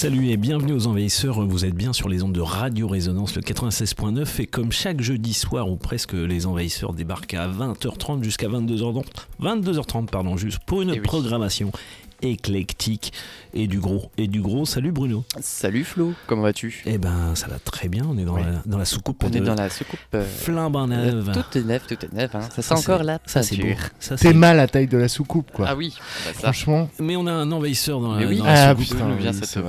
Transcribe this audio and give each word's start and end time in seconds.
Salut 0.00 0.28
et 0.28 0.36
bienvenue 0.36 0.74
aux 0.74 0.86
Envahisseurs. 0.86 1.44
Vous 1.44 1.64
êtes 1.64 1.74
bien 1.74 1.92
sur 1.92 2.08
les 2.08 2.22
ondes 2.22 2.32
de 2.32 2.40
Radio 2.40 2.86
Résonance, 2.86 3.34
le 3.34 3.42
96.9. 3.42 4.40
Et 4.40 4.46
comme 4.46 4.70
chaque 4.70 5.00
jeudi 5.00 5.34
soir, 5.34 5.68
ou 5.68 5.74
presque, 5.74 6.12
les 6.12 6.46
Envahisseurs 6.46 6.92
débarquent 6.92 7.34
à 7.34 7.48
20h30 7.48 8.22
jusqu'à 8.22 8.46
22h30, 8.46 9.02
22h30 9.42 10.06
pardon, 10.06 10.36
juste 10.36 10.60
pour 10.66 10.82
une 10.82 10.90
Eh 10.90 11.00
oui. 11.00 11.72
Éclectique 12.22 13.12
et 13.54 13.66
du 13.66 13.78
gros. 13.80 14.10
Et 14.18 14.26
du 14.28 14.40
gros, 14.40 14.64
salut 14.66 14.92
Bruno. 14.92 15.24
Salut 15.40 15.84
Flo, 15.84 16.12
comment 16.26 16.42
vas-tu? 16.42 16.82
Eh 16.86 16.98
ben, 16.98 17.34
ça 17.34 17.46
va 17.48 17.58
très 17.58 17.88
bien. 17.88 18.04
On 18.08 18.16
est 18.18 18.24
dans, 18.24 18.34
Ouais. 18.34 18.42
la, 18.44 18.62
dans 18.66 18.78
la 18.78 18.84
soucoupe 18.84 19.22
On 19.24 19.30
est 19.30 19.40
dans 19.40 19.54
la 19.54 19.70
soucoupe. 19.70 19.98
euh, 20.14 20.24
flambant 20.24 20.86
neuve. 20.86 21.30
Tout 21.32 21.58
est 21.58 21.62
neuf, 21.62 21.86
tout 21.86 21.94
est 22.04 22.12
neuf. 22.12 22.34
hein. 22.34 22.40
Ça 22.54 22.62
Ça, 22.62 22.76
sent 22.76 22.90
encore 22.92 23.02
la 23.02 23.18
Ça, 23.26 23.42
c'est. 23.42 23.56
Ça, 23.98 24.16
C'est 24.16 24.32
mal 24.32 24.56
la 24.56 24.66
taille 24.68 24.86
de 24.88 24.98
la 24.98 25.08
soucoupe, 25.08 25.50
quoi. 25.52 25.66
Ah 25.68 25.76
oui, 25.76 25.94
bah 25.98 26.32
ça. 26.34 26.40
Franchement, 26.52 26.88
Mais 26.98 27.16
on 27.16 27.26
a 27.26 27.32
un 27.32 27.50
envahisseur 27.52 28.00
dans 28.00 28.14
la, 28.16 28.26
oui, 28.26 28.38
dans 28.38 28.44
la 28.44 28.52
Ah, 28.70 28.70
soucoupe. 28.74 28.88
putain, 28.96 29.10
oui, 29.18 29.34
cette 29.34 29.64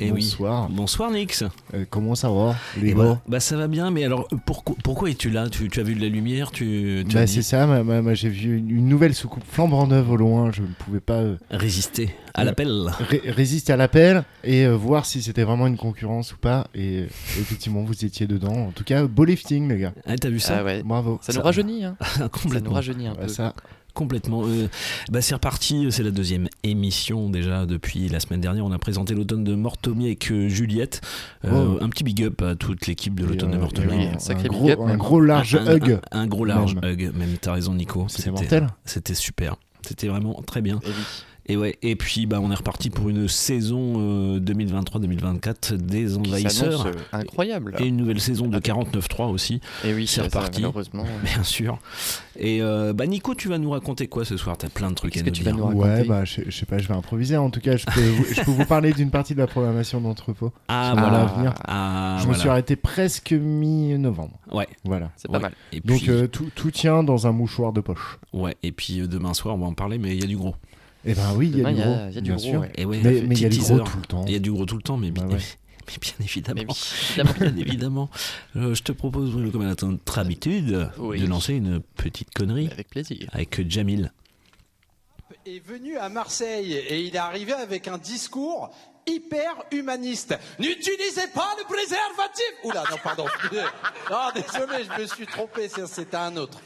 oui. 0.00 0.10
bonsoir. 0.10 0.68
Bonsoir 0.68 1.10
Nix. 1.10 1.44
Euh, 1.74 1.84
comment 1.88 2.14
ça 2.14 2.30
va, 2.30 2.56
les 2.80 2.94
bah, 2.94 3.20
bah, 3.28 3.40
ça 3.40 3.56
va 3.56 3.68
bien, 3.68 3.90
mais 3.90 4.04
alors 4.04 4.26
pourquoi, 4.46 4.74
pourquoi 4.82 5.10
es-tu 5.10 5.30
là? 5.30 5.48
Tu, 5.48 5.68
tu 5.68 5.80
as 5.80 5.82
vu 5.82 5.94
de 5.94 6.00
la 6.00 6.08
lumière 6.08 6.50
tu, 6.50 7.04
tu 7.08 7.14
Bah, 7.14 7.26
c'est 7.26 7.42
ça, 7.42 7.66
ma- 7.66 7.82
ma- 7.84 8.02
ma- 8.02 8.14
j'ai 8.14 8.28
vu 8.28 8.58
une, 8.58 8.70
une 8.70 8.88
nouvelle 8.88 9.14
soucoupe 9.14 9.44
flambant 9.48 9.86
neuve 9.86 10.10
au 10.10 10.16
loin. 10.16 10.50
Je 10.52 10.62
ne 10.62 10.66
pouvais 10.78 11.00
pas 11.00 11.18
euh, 11.20 11.36
résister 11.50 12.14
à 12.34 12.40
Ouais. 12.40 12.46
l'appel. 12.46 12.86
ré- 12.98 13.22
résister 13.26 13.72
à 13.72 13.76
l'appel 13.76 14.24
et 14.44 14.64
euh, 14.66 14.74
voir 14.74 15.04
si 15.06 15.22
c'était 15.22 15.44
vraiment 15.44 15.66
une 15.66 15.76
concurrence 15.76 16.32
ou 16.32 16.36
pas. 16.38 16.66
Et 16.74 17.00
euh, 17.00 17.04
effectivement, 17.40 17.82
vous 17.82 18.04
étiez 18.04 18.26
dedans. 18.26 18.52
En 18.68 18.70
tout 18.72 18.84
cas, 18.84 19.04
beau 19.04 19.24
lifting, 19.24 19.68
les 19.68 19.78
gars. 19.78 19.92
Ah, 20.06 20.16
t'as 20.16 20.30
vu 20.30 20.40
ça? 20.40 20.58
Ah 20.60 20.64
ouais. 20.64 20.82
Bravo. 20.82 21.18
Ça 21.22 21.32
Ça- 21.32 21.38
nous 21.38 21.44
rajeunit, 21.44 21.84
hein. 21.84 21.96
Ça 22.00 22.22
nous 22.24 22.28
Complètement. 22.28 22.72
rajeunit 22.72 23.06
un 23.08 23.14
peu. 23.14 23.28
ça, 23.28 23.54
Complètement. 23.94 24.42
Euh, 24.46 24.68
bah, 25.10 25.20
c'est 25.20 25.34
reparti, 25.34 25.86
c'est 25.90 26.02
la 26.02 26.10
deuxième 26.10 26.48
émission 26.62 27.28
déjà 27.28 27.66
depuis 27.66 28.08
la 28.08 28.20
semaine 28.20 28.40
dernière. 28.40 28.64
On 28.64 28.72
a 28.72 28.78
présenté 28.78 29.14
l'automne 29.14 29.44
de 29.44 29.54
Mortomi 29.54 30.06
avec 30.06 30.30
euh, 30.30 30.48
Juliette. 30.48 31.00
Euh, 31.44 31.50
Oh. 31.52 31.78
Un 31.82 31.88
petit 31.90 32.02
big 32.04 32.22
up 32.22 32.40
à 32.42 32.54
toute 32.54 32.86
l'équipe 32.86 33.14
de 33.18 33.26
l'automne 33.26 33.50
de 33.50 33.56
euh, 33.56 33.60
Mortomi. 33.60 33.88
oui, 33.90 34.02
et 34.04 34.08
un 34.08 34.18
sacré 34.18 34.48
un 34.48 34.50
big 34.50 34.58
gros, 34.58 34.70
up, 34.70 34.78
un 34.80 34.86
même. 34.86 34.96
gros 34.96 35.20
large 35.20 35.54
un, 35.56 35.74
hug. 35.76 35.98
un- 36.10 36.20
un 36.20 36.26
gros 36.26 36.44
large 36.44 36.74
Même. 36.76 36.84
hug, 36.92 37.12
même 37.14 37.36
t'as 37.40 37.52
raison 37.52 37.74
Nico. 37.74 38.06
C'était 38.08 38.30
mortel. 38.30 38.68
C'était 38.84 39.14
super. 39.14 39.56
C'était 39.86 40.08
vraiment 40.08 40.40
très 40.46 40.62
bien. 40.62 40.80
Et 40.84 40.88
oui. 40.88 40.92
Et 41.46 41.56
ouais. 41.56 41.76
Et 41.82 41.96
puis 41.96 42.26
bah 42.26 42.38
on 42.40 42.50
est 42.52 42.54
reparti 42.54 42.88
pour 42.90 43.08
une 43.08 43.26
saison 43.28 43.94
euh, 43.98 44.40
2023-2024 44.40 45.74
des 45.76 46.06
Qui 46.06 46.16
envahisseurs. 46.16 46.86
euh, 46.86 46.92
incroyable. 47.12 47.74
Et 47.80 47.86
une 47.86 47.96
nouvelle 47.96 48.20
saison 48.20 48.46
de 48.46 48.58
49.3 48.58 49.24
aussi, 49.30 49.60
Et 49.84 49.92
oui, 49.92 50.06
c'est 50.06 50.22
reparti. 50.22 50.60
malheureusement. 50.60 51.04
bien 51.24 51.42
sûr. 51.42 51.78
Et 52.38 52.62
euh, 52.62 52.92
bah 52.92 53.06
Nico, 53.06 53.34
tu 53.34 53.48
vas 53.48 53.58
nous 53.58 53.70
raconter 53.70 54.06
quoi 54.06 54.24
ce 54.24 54.36
soir? 54.36 54.56
T'as 54.56 54.68
plein 54.68 54.90
de 54.90 54.94
trucs 54.94 55.16
à 55.16 55.20
nous 55.20 55.26
que 55.26 55.30
tu 55.30 55.42
vas 55.42 55.52
dire. 55.52 55.66
nous 55.66 55.80
Ouais, 55.80 56.04
bah, 56.04 56.24
je, 56.24 56.42
je 56.46 56.50
sais 56.56 56.66
pas, 56.66 56.78
je 56.78 56.86
vais 56.88 56.94
improviser. 56.94 57.36
En 57.36 57.50
tout 57.50 57.60
cas, 57.60 57.76
je 57.76 57.86
peux, 57.86 58.00
vous, 58.00 58.24
je 58.32 58.40
peux 58.42 58.50
vous 58.50 58.64
parler 58.64 58.92
d'une 58.92 59.10
partie 59.10 59.34
de 59.34 59.40
la 59.40 59.46
programmation 59.46 60.00
d'entrepôt. 60.00 60.52
Ah 60.68 60.92
Ah, 60.96 61.00
voilà. 61.00 61.24
venir. 61.26 61.54
Ah, 61.66 62.16
je 62.18 62.22
me 62.22 62.26
voilà. 62.28 62.38
suis 62.40 62.48
arrêté 62.48 62.76
presque 62.76 63.32
mi-novembre. 63.32 64.38
Ouais. 64.52 64.68
Voilà. 64.84 65.10
C'est 65.16 65.28
pas 65.28 65.38
ouais. 65.38 65.42
mal. 65.42 65.52
Et 65.72 65.80
Donc 65.80 65.98
puis, 66.02 66.10
euh, 66.10 66.26
tout, 66.28 66.50
tout 66.54 66.70
tient 66.70 67.02
dans 67.02 67.26
un 67.26 67.32
mouchoir 67.32 67.72
de 67.72 67.80
poche. 67.80 68.18
ouais. 68.32 68.54
Et 68.62 68.72
puis 68.72 69.00
euh, 69.00 69.06
demain 69.08 69.34
soir, 69.34 69.54
on 69.54 69.58
va 69.58 69.66
en 69.66 69.74
parler, 69.74 69.98
mais 69.98 70.14
il 70.14 70.20
y 70.20 70.24
a 70.24 70.26
du 70.28 70.36
gros. 70.36 70.54
Eh 71.04 71.14
ben 71.14 71.34
oui, 71.34 71.50
il 71.52 71.58
y 71.58 71.64
a 71.64 71.70
du 71.72 71.74
il 71.74 71.78
y 71.78 71.82
a- 71.82 71.84
gros. 71.84 72.08
il 72.10 72.14
y 72.14 72.18
a 72.18 72.20
du 72.20 72.30
bien 72.30 72.36
gros, 72.36 72.44
sûr. 72.44 72.60
ouais. 72.60 72.72
Et 72.76 72.84
ouais, 72.84 73.00
Mais 73.02 73.34
il 73.34 73.40
y 73.40 73.44
a 73.46 73.48
du 73.48 73.58
gros 73.58 73.66
teaser. 73.78 73.84
tout 73.84 73.98
le 73.98 74.06
temps. 74.06 74.24
Il 74.26 74.32
y 74.32 74.36
a 74.36 74.38
du 74.38 74.52
gros 74.52 74.66
tout 74.66 74.76
le 74.76 74.82
temps, 74.82 74.96
mais, 74.96 75.10
Bah 75.10 75.24
bi- 75.24 75.34
ouais. 75.34 75.40
mais 75.88 75.98
bien 76.00 76.12
évidemment. 76.20 76.62
Mais 76.62 76.66
oui, 76.68 76.76
évidemment. 77.16 77.34
Bien 77.40 77.56
évidemment. 77.56 78.10
Euh, 78.56 78.74
je 78.74 78.82
te 78.82 78.92
propose, 78.92 79.30
Bruno, 79.32 79.50
comme 79.50 79.62
à 79.62 79.74
notre 79.82 80.18
habitude, 80.18 80.90
Oui. 80.98 81.20
de 81.20 81.26
lancer 81.26 81.54
une 81.54 81.80
petite 81.80 82.32
connerie 82.32 82.68
Avec 82.70 82.88
plaisir. 82.88 83.28
avec 83.32 83.68
Jamil. 83.68 84.12
est 85.44 85.58
venu 85.66 85.96
à 85.96 86.08
Marseille 86.08 86.72
et 86.74 87.00
il 87.02 87.14
est 87.16 87.18
arrivé 87.18 87.52
avec 87.52 87.88
un 87.88 87.98
discours 87.98 88.70
hyper 89.06 89.64
humaniste. 89.70 90.34
N'utilisez 90.58 91.26
pas 91.28 91.48
le 91.58 91.64
préservatif 91.64 92.44
Oula, 92.64 92.84
non, 92.90 92.96
pardon. 93.02 93.26
Non, 94.10 94.30
désolé, 94.34 94.84
je 94.84 95.00
me 95.02 95.06
suis 95.06 95.26
trompé, 95.26 95.68
c'est- 95.68 95.86
c'était 95.86 96.16
un 96.16 96.36
autre. 96.36 96.58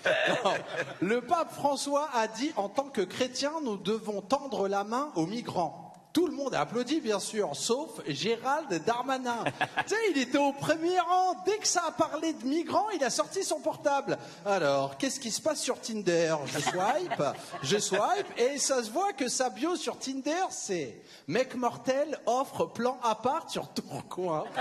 Non. 0.45 0.53
Le 1.01 1.21
pape 1.21 1.53
François 1.55 2.09
a 2.15 2.27
dit, 2.29 2.53
en 2.57 2.69
tant 2.69 2.89
que 2.91 3.01
chrétien, 3.03 3.53
nous 3.63 3.77
devons 3.77 4.21
tendre 4.21 4.69
la 4.69 4.85
main 4.85 5.11
aux 5.15 5.27
migrants. 5.27 5.86
Tout 6.17 6.29
le 6.29 6.33
monde 6.33 6.55
a 6.55 6.63
applaudi, 6.63 7.03
bien 7.03 7.21
sûr, 7.21 7.55
sauf 7.55 8.01
Gérald 8.09 8.73
Darmanin. 8.87 9.45
tu 9.87 9.95
sais, 9.95 10.01
il 10.13 10.17
était 10.17 10.39
au 10.39 10.51
premier 10.51 10.99
rang. 10.99 11.35
Dès 11.45 11.59
que 11.59 11.67
ça 11.67 11.85
a 11.89 11.91
parlé 11.91 12.33
de 12.33 12.43
migrants, 12.47 12.89
il 12.95 13.05
a 13.05 13.11
sorti 13.11 13.45
son 13.45 13.61
portable. 13.61 14.17
Alors, 14.47 14.97
qu'est-ce 14.97 15.21
qui 15.21 15.31
se 15.31 15.43
passe 15.43 15.61
sur 15.61 15.79
Tinder? 15.79 16.35
Je 16.47 16.59
swipe, 16.59 17.23
je 17.63 17.77
swipe, 17.77 18.39
et 18.39 18.57
ça 18.57 18.83
se 18.83 18.91
voit 18.91 19.13
que 19.13 19.29
sa 19.29 19.51
bio 19.51 19.77
sur 19.77 19.99
Tinder, 19.99 20.47
c'est 20.49 21.03
Mec 21.29 21.55
mortel 21.55 22.19
offre 22.25 22.65
plan 22.65 22.99
appart 23.03 23.51
sur 23.51 23.69
Tourcoing. 23.75 24.45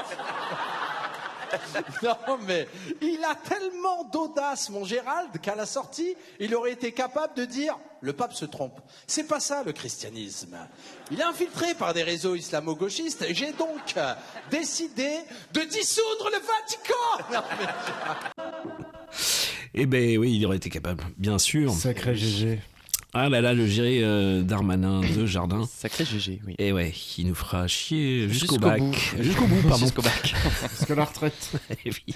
Non, 2.04 2.38
mais 2.46 2.68
il 3.02 3.24
a 3.24 3.36
tellement 3.36 4.04
d'audace, 4.04 4.70
mon 4.70 4.84
Gérald, 4.84 5.40
qu'à 5.42 5.56
la 5.56 5.66
sortie, 5.66 6.16
il 6.40 6.54
aurait 6.54 6.72
été 6.72 6.92
capable 6.92 7.36
de 7.36 7.46
dire 7.46 7.78
le 8.06 8.14
pape 8.14 8.34
se 8.34 8.46
trompe. 8.46 8.80
C'est 9.08 9.28
pas 9.28 9.40
ça 9.40 9.64
le 9.66 9.74
christianisme. 9.74 10.56
Il 11.12 11.20
est 11.20 11.24
infiltré 11.24 11.74
par 11.76 11.94
des 11.94 12.04
réseaux 12.04 12.36
islamo-gauchistes. 12.36 13.26
J'ai 13.32 13.52
donc 13.54 13.96
décidé 14.52 15.10
de 15.54 15.62
dissoudre 15.62 16.30
le 16.32 16.40
Vatican. 16.40 16.94
Non, 17.34 17.44
mais- 17.60 19.14
Eh 19.74 19.86
ben 19.86 20.18
oui, 20.18 20.36
il 20.38 20.46
aurait 20.46 20.58
été 20.58 20.70
capable, 20.70 21.04
bien 21.18 21.38
sûr. 21.40 21.74
Sacré 21.74 22.16
GG. 22.16 22.62
Ah 23.18 23.30
là 23.30 23.40
là, 23.40 23.54
le 23.54 23.66
géré 23.66 24.02
euh, 24.04 24.42
Darmanin 24.44 25.00
de 25.00 25.26
Jardin. 25.26 25.66
Sacré 25.72 26.04
GG, 26.04 26.42
oui. 26.46 26.56
Et 26.60 26.74
ouais, 26.74 26.92
qui 26.92 27.24
nous 27.24 27.34
fera 27.34 27.66
chier 27.68 28.28
jusqu'au 28.28 28.56
Jusqu'au 28.56 28.58
bac. 28.60 28.80
bout. 28.82 28.94
Jusqu'au 29.22 29.48
bout, 29.48 29.62
pardon. 29.68 29.86
Jusqu'au 29.86 30.02
bac. 30.02 30.36
Que 30.88 30.94
la 30.94 31.06
retraite. 31.06 31.52
Eh 31.86 31.90
oui. 31.92 32.14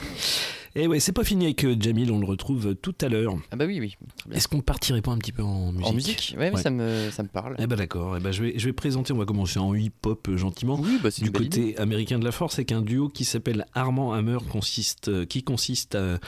Et 0.76 0.88
ouais, 0.88 1.00
c'est 1.00 1.14
pas 1.14 1.24
fini 1.24 1.46
avec 1.46 1.64
euh, 1.64 1.76
Jamil, 1.80 2.12
on 2.12 2.20
le 2.20 2.26
retrouve 2.28 2.76
tout 2.76 2.94
à 3.02 3.08
l'heure. 3.10 3.34
Ah 3.50 3.56
bah 3.56 3.66
oui, 3.66 3.80
oui. 3.80 3.96
Très 4.18 4.30
bien. 4.30 4.38
Est-ce 4.38 4.48
qu'on 4.48 4.62
partirait 4.62 5.02
pas 5.02 5.10
un 5.12 5.18
petit 5.18 5.32
peu 5.32 5.42
en 5.42 5.72
musique 5.72 5.88
En 5.88 5.94
musique 5.94 6.36
Ouais, 6.38 6.52
mais 6.52 6.58
Ouais. 6.58 6.62
ça 6.62 6.70
me, 6.70 7.10
ça 7.12 7.24
me 7.24 7.28
parle. 7.28 7.56
Eh 7.58 7.66
ben 7.66 7.76
d'accord, 7.76 8.16
eh 8.18 8.20
ben 8.20 8.32
je, 8.32 8.44
vais, 8.44 8.54
je 8.58 8.66
vais 8.66 8.74
présenter, 8.74 9.12
on 9.14 9.18
va 9.18 9.26
commencer 9.26 9.58
en 9.58 9.74
hip-hop 9.74 10.28
euh, 10.30 10.38
gentiment. 10.38 10.80
Oui, 10.80 11.00
bah 11.02 11.10
c'est 11.10 11.22
Du 11.24 11.28
une 11.30 11.34
belle 11.34 11.46
idée. 11.46 11.62
côté 11.74 11.78
américain 11.80 12.20
de 12.20 12.26
la 12.26 12.32
force, 12.32 12.56
c'est 12.58 12.66
qu'un 12.66 12.82
duo 12.84 13.10
qui 13.10 13.26
s'appelle 13.26 13.66
Armand 13.74 14.14
Hammer 14.14 14.38
consiste, 14.52 15.08
euh, 15.08 15.26
qui 15.26 15.42
consiste, 15.44 15.96
à- 15.96 16.20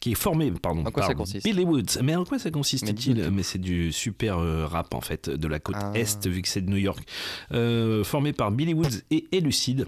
qui 0.00 0.12
est 0.12 0.14
formé, 0.14 0.50
pardon, 0.52 0.80
En 0.86 0.90
quoi 0.90 1.02
ça 1.02 1.08
par 1.08 1.16
consiste? 1.18 1.44
Billy 1.44 1.64
Woods. 1.64 2.00
Mais 2.02 2.16
en 2.16 2.24
quoi 2.24 2.38
ça 2.38 2.50
consiste-t-il? 2.50 3.28
Mais 3.30 3.42
c'est 3.42 3.58
du 3.60 3.92
super 3.92 4.19
euh, 4.28 4.66
rap 4.66 4.94
en 4.94 5.00
fait 5.00 5.30
de 5.30 5.48
la 5.48 5.58
côte 5.58 5.76
Ah. 5.78 5.92
est 5.94 6.26
vu 6.26 6.42
que 6.42 6.48
c'est 6.48 6.60
de 6.60 6.70
New 6.70 6.76
York, 6.76 7.00
Euh, 7.52 8.04
formé 8.04 8.32
par 8.32 8.50
Billy 8.50 8.74
Woods 8.74 9.02
et 9.10 9.26
Elucide. 9.32 9.86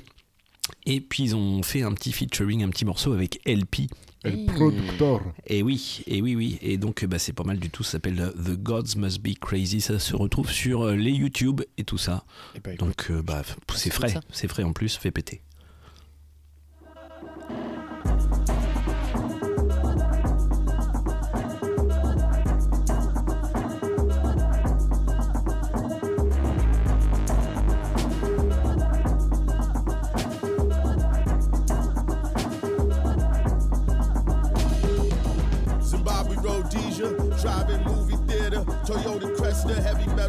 Et 0.87 1.01
puis 1.01 1.25
ils 1.25 1.37
ont 1.37 1.63
fait 1.63 1.83
un 1.83 1.93
petit 1.93 2.13
featuring, 2.13 2.63
un 2.63 2.69
petit 2.71 2.85
morceau 2.85 3.13
avec 3.13 3.41
LP. 3.47 3.89
El 4.25 4.47
productor. 4.47 5.21
Et 5.49 5.63
oui, 5.65 6.03
et 6.07 6.23
oui, 6.23 6.37
oui. 6.37 6.57
Et 6.63 6.77
donc, 6.77 7.05
bah, 7.05 7.19
c'est 7.19 7.33
pas 7.33 7.43
mal 7.43 7.59
du 7.59 7.71
tout. 7.71 7.83
Ça 7.83 7.93
s'appelle 7.93 8.33
The 8.37 8.53
Gods 8.53 8.95
Must 8.97 9.21
Be 9.21 9.35
Crazy. 9.37 9.81
Ça 9.81 9.99
se 9.99 10.15
retrouve 10.15 10.49
sur 10.49 10.83
euh, 10.83 10.95
les 10.95 11.11
YouTube 11.11 11.63
et 11.77 11.83
tout 11.83 11.99
ça. 11.99 12.25
Eh 12.55 12.61
ben, 12.61 12.75
écoute, 12.75 12.87
Donc, 12.87 13.07
euh, 13.11 13.21
bah, 13.21 13.43
c'est 13.75 13.91
frais. 13.93 14.15
C'est 14.31 14.47
frais 14.47 14.63
en 14.63 14.73
plus. 14.73 14.97
Fait 14.97 15.11
péter. 15.11 15.43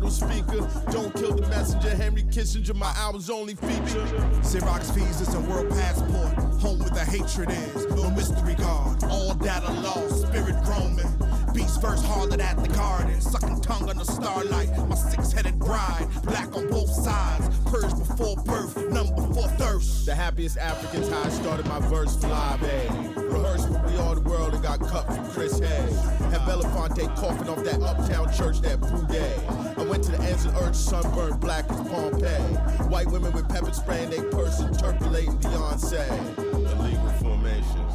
Speaker. 0.09 0.67
Don't 0.91 1.13
kill 1.15 1.35
the 1.35 1.47
messenger, 1.47 1.89
Henry 1.95 2.23
Kissinger, 2.23 2.75
my 2.75 2.93
album's 2.97 3.29
only 3.29 3.55
feature. 3.55 4.05
Xerox 4.41 4.93
visas 4.93 5.33
and 5.33 5.47
world 5.47 5.69
passport, 5.69 6.33
home 6.61 6.79
where 6.79 6.89
the 6.89 7.05
hatred 7.05 7.49
is. 7.49 7.85
No 7.95 8.09
mystery 8.11 8.55
guard, 8.55 9.03
all 9.05 9.33
data 9.35 9.71
lost, 9.81 10.27
spirit 10.27 10.55
roaming. 10.67 11.22
Beast 11.63 11.81
first 11.81 12.03
harlot 12.03 12.41
at 12.41 12.61
the 12.61 12.67
garden, 12.67 13.21
sucking 13.21 13.61
tongue 13.61 13.89
under 13.89 14.03
starlight. 14.03 14.69
My 14.89 14.95
six-headed 14.95 15.57
bride, 15.59 16.09
black 16.23 16.53
on 16.57 16.67
both 16.67 16.89
sides. 16.89 17.47
Purge 17.71 17.97
before 17.97 18.35
birth, 18.43 18.75
none 18.91 19.07
before 19.15 19.47
thirst. 19.59 20.05
The 20.05 20.13
happiest 20.13 20.57
Africans, 20.57 21.07
how 21.07 21.23
I 21.23 21.29
started 21.29 21.65
my 21.67 21.79
verse 21.79 22.17
fly, 22.17 22.57
babe. 22.59 23.15
Rehearsed 23.15 23.69
when 23.69 23.81
we 23.85 23.97
all 23.97 24.13
the 24.13 24.29
world 24.29 24.53
and 24.53 24.61
got 24.61 24.81
cut 24.81 25.05
from 25.05 25.25
Chris 25.29 25.57
Hay. 25.59 25.93
Had 26.31 26.41
Belafonte 26.41 27.15
coughing 27.15 27.47
off 27.47 27.63
that 27.63 27.81
uptown 27.81 28.33
church 28.33 28.59
that 28.59 28.81
brew 28.81 29.07
day. 29.07 29.33
I 29.77 29.83
went 29.85 30.03
to 30.03 30.11
the 30.11 30.21
ends 30.23 30.43
of 30.43 30.57
earth, 30.57 30.75
sunburned 30.75 31.39
black 31.39 31.63
as 31.71 31.79
Pompeii. 31.87 32.41
White 32.89 33.07
women 33.07 33.31
with 33.31 33.47
pepper 33.47 33.71
spray 33.71 34.03
in 34.03 34.09
their 34.09 34.23
purse, 34.31 34.59
interpolating 34.59 35.37
Beyonce. 35.39 36.09
Illegal 36.37 37.09
formations. 37.21 37.93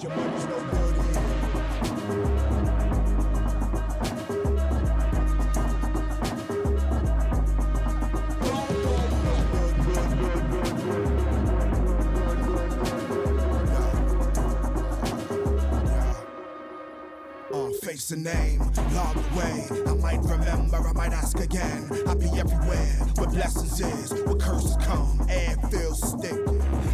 Your 0.00 0.14
money's 0.14 0.44
no 0.44 0.60
good. 0.70 0.83
Uh, 18.10 18.14
a 18.14 18.16
name, 18.16 18.58
log 18.92 19.16
away. 19.16 19.66
I 19.86 19.94
might 19.94 20.20
remember, 20.24 20.76
I 20.76 20.92
might 20.92 21.12
ask 21.12 21.38
again. 21.38 21.88
I 22.06 22.14
be 22.14 22.26
everywhere 22.38 22.86
where 23.16 23.28
blessings 23.28 23.80
is, 23.80 24.12
where 24.24 24.36
curses 24.36 24.76
come, 24.84 25.26
air 25.30 25.56
feels 25.70 26.00
stick. 26.10 26.44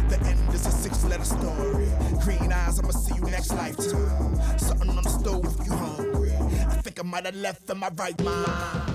The 0.09 0.19
end 0.25 0.53
is 0.53 0.65
a 0.65 0.71
six 0.71 1.03
letter 1.05 1.25
story. 1.25 1.89
Green 2.23 2.51
eyes, 2.53 2.79
I'ma 2.79 2.91
see 2.91 3.15
you 3.15 3.23
next 3.23 3.51
lifetime. 3.51 4.57
Something 4.57 4.89
on 4.89 5.03
the 5.03 5.09
stove 5.09 5.45
if 5.45 5.65
you 5.65 5.73
hungry. 5.73 6.33
I 6.33 6.81
think 6.81 6.99
I 6.99 7.03
might 7.03 7.25
have 7.25 7.35
left 7.35 7.69
in 7.69 7.77
my 7.79 7.89
right 7.97 8.23
mind. 8.23 8.90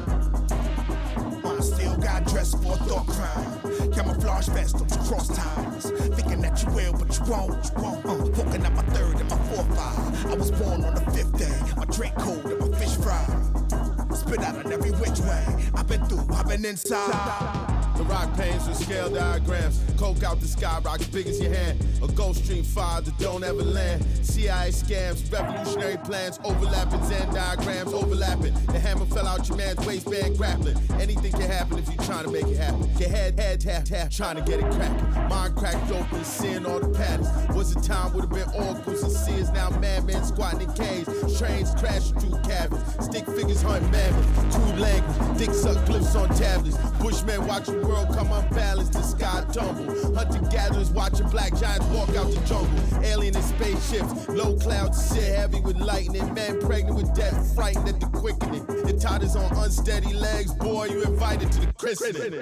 Still 1.67 1.97
got 1.97 2.25
dressed 2.27 2.63
for 2.63 2.75
a 2.75 2.77
thought 2.77 3.07
crime. 3.09 3.93
Camouflage 3.93 4.49
vest, 4.51 4.79
don't 4.79 5.01
cross 5.09 5.29
times. 5.29 5.91
Thinking 6.15 6.41
that 6.43 6.63
you 6.63 6.71
will, 6.71 6.93
but 6.93 7.19
you 7.19 7.25
won't. 7.27 7.65
You 7.77 7.83
won't. 7.83 8.07
Uh, 8.07 8.31
poking 8.35 8.65
at 8.65 8.73
my 8.73 8.83
third 8.95 9.17
and 9.17 9.29
my 9.29 9.39
fourth 9.49 9.79
eye. 9.79 10.31
I 10.31 10.35
was 10.35 10.51
born 10.53 10.85
on 10.85 10.95
the 10.95 11.01
fifth 11.11 11.37
day. 11.37 11.75
My 11.77 11.85
drink 11.87 12.15
cold 12.17 12.45
and 12.47 12.61
my 12.61 12.79
fish 12.79 12.95
fried. 12.97 14.17
Spit 14.17 14.41
out 14.45 14.65
on 14.65 14.73
every 14.73 14.93
which 14.93 15.19
way. 15.21 15.45
I've 15.75 15.89
been 15.89 16.05
through, 16.07 16.27
I've 16.35 16.49
been 16.49 16.65
inside. 16.65 17.76
The 17.97 18.05
rock 18.05 18.37
panes 18.37 18.69
with 18.69 18.77
scale 18.77 19.09
diagrams. 19.09 19.81
Coke 19.97 20.23
out 20.23 20.39
the 20.41 20.47
sky, 20.47 20.81
rock 20.85 21.01
as 21.01 21.07
big 21.09 21.27
as 21.27 21.41
your 21.41 21.53
hand. 21.53 21.83
A 22.03 22.09
Gulf 22.09 22.37
Stream 22.37 22.63
5 22.63 23.07
that 23.07 23.19
don't 23.19 23.43
ever 23.43 23.63
land. 23.63 24.05
CIA 24.23 24.71
scams, 24.71 25.33
revolutionary 25.33 25.97
plans, 25.99 26.39
overlapping 26.45 27.03
Zen 27.05 27.33
diagrams, 27.33 27.95
overlapping. 27.95 28.53
The 28.67 28.79
hammer 28.79 29.07
fell 29.07 29.27
out 29.27 29.49
your 29.49 29.57
man's 29.57 29.85
waistband, 29.87 30.37
grappling. 30.37 30.77
Anything 31.01 31.33
can 31.33 31.51
happen 31.51 31.79
if 31.79 31.89
you're 31.89 32.05
trying 32.05 32.25
to 32.25 32.31
make 32.31 32.47
it 32.47 32.59
happen. 32.59 32.87
Your 32.99 33.09
head, 33.09 33.41
head, 33.41 33.63
tap, 33.63 33.85
tap, 33.85 34.11
trying 34.11 34.37
to 34.37 34.43
get 34.43 34.61
it 34.61 34.71
cracking. 34.73 35.29
Mind 35.31 35.57
cracked 35.57 35.91
open, 35.91 36.23
seeing 36.23 36.67
all 36.67 36.81
the 36.81 36.89
patterns. 36.89 37.29
Was 37.57 37.75
a 37.75 37.81
time 37.81 38.13
would 38.13 38.25
have 38.25 38.31
been 38.31 38.63
oracles 38.63 39.03
and 39.03 39.13
seers, 39.13 39.51
now 39.53 39.71
madmen 39.71 40.23
squatting 40.23 40.69
in 40.69 40.75
caves. 40.75 41.39
Trains 41.39 41.75
crashing 41.77 42.21
through 42.21 42.39
cabins. 42.43 42.83
Stick 43.07 43.25
figures 43.25 43.63
hunting 43.63 43.91
mammoths. 43.91 44.55
Crude 44.55 44.79
language, 44.79 45.39
dick 45.39 45.55
suck 45.55 45.79
glyphs 45.87 46.15
on 46.15 46.29
tablets. 46.37 46.77
Bushmen 47.01 47.47
watch 47.47 47.67
the 47.67 47.86
world 47.87 48.09
come 48.15 48.33
unbalanced, 48.33 48.93
the 48.93 49.03
sky 49.03 49.45
tumble. 49.53 50.15
Hunter 50.15 50.41
gatherers 50.51 50.91
watching 50.91 51.29
black 51.29 51.57
giants 51.57 51.87
walk 51.87 52.09
out 52.11 52.31
the 52.31 52.41
jungle. 52.47 53.05
Alien 53.05 53.37
in 53.37 53.43
spaceships, 53.43 54.29
low 54.29 54.57
clouds 54.57 55.03
sit 55.03 55.35
heavy 55.37 55.61
with 55.61 55.77
lightning. 55.77 56.33
Man 56.35 56.61
pregnant 56.61 56.97
with 56.97 57.15
death, 57.15 57.55
frightened 57.55 57.89
at 57.89 58.01
the 58.01 58.07
quickening. 58.07 58.67
The 58.67 58.99
toddlers 59.01 59.37
on 59.37 59.57
unsteady 59.57 60.13
legs, 60.15 60.53
boy, 60.55 60.87
you 60.87 61.03
invited 61.03 61.53
to 61.53 61.61
the 61.61 61.73
christening. 61.73 62.33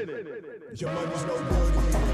Your 0.75 0.93
money's 0.93 1.25
no 1.25 1.37
good. 1.39 2.14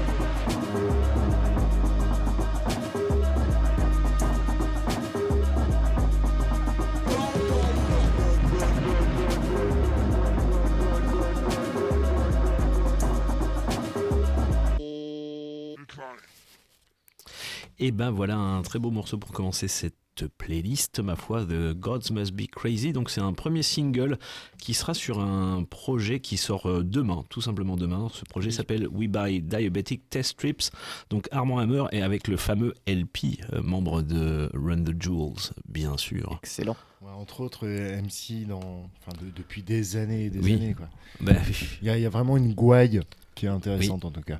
Et 17.83 17.91
ben 17.91 18.11
voilà 18.11 18.37
un 18.37 18.61
très 18.61 18.77
beau 18.79 18.91
morceau 18.91 19.17
pour 19.17 19.31
commencer 19.31 19.67
cette 19.67 19.95
playlist, 20.37 20.99
ma 20.99 21.15
foi, 21.15 21.43
The 21.45 21.73
Gods 21.73 22.11
Must 22.11 22.31
Be 22.33 22.45
Crazy. 22.45 22.93
Donc 22.93 23.09
c'est 23.09 23.21
un 23.21 23.33
premier 23.33 23.63
single 23.63 24.19
qui 24.59 24.75
sera 24.75 24.93
sur 24.93 25.19
un 25.19 25.63
projet 25.63 26.19
qui 26.19 26.37
sort 26.37 26.67
euh, 26.67 26.83
demain, 26.83 27.23
tout 27.29 27.41
simplement 27.41 27.77
demain. 27.77 28.07
Ce 28.13 28.23
projet 28.25 28.51
s'appelle 28.51 28.87
We 28.89 29.07
Buy 29.09 29.41
Diabetic 29.41 30.09
Test 30.11 30.31
Strips. 30.33 30.69
Donc 31.09 31.27
Armand 31.31 31.57
Hammer 31.57 31.85
et 31.91 32.03
avec 32.03 32.27
le 32.27 32.37
fameux 32.37 32.75
LP, 32.85 33.39
euh, 33.53 33.63
membre 33.63 34.03
de 34.03 34.51
Run 34.53 34.83
the 34.83 35.01
Jewels, 35.01 35.51
bien 35.67 35.97
sûr. 35.97 36.39
Excellent. 36.43 36.77
Ouais, 37.01 37.09
entre 37.17 37.41
autres, 37.41 37.65
euh, 37.65 37.99
MC 37.99 38.45
dans, 38.45 38.59
enfin, 38.59 39.17
de- 39.25 39.31
depuis 39.35 39.63
des 39.63 39.95
années 39.95 40.25
et 40.25 40.29
des 40.29 40.39
Oui. 40.39 40.53
années. 40.53 40.75
Quoi. 40.75 40.87
Ben, 41.19 41.35
Il 41.81 41.87
y, 41.87 41.89
a- 41.89 41.97
il 41.97 42.03
y 42.03 42.05
a 42.05 42.09
vraiment 42.11 42.37
une 42.37 42.53
gouaille 42.53 42.99
qui 43.33 43.47
est 43.47 43.49
intéressante 43.49 44.05
en 44.05 44.11
tout 44.11 44.21
cas. 44.21 44.39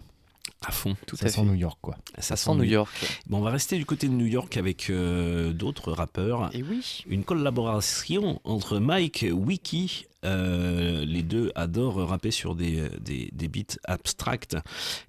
À 0.66 0.72
fond. 0.72 0.96
Tout 1.08 1.16
Ça 1.16 1.26
à 1.26 1.30
sent 1.30 1.42
fait. 1.42 1.48
New 1.48 1.56
York 1.56 1.78
quoi. 1.82 1.98
Ça 2.20 2.36
sent 2.36 2.54
New 2.56 2.64
York. 2.64 2.90
Bon, 3.28 3.38
on 3.40 3.42
va 3.42 3.50
rester 3.52 3.78
du 3.78 3.86
côté 3.86 4.08
de 4.08 4.14
New 4.14 4.26
York 4.28 4.58
avec 4.58 4.90
euh, 4.90 5.54
d'autres 5.54 5.92
rappeurs. 5.92 6.50
Et 6.54 6.64
oui. 6.64 7.04
Une 7.08 7.24
collaboration 7.24 8.40
entre 8.44 8.78
Mike 8.80 9.26
Wiki, 9.32 10.06
euh, 10.24 11.04
les 11.04 11.24
deux 11.24 11.52
adorent 11.56 12.08
rapper 12.08 12.30
sur 12.30 12.54
des, 12.56 12.90
des, 13.00 13.30
des 13.34 13.48
beats 13.48 13.78
abstracts, 13.86 14.56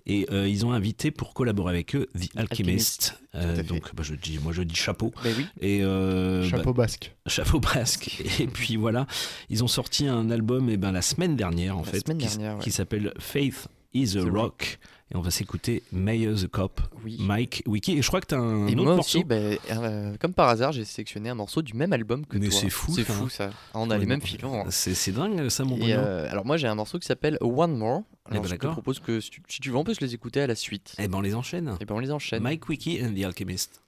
et 0.07 0.27
euh, 0.31 0.49
ils 0.49 0.65
ont 0.65 0.73
invité 0.73 1.11
pour 1.11 1.35
collaborer 1.35 1.75
avec 1.75 1.95
eux 1.95 2.09
The 2.19 2.35
Alchemist. 2.37 3.19
Euh, 3.35 3.63
donc, 3.63 3.95
bah, 3.95 4.03
je 4.03 4.15
dis, 4.15 4.39
moi 4.43 4.53
je 4.55 4.63
dis 4.63 4.75
chapeau. 4.75 5.13
Ben 5.23 5.35
oui. 5.37 5.47
Et 5.61 5.83
euh, 5.85 6.49
Chapeau 6.49 6.73
basque. 6.73 7.13
bah, 7.27 7.31
chapeau 7.31 7.61
basque. 7.61 8.23
Et 8.41 8.47
puis 8.47 8.77
voilà, 8.77 9.07
ils 9.51 9.63
ont 9.63 9.69
sorti 9.69 10.07
un 10.07 10.31
album 10.31 10.71
et 10.71 10.79
ben, 10.79 10.93
la 10.93 11.03
semaine 11.03 11.37
dernière 11.37 11.77
en 11.77 11.83
La 11.83 11.91
fait, 11.93 12.01
semaine 12.07 12.19
qui, 12.19 12.39
ouais. 12.39 12.55
qui 12.63 12.71
s'appelle 12.71 13.13
Faith 13.19 13.69
is 13.93 14.17
a 14.17 14.23
The 14.25 14.29
Rock. 14.31 14.79
Et 15.13 15.17
on 15.17 15.21
va 15.21 15.31
s'écouter 15.31 15.83
Mayor 15.93 16.39
the 16.39 16.47
Cop, 16.47 16.81
Oui. 17.05 17.19
Mike 17.21 17.63
Wiki. 17.67 17.99
Et 17.99 18.03
je 18.03 18.07
crois 18.09 18.23
que 18.23 18.29
tu 18.29 18.35
as 18.35 18.39
un 18.39 18.67
Et 18.67 18.73
autre 18.73 18.83
moi 18.85 18.95
morceau. 18.97 19.19
aussi, 19.19 19.25
ben, 19.25 19.59
euh, 19.71 20.17
comme 20.19 20.33
par 20.33 20.49
hasard, 20.49 20.73
j'ai 20.73 20.87
sélectionné 20.87 21.29
un 21.29 21.35
morceau 21.35 21.61
du 21.61 21.75
même 21.75 21.93
album 21.93 22.25
que 22.25 22.39
Mais 22.39 22.49
toi. 22.49 22.59
c'est 22.59 22.71
fou, 22.71 22.93
C'est 22.95 23.05
fou 23.05 23.29
ça. 23.29 23.51
Ah, 23.53 23.79
on 23.81 23.91
a 23.91 23.95
Ouais, 23.95 24.01
les 24.01 24.07
mêmes 24.07 24.23
filons. 24.23 24.63
hein. 24.63 24.71
C'est 24.71 25.13
dingue 25.13 25.49
ça, 25.51 25.65
mon 25.65 25.77
Et 25.77 25.93
euh, 25.93 26.31
alors 26.31 26.47
moi 26.47 26.57
j'ai 26.57 26.67
un 26.67 26.75
morceau 26.75 26.99
qui 26.99 27.07
s'appelle 27.07 27.37
One 27.43 27.77
More. 27.77 28.03
Eh 28.29 28.31
Alors 28.33 28.45
ben, 28.45 28.49
je 28.49 28.57
te 28.57 28.67
propose 28.69 29.01
que 29.01 29.21
si 29.21 29.29
tu, 29.31 29.43
si 29.49 29.61
tu 29.61 29.69
veux 29.71 29.77
on 29.77 29.85
peut 29.85 29.93
se 29.95 30.01
les 30.01 30.15
écouter 30.15 30.41
à 30.41 30.47
la 30.47 30.55
suite. 30.55 30.95
Eh 30.99 31.09
ben 31.09 31.19
on 31.19 31.21
les 31.21 31.35
enchaîne. 31.35 31.77
Et 31.81 31.85
ben 31.85 31.95
on 31.95 31.99
les 31.99 32.11
enchaîne. 32.11 32.43
Mike 32.43 32.67
Wiki 32.71 33.05
and 33.05 33.13
the 33.15 33.25
Alchemist. 33.25 33.83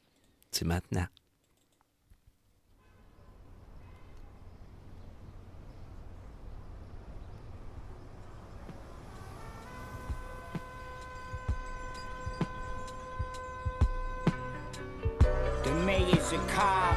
C'est 0.50 0.66
maintenant. 0.66 1.06
Mayor's 16.04 16.32
a 16.32 16.38
cop. 16.49 16.96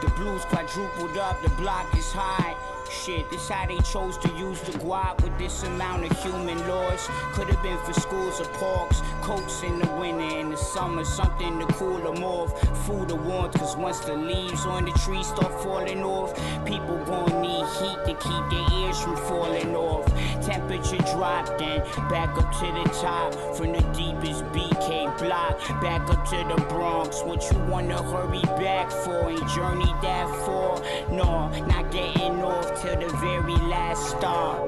The 0.00 0.10
blues 0.10 0.44
quadrupled 0.46 1.16
up, 1.16 1.40
the 1.42 1.50
block 1.50 1.96
is 1.96 2.12
high. 2.12 2.56
Shit, 3.04 3.30
this 3.30 3.48
how 3.48 3.64
they 3.64 3.78
chose 3.78 4.18
to 4.18 4.28
use 4.36 4.60
the 4.62 4.72
guap 4.78 5.22
with 5.22 5.36
this 5.38 5.62
amount 5.62 6.10
of 6.10 6.22
human 6.22 6.58
loss. 6.66 7.06
Could 7.32 7.48
have 7.48 7.62
been 7.62 7.78
for 7.84 7.92
schools 7.92 8.40
or 8.40 8.46
parks, 8.58 9.00
coats 9.22 9.62
in 9.62 9.78
the 9.78 9.86
winter, 9.94 10.38
in 10.38 10.50
the 10.50 10.56
summer, 10.56 11.04
something 11.04 11.60
to 11.60 11.66
cool 11.74 11.98
them 11.98 12.24
off. 12.24 12.50
Food 12.86 13.12
or 13.12 13.18
warmth, 13.18 13.56
cause 13.56 13.76
once 13.76 14.00
the 14.00 14.14
leaves 14.14 14.66
on 14.66 14.84
the 14.84 14.90
tree 15.04 15.22
start 15.22 15.52
falling 15.62 16.02
off, 16.02 16.34
people 16.66 16.96
gon' 17.04 17.40
need 17.40 17.66
heat 17.78 17.98
to 18.04 18.14
keep 18.14 18.44
their 18.50 18.80
ears 18.80 19.00
from 19.00 19.16
falling 19.16 19.76
off. 19.76 20.06
Temperature 20.44 20.98
dropped 21.14 21.62
and 21.62 21.84
back 22.08 22.36
up 22.36 22.50
to 22.52 22.66
the 22.66 22.84
top 23.00 23.32
from 23.56 23.72
the 23.72 23.82
deepest 23.96 24.44
BK 24.46 25.16
block, 25.18 25.60
back 25.80 26.02
up 26.10 26.24
to 26.30 26.36
the 26.36 26.60
Bronx. 26.68 27.22
What 27.22 27.48
you 27.52 27.58
wanna 27.70 28.02
hurry 28.02 28.42
back 28.58 28.90
for? 28.90 29.30
Ain't 29.30 29.48
journey 29.50 29.94
that 30.02 30.28
far? 30.44 30.80
No, 31.10 31.48
not 31.66 31.90
getting 31.92 32.42
off 32.42 32.82
the 32.96 33.08
very 33.16 33.56
last 33.68 34.10
stop. 34.10 34.66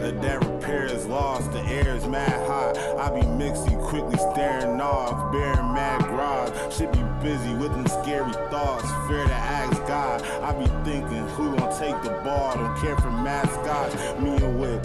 The 0.00 0.12
that 0.22 0.44
repair 0.44 0.86
is 0.86 1.06
lost, 1.06 1.52
the 1.52 1.60
air 1.60 1.94
is 1.94 2.06
mad 2.06 2.46
hot. 2.46 2.76
I 2.98 3.20
be 3.20 3.26
mixing, 3.26 3.80
quickly 3.80 4.18
staring 4.32 4.80
off, 4.80 5.32
bearing 5.32 5.72
mad 5.72 6.02
grog. 6.04 6.72
Should 6.72 6.92
be 6.92 7.02
busy 7.22 7.54
with 7.54 7.72
them 7.72 7.86
scary 7.86 8.32
thoughts, 8.50 8.88
fear 9.08 9.24
to 9.24 9.32
ask 9.32 9.76
God. 9.86 10.22
I 10.42 10.52
be 10.52 10.66
thinking, 10.84 11.28
who 11.30 11.56
gon' 11.56 11.78
take 11.78 12.00
the 12.02 12.10
ball? 12.24 12.54
Don't 12.54 12.76
care 12.80 12.96
for 12.96 13.10
mascots. 13.10 13.94
Me 14.20 14.31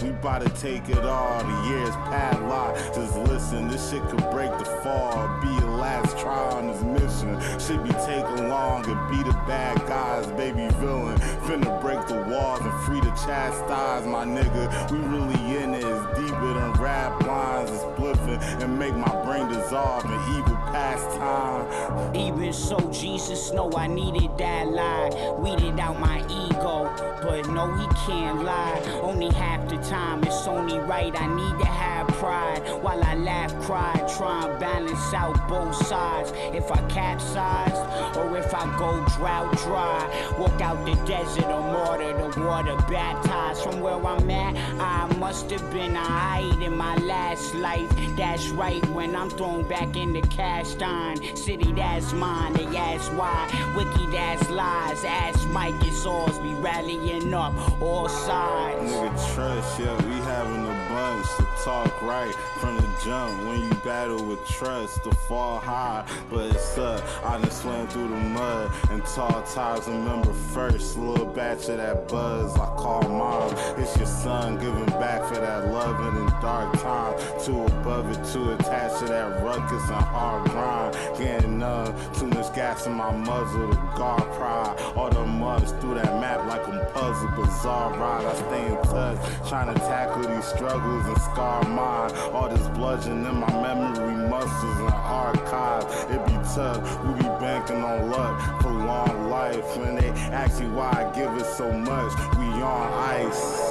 we 0.02 0.10
bout 0.10 0.42
to 0.42 0.48
take 0.60 0.88
it 0.88 1.04
all. 1.04 1.42
The 1.42 1.68
years 1.68 1.94
padlocked. 2.06 2.94
Just 2.94 3.16
listen, 3.16 3.68
this 3.68 3.90
shit 3.90 4.02
could 4.08 4.30
break 4.30 4.50
the 4.58 4.64
fall. 4.82 5.40
Be 5.40 5.48
your 5.48 5.70
last 5.76 6.18
try 6.18 6.38
on 6.52 6.68
this 6.68 6.82
mission. 6.82 7.38
Should 7.58 7.82
be 7.84 7.90
taking 8.06 8.48
long 8.48 8.88
and 8.88 9.10
be 9.10 9.22
the 9.22 9.36
bad 9.46 9.76
guys, 9.86 10.26
baby 10.28 10.68
villain. 10.76 11.18
Finna 11.46 11.80
break 11.80 12.06
the 12.06 12.22
walls 12.30 12.60
and 12.60 12.80
free 12.84 13.00
to 13.00 13.10
chastise 13.26 14.06
my 14.06 14.24
nigga. 14.24 14.90
We 14.90 14.98
really 14.98 15.62
in 15.62 15.74
it, 15.74 15.84
leave 16.30 16.50
it 16.50 16.56
and 16.56 16.78
rap 16.78 17.20
lines 17.22 17.70
and 17.70 17.80
spliffing 17.80 18.62
and 18.62 18.78
make 18.78 18.94
my 18.94 19.24
brain 19.24 19.48
dissolve 19.48 20.04
in 20.04 20.36
evil 20.36 20.56
pastime. 20.72 22.14
Even 22.14 22.52
so, 22.52 22.78
Jesus 22.90 23.52
know 23.52 23.70
I 23.72 23.86
needed 23.86 24.36
that 24.38 24.68
lie. 24.68 25.10
Weeded 25.38 25.78
out 25.80 25.98
my 25.98 26.18
ego, 26.26 26.92
but 27.22 27.48
no, 27.48 27.72
he 27.74 27.86
can't 28.06 28.44
lie. 28.44 28.80
Only 29.02 29.32
half 29.34 29.68
the 29.68 29.76
time, 29.76 30.22
it's 30.24 30.46
only 30.46 30.78
right. 30.78 31.14
I 31.18 31.26
need 31.26 31.58
to 31.60 31.66
have 31.66 32.07
pride 32.18 32.60
while 32.82 33.02
I 33.02 33.14
laugh, 33.14 33.54
cry, 33.62 33.94
try 34.16 34.46
and 34.46 34.58
balance 34.58 35.14
out 35.14 35.48
both 35.48 35.74
sides. 35.86 36.32
If 36.54 36.70
I 36.70 36.80
capsize 36.88 37.78
or 38.16 38.36
if 38.36 38.52
I 38.54 38.64
go 38.78 39.04
drought 39.16 39.56
dry, 39.58 40.34
walk 40.38 40.60
out 40.60 40.84
the 40.84 40.94
desert 41.06 41.44
or 41.44 41.62
mortar 41.62 42.12
the 42.18 42.40
water, 42.40 42.76
baptized 42.88 43.62
from 43.62 43.80
where 43.80 44.04
I'm 44.04 44.30
at. 44.30 44.56
I 44.80 45.06
must 45.16 45.50
have 45.50 45.70
been 45.72 45.94
a 45.94 46.04
height 46.04 46.62
in 46.62 46.76
my 46.76 46.96
last 46.96 47.54
life. 47.54 47.88
That's 48.16 48.48
right 48.48 48.84
when 48.90 49.14
I'm 49.14 49.30
thrown 49.30 49.66
back 49.68 49.96
in 49.96 50.12
the 50.12 50.22
cast 50.22 50.82
iron 50.82 51.36
city. 51.36 51.72
That's 51.72 52.12
mine. 52.12 52.54
They 52.54 52.66
ask 52.76 53.10
why. 53.12 53.48
Wiki 53.76 54.06
that's 54.10 54.48
lies. 54.50 55.04
Ask 55.04 55.48
Mike. 55.48 55.74
It's 55.82 56.04
ours. 56.06 56.38
We 56.40 56.50
rallying 56.54 57.32
up 57.34 57.54
all 57.80 58.08
sides. 58.08 58.90
Nigga, 58.90 59.34
trust, 59.34 59.80
yeah, 59.80 59.96
we 60.06 60.14
having 60.22 60.67
bunch 60.88 61.26
to 61.36 61.46
talk 61.62 62.02
right. 62.02 62.34
From 62.34 62.76
the 62.76 62.87
jump. 63.04 63.46
When 63.46 63.62
you 63.62 63.74
battle 63.84 64.24
with 64.24 64.46
trust, 64.46 65.04
to 65.04 65.12
fall 65.28 65.58
high, 65.58 66.04
but 66.30 66.54
it's 66.54 66.78
up. 66.78 67.02
I 67.24 67.38
done 67.40 67.50
swam 67.50 67.88
through 67.88 68.08
the 68.08 68.16
mud 68.16 68.72
and 68.90 69.04
tall 69.04 69.42
ties. 69.42 69.86
Remember 69.88 70.32
first, 70.32 70.98
little 70.98 71.26
batch 71.26 71.68
of 71.68 71.78
that 71.78 72.08
buzz 72.08 72.54
I 72.56 72.66
call 72.76 73.02
mom. 73.02 73.54
It's 73.78 73.96
your 73.96 74.06
son 74.06 74.58
giving 74.58 74.86
back 75.00 75.24
for 75.28 75.34
that 75.34 75.70
loving 75.72 76.16
in 76.20 76.26
dark 76.40 76.72
time. 76.80 77.14
Too 77.44 77.64
above 77.64 78.10
it, 78.10 78.32
too 78.32 78.52
attached 78.52 78.98
to 79.00 79.06
that 79.06 79.42
ruckus 79.42 79.82
and 79.88 80.04
hard 80.04 80.50
grind. 80.50 80.96
Getting 81.18 81.58
numb, 81.58 81.94
too 82.14 82.26
much 82.26 82.54
gas 82.54 82.86
in 82.86 82.94
my 82.94 83.10
muzzle 83.12 83.70
to 83.70 83.76
guard 83.96 84.22
pride. 84.32 84.76
All 84.96 85.10
the 85.10 85.24
months 85.24 85.72
through 85.80 85.94
that 85.94 86.20
map 86.20 86.46
like 86.46 86.66
I'm 86.68 86.92
puzzle, 86.92 87.28
bizarre 87.30 87.96
ride. 87.98 88.24
I 88.24 88.34
stay 88.34 88.66
in 88.66 88.82
touch, 88.82 89.48
trying 89.48 89.74
to 89.74 89.80
tackle 89.80 90.22
these 90.22 90.44
struggles 90.44 91.06
and 91.06 91.18
scar 91.18 91.62
mine. 91.64 92.12
All 92.32 92.48
this 92.48 92.66
bludgeon 92.88 93.26
in 93.26 93.34
my 93.36 93.52
memory 93.52 94.16
muscles 94.30 94.78
and 94.78 94.88
archives. 94.88 95.94
It 96.04 96.24
be 96.24 96.32
tough, 96.54 97.04
we 97.04 97.12
be 97.14 97.28
banking 97.38 97.84
on 97.84 98.10
luck, 98.10 98.60
prolonged 98.60 99.28
life. 99.28 99.76
When 99.76 99.94
they 99.96 100.08
ask 100.08 100.62
you 100.62 100.70
why 100.72 100.90
I 100.90 101.14
give 101.14 101.36
it 101.36 101.44
so 101.44 101.70
much, 101.70 102.12
we 102.38 102.46
on 102.62 102.92
ice. 103.26 103.70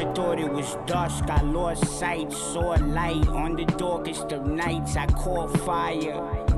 Have 0.00 0.14
thought 0.14 0.38
it 0.38 0.52
was 0.52 0.76
dusk. 0.86 1.24
I 1.30 1.40
lost 1.40 1.98
sight, 1.98 2.30
saw 2.32 2.76
a 2.76 2.80
light 2.80 3.26
on 3.28 3.56
the 3.56 3.64
darkest 3.64 4.32
of 4.32 4.44
nights. 4.44 4.96
I 4.96 5.06
caught 5.06 5.58
fire. 5.60 6.49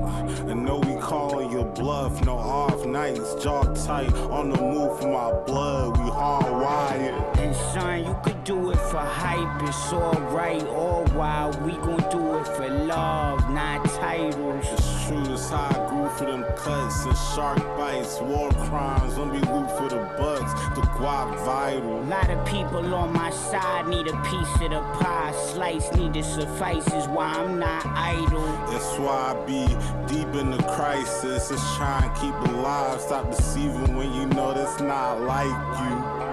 And 0.48 0.64
know 0.64 0.78
we 0.78 1.00
calling 1.00 1.50
your 1.50 1.64
bluff, 1.64 2.24
no 2.24 2.36
off 2.36 2.84
nights, 2.86 3.34
jaw 3.42 3.62
tight, 3.74 4.12
on 4.30 4.50
the 4.50 4.60
move 4.60 4.98
for 5.00 5.08
my 5.08 5.32
blood, 5.44 5.96
we 5.98 6.10
hardwired. 6.10 7.38
And 7.38 7.54
son, 7.54 8.04
you 8.04 8.16
could 8.22 8.44
do 8.44 8.70
it 8.70 8.78
for 8.78 8.98
hype. 8.98 9.62
It's 9.68 9.92
alright, 9.92 10.66
all 10.68 11.04
while 11.08 11.52
we 11.64 11.72
gon' 11.72 12.10
do 12.10 12.38
it 12.38 12.48
for 12.48 12.68
love, 12.68 13.48
not 13.50 13.84
titles. 13.84 14.81
It's 15.32 15.50
how 15.50 15.68
I 15.68 15.88
grew 15.90 16.08
for 16.10 16.24
them 16.24 16.44
cuts 16.56 17.04
and 17.04 17.16
shark 17.34 17.58
bites, 17.76 18.20
war 18.20 18.50
crimes, 18.50 19.14
don't 19.14 19.30
be 19.30 19.38
loot 19.38 19.70
for 19.76 19.88
the 19.88 20.02
bucks, 20.18 20.52
the 20.74 20.82
guap 20.96 21.36
vital. 21.44 22.02
A 22.02 22.04
lot 22.04 22.30
of 22.30 22.46
people 22.46 22.94
on 22.94 23.12
my 23.12 23.30
side 23.30 23.88
need 23.88 24.08
a 24.08 24.22
piece 24.22 24.54
of 24.62 24.70
the 24.70 24.80
pie. 25.00 25.32
Slice 25.52 25.92
need 25.94 26.14
to 26.14 26.22
suffice, 26.22 26.86
is 26.92 27.06
why 27.08 27.26
I'm 27.26 27.58
not 27.58 27.84
idle. 27.86 28.46
That's 28.70 28.98
why 28.98 29.34
I 29.34 29.46
be 29.46 29.66
deep 30.12 30.34
in 30.34 30.50
the 30.50 30.62
crisis. 30.74 31.50
It's 31.50 31.76
trying 31.76 32.12
to 32.12 32.20
keep 32.20 32.34
alive. 32.54 33.00
Stop 33.00 33.30
deceiving 33.30 33.96
when 33.96 34.12
you 34.14 34.26
know 34.26 34.54
that's 34.54 34.80
not 34.80 35.20
like 35.20 35.46
you. 35.48 36.31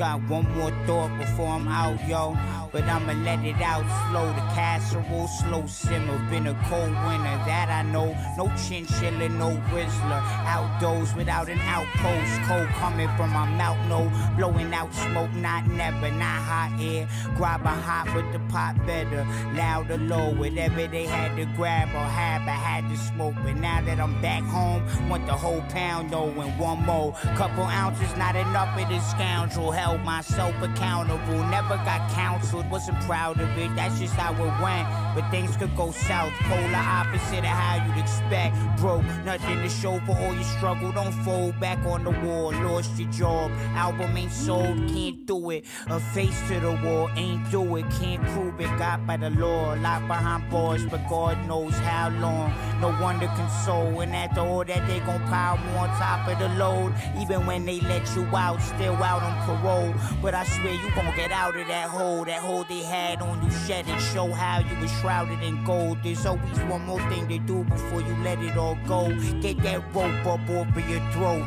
Got 0.00 0.22
one 0.30 0.50
more 0.56 0.72
thought 0.86 1.10
before 1.18 1.48
I'm 1.48 1.68
out, 1.68 2.08
yo. 2.08 2.34
But 2.72 2.84
I'ma 2.84 3.12
let 3.24 3.44
it 3.44 3.60
out 3.60 3.84
slow. 4.08 4.28
The 4.28 4.40
casserole 4.54 5.28
slow 5.28 5.66
simmer. 5.66 6.18
Been 6.30 6.46
a 6.46 6.54
cold 6.70 6.88
winter, 7.04 7.36
that 7.44 7.68
I 7.68 7.82
know. 7.82 8.16
No 8.38 8.50
chinchilla, 8.56 9.28
no 9.28 9.50
whistler. 9.72 10.22
Outdoors 10.54 11.14
without 11.14 11.50
an 11.50 11.58
outpost. 11.58 12.32
Cold 12.48 12.68
coming 12.80 13.10
from 13.18 13.30
my 13.30 13.44
mouth, 13.44 13.76
no. 13.88 14.10
Blowing 14.38 14.72
out 14.72 14.94
smoke, 14.94 15.32
not 15.34 15.66
never, 15.66 16.10
not 16.12 16.40
hot 16.48 16.80
air. 16.80 17.06
Grab 17.36 17.66
a 17.66 17.68
hot 17.68 18.14
with 18.14 18.32
the 18.32 18.38
pot 18.50 18.74
better. 18.86 19.26
Loud 19.52 19.90
or 19.90 19.98
low, 19.98 20.32
whatever 20.32 20.86
they 20.86 21.04
had 21.04 21.36
to 21.36 21.44
grab 21.56 21.88
or 21.88 22.08
have, 22.08 22.42
I 22.42 22.58
had 22.68 22.88
to 22.88 22.96
smoke. 22.96 23.34
But 23.44 23.56
now 23.56 23.82
that 23.82 24.00
I'm 24.00 24.18
back 24.22 24.44
home, 24.44 24.82
want 25.10 25.26
the 25.26 25.34
whole 25.34 25.60
pound 25.68 26.10
though, 26.10 26.30
and 26.40 26.58
one 26.58 26.86
more. 26.86 27.12
Couple 27.36 27.64
ounces, 27.64 28.16
not 28.16 28.34
enough 28.34 28.80
of 28.80 28.88
this 28.88 29.04
scoundrel. 29.10 29.72
Held 29.90 30.04
myself 30.04 30.54
accountable, 30.62 31.42
never 31.50 31.74
got 31.78 32.08
counseled, 32.12 32.70
wasn't 32.70 33.00
proud 33.00 33.40
of 33.40 33.48
it. 33.58 33.74
That's 33.74 33.98
just 33.98 34.14
how 34.14 34.32
it 34.34 34.62
went. 34.62 34.86
But 35.16 35.28
things 35.32 35.56
could 35.56 35.74
go 35.76 35.90
south, 35.90 36.32
polar 36.42 36.76
opposite 36.76 37.40
of 37.40 37.46
how 37.46 37.84
you'd 37.84 37.98
expect. 38.00 38.54
Broke, 38.80 39.02
nothing 39.24 39.56
to 39.56 39.68
show 39.68 39.98
for 40.06 40.16
all 40.16 40.32
your 40.32 40.44
struggle. 40.44 40.92
Don't 40.92 41.10
fold 41.24 41.58
back 41.58 41.84
on 41.86 42.04
the 42.04 42.12
wall, 42.24 42.52
lost 42.52 43.00
your 43.00 43.10
job. 43.10 43.50
Album 43.74 44.16
ain't 44.16 44.30
sold, 44.30 44.76
can't 44.94 45.26
do 45.26 45.50
it. 45.50 45.64
A 45.88 45.98
face 45.98 46.40
to 46.46 46.60
the 46.60 46.78
wall, 46.84 47.10
ain't 47.16 47.50
do 47.50 47.74
it, 47.74 47.84
can't 48.00 48.22
prove 48.28 48.60
it. 48.60 48.70
Got 48.78 49.04
by 49.08 49.16
the 49.16 49.30
law, 49.30 49.74
locked 49.74 50.06
behind 50.06 50.48
bars, 50.52 50.86
but 50.86 51.00
God 51.08 51.36
knows 51.48 51.74
how 51.78 52.10
long. 52.10 52.54
No 52.80 52.96
wonder 53.02 53.26
console, 53.26 54.00
and 54.02 54.14
after 54.14 54.40
all 54.40 54.64
that, 54.64 54.86
they 54.86 55.00
gon' 55.00 55.20
pile 55.22 55.58
more 55.58 55.88
on 55.88 55.88
top 55.98 56.28
of 56.28 56.38
the 56.38 56.48
load. 56.50 56.94
Even 57.18 57.44
when 57.44 57.66
they 57.66 57.80
let 57.80 58.06
you 58.14 58.24
out, 58.36 58.62
still 58.62 58.94
out 59.02 59.22
on 59.24 59.34
parole. 59.46 59.79
But 60.22 60.34
I 60.34 60.44
swear 60.44 60.74
you 60.74 60.90
gon' 60.94 61.14
get 61.16 61.32
out 61.32 61.56
of 61.56 61.66
that 61.68 61.88
hole. 61.88 62.24
That 62.24 62.40
hole 62.40 62.64
they 62.64 62.82
had 62.82 63.22
on 63.22 63.42
you, 63.44 63.50
shed 63.66 63.86
and 63.88 64.00
show 64.12 64.30
how 64.32 64.60
you 64.60 64.80
was 64.80 64.90
shrouded 65.00 65.42
in 65.42 65.64
gold. 65.64 65.98
There's 66.02 66.24
always 66.26 66.58
one 66.60 66.84
more 66.86 67.00
thing 67.10 67.28
to 67.28 67.38
do 67.38 67.64
before 67.64 68.00
you 68.00 68.14
let 68.22 68.38
it 68.38 68.56
all 68.56 68.78
go. 68.86 69.08
Get 69.40 69.62
that 69.62 69.82
rope 69.94 70.26
up 70.26 70.48
off 70.50 70.76
of 70.76 70.90
your 70.90 71.00
throat. 71.12 71.44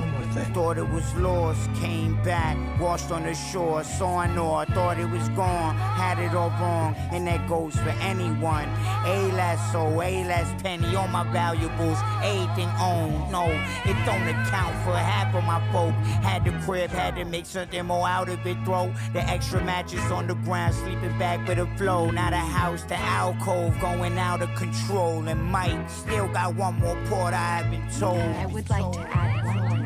Thought 0.53 0.77
it 0.77 0.89
was 0.89 1.15
lost, 1.15 1.69
came 1.75 2.21
back, 2.23 2.57
washed 2.79 3.11
on 3.11 3.23
the 3.23 3.33
shore, 3.35 3.83
saw 3.83 4.21
an 4.21 4.37
ore, 4.37 4.65
thought 4.65 4.99
it 4.99 5.09
was 5.09 5.27
gone, 5.29 5.75
had 5.75 6.19
it 6.19 6.33
all 6.35 6.49
wrong, 6.61 6.95
and 7.11 7.27
that 7.27 7.47
goes 7.47 7.75
for 7.75 7.89
anyone. 8.01 8.67
A 9.05 9.31
last 9.33 9.71
soul, 9.71 10.01
a 10.01 10.25
last 10.25 10.63
penny, 10.63 10.95
all 10.95 11.07
my 11.07 11.23
valuables, 11.31 11.97
everything 12.23 12.69
owned. 12.79 13.31
No, 13.31 13.45
it 13.85 13.97
don't 14.05 14.27
account 14.27 14.75
for 14.83 14.95
half 14.95 15.33
of 15.35 15.43
my 15.43 15.59
folk. 15.71 15.93
Had 16.23 16.45
the 16.45 16.51
crib, 16.65 16.89
had 16.89 17.15
to 17.15 17.25
make 17.25 17.45
something 17.45 17.85
more 17.85 18.07
out 18.07 18.22
of 18.29 18.45
it. 18.45 18.57
Throw 18.65 18.91
the 19.13 19.21
extra 19.21 19.63
matches 19.63 20.11
on 20.11 20.27
the 20.27 20.35
ground, 20.35 20.73
sleeping 20.75 21.17
back 21.17 21.47
with 21.47 21.59
a 21.59 21.65
flow. 21.77 22.11
Now 22.11 22.29
the 22.29 22.37
house, 22.37 22.83
the 22.83 22.95
alcove, 22.95 23.79
going 23.79 24.17
out 24.17 24.41
of 24.41 24.53
control. 24.55 25.27
And 25.27 25.43
Mike 25.43 25.89
still 25.89 26.27
got 26.29 26.55
one 26.55 26.75
more 26.79 26.95
port 27.05 27.33
I 27.33 27.61
haven't 27.61 27.91
told. 27.99 28.19
I 28.19 28.45
would 28.45 28.69
like 28.69 28.91
to 28.91 28.99
add 28.99 29.43
one 29.45 29.69
thing. 29.69 29.85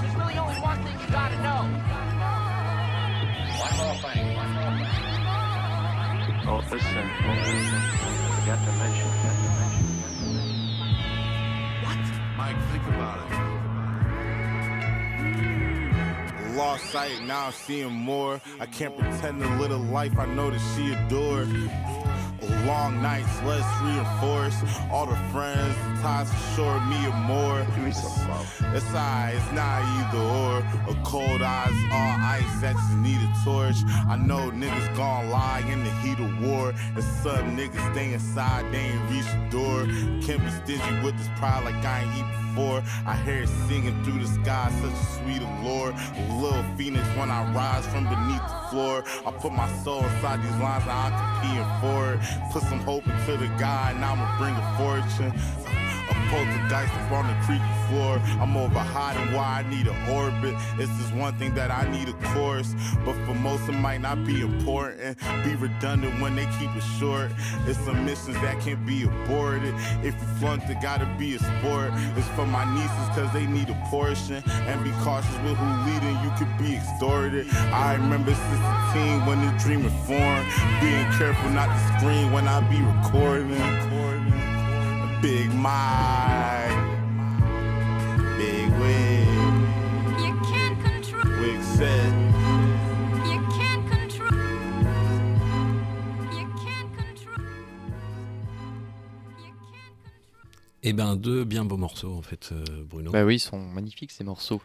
There's 0.00 0.16
really 0.16 0.38
only 0.38 0.60
one 0.60 0.82
thing 0.84 0.98
you 1.00 1.06
gotta 1.10 1.36
know. 1.42 1.68
One 3.60 3.74
more 3.78 3.96
thing. 4.02 4.36
One 4.36 4.52
more 4.52 4.72
thing. 4.78 5.02
Oh, 6.44 6.60
listen, 6.70 7.10
oh, 7.24 7.34
listen. 7.38 7.80
Forgot 8.40 8.58
to 8.64 8.72
mention, 8.72 9.08
forgot 9.08 9.36
to 9.36 9.48
mention. 9.60 9.86
Mike, 12.36 12.56
think 12.72 12.86
about 12.88 13.18
it. 13.18 13.31
Lost 16.62 16.90
sight, 16.90 17.20
now 17.24 17.46
I'm 17.46 17.52
seeing 17.52 17.90
more. 17.90 18.40
I 18.60 18.66
can't 18.66 18.96
pretend 18.96 19.42
to 19.42 19.48
live 19.56 19.72
a 19.72 19.76
life 19.76 20.16
I 20.16 20.26
know 20.26 20.48
that 20.48 20.60
she 20.76 20.92
adored. 20.92 21.48
Long 22.66 23.02
nights, 23.02 23.42
let's 23.42 23.66
reinforce 23.82 24.54
all 24.92 25.06
the 25.06 25.16
friends, 25.32 25.74
ties 26.02 26.28
for 26.32 26.54
sure, 26.54 26.80
me 26.90 27.06
or 27.06 27.16
more. 27.30 27.64
Give 27.74 27.84
me 27.84 27.92
some 27.92 28.10
It's 28.74 28.86
alright, 28.86 29.34
it's 29.36 29.52
not 29.52 29.78
either 29.96 30.18
or. 30.18 30.58
A 30.92 30.94
cold 31.04 31.42
eyes, 31.42 31.72
all 31.92 32.16
ice, 32.36 32.60
that 32.60 32.74
just 32.74 32.96
need 32.98 33.20
a 33.22 33.30
torch. 33.44 33.78
I 34.08 34.16
know 34.16 34.50
niggas 34.50 34.96
gon' 34.96 35.30
lie 35.30 35.62
in 35.70 35.84
the 35.84 35.90
heat 36.02 36.18
of 36.18 36.30
war. 36.42 36.74
And 36.96 37.04
some 37.22 37.56
niggas 37.56 37.92
stay 37.92 38.12
inside, 38.12 38.70
they 38.72 38.90
ain't 38.90 39.10
reach 39.10 39.30
the 39.30 39.48
door. 39.56 39.78
Can't 40.26 40.42
be 40.44 40.50
stingy 40.60 41.04
with 41.04 41.16
this 41.16 41.28
pride 41.38 41.64
like 41.64 41.82
I 41.84 42.02
ain't 42.02 42.14
eat 42.18 42.28
before. 42.42 42.82
I 43.06 43.14
hear 43.24 43.42
it 43.44 43.48
singing 43.68 43.96
through 44.02 44.18
the 44.18 44.30
sky, 44.42 44.70
such 44.82 44.92
a 44.92 45.06
sweet 45.16 45.42
allure. 45.42 45.94
A 45.94 46.42
little 46.42 46.64
phoenix 46.76 47.06
when 47.16 47.30
I 47.30 47.40
rise 47.54 47.86
from 47.86 48.04
beneath 48.04 48.42
the 48.42 48.58
floor. 48.70 49.04
I 49.24 49.30
put 49.30 49.52
my 49.52 49.70
soul 49.84 50.02
inside 50.02 50.42
these 50.42 50.58
lines, 50.58 50.84
now 50.84 51.06
I'm 51.06 51.14
competing 51.22 51.70
for 51.80 52.14
it. 52.14 52.52
Put 52.52 52.62
some 52.64 52.80
hope 52.80 53.06
into 53.06 53.36
the 53.36 53.50
guy, 53.58 53.94
now 54.00 54.12
I'ma 54.12 54.26
bring 54.38 54.54
a 54.54 54.66
fortune. 54.76 55.32
Poltergeist 56.32 56.94
up 56.94 57.12
on 57.12 57.26
the 57.28 57.36
creaky 57.44 57.74
floor. 57.88 58.16
I'm 58.40 58.56
over 58.56 58.78
hot 58.78 59.18
and 59.18 59.36
why 59.36 59.60
I 59.60 59.68
need 59.68 59.86
an 59.86 60.08
orbit. 60.08 60.54
It's 60.78 60.90
just 60.96 61.14
one 61.14 61.36
thing 61.36 61.54
that 61.56 61.70
I 61.70 61.84
need 61.92 62.08
a 62.08 62.14
course. 62.32 62.74
But 63.04 63.12
for 63.26 63.34
most 63.34 63.68
it 63.68 63.72
might 63.72 64.00
not 64.00 64.24
be 64.24 64.40
important. 64.40 65.18
Be 65.44 65.54
redundant 65.56 66.22
when 66.22 66.34
they 66.34 66.46
keep 66.58 66.74
it 66.74 66.84
short. 66.98 67.30
It's 67.66 67.78
some 67.80 68.06
missions 68.06 68.40
that 68.40 68.58
can't 68.60 68.84
be 68.86 69.02
aborted. 69.02 69.74
If 70.02 70.14
you 70.14 70.28
flunked 70.40 70.70
it, 70.70 70.80
gotta 70.80 71.04
be 71.18 71.34
a 71.34 71.38
sport. 71.38 71.90
It's 72.16 72.28
for 72.28 72.46
my 72.46 72.64
nieces 72.72 73.08
cause 73.14 73.30
they 73.34 73.44
need 73.44 73.68
a 73.68 73.78
portion. 73.90 74.42
And 74.48 74.82
be 74.82 74.90
cautious 75.04 75.36
with 75.44 75.58
who 75.58 75.68
leading, 75.84 76.16
you 76.24 76.32
could 76.38 76.56
be 76.56 76.76
extorted. 76.76 77.46
I 77.72 77.96
remember 77.96 78.32
16 78.32 79.26
when 79.26 79.44
the 79.44 79.52
dream 79.58 79.84
was 79.84 79.92
formed. 80.08 80.48
Being 80.80 81.04
careful 81.20 81.50
not 81.50 81.68
to 81.68 81.98
scream 81.98 82.32
when 82.32 82.48
I 82.48 82.60
be 82.72 82.80
recording. 82.80 84.11
Big 85.22 85.54
Mike, 85.54 86.68
Big 88.36 88.68
Wig, 88.80 89.28
You 90.18 90.34
can't 90.50 90.82
control. 90.82 91.40
Wig 91.40 91.62
said. 91.62 92.21
Eh 100.84 100.92
ben, 100.92 101.14
deux 101.14 101.44
bien 101.44 101.64
beaux 101.64 101.76
morceaux, 101.76 102.12
en 102.12 102.22
fait, 102.22 102.50
euh, 102.50 102.64
Bruno. 102.90 103.12
Bah 103.12 103.24
oui, 103.24 103.36
ils 103.36 103.38
sont 103.38 103.58
magnifiques 103.58 104.10
ces 104.10 104.24
morceaux. 104.24 104.60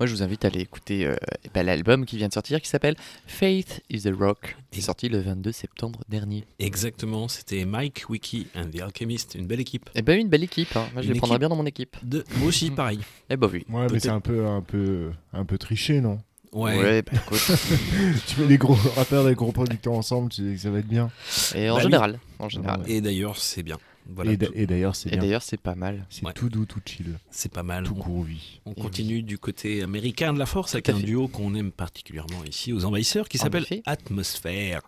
Moi, 0.00 0.06
je 0.06 0.14
vous 0.14 0.22
invite 0.22 0.46
à 0.46 0.48
aller 0.48 0.60
écouter 0.60 1.04
euh, 1.06 1.14
ben, 1.52 1.62
l'album 1.66 2.06
qui 2.06 2.16
vient 2.16 2.28
de 2.28 2.32
sortir 2.32 2.62
qui 2.62 2.68
s'appelle 2.70 2.96
Faith 3.26 3.82
is 3.90 4.02
the 4.04 4.14
Rock, 4.18 4.56
qui 4.70 4.78
est 4.78 4.82
sorti 4.82 5.10
le 5.10 5.20
22 5.20 5.52
septembre 5.52 6.00
dernier. 6.08 6.44
Exactement, 6.58 7.28
c'était 7.28 7.66
Mike, 7.66 8.04
Wiki 8.08 8.46
and 8.56 8.70
The 8.74 8.80
Alchemist, 8.80 9.34
une 9.34 9.46
belle 9.46 9.60
équipe. 9.60 9.90
Eh 9.94 10.00
ben, 10.00 10.18
une 10.18 10.28
belle 10.28 10.44
équipe. 10.44 10.74
hein. 10.74 10.86
Moi, 10.94 11.02
je 11.02 11.08
Une 11.08 11.12
les 11.12 11.18
prendrais 11.18 11.38
bien 11.38 11.50
dans 11.50 11.56
mon 11.56 11.66
équipe. 11.66 11.96
De... 12.02 12.24
Moi 12.38 12.48
aussi, 12.48 12.70
pareil. 12.74 13.00
Eh 13.28 13.36
bah 13.36 13.48
oui. 13.52 13.66
Ouais, 13.68 13.88
mais 13.92 14.00
c'est 14.00 14.08
un 14.08 14.20
peu, 14.20 14.46
un 14.46 14.62
peu, 14.62 15.10
un 15.34 15.44
peu 15.44 15.58
triché, 15.58 16.00
non? 16.00 16.18
Ouais. 16.50 16.78
Ouais, 16.78 17.02
bah 17.02 17.12
écoute. 17.14 17.46
Tu 18.26 18.40
mets 18.40 18.46
des 18.46 18.56
gros 18.56 18.72
rappeurs, 18.96 19.26
des 19.26 19.34
gros 19.34 19.52
producteurs 19.52 19.92
ensemble, 19.92 20.30
tu 20.30 20.48
sais 20.48 20.54
que 20.56 20.60
ça 20.62 20.70
va 20.70 20.78
être 20.78 20.88
bien. 20.88 21.10
Et 21.54 21.68
en 21.68 21.74
Bah 21.74 21.80
oui. 21.80 21.82
général. 21.82 22.18
En 22.38 22.48
général. 22.48 22.82
Et 22.86 23.02
d'ailleurs, 23.02 23.36
c'est 23.36 23.62
bien. 23.62 23.76
Voilà, 24.10 24.32
et 24.32 24.66
d'ailleurs, 24.66 24.96
c'est 24.96 25.08
Et 25.08 25.12
bien. 25.12 25.20
d'ailleurs, 25.20 25.42
c'est 25.42 25.60
pas 25.60 25.74
mal. 25.74 26.06
C'est 26.08 26.24
Ouais. 26.24 26.32
tout 26.32 26.48
doux, 26.48 26.64
tout 26.64 26.80
chill, 26.84 27.18
c'est 27.30 27.52
pas 27.52 27.62
mal. 27.62 27.84
tout 27.84 27.92
On- 27.94 28.00
groovy. 28.00 28.60
On 28.64 28.72
Et 28.72 28.80
continue 28.80 29.22
du 29.22 29.36
côté 29.38 29.82
américain 29.82 30.32
de 30.32 30.38
la 30.38 30.46
force 30.46 30.74
avec 30.74 30.88
un 30.88 30.96
fait. 30.96 31.02
duo 31.02 31.28
qu'on 31.28 31.54
aime 31.54 31.70
particulièrement 31.72 32.42
ici 32.48 32.72
aux 32.72 32.84
envahisseurs 32.86 33.28
qui 33.28 33.38
En 33.38 33.42
s'appelle. 33.42 33.66
Atmosphère. 33.84 34.80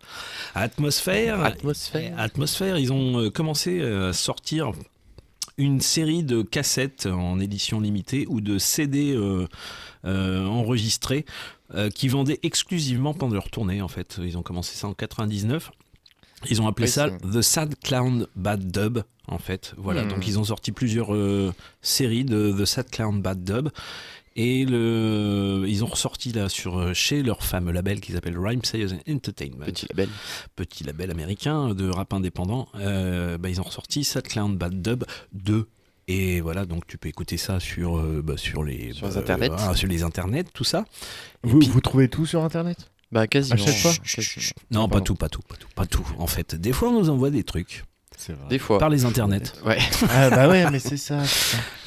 Atmosphère. 0.55 1.43
Atmosphère. 1.43 2.19
Atmosphère, 2.19 2.77
ils 2.77 2.91
ont 2.91 3.19
euh, 3.19 3.29
commencé 3.29 3.79
euh, 3.79 4.09
à 4.09 4.13
sortir 4.13 4.71
une 5.57 5.81
série 5.81 6.23
de 6.23 6.41
cassettes 6.41 7.05
en 7.05 7.39
édition 7.39 7.79
limitée 7.79 8.25
ou 8.27 8.41
de 8.41 8.57
CD 8.57 9.13
euh, 9.13 9.47
euh, 10.05 10.45
enregistrés 10.45 11.25
euh, 11.75 11.89
qui 11.89 12.07
vendaient 12.07 12.39
exclusivement 12.43 13.13
pendant 13.13 13.35
leur 13.35 13.49
tournée 13.49 13.81
en 13.81 13.87
fait. 13.87 14.19
Ils 14.23 14.37
ont 14.37 14.43
commencé 14.43 14.75
ça 14.75 14.87
en 14.87 14.93
99. 14.93 15.71
Ils 16.49 16.61
ont 16.61 16.67
appelé 16.67 16.87
Oui, 16.87 16.91
ça 16.91 17.09
The 17.09 17.41
Sad 17.41 17.75
Clown 17.83 18.27
Bad 18.35 18.71
Dub 18.71 18.99
en 19.27 19.37
fait. 19.37 19.73
Voilà, 19.77 20.03
Hmm. 20.03 20.09
donc 20.09 20.27
ils 20.27 20.39
ont 20.39 20.43
sorti 20.43 20.71
plusieurs 20.71 21.13
euh, 21.13 21.53
séries 21.81 22.25
de 22.25 22.51
The 22.57 22.65
Sad 22.65 22.89
Clown 22.89 23.21
Bad 23.21 23.43
Dub. 23.43 23.69
Et 24.37 24.63
le, 24.65 25.65
ils 25.67 25.83
ont 25.83 25.87
ressorti 25.87 26.31
là 26.31 26.47
sur 26.47 26.77
euh, 26.79 26.93
chez 26.93 27.21
leur 27.21 27.43
fameux 27.43 27.73
label 27.73 27.99
qui 27.99 28.13
s'appelle 28.13 28.37
Rhyme 28.39 28.63
Sayers 28.63 28.93
Entertainment 29.09 29.65
Petit 29.65 29.87
label. 29.89 30.07
petit 30.55 30.83
label 30.85 31.11
américain 31.11 31.73
de 31.73 31.89
rap 31.89 32.13
indépendant, 32.13 32.69
euh, 32.75 33.37
bah, 33.37 33.49
ils 33.49 33.59
ont 33.59 33.65
ressorti 33.65 34.03
Sad 34.05 34.25
Clown 34.27 34.55
Bad 34.57 34.81
Dub 34.81 35.03
2. 35.33 35.67
Et 36.07 36.41
voilà, 36.41 36.65
donc 36.65 36.87
tu 36.87 36.97
peux 36.97 37.09
écouter 37.09 37.37
ça 37.37 37.59
sur, 37.59 37.97
euh, 37.97 38.21
bah, 38.23 38.35
sur, 38.37 38.63
les, 38.63 38.93
Sur 38.93 39.07
les 39.07 39.13
bah, 39.13 39.19
internets. 39.19 39.47
voilà, 39.49 39.75
sur 39.75 39.87
les 39.87 40.03
internets, 40.03 40.45
tout 40.53 40.63
ça. 40.63 40.85
Vous, 41.43 41.59
puis- 41.59 41.69
vous 41.69 41.81
trouvez 41.81 42.07
tout 42.09 42.25
sur 42.25 42.43
internet? 42.43 42.90
Bah 43.11 43.27
quasiment. 43.27 43.55
À 43.55 43.65
chaque 43.65 43.75
fois 43.75 43.91
quasiment. 44.03 44.51
non, 44.71 44.87
pas 44.89 45.01
tout, 45.01 45.15
pas 45.15 45.29
tout, 45.29 45.41
pas 45.41 45.55
tout, 45.55 45.67
pas 45.75 45.85
tout. 45.85 46.05
En 46.17 46.27
fait, 46.27 46.55
des 46.55 46.71
fois, 46.73 46.89
on 46.89 46.99
nous 46.99 47.09
envoie 47.09 47.29
des 47.29 47.43
trucs 47.43 47.83
C'est 48.17 48.33
vrai. 48.33 48.47
Des 48.49 48.59
fois. 48.59 48.77
par 48.77 48.89
les 48.89 49.03
internets. 49.05 49.41
Ouais. 49.65 49.79
Ah 50.09 50.29
bah 50.29 50.47
ouais, 50.47 50.69
mais 50.71 50.79
c'est 50.79 50.97
ça. 50.97 51.21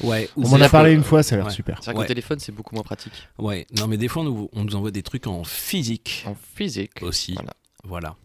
Ouais, 0.01 0.29
ou 0.35 0.43
On 0.45 0.49
m'en 0.49 0.61
a 0.61 0.69
parlé 0.69 0.91
une 0.93 1.03
fois, 1.03 1.23
ça 1.23 1.35
a 1.35 1.37
l'air 1.37 1.47
Ouais. 1.47 1.51
super. 1.53 1.77
C'est 1.81 1.91
vrai 1.91 1.99
Ouais. 1.99 2.05
qu'au 2.05 2.07
téléphone, 2.07 2.39
c'est 2.39 2.51
beaucoup 2.51 2.75
moins 2.75 2.83
pratique. 2.83 3.13
Ouais, 3.39 3.65
non, 3.77 3.87
mais 3.87 3.97
des 3.97 4.07
fois, 4.07 4.21
on 4.21 4.25
nous, 4.25 4.49
on 4.53 4.63
nous 4.65 4.75
envoie 4.75 4.91
des 4.91 5.03
trucs 5.03 5.27
en 5.27 5.43
physique 5.43 6.23
En 6.27 6.35
physique. 6.55 7.01
aussi. 7.01 7.33
Voilà. 7.33 7.53
Voilà. 7.87 8.15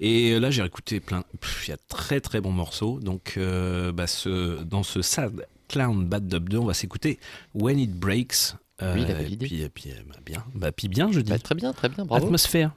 Et 0.00 0.38
là, 0.40 0.50
j'ai 0.50 0.64
écouté 0.64 0.98
plein. 1.00 1.22
Il 1.66 1.70
y 1.70 1.72
a 1.72 1.76
très 1.88 2.20
très 2.20 2.40
bons 2.40 2.50
morceaux. 2.52 2.98
Donc, 3.00 3.34
euh, 3.36 3.92
bah, 3.92 4.08
ce, 4.08 4.60
dans 4.64 4.82
ce 4.82 5.02
Sad 5.02 5.46
Clown 5.68 6.04
Bad 6.04 6.26
Dub 6.26 6.48
2, 6.48 6.58
on 6.58 6.64
va 6.66 6.74
s'écouter 6.74 7.18
When 7.54 7.78
It 7.78 7.92
Breaks. 7.92 8.54
Euh, 8.84 8.94
Oui, 8.94 9.02
il 9.02 9.06
a 9.10 9.10
et 9.10 9.22
validé. 9.22 9.46
puis, 9.46 9.62
et 9.62 9.68
puis, 9.68 9.90
euh, 9.90 9.94
bah, 10.06 10.16
bien. 10.24 10.44
Bah, 10.54 10.72
puis 10.72 10.88
bien, 10.88 11.10
je 11.10 11.20
dis. 11.20 11.30
Bah, 11.30 11.38
très 11.38 11.54
bien, 11.54 11.72
très 11.72 11.88
bien, 11.88 12.04
bravo. 12.04 12.26
Atmosphère. 12.26 12.72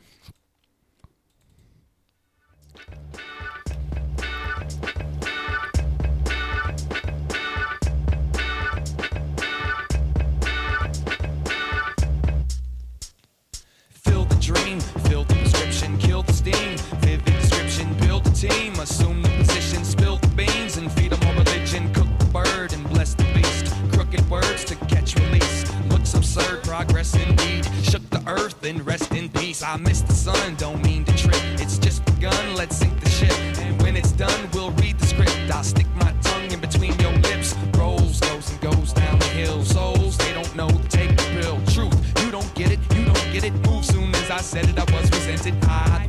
Progress 26.77 27.15
indeed. 27.15 27.65
Shook 27.81 28.07
the 28.11 28.21
earth 28.27 28.63
and 28.63 28.85
rest 28.85 29.11
in 29.11 29.29
peace. 29.29 29.63
I 29.63 29.77
miss 29.77 30.01
the 30.01 30.13
sun, 30.13 30.55
don't 30.57 30.83
mean 30.83 31.03
to 31.05 31.17
trip. 31.17 31.41
It's 31.63 31.79
just 31.79 32.05
begun, 32.05 32.55
let's 32.55 32.77
sink 32.77 32.99
the 32.99 33.09
ship. 33.09 33.35
And 33.65 33.81
when 33.81 33.95
it's 33.95 34.11
done, 34.11 34.41
we'll 34.53 34.69
read 34.83 34.99
the 34.99 35.07
script. 35.07 35.35
I'll 35.51 35.63
stick 35.63 35.87
my 35.95 36.11
tongue 36.21 36.51
in 36.51 36.59
between 36.59 36.93
your 36.99 37.13
lips. 37.29 37.55
Rolls, 37.75 38.19
goes 38.19 38.51
and 38.51 38.61
goes 38.61 38.93
down 38.93 39.17
the 39.17 39.31
hill. 39.39 39.65
Souls, 39.65 40.17
they 40.19 40.33
don't 40.33 40.55
know, 40.55 40.69
take 40.89 41.09
the 41.17 41.25
pill. 41.35 41.57
Truth, 41.73 41.97
you 42.21 42.29
don't 42.29 42.53
get 42.53 42.69
it, 42.71 42.79
you 42.95 43.05
don't 43.05 43.27
get 43.33 43.43
it. 43.43 43.53
Move 43.65 43.83
soon 43.83 44.13
as 44.13 44.29
I 44.29 44.41
said 44.41 44.69
it, 44.69 44.77
I 44.77 44.85
was 44.93 45.09
presented. 45.09 45.55
I, 45.63 46.06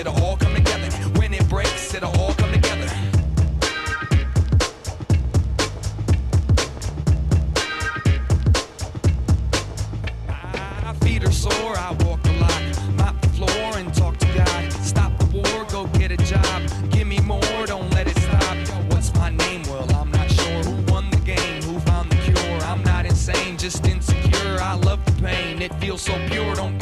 it'll 0.00 0.18
all 0.24 0.36
come 0.36 0.54
together. 0.54 0.90
When 1.18 1.34
it 1.34 1.46
breaks, 1.48 1.94
it'll 1.94 2.10
all 2.18 2.32
come 2.34 2.52
together. 2.52 2.88
My 10.82 10.94
feet 11.00 11.22
are 11.24 11.30
sore, 11.30 11.76
I 11.76 11.92
walk 12.04 12.24
a 12.24 12.32
lot. 12.40 12.62
Mop 12.96 13.20
the 13.20 13.28
floor 13.28 13.76
and 13.76 13.92
talk 13.94 14.16
to 14.18 14.26
God. 14.34 14.72
Stop 14.72 15.18
the 15.18 15.26
war, 15.26 15.66
go 15.70 15.86
get 15.98 16.10
a 16.10 16.16
job. 16.16 16.62
Give 16.90 17.06
me 17.06 17.20
more, 17.20 17.66
don't 17.66 17.90
let 17.90 18.08
it 18.08 18.16
stop. 18.16 18.56
What's 18.90 19.14
my 19.14 19.28
name? 19.28 19.62
Well, 19.64 19.86
I'm 19.94 20.10
not 20.10 20.30
sure. 20.30 20.62
Who 20.64 20.92
won 20.92 21.10
the 21.10 21.18
game? 21.18 21.62
Who 21.64 21.78
found 21.80 22.10
the 22.10 22.16
cure? 22.16 22.60
I'm 22.62 22.82
not 22.84 23.04
insane, 23.04 23.58
just 23.58 23.86
insecure. 23.86 24.58
I 24.60 24.74
love 24.74 25.04
the 25.04 25.12
pain, 25.22 25.60
it 25.60 25.74
feels 25.74 26.00
so 26.00 26.14
pure. 26.28 26.54
Don't 26.54 26.78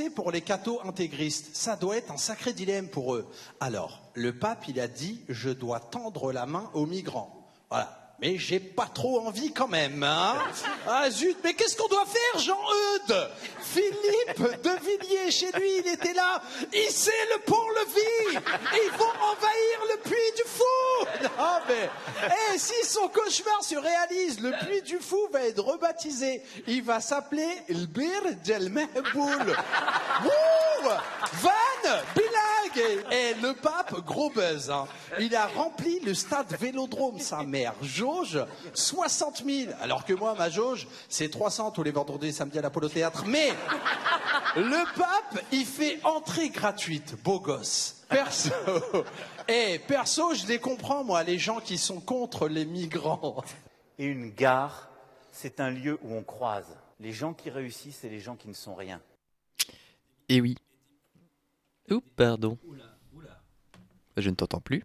pensée 0.00 0.10
pour 0.10 0.30
les 0.30 0.40
cathos 0.40 0.80
intégristes. 0.84 1.50
Ça 1.54 1.76
doit 1.76 1.96
être 1.96 2.10
un 2.10 2.16
sacré 2.16 2.52
dilemme 2.52 2.88
pour 2.88 3.14
eux. 3.14 3.30
Alors, 3.60 4.02
le 4.14 4.36
pape, 4.38 4.64
il 4.68 4.80
a 4.80 4.88
dit 4.88 5.20
Je 5.28 5.50
dois 5.50 5.80
tendre 5.80 6.32
la 6.32 6.46
main 6.46 6.70
aux 6.74 6.86
migrants. 6.86 7.46
Voilà. 7.70 7.96
Mais 8.20 8.36
j'ai 8.36 8.60
pas 8.60 8.88
trop 8.92 9.20
envie 9.20 9.52
quand 9.52 9.68
même. 9.68 10.02
Hein 10.02 10.36
ah 10.88 11.10
zut, 11.10 11.38
mais 11.42 11.54
qu'est-ce 11.54 11.74
qu'on 11.76 11.88
doit 11.88 12.04
faire, 12.04 12.40
Jean-Eudes? 12.42 13.30
Philippe 13.62 14.62
de 14.62 14.70
Villiers, 14.84 15.30
chez 15.30 15.50
lui, 15.52 15.78
il 15.78 15.88
était 15.90 16.12
là. 16.12 16.42
Hissez 16.72 17.10
le 17.34 17.40
pont-levis 17.44 18.44
Ils 18.74 18.98
vont 18.98 19.19
si 22.60 22.86
son 22.86 23.08
cauchemar 23.08 23.62
se 23.62 23.76
réalise, 23.76 24.40
le 24.40 24.52
puits 24.64 24.82
du 24.82 24.98
fou 24.98 25.18
va 25.32 25.40
être 25.46 25.62
rebaptisé. 25.62 26.42
Il 26.66 26.82
va 26.82 27.00
s'appeler 27.00 27.48
El 27.68 27.86
Bir 27.86 28.34
del 28.44 28.68
Mehboul. 28.70 29.56
Wouh 30.24 30.90
Van 31.42 31.50
Bilag 32.14 33.02
Et 33.12 33.34
le 33.42 33.54
pape, 33.54 34.00
gros 34.04 34.30
buzz. 34.30 34.70
hein. 34.70 34.86
Il 35.18 35.34
a 35.36 35.46
rempli 35.46 36.00
le 36.00 36.14
stade 36.14 36.54
Vélodrome, 36.58 37.18
sa 37.18 37.42
mère. 37.42 37.74
Jauge, 37.82 38.38
60 38.74 39.42
000. 39.44 39.72
Alors 39.82 40.04
que 40.04 40.12
moi, 40.12 40.34
ma 40.38 40.50
jauge, 40.50 40.86
c'est 41.08 41.30
300 41.30 41.70
tous 41.72 41.82
les 41.82 41.90
vendredis 41.92 42.28
et 42.28 42.32
samedis 42.32 42.58
à 42.58 42.62
l'Apollo 42.62 42.88
Théâtre. 42.88 43.24
Mais 43.26 43.52
le 44.56 44.98
pape, 44.98 45.42
il 45.52 45.64
fait 45.66 46.00
entrée 46.04 46.48
gratuite. 46.50 47.14
Beau 47.22 47.40
gosse. 47.40 47.96
Perso. 48.08 48.50
Et 49.50 49.78
perso, 49.80 50.34
je 50.34 50.46
les 50.46 50.58
comprends, 50.58 51.02
moi, 51.04 51.22
les 51.24 51.38
gens 51.38 51.60
qui 51.60 51.76
sont 51.78 52.00
contre 52.00 52.48
les 52.48 52.64
migrants. 52.64 53.42
Et 53.98 54.06
une 54.06 54.30
gare, 54.30 54.88
c'est 55.32 55.60
un 55.60 55.70
lieu 55.70 55.98
où 56.02 56.14
on 56.14 56.22
croise 56.22 56.76
les 57.00 57.12
gens 57.12 57.34
qui 57.34 57.50
réussissent 57.50 58.04
et 58.04 58.08
les 58.08 58.20
gens 58.20 58.36
qui 58.36 58.48
ne 58.48 58.52
sont 58.54 58.74
rien. 58.74 59.00
Et 60.28 60.40
oui. 60.40 60.56
Oups, 61.90 62.06
pardon. 62.16 62.56
Je 64.16 64.30
ne 64.30 64.34
t'entends 64.34 64.60
plus. 64.60 64.84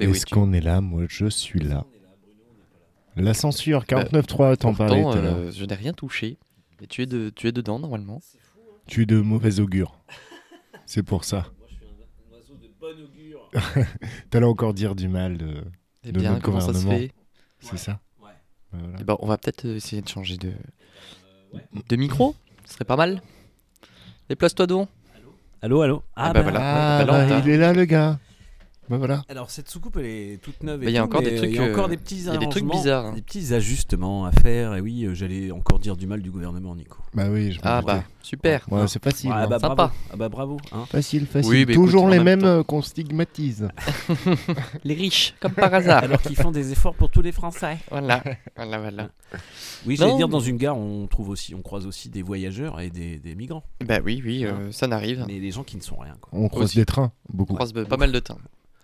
Oui, 0.00 0.06
Est-ce 0.06 0.26
tu- 0.26 0.34
qu'on 0.34 0.52
est 0.52 0.60
là? 0.60 0.80
Moi, 0.80 1.04
je 1.08 1.26
suis 1.28 1.60
là. 1.60 1.84
La 3.16 3.34
censure, 3.34 3.84
49.3, 3.84 4.56
t'en 4.56 4.68
Pourtant, 4.68 4.74
parlais 4.74 5.02
tout 5.02 5.08
à 5.10 5.16
l'heure. 5.20 5.36
euh, 5.36 5.50
je 5.52 5.64
n'ai 5.64 5.74
rien 5.74 5.92
touché. 5.92 6.38
Mais 6.80 6.86
tu 6.86 7.02
es, 7.02 7.06
de, 7.06 7.30
tu 7.30 7.48
es 7.48 7.52
dedans 7.52 7.78
normalement. 7.80 8.20
Tu 8.86 9.02
es 9.02 9.06
de 9.06 9.20
mauvais 9.20 9.58
augure. 9.60 9.98
C'est 10.86 11.02
pour 11.02 11.24
ça. 11.24 11.46
T'allais 14.30 14.46
encore 14.46 14.74
dire 14.74 14.94
du 14.94 15.08
mal 15.08 15.38
de, 15.38 15.62
Eh 16.04 16.12
de 16.12 16.20
bien, 16.20 16.32
notre 16.32 16.42
comment 16.44 16.60
ça 16.60 16.68
se 16.68 16.72
gouvernement. 16.84 16.98
fait 16.98 17.12
C'est 17.60 17.78
ça 17.78 18.00
Ben 18.72 18.78
voilà. 18.80 18.96
Eh 19.00 19.04
ben, 19.04 19.16
on 19.20 19.26
va 19.26 19.38
peut-être 19.38 19.64
euh, 19.66 19.76
essayer 19.76 20.02
de 20.02 20.08
changer 20.08 20.36
de, 20.36 20.52
de 21.88 21.96
micro. 21.96 22.34
Ce 22.66 22.74
serait 22.74 22.84
pas 22.84 22.96
mal. 22.96 23.22
Déplace-toi 24.28 24.66
donc. 24.66 24.88
Allô, 25.62 25.82
allô? 25.82 26.02
Ah, 26.14 26.32
bah 26.32 26.42
voilà. 26.42 26.60
Ah, 26.60 26.98
Ouais, 27.00 27.06
bah 27.28 27.40
il 27.44 27.50
est 27.50 27.56
là, 27.56 27.72
le 27.72 27.84
gars. 27.84 28.18
Ben 28.90 28.96
voilà. 28.98 29.22
Alors 29.28 29.50
cette 29.50 29.68
soucoupe 29.68 29.96
elle 29.98 30.06
est 30.06 30.42
toute 30.42 30.62
neuve. 30.62 30.80
Bah, 30.80 30.86
il 30.88 30.92
y 30.92 30.98
a 30.98 31.04
encore 31.04 31.22
des 31.22 31.34
trucs, 31.36 31.50
Il 31.50 31.56
y 31.56 31.58
a 31.58 31.64
encore 31.70 31.88
des 31.88 31.96
petits 31.96 32.16
il 32.20 32.24
y 32.26 32.30
a 32.30 32.36
des 32.38 32.48
trucs 32.48 32.64
bizarres, 32.64 33.06
hein. 33.06 33.12
Des 33.14 33.22
petits 33.22 33.52
ajustements 33.54 34.24
à 34.24 34.32
faire. 34.32 34.74
Et 34.76 34.80
oui, 34.80 35.04
euh, 35.04 35.14
j'allais 35.14 35.50
encore 35.50 35.78
dire 35.78 35.96
du 35.96 36.06
mal 36.06 36.22
du 36.22 36.30
gouvernement, 36.30 36.74
Nico. 36.74 36.98
Bah 37.14 37.26
oui, 37.30 37.52
je 37.52 37.60
Ah 37.62 37.82
bah, 37.82 38.04
super. 38.22 38.66
Ouais, 38.70 38.86
c'est 38.88 39.02
facile. 39.02 39.30
Ah 39.32 39.42
hein. 39.42 39.46
bah 39.48 39.58
Sympa. 39.58 39.74
bravo. 39.74 39.92
Ah 40.12 40.16
bah 40.16 40.28
bravo. 40.28 40.56
hein. 40.72 40.84
Facile, 40.90 41.26
facile. 41.26 41.66
Oui, 41.68 41.74
Toujours 41.74 42.02
écoute, 42.04 42.12
les 42.12 42.18
même 42.18 42.24
mêmes 42.24 42.40
temps. 42.42 42.46
euh, 42.58 42.62
qu'on 42.62 42.82
stigmatise. 42.82 43.68
Les 44.84 44.94
riches, 44.94 45.34
comme 45.40 45.52
par 45.52 45.72
hasard. 45.74 46.02
Alors 46.04 46.20
qu'ils 46.22 46.36
font 46.36 46.50
des 46.50 46.72
efforts 46.72 46.94
pour 46.94 47.10
tous 47.10 47.22
les 47.22 47.32
Français. 47.32 47.78
Voilà, 47.90 48.22
voilà, 48.56 48.78
voilà. 48.78 49.08
Oui, 49.86 49.96
j'allais 49.96 50.16
dire 50.16 50.28
dans 50.28 50.40
une 50.40 50.56
gare, 50.56 50.76
on 50.78 51.06
trouve 51.08 51.28
aussi, 51.30 51.54
on 51.54 51.62
croise 51.62 51.86
aussi 51.86 52.08
des 52.08 52.22
voyageurs 52.22 52.80
et 52.80 52.90
des, 52.90 53.18
des 53.18 53.34
migrants. 53.34 53.64
Bah 53.84 53.98
oui, 54.04 54.22
oui, 54.24 54.44
euh, 54.44 54.70
ça 54.72 54.86
n'arrive. 54.86 55.24
Mais 55.26 55.40
des 55.40 55.50
gens 55.50 55.64
qui 55.64 55.76
ne 55.76 55.82
sont 55.82 55.96
rien. 55.96 56.16
Quoi. 56.20 56.30
On 56.38 56.48
croise 56.48 56.66
Aussi. 56.66 56.76
des 56.78 56.84
trains, 56.84 57.12
On 57.32 57.36
beaucoup. 57.36 57.54
croise 57.54 57.72
bah, 57.72 57.84
pas 57.84 57.96
mal 57.96 58.12
de 58.12 58.18
temps. 58.20 58.38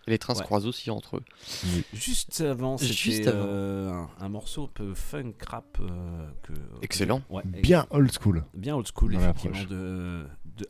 Et 0.06 0.10
les 0.10 0.18
trains 0.18 0.34
se 0.34 0.42
croisent 0.42 0.66
aussi 0.66 0.90
entre 0.90 1.16
eux. 1.16 1.24
Juste 1.94 2.40
avant, 2.42 2.76
c'était 2.76 2.92
Juste 2.92 3.26
avant. 3.26 3.46
euh, 3.46 3.90
un, 3.90 4.08
un 4.20 4.28
morceau 4.28 4.64
un 4.64 4.70
peu 4.72 4.94
funk 4.94 5.32
rap 5.48 5.78
euh, 5.80 6.28
que 6.42 6.52
Excellent. 6.82 7.22
Ouais, 7.30 7.42
Bien 7.46 7.86
old 7.90 8.10
school. 8.12 8.44
bien 8.54 8.76
old 8.76 8.86
school 8.94 9.14
Dans 9.14 9.20
effectivement 9.20 9.62
de, 9.64 10.26
de. 10.58 10.66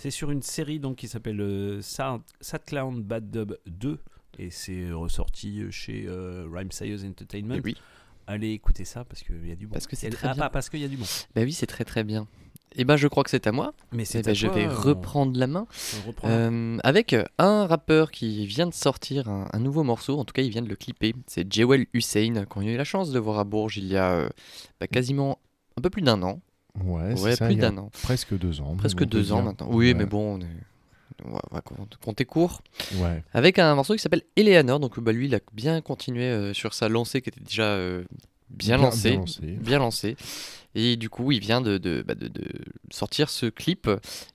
C'est 0.00 0.10
sur 0.10 0.30
une 0.30 0.42
série 0.42 0.78
donc 0.78 0.96
qui 0.96 1.08
s'appelle 1.08 1.40
euh, 1.40 1.82
Sad, 1.82 2.20
Sad 2.40 2.64
Clown 2.64 3.02
Bad 3.02 3.30
Dub 3.30 3.56
2 3.66 3.98
et 4.38 4.50
c'est 4.50 4.90
ressorti 4.92 5.62
chez 5.70 6.04
euh, 6.06 6.46
Rhyme 6.50 6.70
Sayers 6.70 7.04
Entertainment. 7.04 7.54
Et 7.56 7.60
oui. 7.62 7.76
Allez 8.26 8.52
écouter 8.52 8.84
ça 8.84 9.04
parce 9.04 9.22
qu'il 9.22 9.44
y 9.48 9.50
a 9.50 9.56
du 9.56 9.66
bon. 9.66 9.72
Parce 9.72 9.88
que 9.88 9.96
c'est 9.96 10.08
très 10.10 10.28
ah, 10.28 10.34
bien. 10.34 10.42
pas 10.44 10.50
parce 10.50 10.70
qu'il 10.70 10.78
y 10.80 10.84
a 10.84 10.88
du 10.88 10.96
bon. 10.96 11.04
Bah 11.34 11.42
oui, 11.42 11.52
c'est 11.52 11.66
très 11.66 11.84
très 11.84 12.04
bien. 12.04 12.28
Et 12.76 12.84
ben 12.84 12.96
je 12.96 13.08
crois 13.08 13.24
que 13.24 13.30
c'est 13.30 13.46
à 13.46 13.52
moi. 13.52 13.72
Mais 13.92 14.02
Eh 14.02 14.06
c'est 14.06 14.22
ben, 14.24 14.30
à 14.30 14.34
je 14.34 14.46
vais 14.46 14.66
on- 14.66 14.74
reprendre 14.74 15.38
la 15.38 15.46
main. 15.46 15.66
reprend. 16.06 16.28
Euh, 16.28 16.78
avec 16.84 17.16
un 17.38 17.66
rappeur 17.66 18.10
qui 18.10 18.46
vient 18.46 18.66
de 18.66 18.74
sortir 18.74 19.28
un, 19.28 19.48
un 19.52 19.58
nouveau 19.58 19.82
morceau, 19.82 20.18
en 20.18 20.24
tout 20.24 20.32
cas 20.32 20.42
il 20.42 20.50
vient 20.50 20.62
de 20.62 20.68
le 20.68 20.76
clipper, 20.76 21.14
c'est 21.26 21.52
Jewel 21.52 21.86
Hussein, 21.94 22.44
qu'on 22.48 22.60
a 22.60 22.64
eu 22.64 22.76
la 22.76 22.84
chance 22.84 23.10
de 23.10 23.18
voir 23.18 23.38
à 23.40 23.44
Bourges 23.44 23.76
il 23.78 23.86
y 23.86 23.96
a 23.96 24.12
euh, 24.12 24.28
bah, 24.80 24.86
quasiment 24.86 25.38
un 25.76 25.80
peu 25.82 25.90
plus 25.90 26.02
d'un 26.02 26.22
an, 26.22 26.40
Ouais, 26.84 27.20
Ouais, 27.20 27.34
ça, 27.34 27.46
plus 27.46 27.56
d'un 27.56 27.76
an. 27.78 27.90
Presque 28.02 28.38
deux 28.38 28.60
ans. 28.60 28.76
presque 28.76 29.04
deux 29.04 29.32
ans 29.32 29.42
maintenant. 29.42 29.68
Oui, 29.70 29.88
Ouais. 29.88 29.94
mais 29.94 30.06
bon, 30.06 30.36
on, 30.36 30.40
est- 30.40 31.24
on 31.24 31.32
va, 31.52 31.60
compter- 31.60 31.96
compter 32.02 32.24
court. 32.24 32.62
Ouais. 32.96 33.24
Avec 33.34 33.58
un 33.58 33.74
morceau 33.74 33.94
qui 33.94 33.98
s'appelle 34.00 34.22
Eleanor, 34.36 34.78
donc 34.78 35.00
bah, 35.00 35.10
lui 35.12 35.26
il 35.26 35.34
a 35.34 35.40
bien 35.52 35.80
continué 35.80 36.24
euh, 36.26 36.54
sur 36.54 36.72
sa 36.72 36.88
lancée 36.88 37.20
qui 37.20 37.28
était 37.30 37.40
déjà 37.40 37.64
euh, 37.64 38.04
bien, 38.50 38.76
Bien- 38.76 38.84
lancée, 38.86 39.18
bien 39.40 39.78
lancée. 39.78 40.16
Et 40.74 40.96
du 40.96 41.08
coup, 41.10 41.32
il 41.32 41.40
vient 41.40 41.60
de, 41.60 41.78
de, 41.78 42.02
bah, 42.06 42.14
de- 42.14 42.28
de 42.28 42.44
sortir 42.90 43.28
ce 43.30 43.46
clip. 43.46 43.90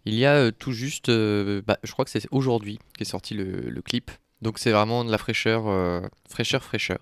Il 0.05 0.15
y 0.15 0.25
a 0.25 0.33
euh, 0.35 0.51
tout 0.51 0.71
juste, 0.73 1.09
euh, 1.09 1.61
bah, 1.65 1.77
je 1.83 1.91
crois 1.93 2.03
que 2.03 2.11
c'est 2.11 2.27
aujourd'hui 2.31 2.79
qu'est 2.97 3.05
sorti 3.05 3.33
le, 3.33 3.69
le 3.69 3.81
clip. 3.81 4.11
Donc 4.41 4.59
c'est 4.59 4.71
vraiment 4.71 5.05
de 5.05 5.11
la 5.11 5.17
fraîcheur, 5.17 5.67
euh, 5.67 6.01
fraîcheur, 6.29 6.61
fraîcheur. 6.63 6.99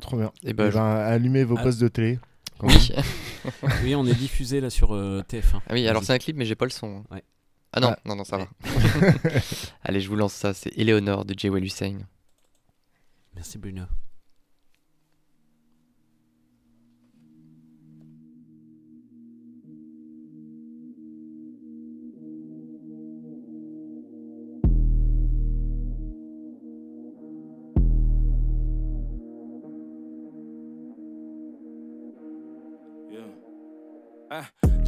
Trop 0.00 0.18
bien. 0.18 0.30
Et 0.44 0.52
ben, 0.52 0.68
Eh 0.68 0.72
ben, 0.74 0.82
allumez 0.84 1.44
vos 1.44 1.56
Ah. 1.58 1.62
postes 1.62 1.80
de 1.80 1.88
télé. 1.88 2.18
quand 2.58 2.66
Oui. 2.68 2.90
oui, 3.84 3.94
on 3.94 4.04
est 4.06 4.14
diffusé 4.14 4.60
là 4.60 4.68
sur 4.68 4.94
euh, 4.94 5.22
TF1. 5.28 5.60
Ah 5.66 5.72
oui, 5.72 5.88
alors 5.88 6.04
c'est 6.04 6.12
un 6.12 6.18
clip, 6.18 6.36
mais 6.36 6.44
j'ai 6.44 6.54
pas 6.54 6.66
le 6.66 6.70
son. 6.70 7.04
Ouais. 7.10 7.22
Ah 7.72 7.80
non, 7.80 7.88
Ah. 7.92 7.98
non, 8.04 8.16
non, 8.16 8.24
ça 8.24 8.36
va. 8.36 8.48
Allez, 9.82 10.00
je 10.00 10.08
vous 10.08 10.16
lance 10.16 10.34
ça. 10.34 10.52
C'est 10.52 10.76
Eleanor 10.78 11.24
de 11.24 11.34
Jewel 11.38 11.64
Hussein. 11.64 11.98
Merci 13.34 13.56
Bruno. 13.58 13.84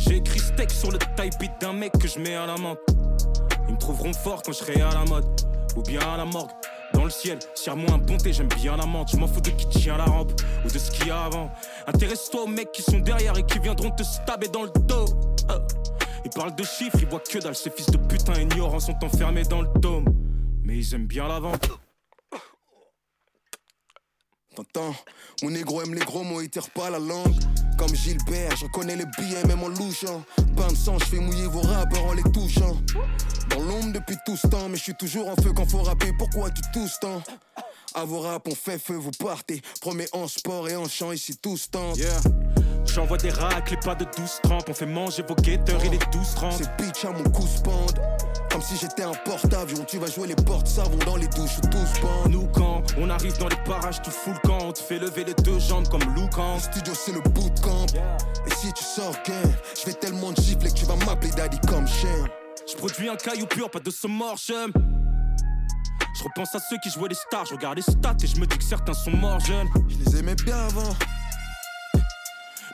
J'ai 0.00 0.16
écrit 0.16 0.38
steak 0.38 0.70
sur 0.70 0.90
le 0.90 0.98
type 0.98 1.50
d'un 1.60 1.74
mec 1.74 1.92
que 1.98 2.08
je 2.08 2.18
mets 2.18 2.34
à 2.34 2.46
la 2.46 2.56
menthe. 2.56 2.78
Ils 3.68 3.74
me 3.74 3.78
trouveront 3.78 4.14
fort 4.14 4.42
quand 4.42 4.52
je 4.52 4.58
serai 4.58 4.80
à 4.80 4.94
la 4.94 5.04
mode. 5.04 5.26
Ou 5.76 5.82
bien 5.82 6.00
à 6.00 6.16
la 6.16 6.24
morgue. 6.24 6.50
Dans 6.94 7.04
le 7.04 7.10
ciel, 7.10 7.38
tire-moi 7.54 7.92
un 7.92 7.98
bonté, 7.98 8.32
j'aime 8.32 8.48
bien 8.48 8.76
la 8.76 8.86
menthe. 8.86 9.10
Je 9.12 9.16
m'en 9.18 9.26
fous 9.26 9.40
de 9.40 9.50
qui 9.50 9.68
tient 9.68 9.98
la 9.98 10.04
rampe 10.04 10.32
ou 10.64 10.68
de 10.68 10.78
ce 10.78 10.90
qu'il 10.90 11.06
y 11.06 11.10
a 11.10 11.24
avant. 11.24 11.50
Intéresse-toi 11.86 12.42
aux 12.42 12.46
mecs 12.46 12.72
qui 12.72 12.82
sont 12.82 12.98
derrière 12.98 13.36
et 13.36 13.44
qui 13.44 13.58
viendront 13.58 13.90
te 13.90 14.02
stabber 14.02 14.48
dans 14.48 14.62
le 14.62 14.70
dos. 14.70 15.06
Ah. 15.48 15.58
Ils 16.24 16.30
parlent 16.30 16.56
de 16.56 16.64
chiffres, 16.64 16.98
ils 16.98 17.06
voient 17.06 17.20
que 17.20 17.38
dalle. 17.38 17.54
Ces 17.54 17.70
fils 17.70 17.86
de 17.86 17.98
putain 17.98 18.40
ignorants 18.40 18.80
sont 18.80 18.96
enfermés 19.02 19.44
dans 19.44 19.62
le 19.62 19.68
dôme. 19.80 20.06
Mais 20.64 20.78
ils 20.78 20.94
aiment 20.94 21.06
bien 21.06 21.28
la 21.28 21.40
vente. 21.40 21.68
T'entends 24.56 24.94
Mon 25.42 25.50
négro 25.50 25.82
aime 25.82 25.94
les 25.94 26.04
gros 26.04 26.24
mots, 26.24 26.40
il 26.40 26.50
tire 26.50 26.70
pas 26.70 26.90
la 26.90 26.98
langue. 26.98 27.36
Comme 27.80 27.94
Gilbert, 27.94 28.54
je 28.56 28.64
reconnais 28.64 28.94
les 28.94 29.06
billets 29.06 29.42
même 29.46 29.62
en 29.62 29.68
louchant. 29.68 30.22
Bain 30.54 30.68
de 30.68 30.76
sang, 30.76 30.98
je 30.98 31.06
fais 31.06 31.16
mouiller 31.16 31.46
vos 31.46 31.62
rappeurs 31.62 32.04
en 32.04 32.12
les 32.12 32.22
touchant. 32.24 32.76
Dans 33.48 33.62
l'ombre 33.62 33.94
depuis 33.94 34.16
tout 34.26 34.36
ce 34.36 34.46
temps, 34.48 34.68
mais 34.68 34.76
je 34.76 34.82
suis 34.82 34.94
toujours 34.94 35.30
en 35.30 35.36
feu 35.36 35.54
quand 35.56 35.64
faut 35.64 35.82
rapper. 35.82 36.12
Pourquoi 36.18 36.50
tu 36.50 36.60
tousses 36.74 37.00
tant? 37.00 37.22
À 37.94 38.04
vos 38.04 38.20
rap, 38.20 38.46
on 38.46 38.54
fait 38.54 38.78
feu, 38.78 38.96
vous 38.96 39.12
partez. 39.12 39.62
Promets 39.80 40.08
en 40.12 40.28
sport 40.28 40.68
et 40.68 40.76
en 40.76 40.88
chant, 40.88 41.12
ici 41.12 41.38
tous 41.38 41.70
tentent. 41.70 41.96
Yeah. 41.96 42.20
J'envoie 42.94 43.18
des 43.18 43.31
racles 43.31 43.74
et 43.74 43.76
pas 43.76 43.94
de 43.94 44.05
12 44.05 44.40
trempes. 44.42 44.68
On 44.68 44.74
fait 44.74 44.87
manger 44.87 45.22
vos 45.26 45.37
guetteurs, 45.37 45.81
il 45.85 45.94
est 45.94 46.12
12 46.12 46.35
30. 46.35 46.53
C'est 46.55 46.76
bitch 46.76 47.05
à 47.05 47.11
mon 47.11 47.22
cou 47.31 47.46
spande. 47.46 48.00
Comme 48.50 48.62
si 48.62 48.76
j'étais 48.76 49.05
un 49.05 49.12
porte-avions. 49.24 49.85
Tu 49.87 49.98
vas 49.98 50.09
jouer 50.09 50.26
les 50.26 50.35
portes 50.35 50.66
savons 50.66 50.98
dans 51.07 51.16
les 51.16 51.29
douches 51.29 51.61
tous 51.70 52.00
bandent. 52.00 52.33
Nous 52.33 52.48
quand 52.48 52.83
on 52.98 53.09
arrive 53.09 53.38
dans 53.38 53.48
les 53.48 53.57
parages, 53.64 54.00
fous 54.03 54.33
le 54.33 54.48
camp. 54.48 54.59
On 54.62 54.72
te 54.72 54.81
fait 54.81 54.98
lever 54.98 55.24
les 55.24 55.35
deux 55.35 55.61
jambes 55.61 55.87
comme 55.88 56.03
Loukan. 56.16 56.57
Le 56.57 56.61
studio, 56.61 56.92
c'est 56.94 57.12
le 57.12 57.20
bootcamp. 57.20 57.87
Et 58.46 58.55
si 58.57 58.72
tu 58.72 58.83
sors 58.83 59.14
gain, 59.24 59.50
je 59.79 59.87
vais 59.87 59.94
tellement 59.94 60.33
te 60.33 60.40
gifler 60.40 60.70
que 60.70 60.74
tu 60.74 60.85
vas 60.85 60.96
m'appeler 60.96 61.31
daddy 61.31 61.59
comme 61.68 61.87
chien. 61.87 62.24
Je 62.68 62.76
produis 62.76 63.09
un 63.09 63.16
caillou 63.16 63.46
pur, 63.46 63.70
pas 63.70 63.81
de 63.81 63.90
summortion. 63.90 64.66
Je 66.18 66.24
repense 66.24 66.55
à 66.57 66.59
ceux 66.59 66.76
qui 66.83 66.90
jouaient 66.90 67.09
les 67.09 67.14
stars, 67.14 67.46
je 67.46 67.55
regarde 67.55 67.76
les 67.76 67.83
stats 67.83 68.16
et 68.22 68.26
je 68.26 68.37
me 68.37 68.46
dis 68.46 68.59
que 68.59 68.64
certains 68.64 68.94
sont 68.94 69.12
morts 69.12 69.40
jeunes. 69.40 69.68
Je 69.88 69.96
les 69.96 70.18
aimais 70.18 70.35
bien 70.35 70.59
avant. 70.59 70.94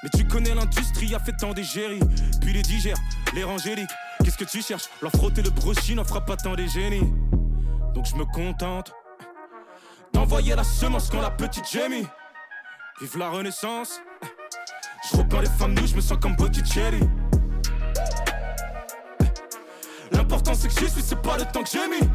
Mais 0.07 0.21
tu 0.21 0.25
connais 0.25 0.55
l'industrie, 0.55 1.13
a 1.17 1.19
fait 1.19 1.33
tant 1.33 1.53
d'égéries. 1.53 1.99
Puis 2.41 2.53
les 2.53 2.63
digères, 2.63 2.99
les 3.35 3.43
rangéliques. 3.43 3.91
Qu'est-ce 4.23 4.39
que 4.39 4.45
tu 4.45 4.63
cherches? 4.63 4.85
Leur 5.03 5.11
frotter 5.11 5.43
le 5.43 5.51
brochet 5.51 5.97
n'en 5.97 6.05
fera 6.05 6.25
pas 6.25 6.37
tant 6.37 6.55
des 6.55 6.69
génies. 6.69 7.13
Donc 7.93 8.07
je 8.07 8.15
me 8.15 8.25
contente 8.25 8.93
d'envoyer 10.13 10.55
la 10.55 10.63
semence 10.63 11.11
quand 11.11 11.21
la 11.21 11.33
petite 11.33 11.69
Jamie. 11.69 12.07
Vive 13.01 13.19
la 13.19 13.31
renaissance. 13.31 14.01
Je 15.11 15.17
repeins 15.17 15.41
les 15.41 15.51
femmes 15.51 15.75
nues, 15.75 15.89
je 15.89 15.97
me 15.97 16.01
sens 16.01 16.19
comme 16.23 16.37
Botticelli. 16.37 17.01
L'important 20.13 20.55
c'est 20.55 20.69
que 20.69 20.75
j'y 20.75 20.89
suis, 20.89 21.03
c'est 21.03 21.21
pas 21.21 21.37
le 21.37 21.47
temps 21.47 21.65
que 21.65 21.71
j'ai 21.71 21.89
mis. 21.89 22.09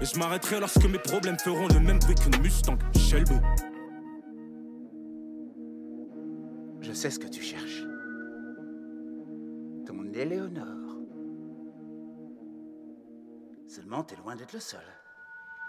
Et 0.00 0.04
je 0.04 0.16
m'arrêterai 0.16 0.60
lorsque 0.60 0.84
mes 0.84 1.00
problèmes 1.00 1.38
feront 1.40 1.66
le 1.66 1.80
même 1.80 1.98
bruit 1.98 2.14
qu'une 2.14 2.40
Mustang 2.40 2.78
Shelby. 2.96 3.34
Je 6.92 6.96
sais 6.98 7.08
ce 7.08 7.18
que 7.18 7.26
tu 7.26 7.40
cherches. 7.40 7.84
Ton 9.86 10.12
Éléonore. 10.12 10.98
Seulement, 13.66 14.02
t'es 14.02 14.14
loin 14.16 14.36
d'être 14.36 14.52
le 14.52 14.60
seul. 14.60 14.82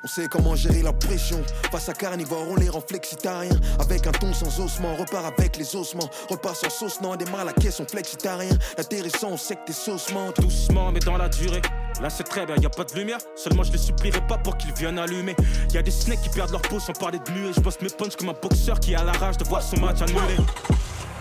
On 0.03 0.07
sait 0.07 0.27
comment 0.27 0.53
gérer 0.53 0.81
la 0.81 0.91
pression. 0.91 1.41
Face 1.71 1.87
à 1.87 1.93
carnivore, 1.93 2.45
on 2.49 2.57
les 2.57 2.67
rend 2.67 2.81
flexitariens. 2.81 3.57
Avec 3.79 4.05
un 4.05 4.11
ton 4.11 4.33
sans 4.33 4.65
ossements, 4.65 4.97
repart 4.97 5.39
avec 5.39 5.55
les 5.55 5.75
ossements. 5.77 6.09
Repart 6.29 6.57
sans 6.57 6.69
sauce, 6.69 6.99
non, 6.99 7.15
démarre 7.15 7.45
la 7.45 7.53
caisse, 7.53 7.79
on 7.79 7.85
flexitarien. 7.85 8.57
L'intéressant, 8.77 9.29
on 9.29 9.37
sait 9.37 9.55
que 9.55 9.67
t'es 9.67 9.71
saucement. 9.71 10.31
Doucement, 10.37 10.91
mais 10.91 10.99
dans 10.99 11.15
la 11.15 11.29
durée. 11.29 11.61
Là, 12.01 12.09
c'est 12.09 12.25
très 12.25 12.45
bien, 12.45 12.57
y 12.57 12.65
a 12.65 12.69
pas 12.69 12.83
de 12.83 12.95
lumière. 12.95 13.19
Seulement, 13.37 13.63
je 13.63 13.71
les 13.71 13.77
supplierai 13.77 14.27
pas 14.27 14.39
pour 14.39 14.57
qu'ils 14.57 14.73
viennent 14.73 14.99
allumer. 14.99 15.37
Y 15.71 15.77
a 15.77 15.81
des 15.81 15.89
snakes 15.89 16.21
qui 16.21 16.29
perdent 16.29 16.51
leur 16.51 16.63
peau 16.63 16.81
sans 16.81 16.91
parler 16.91 17.19
de 17.19 17.31
nuée. 17.31 17.53
Je 17.55 17.61
bosse 17.61 17.79
mes 17.79 17.87
punches 17.87 18.17
comme 18.17 18.27
un 18.27 18.35
boxeur 18.41 18.77
qui 18.77 18.93
a 18.93 19.05
la 19.05 19.13
rage 19.13 19.37
de 19.37 19.45
voir 19.45 19.63
son 19.63 19.79
match 19.79 20.01
annulé. 20.01 20.35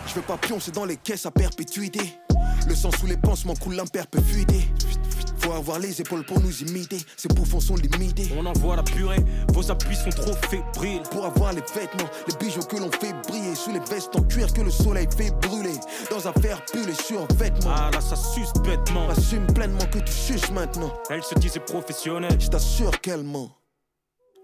Je 0.06 0.14
veux 0.14 0.22
pas 0.22 0.36
pioncer 0.36 0.70
dans 0.70 0.84
les 0.84 0.96
caisses 0.96 1.26
à 1.26 1.30
perpétuité. 1.30 2.00
Le 2.68 2.74
sang 2.74 2.90
sous 2.98 3.06
les 3.06 3.16
pansements 3.16 3.54
coule 3.54 3.74
l'imperpétuité. 3.74 4.68
Faut 5.38 5.52
avoir 5.52 5.80
les 5.80 6.00
épaules 6.00 6.24
pour 6.24 6.40
nous 6.40 6.62
imiter. 6.62 6.98
Ces 7.16 7.28
bouffons 7.28 7.60
sont 7.60 7.74
limités. 7.74 8.30
On 8.38 8.46
envoie 8.46 8.76
la 8.76 8.82
purée, 8.82 9.24
vos 9.52 9.70
appuis 9.70 9.96
sont 9.96 10.10
trop 10.10 10.34
fébriles. 10.48 11.02
Pour 11.10 11.24
avoir 11.24 11.52
les 11.52 11.62
vêtements, 11.74 12.08
les 12.28 12.34
bijoux 12.36 12.62
que 12.62 12.76
l'on 12.76 12.90
fait 12.92 13.12
briller. 13.26 13.54
Sous 13.54 13.72
les 13.72 13.80
vestes 13.80 14.14
en 14.14 14.22
cuir 14.22 14.52
que 14.52 14.60
le 14.60 14.70
soleil 14.70 15.08
fait 15.16 15.30
brûler. 15.48 15.74
Dans 16.10 16.28
un 16.28 16.32
fer 16.34 16.64
pull 16.66 16.88
et 16.88 16.94
sur 16.94 17.26
vêtements. 17.34 17.74
Ah 17.74 17.90
là, 17.92 18.00
ça 18.00 18.16
suce 18.16 18.52
bêtement. 18.62 19.08
Assume 19.08 19.46
pleinement 19.48 19.86
que 19.90 19.98
tu 19.98 20.12
suces 20.12 20.50
maintenant. 20.52 20.92
Elle 21.10 21.22
se 21.22 21.34
disait 21.34 21.60
professionnelle. 21.60 22.40
Je 22.40 22.48
t'assure 22.48 23.00
qu'elle 23.00 23.24
ment. 23.24 23.50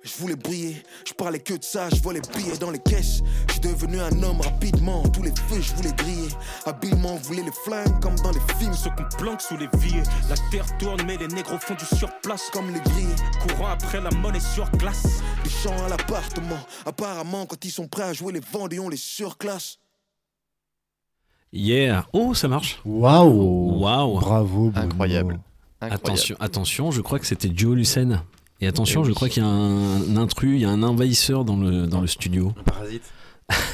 Je 0.09 0.23
voulais 0.23 0.37
briller, 0.37 0.83
je 1.07 1.13
parlais 1.13 1.39
que 1.39 1.53
de 1.55 1.63
ça, 1.63 1.89
je 1.91 2.01
volais 2.01 2.23
billets 2.35 2.57
dans 2.59 2.71
les 2.71 2.79
caisses. 2.79 3.21
Je 3.49 3.53
suis 3.53 3.61
devenu 3.61 4.01
un 4.01 4.23
homme 4.23 4.41
rapidement, 4.41 5.03
tous 5.11 5.23
les 5.23 5.33
feux 5.49 5.61
je 5.61 5.75
voulais 5.75 5.93
griller. 5.93 6.29
Habilement, 6.65 7.17
voulait 7.17 7.43
les 7.43 7.53
flingues 7.65 8.01
comme 8.01 8.17
dans 8.17 8.31
les 8.31 8.41
films. 8.59 8.73
Ceux 8.73 8.91
qu'on 8.91 9.05
planque 9.19 9.43
sous 9.43 9.57
les 9.59 9.69
vies. 9.79 10.03
La 10.31 10.37
terre 10.51 10.65
tourne, 10.79 11.03
mais 11.07 11.17
les 11.19 11.29
négros 11.29 11.59
font 11.59 11.75
du 11.75 11.85
surplace. 11.85 12.49
Comme 12.53 12.73
les 12.73 12.81
grilles, 12.81 13.17
Courant 13.47 13.69
après 13.69 14.01
la 14.01 14.11
monnaie 14.11 14.41
sur 14.41 14.71
glace. 14.73 15.21
des 15.45 15.51
chants 15.51 15.85
à 15.85 15.89
l'appartement. 15.91 16.59
Apparemment, 16.87 17.45
quand 17.47 17.63
ils 17.65 17.71
sont 17.71 17.87
prêts 17.87 18.05
à 18.05 18.13
jouer 18.15 18.33
les 18.33 18.41
vendés, 18.41 18.79
on 18.81 18.89
les 18.89 18.97
surclasse. 18.97 19.79
Yeah. 21.53 22.07
Oh, 22.13 22.35
ça 22.35 22.49
marche. 22.49 22.81
Waouh 22.85 23.81
Waouh. 23.81 24.21
Bravo, 24.21 24.71
Bruno. 24.71 24.87
Incroyable. 24.87 25.41
Attention, 25.81 26.37
attention, 26.41 26.91
je 26.91 27.01
crois 27.03 27.19
que 27.19 27.27
c'était 27.27 27.51
Joe 27.55 27.77
Lucen. 27.77 28.21
Et 28.61 28.67
attention, 28.67 29.05
je 29.05 29.13
crois 29.13 29.29
qu'il 29.29 29.43
y 29.43 29.47
a 29.47 29.49
un, 29.49 30.17
intrus, 30.17 30.55
il 30.57 30.61
y 30.61 30.65
a 30.65 30.71
un 30.71 30.83
envahisseur 30.83 31.45
dans 31.45 31.57
le, 31.57 31.87
dans 31.87 32.01
le 32.01 32.07
studio. 32.09 32.53
Un 32.59 32.63
parasite. 32.65 33.05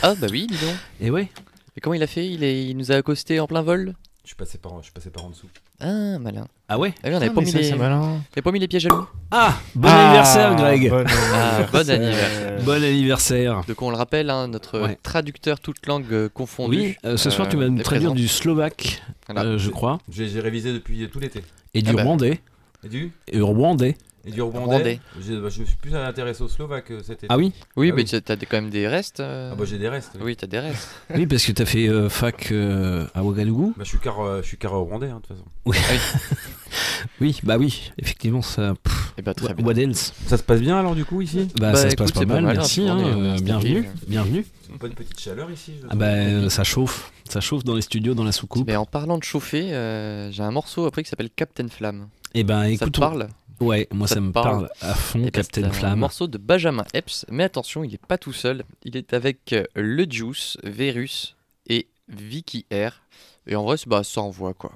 Ah 0.02 0.14
bah 0.14 0.26
oui, 0.30 0.46
dis 0.46 0.54
donc. 0.58 0.74
Et 1.00 1.10
ouais. 1.10 1.30
Et 1.76 1.80
comment 1.80 1.94
il 1.94 2.02
a 2.02 2.06
fait? 2.06 2.26
Il, 2.28 2.44
est, 2.44 2.66
il 2.66 2.76
nous 2.76 2.92
a 2.92 2.96
accosté 2.96 3.40
en 3.40 3.46
plein 3.46 3.62
vol? 3.62 3.94
Je 4.22 4.28
suis 4.28 4.36
passé 4.36 4.58
par, 4.58 4.72
je 4.78 4.84
suis 4.84 4.92
passé 4.92 5.10
par 5.10 5.24
en 5.24 5.30
dessous. 5.30 5.48
Ah, 5.80 6.18
malin. 6.18 6.46
Ah 6.68 6.78
ouais? 6.78 6.94
Ah 7.02 7.08
oui, 7.08 7.12
on 7.14 7.16
avait 7.16 7.26
Ah, 7.28 7.30
pas, 7.30 7.40
mis 7.40 7.50
ça, 7.50 7.58
les... 7.58 7.72
on 7.74 8.42
pas 8.42 8.52
mis 8.52 8.58
les 8.58 8.68
pièges 8.68 8.86
à 8.86 8.90
loup. 8.90 9.06
Ah, 9.30 9.54
bon 9.74 9.88
Ah, 9.90 10.04
anniversaire, 10.06 10.56
Greg. 10.56 10.88
bon 10.90 11.04
Ah, 11.06 11.66
bon 11.72 11.78
anniversaire. 11.78 11.94
anniversaire. 12.00 12.62
Bon 12.64 12.82
anniversaire. 12.84 13.60
Donc 13.66 13.82
on 13.82 13.90
le 13.90 13.96
rappelle, 13.96 14.30
hein, 14.30 14.48
notre 14.48 14.80
Ouais. 14.80 14.98
traducteur 15.02 15.60
toutes 15.60 15.86
langues 15.86 16.12
euh, 16.12 16.28
confondues. 16.28 16.76
Oui, 16.78 16.96
euh, 17.04 17.16
ce 17.16 17.28
soir 17.30 17.48
tu 17.48 17.56
vas 17.56 17.64
euh, 17.64 17.68
nous 17.70 17.80
est 17.80 17.82
traduire 17.82 18.10
présent. 18.10 18.14
du 18.14 18.28
slovaque, 18.28 19.02
Voilà. 19.26 19.42
euh, 19.44 19.58
je 19.58 19.70
crois, 19.70 19.98
J'ai 20.10 20.28
j'ai 20.28 20.40
révisé 20.40 20.72
depuis 20.72 21.06
tout 21.10 21.18
l'été. 21.20 21.42
et 21.74 21.82
du 21.82 21.90
Ah 21.90 21.94
bah. 21.94 22.02
rwandais. 22.04 22.40
Et 22.84 22.88
du 22.88 23.12
Et 23.28 23.40
rwandais. 23.40 23.96
Et 24.26 24.30
du 24.30 24.40
Rwandais. 24.40 24.64
rwandais. 24.64 25.00
J'ai- 25.20 25.37
bah, 25.38 25.48
je 25.50 25.62
suis 25.64 25.76
plus 25.76 25.94
intéressé 25.94 26.42
au 26.42 26.48
slovaque 26.48 26.90
euh, 26.90 27.00
cet 27.02 27.18
été. 27.18 27.26
Ah 27.28 27.37
oui 27.37 27.52
Oui, 27.76 27.90
Ah 27.92 27.94
mais 27.96 28.02
oui. 28.02 28.04
tu 28.08 28.16
as 28.16 28.37
quand 28.37 28.52
même 28.56 28.70
des 28.70 28.88
restes. 28.88 29.20
euh, 29.20 29.50
Ah 29.52 29.54
bah 29.54 29.64
j'ai 29.66 29.78
des 29.78 29.88
restes. 29.88 30.12
oui. 30.14 30.20
Oui, 30.24 30.37
t'as 30.37 30.46
des 30.46 30.58
restes. 30.60 30.88
Oui, 31.14 31.26
parce 31.26 31.44
que 31.44 31.52
t'as 31.52 31.66
fait 31.66 31.88
euh, 31.88 32.08
fac 32.08 32.50
euh, 32.52 33.06
à 33.14 33.22
Ouagadougou. 33.22 33.74
Bah, 33.76 33.84
je 33.84 33.88
suis 33.90 33.98
car, 33.98 34.20
euh, 34.20 34.40
je 34.42 34.46
suis 34.48 34.56
car 34.56 34.72
rwandais 34.72 35.08
hein, 35.10 35.20
de 35.22 35.26
toute 35.26 35.37
façon. 35.37 35.44
Oui. 35.66 35.76
oui, 37.20 37.38
bah 37.42 37.56
oui, 37.58 37.90
effectivement, 37.98 38.42
ça. 38.42 38.74
pff, 38.82 39.12
Et 39.18 39.22
bah 39.22 39.34
très 39.34 39.48
what, 39.48 39.54
bien. 39.54 39.66
what 39.66 39.74
else 39.74 40.12
Ça 40.26 40.37
se 40.38 40.42
passe 40.42 40.60
bien 40.60 40.78
alors 40.78 40.94
du 40.94 41.04
coup 41.04 41.20
ici? 41.20 41.48
Bah, 41.58 41.72
Bah, 41.72 41.74
ça 41.74 41.82
se 41.88 41.94
écoute, 41.94 41.98
passe 41.98 42.12
pas 42.12 42.24
mal, 42.24 42.44
mal, 42.44 42.56
merci, 42.56 42.82
hein, 42.88 42.96
hein, 42.98 43.04
euh, 43.06 43.38
bienvenue, 43.40 43.82
tranquille. 43.84 43.90
bienvenue. 44.08 44.46
Pas 44.80 44.87
une 44.88 44.94
petite 44.94 45.20
chaleur 45.20 45.50
ici. 45.50 45.72
je 45.80 45.87
Ah 45.90 45.94
bah 45.94 46.48
ça 46.50 46.64
chauffe, 46.64 47.12
ça 47.28 47.40
chauffe 47.40 47.62
dans 47.62 47.74
les 47.76 47.82
studios, 47.82 48.14
dans 48.14 48.24
la 48.24 48.32
soucoupe. 48.32 48.66
Mais 48.66 48.74
en 48.76 48.87
parlant 48.87 49.18
de 49.18 49.22
chauffer, 49.24 49.72
euh, 49.72 50.32
j'ai 50.32 50.42
un 50.42 50.50
morceau 50.50 50.87
après 50.87 51.02
qui 51.04 51.10
s'appelle 51.10 51.30
Captain 51.30 51.68
Flamme. 51.68 52.08
Et 52.34 52.42
ben 52.42 52.62
Ça 52.62 52.68
te 52.68 52.72
écoute, 52.84 52.98
parle? 52.98 53.28
Ouais, 53.60 53.88
moi 53.92 54.06
ça, 54.08 54.20
me 54.20 54.32
parle 54.32 54.68
parle 54.68 54.70
à 54.80 54.94
fond, 54.94 55.18
Eh 55.20 55.24
ben, 55.24 55.30
Captain 55.30 55.60
c'est 55.62 55.66
Un 55.68 55.72
Flamme. 55.72 55.98
morceau 56.00 56.26
de 56.26 56.38
Benjamin 56.38 56.84
Epps, 56.94 57.24
mais 57.30 57.44
attention, 57.44 57.84
il 57.84 57.90
n'est 57.92 57.98
pas 57.98 58.18
tout 58.18 58.32
seul. 58.32 58.64
Il 58.84 58.96
est 58.96 59.12
avec 59.14 59.52
euh, 59.52 59.64
Le 59.74 60.04
Juice, 60.10 60.56
Verus 60.62 61.36
et 61.66 61.88
Vicky 62.08 62.66
R. 62.72 63.00
Et 63.46 63.56
en 63.56 63.62
vrai, 63.64 63.76
c'est- 63.76 63.88
bah, 63.88 64.02
ça 64.04 64.20
envoie 64.20 64.54
quoi. 64.54 64.72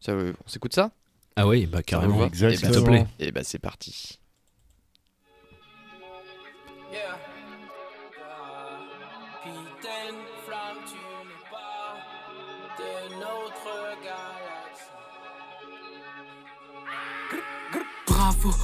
Ça, 0.00 0.12
euh, 0.12 0.32
on 0.44 0.48
s'écoute 0.48 0.74
ça? 0.74 0.90
Ah 1.36 1.46
oui, 1.46 1.66
bah 1.66 1.82
carrément, 1.82 2.18
va 2.18 2.28
s'il 2.28 2.40
te 2.40 2.44
Exactement. 2.46 2.86
plaît. 2.86 3.06
Et 3.18 3.32
bah 3.32 3.42
c'est 3.44 3.58
parti. 3.58 4.18
Yeah. 6.92 7.18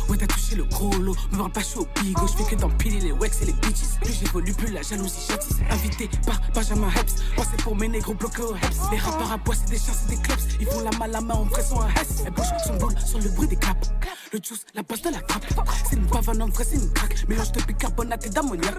Ouais 0.09 0.17
t'as 0.17 0.27
touché 0.27 0.57
le 0.57 0.65
gros 0.65 0.93
lot. 0.99 1.17
Me 1.33 1.37
vois 1.37 1.49
pas 1.49 1.63
chaud 1.63 1.87
au 1.87 2.01
bigo, 2.01 2.27
je 2.27 2.43
fais 2.43 2.55
que 2.55 2.61
d'empiler 2.61 3.01
les 3.01 3.13
wax 3.13 3.43
et 3.43 3.47
les 3.47 3.53
bitches. 3.53 3.99
Plus 4.01 4.13
j'évolue, 4.13 4.53
plus 4.53 4.73
la 4.73 4.83
jalousie 4.83 5.27
j'attise 5.29 5.59
Invité 5.71 6.09
par 6.27 6.41
Benjamin 6.55 6.89
Heps. 6.91 7.15
Pensez 7.37 7.57
pour 7.63 7.77
mes 7.77 7.89
négros 7.89 8.15
bloqués 8.15 8.43
au 8.43 8.55
Heps. 8.55 8.91
Les 8.91 8.99
rappeurs 8.99 9.33
à 9.33 9.37
bois 9.37 9.55
c'est 9.55 9.71
des 9.71 9.79
chiens, 9.79 9.95
c'est 9.95 10.17
des 10.17 10.23
clubs. 10.23 10.39
Ils 10.61 10.67
font 10.67 10.81
la 10.81 10.91
main 10.99 11.07
la 11.07 11.21
main 11.21 11.35
en 11.35 11.45
vrai 11.45 11.63
sont 11.63 11.81
un 11.81 11.89
Heps. 11.89 12.23
Elle 12.27 12.33
bouge 12.33 12.47
son 12.67 12.77
boule 12.77 12.95
sur 13.05 13.19
le 13.19 13.29
bruit 13.31 13.49
des 13.49 13.57
claps. 13.57 13.91
Le 14.33 14.41
juice, 14.43 14.65
la 14.75 14.83
base 14.83 15.03
de 15.03 15.11
la 15.11 15.21
trappe 15.21 15.47
C'est 15.89 15.97
une 15.97 16.07
pavane 16.07 16.43
en 16.43 16.49
vrai 16.49 16.65
c'est 16.65 16.77
une 16.77 16.93
craque. 16.93 17.27
Mélange 17.29 17.53
de 17.53 17.63
bicarbonate 17.63 18.27
et 18.27 18.31
d'ammoniac. 18.31 18.75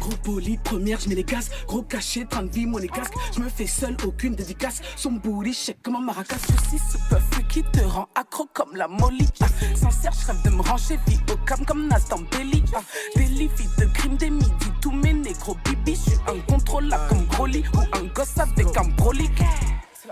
Gros 0.00 0.16
poli, 0.22 0.58
première, 0.58 1.00
je 1.00 1.08
mets 1.08 1.14
les 1.14 1.24
gaz. 1.24 1.50
Gros 1.66 1.82
cachet, 1.82 2.26
train 2.26 2.42
de 2.42 2.50
vie, 2.50 2.66
mon 2.66 2.78
casque. 2.78 3.14
Je 3.34 3.40
me 3.40 3.48
fais 3.48 3.66
seul, 3.66 3.96
aucune 4.06 4.34
dédicace. 4.34 4.80
Son 4.96 5.12
booty, 5.12 5.54
shake 5.54 5.82
comme 5.82 5.96
un 5.96 6.00
maracas. 6.00 6.36
Ceci, 6.38 6.78
ce 6.78 6.98
puff 7.08 7.48
qui 7.48 7.62
te 7.62 7.80
rend 7.80 8.08
accro 8.14 8.46
comme 8.52 8.76
la 8.76 8.86
molly. 8.86 9.26
Ah, 9.40 9.46
Je 10.02 10.26
rêve 10.26 10.42
de 10.42 10.50
me 10.50 10.62
ranger, 10.62 10.98
vie 11.06 11.18
au 11.32 11.36
cam 11.46 11.64
comme 11.64 11.88
Nathan 11.88 12.18
Belly. 12.30 12.62
Ah, 12.74 12.80
Délit, 13.16 13.48
vie 13.56 13.68
de 13.78 13.86
crime 13.86 14.16
des 14.16 14.30
midi. 14.30 14.52
Tous 14.80 14.92
mes 14.92 15.12
négros 15.12 15.56
bibi, 15.64 15.94
je 15.94 16.10
suis 16.10 16.20
incontrôlable 16.26 17.04
comme 17.08 17.24
Broly. 17.26 17.64
Ou 17.74 17.80
un 17.96 18.04
gosse 18.14 18.38
avec 18.38 18.76
un 18.76 18.88
broly. 18.96 19.30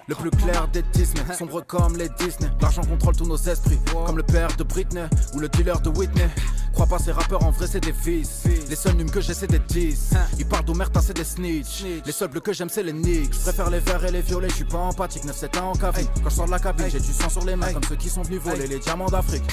Le 0.08 0.14
plus 0.14 0.30
clair 0.30 0.66
des 0.68 0.82
Disney, 0.92 1.22
sombre 1.38 1.64
comme 1.64 1.96
les 1.96 2.08
Disney. 2.08 2.50
L'argent 2.60 2.82
contrôle 2.82 3.16
tous 3.16 3.26
nos 3.26 3.36
esprits, 3.36 3.78
comme 4.06 4.16
le 4.16 4.22
père 4.22 4.48
de 4.56 4.64
Britney 4.64 5.04
ou 5.34 5.38
le 5.38 5.48
dealer 5.48 5.80
de 5.80 5.90
Whitney. 5.90 6.28
Crois 6.72 6.86
pas 6.86 6.98
ces 6.98 7.12
rappeurs 7.12 7.44
en 7.44 7.50
vrai 7.50 7.66
c'est 7.66 7.80
des 7.80 7.92
vices. 7.92 8.44
Les 8.68 8.76
seuls 8.76 8.94
numes 8.94 9.10
que 9.10 9.20
j'ai 9.20 9.34
c'est 9.34 9.46
des 9.46 9.58
10. 9.58 10.14
Ils 10.38 10.46
parlent 10.46 10.64
d'Omerta 10.64 11.00
c'est 11.00 11.14
des 11.14 11.24
snitch. 11.24 11.84
Les 12.04 12.12
seuls 12.12 12.28
bleus 12.28 12.40
que 12.40 12.52
j'aime 12.52 12.70
c'est 12.70 12.82
les 12.82 12.92
Knicks. 12.92 13.34
Je 13.34 13.40
préfère 13.40 13.70
les 13.70 13.78
verts 13.78 14.04
et 14.04 14.10
les 14.10 14.22
violets, 14.22 14.48
je 14.48 14.54
suis 14.54 14.64
pas 14.64 14.78
empathique. 14.78 15.24
9-7 15.24 15.60
ans 15.60 15.70
en 15.70 15.74
cabine. 15.74 16.08
Quand 16.22 16.30
je 16.30 16.34
sors 16.34 16.46
de 16.46 16.50
la 16.50 16.58
cabine, 16.58 16.86
j'ai 16.90 17.00
du 17.00 17.12
sang 17.12 17.28
sur 17.28 17.44
les 17.44 17.56
mains 17.56 17.72
comme 17.72 17.84
ceux 17.84 17.96
qui 17.96 18.08
sont 18.08 18.22
venus 18.22 18.40
voler 18.40 18.66
les 18.66 18.78
diamants 18.78 19.10
d'Afrique. 19.10 19.44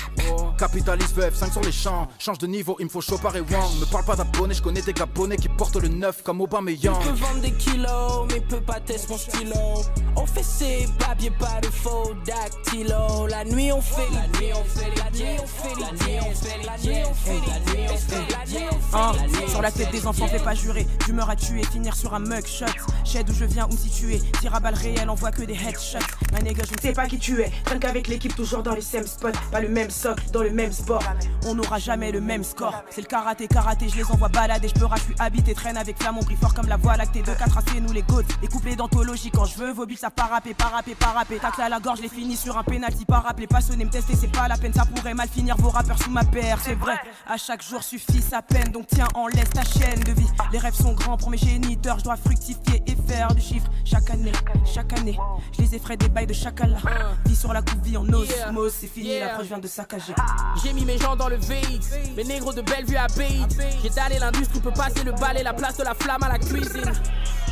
Capitaliste 0.58 1.14
veut 1.16 1.26
F5 1.26 1.52
sur 1.52 1.62
les 1.62 1.72
champs. 1.72 2.08
Change 2.18 2.38
de 2.38 2.48
niveau, 2.48 2.76
il 2.80 2.86
me 2.86 2.90
faut 2.90 3.02
chaud 3.02 3.20
et 3.36 3.40
Wang. 3.40 3.80
Me 3.80 3.86
parle 3.92 4.06
pas 4.06 4.16
d'abonnés, 4.16 4.54
je 4.54 4.62
connais 4.62 4.82
des 4.82 4.94
gabonais 4.94 5.38
qui 5.38 5.50
portent 5.50 5.76
le 5.76 5.90
neuf 5.90 6.24
comme 6.24 6.42
Obama 6.42 6.72
Young. 6.72 6.98
peut 7.04 7.10
vendre 7.10 7.42
des 7.42 7.52
kilos, 7.52 8.28
mais 8.30 8.40
peut 8.40 8.62
pas 8.62 8.80
tester 8.80 9.12
mon 9.12 9.18
stylo. 9.18 9.84
Ses 10.50 10.88
papiers, 10.98 11.32
pas 11.32 11.62
de 11.62 11.68
faux 11.68 12.14
dactylo. 12.26 13.28
La 13.28 13.46
nuit 13.46 13.72
on 13.72 13.82
fait 13.82 14.10
la 14.12 14.28
nuit 14.40 14.52
on 14.54 14.64
fait 14.64 14.92
la 14.98 15.12
nuit 15.12 15.40
on 15.42 15.48
fait 15.48 15.80
la 15.80 15.92
nuit 15.92 16.20
on 16.22 16.36
fait 16.36 16.58
la 16.66 16.78
nuit 16.78 17.04
on 17.10 17.14
fait 17.14 17.40
la 17.48 17.60
nuit 17.72 17.88
on 17.90 17.98
fait 17.98 18.34
la 18.34 18.46
nuit 18.46 18.68
on 18.72 18.98
Hein, 18.98 19.14
fait 19.14 19.20
la 19.20 19.28
nuit 19.28 19.50
sur 19.50 19.62
la 19.62 19.72
tête 19.72 19.92
des 19.92 20.08
enfants, 20.08 20.28
fais 20.28 20.40
pas 20.40 20.56
jurer. 20.56 20.88
D'humeur 21.06 21.30
à 21.30 21.36
tuer, 21.36 21.64
finir 21.72 21.96
sur 21.96 22.14
un 22.14 22.20
mug 22.20 22.46
shot. 22.46 22.66
Shed 23.06 23.26
d'où 23.28 23.34
je 23.34 23.46
viens, 23.46 23.68
où 23.68 23.78
situé. 23.78 24.22
Tire 24.42 24.56
à 24.56 24.60
balles 24.60 24.74
réelles, 24.74 25.10
on 25.10 25.16
voit 25.16 25.32
que 25.32 25.44
des 25.44 25.54
headshots. 25.54 26.00
Ma 26.32 26.40
nigga, 26.40 26.64
je 26.68 26.74
ne 26.74 26.82
sais 26.82 26.94
pas 26.94 27.08
qui 27.08 27.20
tu 27.20 27.42
es. 27.42 27.52
Traîne 27.66 27.80
qu'avec 27.80 28.08
l'équipe, 28.08 28.36
toujours 28.36 28.64
dans 28.64 28.74
les 28.74 28.82
same 28.82 29.06
spots. 29.06 29.30
Pas 29.52 29.62
le 29.62 29.70
même 29.70 29.90
socle, 29.90 30.24
dans 30.32 30.44
le 30.44 30.52
même 30.52 30.72
sport. 30.72 31.04
On 31.46 31.56
n'aura 31.56 31.80
jamais 31.80 32.12
le 32.12 32.22
même 32.22 32.44
score. 32.44 32.84
C'est 32.90 33.02
le 33.02 33.08
karaté, 33.08 33.48
karaté, 33.48 33.88
je 33.90 33.98
les 33.98 34.06
envoie 34.06 34.30
balader. 34.30 34.68
Je 34.68 34.74
peux 34.74 34.88
je 34.96 35.02
suis 35.02 35.16
habité, 35.20 35.54
traîne 35.54 35.78
avec 35.78 35.98
flamand, 36.02 36.22
brille 36.22 36.38
fort 36.42 36.54
comme 36.54 36.68
la 36.68 36.78
voie 36.78 36.98
lactée. 36.98 37.22
De 37.22 37.34
4 37.34 37.58
à 37.58 37.62
nous 37.80 37.94
les. 37.94 38.04
Les 38.42 38.48
couplets 38.48 38.76
d'anthologie, 38.76 39.30
quand 39.30 39.46
je 39.46 39.58
veux, 39.58 39.72
vos 39.72 39.86
billes, 39.86 39.98
ça 39.98 40.10
pas 40.10 40.29
rapper, 40.30 40.54
pas 40.54 40.68
rapper. 40.68 41.40
Tacle 41.40 41.62
à 41.62 41.70
la 41.70 41.80
gorge, 41.80 42.02
les 42.02 42.10
finis 42.10 42.38
sur 42.38 42.58
un 42.58 42.64
penalty, 42.64 43.06
pas 43.06 43.20
rappeler. 43.20 43.48
Pas 43.48 43.62
sonner, 43.62 43.86
me 43.86 43.90
tester, 43.90 44.16
c'est 44.16 44.32
pas 44.32 44.48
la 44.48 44.58
peine. 44.58 44.74
Ça 44.74 44.86
pourrait 44.86 45.14
mal 45.14 45.28
finir 45.28 45.56
vos 45.58 45.70
rappeurs 45.70 46.02
sous 46.02 46.12
ma 46.12 46.24
paire. 46.24 46.58
C'est 46.64 46.76
vrai, 46.76 46.96
à 47.28 47.38
chaque 47.38 47.64
jour 47.64 47.84
suffit 47.84 48.22
sa 48.22 48.42
peine. 48.42 48.72
Donc 48.72 48.88
tiens, 48.88 49.08
en 49.14 49.28
laisse 49.28 49.50
ta 49.50 49.64
chaîne 49.64 50.00
de 50.02 50.12
vie. 50.12 50.30
Les 50.52 50.60
rêves 50.60 50.76
sont 50.76 50.94
grands 50.94 51.18
pour 51.18 51.30
mes 51.30 51.38
géniteurs. 51.38 52.00
Je 52.00 52.04
dois 52.04 52.16
fructifier 52.16 52.84
et 52.88 52.96
faire 53.08 53.34
du 53.34 53.42
chiffre 53.42 53.70
chaque 53.84 54.10
année, 54.10 54.32
chaque 54.66 54.94
année. 54.94 55.18
Je 55.58 55.62
les 55.62 55.76
effraie 55.76 55.98
des 55.98 56.10
bails 56.10 56.28
de 56.28 56.34
chacala. 56.34 56.78
Vie 57.26 57.36
sur 57.36 57.54
la 57.54 57.62
coupe, 57.62 57.84
vie 57.84 57.98
en 57.98 58.08
osmose. 58.08 58.74
C'est 58.80 58.88
fini, 58.88 59.20
l'approche 59.20 59.48
vient 59.48 59.60
de 59.60 59.68
saccager. 59.68 60.14
J'ai 60.64 60.74
mis 60.74 60.86
mes 60.86 60.98
gens 60.98 61.16
dans 61.16 61.30
le 61.30 61.38
VX, 61.38 62.16
mes 62.16 62.24
négros 62.24 62.54
de 62.54 62.62
Bellevue 62.62 62.98
à 62.98 63.08
BX. 63.08 63.56
J'ai 63.82 63.90
dalé 63.90 64.20
l'industrie, 64.20 64.60
peut 64.60 64.72
passer 64.72 65.04
le 65.04 65.12
balai, 65.14 65.44
la 65.44 65.54
place 65.54 65.78
de 65.78 65.84
la 65.84 65.94
flamme 65.94 66.24
à 66.24 66.30
la 66.30 66.40
cuisine. 66.40 66.92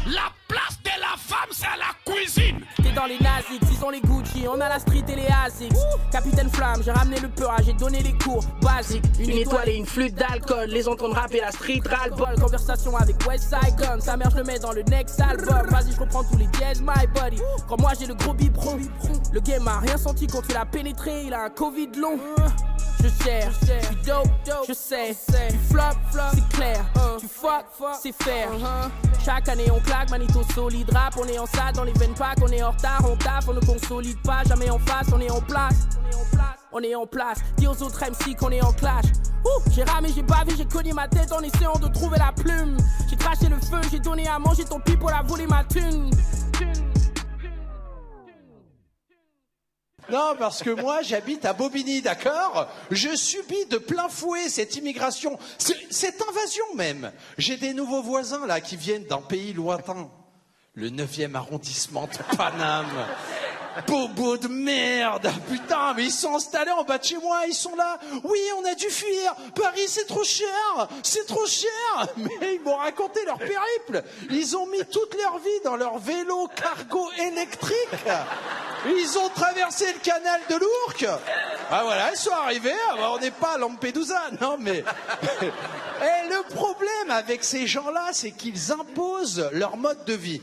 La 0.07 0.31
place 0.47 0.79
de 0.83 1.01
la 1.01 1.17
femme, 1.17 1.49
c'est 1.51 1.65
à 1.65 1.75
la 1.77 2.13
cuisine. 2.13 2.61
T'es 2.75 2.91
dans 2.91 3.05
les 3.05 3.17
Naziks, 3.19 3.61
ils 3.71 3.83
ont 3.83 3.89
les 3.89 4.01
Gucci, 4.01 4.45
on 4.47 4.59
a 4.61 4.69
la 4.69 4.79
street 4.79 5.03
et 5.09 5.15
les 5.15 5.27
Asics. 5.45 5.73
Capitaine 6.11 6.49
Flamme, 6.49 6.81
j'ai 6.83 6.91
ramené 6.91 7.19
le 7.19 7.29
peur, 7.29 7.55
j'ai 7.65 7.73
donné 7.73 8.03
les 8.03 8.13
cours 8.13 8.43
basiques. 8.61 9.03
Une, 9.19 9.31
étoile 9.31 9.69
et 9.69 9.75
une 9.75 9.85
flûte 9.85 10.15
d'alcool, 10.15 10.69
les 10.69 10.87
entendre 10.87 11.15
rapper 11.15 11.39
la 11.39 11.51
street 11.51 11.81
ras-le-bol. 11.85 12.35
Conversation 12.39 12.95
avec 12.95 13.15
West 13.27 13.53
Gun, 13.77 13.99
sa 13.99 14.17
mère 14.17 14.29
je 14.31 14.37
le 14.37 14.43
mets 14.43 14.59
dans 14.59 14.73
le 14.73 14.83
next 14.83 15.19
album. 15.19 15.67
Vas-y, 15.69 15.93
je 15.93 15.99
reprends 15.99 16.23
tous 16.23 16.37
les 16.37 16.47
dièses, 16.47 16.81
my 16.81 17.07
buddy. 17.15 17.41
Quand 17.67 17.79
moi 17.79 17.91
j'ai 17.99 18.05
le 18.05 18.13
gros 18.13 18.33
biberon, 18.33 18.77
le 19.31 19.39
game 19.39 19.67
a 19.67 19.79
rien 19.79 19.97
senti 19.97 20.27
quand 20.27 20.41
tu 20.41 20.53
l'as 20.53 20.65
pénétré, 20.65 21.23
il 21.25 21.33
a 21.33 21.43
un 21.45 21.49
Covid 21.49 21.89
long. 21.97 22.19
Je 23.01 23.07
sais, 23.07 23.47
je 23.61 23.85
suis 23.85 23.95
dope, 24.05 24.27
je 24.67 24.73
sais. 24.73 25.15
Tu 25.49 25.57
flop, 25.69 25.81
c'est 26.33 26.49
clair. 26.49 26.85
Tu 27.19 27.27
fuck, 27.27 27.65
c'est 28.01 28.23
fair. 28.23 28.49
Chaque 29.23 29.49
année 29.49 29.69
on 29.71 29.79
claque, 29.79 30.09
manito 30.09 30.41
solide 30.53 30.89
rap. 30.93 31.15
On 31.17 31.27
est 31.27 31.39
en 31.39 31.45
salle 31.45 31.73
dans 31.73 31.83
les 31.83 31.93
veines 31.93 32.13
pack, 32.13 32.37
on 32.41 32.47
est 32.47 32.63
en 32.63 32.71
retard, 32.71 33.01
on 33.09 33.15
taffe, 33.15 33.47
on 33.47 33.53
ne 33.53 33.59
consolide 33.59 34.21
pas. 34.23 34.43
Jamais 34.47 34.69
en 34.69 34.79
face, 34.79 35.07
on 35.13 35.19
est 35.19 35.29
en 35.29 35.41
place. 35.41 35.87
On 36.71 36.81
est 36.81 36.95
en 36.95 37.07
place, 37.07 37.39
dis 37.57 37.65
aux 37.67 37.81
autres 37.81 38.03
MC 38.03 38.35
qu'on 38.35 38.51
est 38.51 38.61
en 38.61 38.73
clash. 38.73 39.05
Ouh, 39.45 39.71
j'ai 39.71 39.83
ramé, 39.83 40.09
j'ai 40.13 40.21
bavé, 40.21 40.53
j'ai 40.57 40.65
cogné 40.65 40.91
ma 40.93 41.07
tête 41.07 41.31
en 41.31 41.39
essayant 41.41 41.77
de 41.79 41.87
trouver 41.87 42.17
la 42.19 42.31
plume. 42.33 42.77
J'ai 43.09 43.15
craché 43.15 43.47
le 43.47 43.55
feu, 43.55 43.79
j'ai 43.89 43.99
donné 43.99 44.27
à 44.27 44.37
manger 44.37 44.65
ton 44.65 44.79
pis 44.79 44.97
pour 44.97 45.09
la 45.09 45.21
voler 45.21 45.47
ma 45.47 45.63
thune. 45.63 46.11
Non, 50.09 50.35
parce 50.39 50.63
que 50.63 50.69
moi, 50.69 51.01
j'habite 51.01 51.43
à 51.45 51.53
Bobigny, 51.53 52.01
d'accord? 52.01 52.67
Je 52.91 53.15
subis 53.15 53.65
de 53.69 53.77
plein 53.77 54.07
fouet 54.09 54.47
cette 54.49 54.75
immigration, 54.75 55.37
ce- 55.57 55.73
cette 55.89 56.21
invasion 56.29 56.63
même. 56.75 57.11
J'ai 57.37 57.57
des 57.57 57.73
nouveaux 57.73 58.01
voisins, 58.01 58.45
là, 58.47 58.61
qui 58.61 58.77
viennent 58.77 59.05
d'un 59.05 59.21
pays 59.21 59.53
lointain. 59.53 60.09
Le 60.75 60.89
9e 60.89 61.35
arrondissement 61.35 62.07
de 62.07 62.35
Paname. 62.37 62.85
Bobo 63.85 64.37
de 64.37 64.47
merde 64.47 65.31
Putain, 65.49 65.93
mais 65.95 66.05
ils 66.05 66.11
sont 66.11 66.35
installés 66.35 66.71
en 66.71 66.83
bas 66.83 66.97
de 66.97 67.03
chez 67.03 67.17
moi, 67.17 67.41
ils 67.47 67.53
sont 67.53 67.75
là. 67.75 67.99
Oui, 68.23 68.39
on 68.59 68.65
a 68.65 68.73
dû 68.75 68.89
fuir. 68.89 69.35
Paris, 69.55 69.87
c'est 69.87 70.07
trop 70.07 70.23
cher. 70.23 70.87
C'est 71.03 71.25
trop 71.25 71.45
cher. 71.45 71.69
Mais 72.17 72.55
ils 72.55 72.61
m'ont 72.61 72.77
raconté 72.77 73.23
leur 73.25 73.37
périple. 73.37 74.03
Ils 74.29 74.55
ont 74.57 74.67
mis 74.67 74.83
toute 74.85 75.15
leur 75.21 75.37
vie 75.39 75.59
dans 75.63 75.75
leur 75.75 75.97
vélo 75.99 76.49
cargo 76.55 77.09
électrique. 77.19 77.75
Ils 78.85 79.17
ont 79.17 79.29
traversé 79.29 79.85
le 79.93 79.99
canal 79.99 80.41
de 80.49 80.55
l'Ourcq. 80.55 81.05
Ah 81.69 81.83
voilà, 81.83 82.11
ils 82.11 82.17
sont 82.17 82.31
arrivés. 82.31 82.73
Ah 82.89 82.95
bah, 82.97 83.11
on 83.13 83.19
n'est 83.19 83.31
pas 83.31 83.53
à 83.55 83.57
Lampedusa, 83.57 84.21
non 84.41 84.57
mais. 84.59 84.83
Et 86.01 86.29
le 86.29 86.53
problème 86.55 87.09
avec 87.09 87.43
ces 87.43 87.67
gens-là, 87.67 88.09
c'est 88.11 88.31
qu'ils 88.31 88.71
imposent 88.71 89.49
leur 89.51 89.77
mode 89.77 90.05
de 90.05 90.13
vie. 90.13 90.41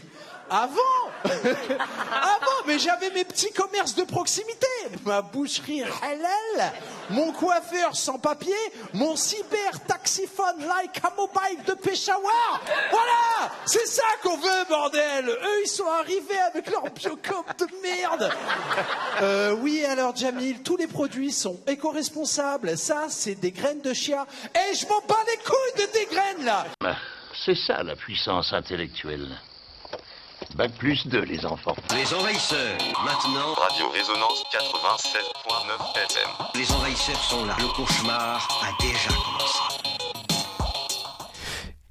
Avant, 0.50 0.80
avant, 1.24 2.66
mais 2.66 2.78
j'avais 2.78 3.10
mes 3.10 3.24
petits 3.24 3.52
commerces 3.52 3.94
de 3.94 4.04
proximité, 4.04 4.66
ma 5.04 5.22
boucherie 5.22 5.82
halal, 5.82 6.72
mon 7.10 7.32
coiffeur 7.32 7.96
sans 7.96 8.18
papier, 8.18 8.54
mon 8.92 9.16
cyber 9.16 9.80
taxiphone 9.86 10.58
like 10.60 11.00
a 11.02 11.12
mobile 11.16 11.64
de 11.66 11.72
Peshawar. 11.72 12.60
Voilà, 12.90 13.52
c'est 13.64 13.86
ça 13.86 14.02
qu'on 14.22 14.36
veut, 14.36 14.64
bordel. 14.68 15.28
Eux, 15.28 15.62
ils 15.64 15.68
sont 15.68 15.88
arrivés 15.88 16.38
avec 16.52 16.70
leur 16.70 16.84
biocop 16.90 17.58
de 17.58 17.66
merde. 17.82 18.30
Euh, 19.22 19.56
oui, 19.60 19.82
alors 19.84 20.14
Jamil, 20.14 20.62
tous 20.62 20.76
les 20.76 20.86
produits 20.86 21.32
sont 21.32 21.58
éco-responsables. 21.66 22.76
Ça, 22.76 23.06
c'est 23.08 23.34
des 23.36 23.50
graines 23.50 23.80
de 23.80 23.94
chia. 23.94 24.26
Et 24.54 24.74
je 24.74 24.86
m'en 24.88 25.00
bats 25.08 25.16
les 25.26 25.38
couilles 25.42 25.86
de 25.86 25.90
tes 25.90 26.06
graines 26.14 26.44
là. 26.44 26.66
Ah, 26.84 26.96
C'est 27.46 27.56
ça 27.66 27.82
la 27.82 27.96
puissance 27.96 28.52
intellectuelle. 28.52 29.28
Bac 30.54 30.70
plus 30.78 31.06
2, 31.08 31.22
les 31.22 31.44
enfants. 31.44 31.74
Les 31.96 32.14
envahisseurs, 32.14 32.78
maintenant. 33.04 33.54
Radio 33.54 33.88
Résonance 33.90 34.44
87.9 34.52 35.96
FM. 35.96 36.30
Les 36.54 36.72
envahisseurs 36.72 37.22
sont 37.24 37.44
là. 37.44 37.56
Le 37.58 37.66
cauchemar 37.74 38.46
a 38.62 38.82
déjà 38.82 39.08
commencé. 39.08 39.73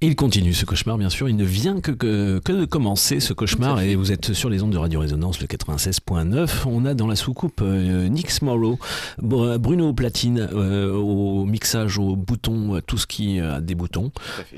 Et 0.04 0.08
il 0.08 0.18
continue 0.18 0.54
ce 0.54 0.66
cauchemar, 0.66 0.98
bien 0.98 1.10
sûr. 1.10 1.30
Il 1.30 1.38
ne 1.38 1.46
vient 1.46 1.80
que, 1.80 1.92
que, 1.92 2.40
que 2.44 2.52
de 2.52 2.66
commencer 2.66 3.22
ce 3.22 3.32
cauchemar. 3.32 3.80
Et 3.80 3.96
vous 3.96 4.12
êtes 4.12 4.34
sur 4.34 4.50
les 4.50 4.62
ondes 4.62 4.74
de 4.74 4.78
Radio 4.78 5.00
Résonance, 5.00 5.40
le 5.40 5.48
96.9. 5.48 6.64
On 6.66 6.84
a 6.86 6.94
dans 6.94 7.08
la 7.08 7.16
soucoupe 7.16 7.62
euh, 7.62 8.10
Nix 8.10 8.42
Morrow, 8.42 8.78
Br- 9.22 9.58
Bruno 9.60 9.88
au 9.88 9.94
platine, 9.94 10.50
euh, 10.52 10.92
au 10.94 11.46
mixage, 11.46 11.98
au 12.00 12.18
bouton, 12.18 12.76
euh, 12.76 12.82
tout 12.86 12.98
ce 12.98 13.08
qui 13.08 13.40
a 13.40 13.62
des 13.62 13.76
boutons. 13.76 14.12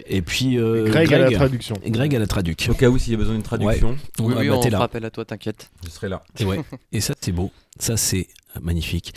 Et 0.08 0.24
puis 0.24 0.58
euh, 0.58 0.86
Greg 0.90 1.14
à 1.14 1.20
la 1.20 1.30
traduction. 1.32 1.76
Et 1.84 1.92
Greg 1.92 2.16
à 2.16 2.20
la 2.20 2.26
traduction. 2.28 2.74
Au 2.74 2.76
cas 2.76 2.90
où 2.90 2.98
s'il 2.98 3.12
y 3.12 3.16
a 3.16 3.20
besoin 3.20 3.36
d'une 3.36 3.44
traduction. 3.44 3.90
Ouais. 3.90 3.96
Oui, 4.22 4.34
Ah, 4.36 4.40
oui, 4.40 4.50
bah, 4.50 4.56
on 4.66 4.70
là. 4.70 4.80
rappelle 4.80 5.06
à 5.06 5.12
toi, 5.12 5.26
t'inquiète. 5.26 5.70
Je 5.86 5.92
serai 5.92 6.10
là. 6.10 6.24
Et, 6.40 6.46
ouais. 6.46 6.60
et 6.92 7.02
ça, 7.02 7.14
c'est 7.22 7.32
beau. 7.32 7.52
Ça, 7.78 7.98
c'est 7.98 8.26
magnifique. 8.64 9.14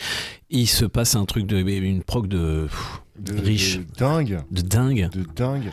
Il 0.51 0.67
se 0.67 0.85
passe 0.85 1.15
un 1.15 1.25
truc 1.25 1.47
de. 1.47 1.57
Une 1.57 2.03
proc 2.03 2.27
de. 2.27 2.67
pff, 2.69 3.01
De- 3.19 3.41
riche. 3.41 3.79
de 3.79 3.85
dingue. 3.97 4.39
De 4.51 4.61
dingue. 4.61 5.09
De 5.11 5.25
dingue. 5.35 5.71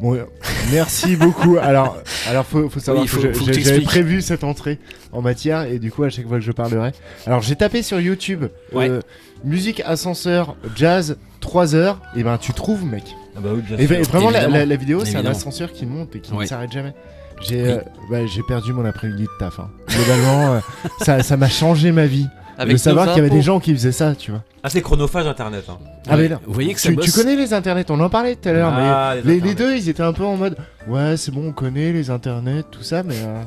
Bon, 0.00 0.18
merci 0.72 1.16
beaucoup. 1.16 1.56
Alors, 1.58 1.96
alors 2.28 2.44
faut, 2.46 2.68
faut 2.68 2.80
savoir 2.80 3.02
Oui, 3.04 3.08
faut- 3.08 3.20
que 3.20 3.60
j'avais 3.60 3.80
prévu 3.80 4.20
cette 4.22 4.44
entrée 4.44 4.78
en 5.12 5.22
matière 5.22 5.62
et 5.62 5.78
du 5.78 5.90
coup 5.90 6.04
à 6.04 6.10
chaque 6.10 6.26
fois 6.28 6.38
que 6.38 6.44
je 6.44 6.52
parlerai. 6.52 6.92
Alors 7.26 7.40
j'ai 7.42 7.56
tapé 7.56 7.82
sur 7.82 8.00
YouTube 8.00 8.44
Ouais. 8.72 8.88
euh, 8.88 9.00
musique 9.44 9.80
ascenseur 9.84 10.56
jazz 10.76 11.16
3 11.40 11.74
heures 11.74 12.00
et 12.16 12.22
ben 12.22 12.36
tu 12.38 12.52
trouves 12.52 12.84
mec. 12.84 13.04
Ah 13.36 13.40
bah 13.40 13.50
oui, 13.54 13.62
bien 13.62 13.76
et, 13.78 13.86
sûr. 13.86 13.88
va- 13.96 14.00
et 14.00 14.02
vraiment 14.02 14.30
la, 14.30 14.38
Évidemment. 14.38 14.56
la- 14.58 14.66
la 14.66 14.76
vidéo 14.76 15.04
c'est 15.04 15.16
un 15.16 15.26
ascenseur 15.26 15.72
qui 15.72 15.86
monte 15.86 16.14
et 16.16 16.20
qui 16.20 16.32
Ouais. 16.32 16.44
ne 16.44 16.48
s'arrête 16.48 16.72
jamais. 16.72 16.94
J'ai 17.42 17.62
Oui. 17.62 17.68
euh, 17.70 17.78
bah, 18.10 18.26
j'ai 18.26 18.42
perdu 18.42 18.72
mon 18.74 18.84
après-midi 18.84 19.22
de 19.22 19.28
taf. 19.38 19.60
hein. 19.60 19.70
Globalement 19.88 20.54
euh, 20.54 20.60
ça 21.00 21.22
ça 21.22 21.36
m'a 21.36 21.48
changé 21.48 21.90
ma 21.92 22.06
vie. 22.06 22.26
Avec 22.60 22.74
de 22.74 22.78
savoir 22.80 23.06
qu'il 23.08 23.16
y 23.16 23.20
avait 23.20 23.30
des 23.30 23.42
gens 23.42 23.58
qui 23.60 23.72
faisaient 23.72 23.90
ça, 23.92 24.14
tu 24.14 24.30
vois. 24.30 24.42
Ah, 24.62 24.68
c'est 24.70 24.82
chronophage 24.82 25.26
internet. 25.26 25.64
Hein. 25.68 25.78
Ah 26.08 26.16
mais 26.16 26.28
là, 26.28 26.38
Vous 26.46 26.52
voyez 26.52 26.74
que 26.74 26.80
ça 26.80 26.90
tu, 26.90 26.94
bosse. 26.96 27.06
tu 27.06 27.12
connais 27.12 27.34
les 27.36 27.54
internets, 27.54 27.86
on 27.90 27.98
en 28.00 28.10
parlait 28.10 28.36
tout 28.36 28.48
à 28.48 28.52
l'heure, 28.52 28.72
Ah, 28.74 29.14
mais 29.16 29.22
les 29.22 29.22
les, 29.22 29.40
les 29.40 29.50
internets. 29.52 29.54
deux 29.72 29.76
ils 29.76 29.88
étaient 29.88 30.02
un 30.02 30.12
peu 30.12 30.24
en 30.24 30.36
mode 30.36 30.56
ouais 30.88 31.16
c'est 31.16 31.30
bon 31.32 31.48
on 31.48 31.52
connaît 31.52 31.92
les 31.92 32.10
internets, 32.10 32.62
tout 32.70 32.82
ça, 32.82 33.02
mais 33.02 33.14
euh, 33.16 33.42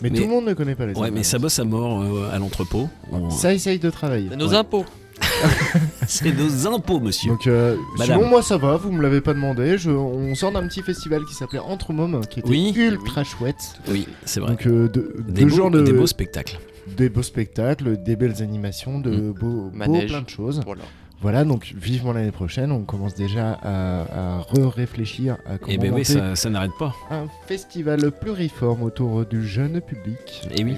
mais, 0.00 0.10
Mais- 0.10 0.16
tout 0.18 0.24
le 0.24 0.30
monde 0.30 0.46
ne 0.46 0.54
connaît 0.54 0.74
pas 0.74 0.86
les 0.86 0.94
Ouais, 0.94 1.10
mais 1.10 1.22
ça 1.22 1.38
bosse 1.38 1.58
à 1.58 1.64
mort 1.64 2.02
euh, 2.02 2.30
à 2.34 2.38
l'entrepôt. 2.38 2.88
On- 3.12 3.30
Ça 3.42 3.52
essaye 3.54 3.78
de 3.78 3.90
travailler. 3.90 4.28
C'est 4.30 4.36
nos 4.36 4.48
Ouais. 4.48 4.56
impôts. 4.56 4.84
C'est 6.06 6.32
nos 6.32 6.66
impôts, 6.74 7.00
monsieur. 7.00 7.30
Donc, 7.32 7.46
euh, 7.46 7.76
Madame. 7.98 8.18
sinon, 8.18 8.28
moi 8.30 8.42
ça 8.42 8.56
va, 8.58 8.76
vous 8.76 8.92
me 8.92 9.02
l'avez 9.02 9.20
pas 9.20 9.34
demandé. 9.34 9.76
Je, 9.78 9.90
on 9.90 10.34
sort 10.34 10.52
d'un 10.52 10.66
petit 10.68 10.82
festival 10.82 11.22
qui 11.24 11.34
s'appelait 11.34 11.58
Entre 11.58 11.92
Mômes, 11.92 12.20
qui 12.26 12.40
était 12.40 12.48
Oui. 12.48 12.72
ultra 12.76 13.24
chouette. 13.24 13.56
Oui, 13.88 14.06
c'est 14.24 14.40
vrai. 14.40 14.50
Donc, 14.50 14.66
euh, 14.66 14.88
de- 14.88 15.14
Des 15.28 15.44
beaux- 15.46 15.70
de. 15.70 15.82
des 15.82 15.92
beaux 15.92 16.06
spectacles. 16.06 16.58
Des 16.96 17.08
beaux 17.08 17.22
spectacles, 17.22 17.96
des 18.02 18.16
belles 18.16 18.42
animations, 18.42 18.98
de 19.00 19.10
Mm. 19.10 19.32
beaux, 19.32 19.70
beaux 19.70 20.00
plein 20.06 20.22
de 20.22 20.28
choses. 20.28 20.60
Voilà. 20.64 20.82
Voilà, 21.22 21.44
donc 21.44 21.72
vivement 21.74 22.12
l'année 22.12 22.30
prochaine, 22.30 22.70
on 22.70 22.84
commence 22.84 23.14
déjà 23.14 23.52
à, 23.62 24.36
à 24.36 24.38
re-réfléchir 24.42 25.38
à 25.46 25.56
comment 25.56 25.72
Et 25.72 25.78
ben 25.78 25.92
oui, 25.94 26.04
ça, 26.04 26.36
ça 26.36 26.50
n'arrête 26.50 26.72
pas. 26.78 26.94
un 27.10 27.26
festival 27.46 28.10
pluriforme 28.12 28.82
autour 28.82 29.24
du 29.24 29.46
jeune 29.46 29.80
public. 29.80 30.42
Et 30.54 30.62
oui. 30.62 30.76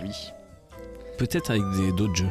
Peut-être 1.19 1.51
avec 1.51 1.63
des- 1.77 1.91
d'autres 1.93 2.15
jeux. 2.15 2.31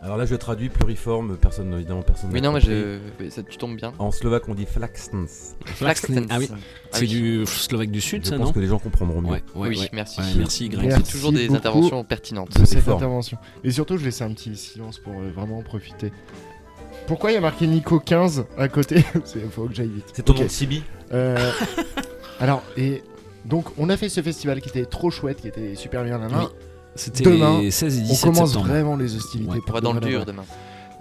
Alors 0.00 0.16
là, 0.16 0.26
je 0.26 0.34
traduis 0.36 0.68
pluriforme, 0.68 1.36
personne, 1.36 1.72
évidemment, 1.74 2.02
personne. 2.02 2.30
Oui, 2.32 2.40
n'a 2.40 2.48
non, 2.48 2.54
mais 2.54 2.60
je... 2.60 2.98
mais 3.18 3.30
ça, 3.30 3.42
tu 3.42 3.56
tombes 3.56 3.76
bien. 3.76 3.92
En 3.98 4.12
slovaque, 4.12 4.48
on 4.48 4.54
dit 4.54 4.64
flaxtens. 4.64 5.56
Flaxten. 5.64 6.26
Ah 6.30 6.38
oui. 6.38 6.48
Ah 6.52 6.56
C'est 6.92 7.00
oui. 7.02 7.08
du 7.08 7.46
slovaque 7.46 7.90
du 7.90 8.00
sud, 8.00 8.24
Je 8.24 8.30
ça, 8.30 8.36
pense 8.36 8.46
non 8.46 8.52
que 8.52 8.60
les 8.60 8.68
gens 8.68 8.78
comprendront 8.78 9.20
mieux. 9.20 9.30
Ouais, 9.30 9.42
ouais, 9.56 9.68
oui, 9.70 9.78
ouais. 9.80 9.88
merci. 9.92 10.20
Ouais, 10.20 10.26
merci, 10.36 10.68
Greg. 10.68 10.92
C'est 10.92 11.10
toujours 11.10 11.32
des 11.32 11.50
interventions 11.52 12.04
pertinentes. 12.04 12.58
de 12.58 12.64
cette 12.64 12.80
fort. 12.80 12.96
intervention. 12.96 13.38
Et 13.64 13.72
surtout, 13.72 13.96
je 13.98 14.04
laisse 14.04 14.22
un 14.22 14.32
petit 14.32 14.56
silence 14.56 14.98
pour 14.98 15.14
euh, 15.14 15.30
vraiment 15.34 15.58
en 15.58 15.62
profiter. 15.62 16.12
Pourquoi 17.08 17.32
il 17.32 17.34
y 17.34 17.38
a 17.38 17.40
marqué 17.40 17.66
Nico 17.66 17.98
15 17.98 18.44
à 18.56 18.68
côté 18.68 19.04
Il 19.34 19.50
faut 19.50 19.66
que 19.66 19.74
j'aille 19.74 19.88
vite. 19.88 20.04
C'est 20.12 20.22
ton 20.24 20.34
nom 20.34 20.42
de 20.44 20.48
Sibi 20.48 20.82
Euh, 21.12 21.50
alors, 22.40 22.62
et 22.76 23.02
donc, 23.44 23.64
on 23.78 23.88
a 23.88 23.96
fait 23.96 24.08
ce 24.08 24.20
festival 24.22 24.60
qui 24.60 24.68
était 24.68 24.84
trop 24.84 25.10
chouette, 25.10 25.40
qui 25.40 25.48
était 25.48 25.74
super 25.74 26.04
bien. 26.04 26.18
Là, 26.18 26.28
Oui. 26.30 26.44
C'était 26.98 27.24
Demain, 27.24 27.60
les 27.60 27.70
16 27.70 27.98
et 27.98 28.02
on 28.02 28.04
17 28.06 28.24
commence 28.24 28.48
septembre. 28.50 28.66
vraiment 28.68 28.96
les 28.96 29.14
hostilités. 29.16 29.50
Ouais. 29.52 29.60
On 29.68 29.72
va 29.72 29.80
dans 29.80 29.92
le 29.92 30.00
dur 30.00 30.24
demain. 30.26 30.44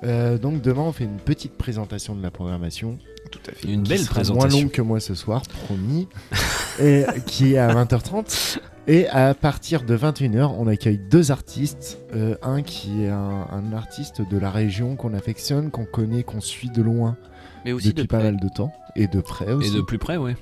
Euh, 0.03 0.37
donc 0.37 0.61
demain, 0.61 0.81
on 0.83 0.91
fait 0.91 1.05
une 1.05 1.17
petite 1.17 1.53
présentation 1.57 2.13
de 2.15 2.21
la 2.21 2.29
programmation. 2.31 2.99
Tout 3.31 3.39
à 3.49 3.51
fait. 3.53 3.67
Une 3.67 3.81
qui 3.83 3.89
belle 3.89 3.99
sera 3.99 4.13
présentation. 4.15 4.49
moins 4.49 4.61
longue 4.61 4.71
que 4.71 4.81
moi 4.81 4.99
ce 4.99 5.15
soir, 5.15 5.41
promis. 5.65 6.07
et 6.79 7.03
qui 7.25 7.53
est 7.53 7.57
à 7.57 7.73
20h30. 7.73 8.59
Et 8.89 9.07
à 9.09 9.33
partir 9.33 9.83
de 9.83 9.97
21h, 9.97 10.53
on 10.57 10.67
accueille 10.67 10.99
deux 11.09 11.31
artistes. 11.31 11.97
Euh, 12.15 12.35
un 12.43 12.61
qui 12.61 13.03
est 13.03 13.09
un, 13.09 13.47
un 13.51 13.73
artiste 13.73 14.21
de 14.21 14.37
la 14.37 14.49
région 14.51 14.95
qu'on 14.95 15.13
affectionne, 15.15 15.71
qu'on 15.71 15.85
connaît, 15.85 16.23
qu'on 16.23 16.39
suit 16.41 16.69
de 16.69 16.81
loin 16.83 17.17
Mais 17.65 17.73
aussi 17.73 17.87
depuis 17.89 18.03
de 18.03 18.07
pas 18.07 18.19
près. 18.19 18.31
mal 18.31 18.39
de 18.39 18.47
temps. 18.49 18.71
Et 18.95 19.07
de 19.07 19.19
près 19.19 19.51
aussi. 19.51 19.69
Et 19.71 19.75
de 19.75 19.81
plus 19.81 19.97
près, 19.97 20.15
ouais. 20.17 20.37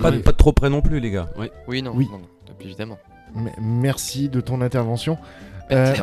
Pas, 0.00 0.10
de- 0.10 0.18
pas 0.18 0.32
de 0.32 0.36
trop 0.36 0.52
près 0.52 0.68
non 0.68 0.82
plus, 0.82 1.00
les 1.00 1.10
gars. 1.10 1.30
Oui, 1.68 1.80
non, 1.80 1.92
Oui. 1.94 2.06
non, 2.10 2.18
non, 2.18 2.24
évidemment. 2.60 2.98
M- 3.36 3.50
Merci 3.60 4.28
de 4.28 4.40
ton 4.40 4.60
intervention. 4.60 5.18
Euh, 5.72 5.94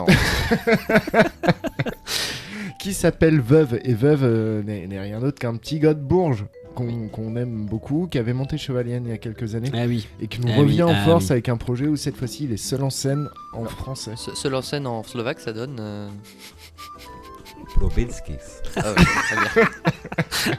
qui 2.80 2.94
s'appelle 2.94 3.40
Veuve. 3.42 3.80
Et 3.84 3.94
Veuve 3.94 4.24
euh, 4.24 4.64
n'est 4.64 5.00
rien 5.00 5.20
d'autre 5.20 5.40
qu'un 5.40 5.56
petit 5.56 5.80
gars 5.80 5.94
de 5.94 6.00
Bourges 6.02 6.46
qu'on 6.76 7.36
aime 7.38 7.66
beaucoup, 7.66 8.06
qui 8.06 8.20
avait 8.20 8.34
monté 8.34 8.60
Chevalienne 8.60 9.04
il 9.08 9.10
y 9.10 9.14
a 9.14 9.18
quelques 9.18 9.56
années. 9.56 9.72
Ah 9.74 9.86
oui. 9.88 10.08
Et 10.22 10.28
qui 10.28 10.42
nous 10.42 10.52
Ah 10.54 10.58
revient 10.60 10.84
oui, 10.84 10.92
en 10.92 10.96
ah 10.96 11.06
force 11.06 11.26
oui. 11.26 11.32
avec 11.32 11.50
un 11.50 11.58
projet 11.58 11.88
où 11.88 11.96
cette 11.96 12.16
fois-ci 12.16 12.44
il 12.44 12.54
est 12.54 12.58
seul 12.58 12.84
en 12.84 12.92
scène 12.92 13.28
en 13.54 13.66
français. 13.66 14.12
Se- 14.16 14.36
Seul 14.36 14.54
en 14.54 14.62
scène 14.62 14.86
en 14.86 15.02
slovaque, 15.02 15.40
ça 15.40 15.54
donne. 15.54 15.78
euh, 15.80 16.08
Probinskis. 17.76 18.34
Ah 18.76 18.92
ouais, 18.92 18.96
très 18.96 19.64
bien. 19.66 20.54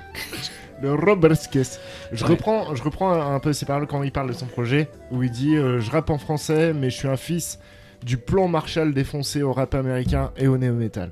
Le 0.83 0.95
Roberskes. 0.95 1.79
Je 2.13 2.25
Ouais. 2.25 2.31
reprends, 2.31 2.75
je 2.75 2.83
reprends 2.83 3.13
un 3.13 3.41
peu 3.41 3.53
ses 3.53 3.67
paroles 3.67 3.87
quand 3.87 4.03
il 4.03 4.13
parle 4.13 4.29
de 4.29 4.35
son 4.35 4.47
projet, 4.47 4.89
où 5.11 5.23
il 5.23 5.31
dit 5.31 5.57
euh, 5.57 5.81
Je 5.81 5.91
rappe 5.91 6.11
en 6.11 6.19
français, 6.19 6.73
mais 6.73 6.91
je 6.91 6.97
suis 6.97 7.09
un 7.09 7.17
fils 7.17 7.59
du 8.05 8.17
plan 8.17 8.47
Marshall 8.49 8.95
défoncé 8.95 9.43
au 9.43 9.53
rap 9.53 9.75
américain 9.75 10.31
et 10.37 10.47
au 10.47 10.57
néo-metal. 10.57 11.11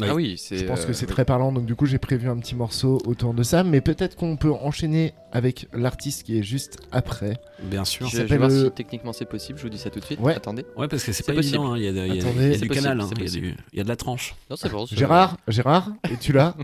Ah 0.00 0.14
oui, 0.14 0.36
c'est. 0.38 0.58
Je 0.58 0.64
pense 0.64 0.84
que 0.84 0.90
euh, 0.90 0.94
c'est 0.94 1.06
très 1.06 1.24
parlant, 1.24 1.50
donc 1.50 1.66
du 1.66 1.74
coup 1.74 1.84
j'ai 1.84 1.98
prévu 1.98 2.28
un 2.28 2.36
petit 2.38 2.54
morceau 2.54 2.98
autour 3.04 3.34
de 3.34 3.42
ça, 3.42 3.64
mais 3.64 3.80
peut-être 3.80 4.14
qu'on 4.14 4.36
peut 4.36 4.52
enchaîner 4.52 5.12
avec 5.32 5.66
l'artiste 5.72 6.22
qui 6.22 6.38
est 6.38 6.44
juste 6.44 6.78
après. 6.92 7.36
Bien 7.64 7.84
sûr. 7.84 8.06
Je, 8.06 8.18
je 8.18 8.22
vais 8.22 8.36
voir 8.38 8.48
si 8.50 8.70
techniquement 8.70 9.12
c'est 9.12 9.24
possible, 9.24 9.58
je 9.58 9.64
vous 9.64 9.68
dis 9.70 9.76
ça 9.78 9.90
tout 9.90 9.98
de 9.98 10.04
suite. 10.04 10.20
Ouais. 10.20 10.36
Attendez. 10.36 10.64
Ouais, 10.76 10.86
parce 10.86 11.02
que 11.02 11.10
c'est 11.10 11.26
pas 11.26 11.32
possible. 11.34 11.56
évident. 11.56 11.72
hein. 11.72 11.78
Il 11.78 11.82
y 11.82 11.88
a, 11.88 11.92
de- 11.92 11.96
y 11.96 12.00
a- 12.00 12.12
a 12.12 12.14
du 12.14 12.22
possible, 12.68 12.68
canal, 12.76 13.00
hein. 13.00 13.08
il, 13.16 13.22
y 13.24 13.48
a 13.80 13.80
y 13.80 13.82
de 13.82 13.88
la 13.88 13.96
tranche. 13.96 14.36
Non, 14.48 14.54
c'est 14.56 14.70
bon. 14.70 14.86
Gérard, 14.86 15.36
Gérard, 15.48 15.90
es-tu 16.08 16.32
là 16.32 16.54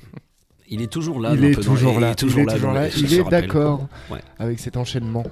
Il 0.68 0.80
est 0.82 0.86
toujours 0.92 1.20
là. 1.20 1.34
Il 1.34 1.44
est 1.44 1.54
toujours 1.62 2.00
là, 2.00 2.08
Il 2.08 2.12
est 2.12 2.14
toujours 2.14 2.40
il 2.40 2.48
est 2.50 2.58
là. 2.58 2.88
il 2.96 3.14
est 3.14 3.22
rappelle. 3.22 3.42
d'accord 3.42 3.86
Ouais. 4.10 4.20
avec 4.38 4.58
cet 4.58 4.76
enchaînement. 4.76 5.24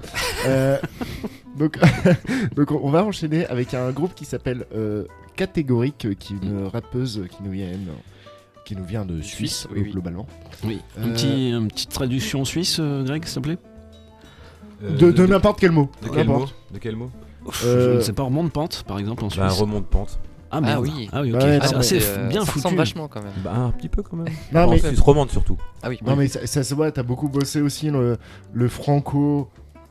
Euh, 0.47 0.77
donc, 1.57 1.79
donc 2.55 2.71
on 2.71 2.89
va 2.91 3.03
enchaîner 3.03 3.45
avec 3.47 3.73
un 3.73 3.91
groupe 3.91 4.13
qui 4.13 4.25
s'appelle 4.25 4.65
euh, 4.75 5.05
Catégorique, 5.35 6.07
qui 6.19 6.33
est 6.33 6.37
une 6.43 6.67
rappeuse 6.67 7.23
qui 7.31 7.41
nous 7.43 7.51
vient, 7.51 7.67
qui 8.65 8.75
nous 8.75 8.85
vient 8.85 9.05
de 9.05 9.21
Suisse, 9.21 9.61
Suisse, 9.61 9.67
oui, 9.71 9.79
euh, 9.79 9.83
oui. 9.85 9.91
globalement. 9.91 10.27
Oui. 10.63 10.79
Euh, 10.99 11.11
petit, 11.11 11.49
une 11.49 11.67
petite 11.67 11.89
traduction 11.91 12.45
suisse, 12.45 12.77
euh, 12.79 13.03
Greg, 13.03 13.25
s'il 13.25 13.35
te 13.41 13.47
plaît? 13.47 13.57
Euh, 14.83 14.95
de 14.95 15.11
de 15.11 15.25
n'importe 15.25 15.59
quel 15.59 15.71
mot. 15.71 15.89
De 16.03 16.09
quel 16.09 16.27
mot? 16.27 16.33
N'importe. 16.33 16.55
De 16.73 16.77
quel 16.79 16.95
mot? 16.95 17.09
Euh, 17.65 17.91
Je 17.93 17.97
ne 17.97 18.01
sais 18.01 18.13
pas, 18.13 18.23
remonte 18.23 18.51
pente, 18.53 18.83
par 18.87 18.99
exemple, 18.99 19.23
en 19.25 19.29
Suisse. 19.29 19.41
Bah, 19.43 19.49
remonte 19.49 19.87
pente. 19.87 20.19
Ah, 20.55 20.61
merde. 20.61 20.73
Ah 20.77 20.81
oui. 20.81 21.09
Ah 21.11 21.21
oui, 21.21 21.33
ok. 21.33 21.41
Ouais, 21.41 21.59
c'est 21.81 21.95
non, 21.99 22.05
euh, 22.05 22.27
bien 22.29 22.39
ça 22.41 22.45
foutu. 22.45 22.57
ressemble 22.59 22.77
vachement 22.77 23.07
quand 23.07 23.21
même. 23.23 23.33
Bah, 23.43 23.53
un 23.55 23.71
petit 23.71 23.89
peu 23.89 24.03
quand 24.03 24.15
même. 24.17 24.27
Non, 24.51 24.61
En 24.61 24.71
mais- 24.71 24.79
Suisse 24.79 24.99
romande 24.99 25.29
surtout. 25.31 25.57
Ah 25.81 25.89
oui. 25.89 25.97
Non 26.05 26.15
mais 26.15 26.27
ça, 26.27 26.45
ça 26.45 26.63
se 26.63 26.73
voit, 26.75 26.91
t'as 26.91 27.03
beaucoup 27.03 27.27
bossé 27.29 27.61
aussi 27.61 27.89
le, 27.89 28.17
le 28.53 28.67
franco... 28.67 29.49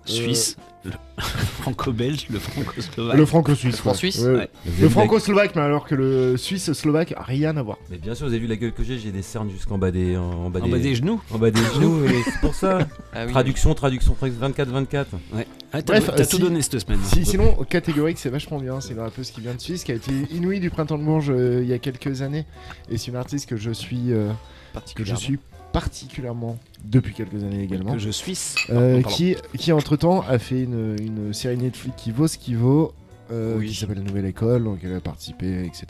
euh, 0.08 0.12
Suisse, 0.12 0.56
le 0.84 0.90
franco-belge, 1.18 2.26
le 2.30 2.38
franco-slovaque. 2.38 3.16
Le 3.16 3.26
franco-suisse. 3.26 4.18
Ouais. 4.20 4.34
Ouais. 4.34 4.50
Le 4.80 4.88
franco-slovaque, 4.88 5.54
mais 5.54 5.62
alors 5.62 5.86
que 5.86 5.94
le 5.94 6.36
suisse-slovaque, 6.36 7.14
rien 7.18 7.56
à 7.56 7.62
voir. 7.62 7.78
Mais 7.90 7.98
bien 7.98 8.14
sûr, 8.14 8.26
vous 8.26 8.32
avez 8.32 8.40
vu 8.40 8.48
la 8.48 8.56
gueule 8.56 8.72
que 8.72 8.82
j'ai, 8.82 8.98
j'ai 8.98 9.12
des 9.12 9.22
cernes 9.22 9.50
jusqu'en 9.50 9.78
bas 9.78 9.90
des, 9.90 10.16
en, 10.16 10.22
en 10.24 10.50
bas 10.50 10.60
En 10.60 10.68
bas 10.68 10.78
des 10.78 10.94
genoux 10.94 11.20
en 11.30 11.38
bas 11.38 11.50
des 11.50 11.60
genoux, 11.74 12.04
et 12.04 12.22
c'est 12.24 12.40
pour 12.40 12.54
ça. 12.54 12.80
Ah 13.14 13.26
oui. 13.26 13.32
Traduction, 13.32 13.74
traduction, 13.74 14.16
24-24. 14.22 15.04
Ouais. 15.34 15.46
Ah, 15.74 15.82
t'as 15.82 16.00
Bref, 16.00 16.10
t'as 16.16 16.22
euh, 16.22 16.26
tout 16.26 16.38
donné 16.38 16.62
cette 16.62 16.78
semaine. 16.78 16.98
Si, 17.04 17.26
sinon, 17.26 17.54
catégorique, 17.68 18.18
c'est 18.18 18.30
vachement 18.30 18.58
bien. 18.58 18.80
C'est 18.80 18.94
une 18.94 19.00
rappeuse 19.00 19.30
qui 19.30 19.42
vient 19.42 19.54
de 19.54 19.60
Suisse, 19.60 19.84
qui 19.84 19.92
a 19.92 19.94
été 19.94 20.12
inouïe 20.32 20.60
du 20.60 20.70
printemps 20.70 20.96
de 20.96 21.04
Bourges 21.04 21.28
euh, 21.30 21.60
il 21.62 21.68
y 21.68 21.74
a 21.74 21.78
quelques 21.78 22.22
années. 22.22 22.46
Et 22.90 22.96
c'est 22.96 23.08
une 23.08 23.16
artiste 23.16 23.48
que 23.50 23.58
je 23.58 23.70
suis, 23.70 24.12
euh, 24.12 24.28
que 24.28 24.32
je 24.32 24.72
Particulièrement. 24.72 25.20
suis 25.20 25.38
particulièrement 25.72 26.58
depuis 26.84 27.14
quelques 27.14 27.42
années 27.42 27.62
également. 27.62 27.92
Que 27.92 27.98
je 27.98 28.10
suis. 28.10 28.38
Euh, 28.70 29.02
qui, 29.02 29.36
qui 29.58 29.72
entre 29.72 29.96
temps 29.96 30.20
a 30.28 30.38
fait 30.38 30.62
une, 30.62 30.96
une 31.00 31.32
série 31.32 31.56
Netflix 31.56 31.96
qui 31.96 32.10
vaut 32.10 32.28
ce 32.28 32.38
qui 32.38 32.54
vaut, 32.54 32.92
euh, 33.30 33.56
Oui. 33.58 33.68
qui 33.68 33.74
s'appelle 33.74 33.98
La 33.98 34.04
Nouvelle 34.04 34.26
École, 34.26 34.64
donc 34.64 34.78
elle 34.82 34.94
a 34.94 35.00
participé, 35.00 35.64
etc. 35.64 35.86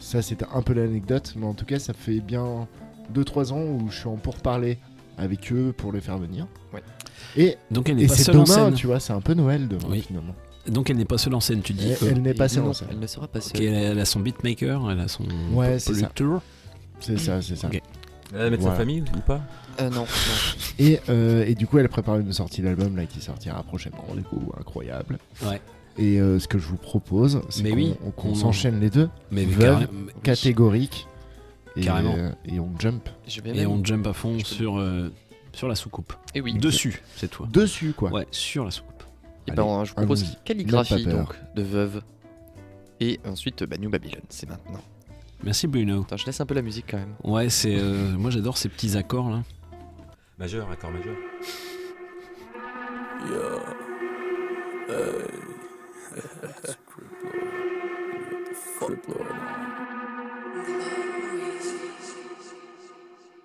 Ça, 0.00 0.22
c'était 0.22 0.46
un 0.54 0.62
peu 0.62 0.72
l'anecdote, 0.74 1.34
mais 1.36 1.46
en 1.46 1.54
tout 1.54 1.64
cas, 1.64 1.78
ça 1.78 1.92
fait 1.92 2.20
bien 2.20 2.66
2-3 3.14 3.52
ans 3.52 3.62
où 3.62 3.88
je 3.90 3.96
suis 4.00 4.08
en 4.08 4.16
pourparler 4.16 4.78
avec 5.18 5.52
eux 5.52 5.72
pour 5.76 5.92
les 5.92 6.00
faire 6.00 6.18
venir. 6.18 6.46
Ouais. 6.74 6.82
Et, 7.36 7.56
Donc 7.70 7.88
elle 7.88 7.96
n'est 7.96 8.04
et 8.04 8.06
pas 8.08 8.14
c'est 8.14 8.24
seule 8.24 8.36
en 8.38 8.42
demain, 8.44 8.54
scène. 8.54 8.74
tu 8.74 8.86
vois, 8.86 9.00
c'est 9.00 9.12
un 9.12 9.20
peu 9.20 9.34
Noël 9.34 9.68
demain 9.68 9.86
Oui. 9.88 10.02
finalement. 10.02 10.34
Donc 10.68 10.90
elle 10.90 10.96
n'est 10.96 11.04
pas 11.04 11.16
seule 11.18 11.34
en 11.34 11.40
scène, 11.40 11.62
tu 11.62 11.72
dis. 11.74 11.92
Elle, 12.02 12.08
elle 12.08 12.22
n'est 12.22 12.34
pas 12.34 12.48
seule 12.48 12.64
non, 12.64 12.70
en 12.70 12.72
scène. 12.72 12.88
Elle 12.90 12.98
ne 12.98 13.06
sera 13.06 13.28
pas 13.28 13.38
elle, 13.54 13.74
a- 13.74 13.80
elle 13.92 13.98
a 14.00 14.04
son 14.04 14.18
beatmaker, 14.20 14.90
elle 14.90 14.98
a 15.00 15.06
son 15.08 15.22
Ouais, 15.52 15.78
c'est 15.78 15.94
ça. 15.94 16.08
producteur. 16.08 16.42
C'est 16.98 17.18
ça, 17.18 17.40
c'est 17.40 17.56
ça. 17.56 17.68
Ok. 17.68 17.80
Elle 18.32 18.38
va 18.38 18.50
mettre 18.50 18.62
Voilà. 18.62 18.76
sa 18.76 18.80
famille 18.80 19.04
ou 19.16 19.20
pas 19.20 19.40
Euh, 19.80 19.90
non, 19.90 20.00
non. 20.00 20.06
Et, 20.78 21.00
euh, 21.08 21.44
et 21.46 21.54
du 21.54 21.66
coup, 21.66 21.78
elle 21.78 21.88
prépare 21.88 22.16
une 22.18 22.32
sortie 22.32 22.60
d'album 22.62 22.96
là 22.96 23.06
qui 23.06 23.20
sortira 23.20 23.62
prochainement, 23.62 24.04
du 24.14 24.22
coup, 24.22 24.52
incroyable. 24.58 25.18
Ouais. 25.44 25.60
Et 25.98 26.20
euh, 26.20 26.38
ce 26.38 26.46
que 26.48 26.58
je 26.58 26.66
vous 26.66 26.76
propose, 26.76 27.40
c'est 27.48 27.62
Mais 27.62 27.70
qu'on 27.70 27.76
oui, 27.76 27.94
on- 28.04 28.10
qu'on 28.10 28.28
on- 28.30 28.34
s'enchaîne 28.34 28.80
les 28.80 28.90
deux. 28.90 29.08
Mais 29.30 29.44
Veuve, 29.44 29.80
carré- 29.80 29.88
catégorique. 30.22 31.06
Et, 31.76 31.82
Carrément. 31.82 32.14
euh, 32.16 32.30
et 32.46 32.58
on 32.58 32.70
jump 32.78 33.08
Et 33.44 33.66
on 33.66 33.82
jump 33.84 34.06
à 34.06 34.12
fond 34.14 34.38
sur, 34.38 34.78
euh, 34.78 35.10
sur 35.52 35.68
la 35.68 35.74
soucoupe. 35.74 36.12
Eh 36.34 36.40
oui. 36.40 36.54
Dessus, 36.54 37.02
c'est 37.16 37.30
toi. 37.30 37.46
dessus, 37.50 37.92
quoi. 37.94 38.10
Ouais, 38.10 38.26
sur 38.30 38.64
la 38.64 38.70
soucoupe. 38.70 39.02
Et 39.46 39.52
ben, 39.52 39.84
je 39.84 39.90
vous 39.90 39.96
propose 39.96 40.36
calligraphie 40.44 41.04
donc 41.04 41.34
de 41.54 41.62
veuve. 41.62 42.02
Et 43.00 43.20
ensuite 43.26 43.62
bah, 43.64 43.76
New 43.78 43.90
Babylon, 43.90 44.20
c'est 44.30 44.48
maintenant. 44.48 44.80
Merci 45.42 45.66
Bruno. 45.66 46.02
Attends, 46.02 46.16
je 46.16 46.26
laisse 46.26 46.40
un 46.40 46.46
peu 46.46 46.54
la 46.54 46.62
musique 46.62 46.86
quand 46.90 46.98
même. 46.98 47.14
Ouais, 47.22 47.48
c'est. 47.48 47.76
euh, 47.76 48.16
moi 48.16 48.30
j'adore 48.30 48.58
ces 48.58 48.68
petits 48.68 48.96
accords 48.96 49.30
là. 49.30 49.42
Majeur, 50.38 50.70
accord 50.70 50.90
majeur. 50.90 51.14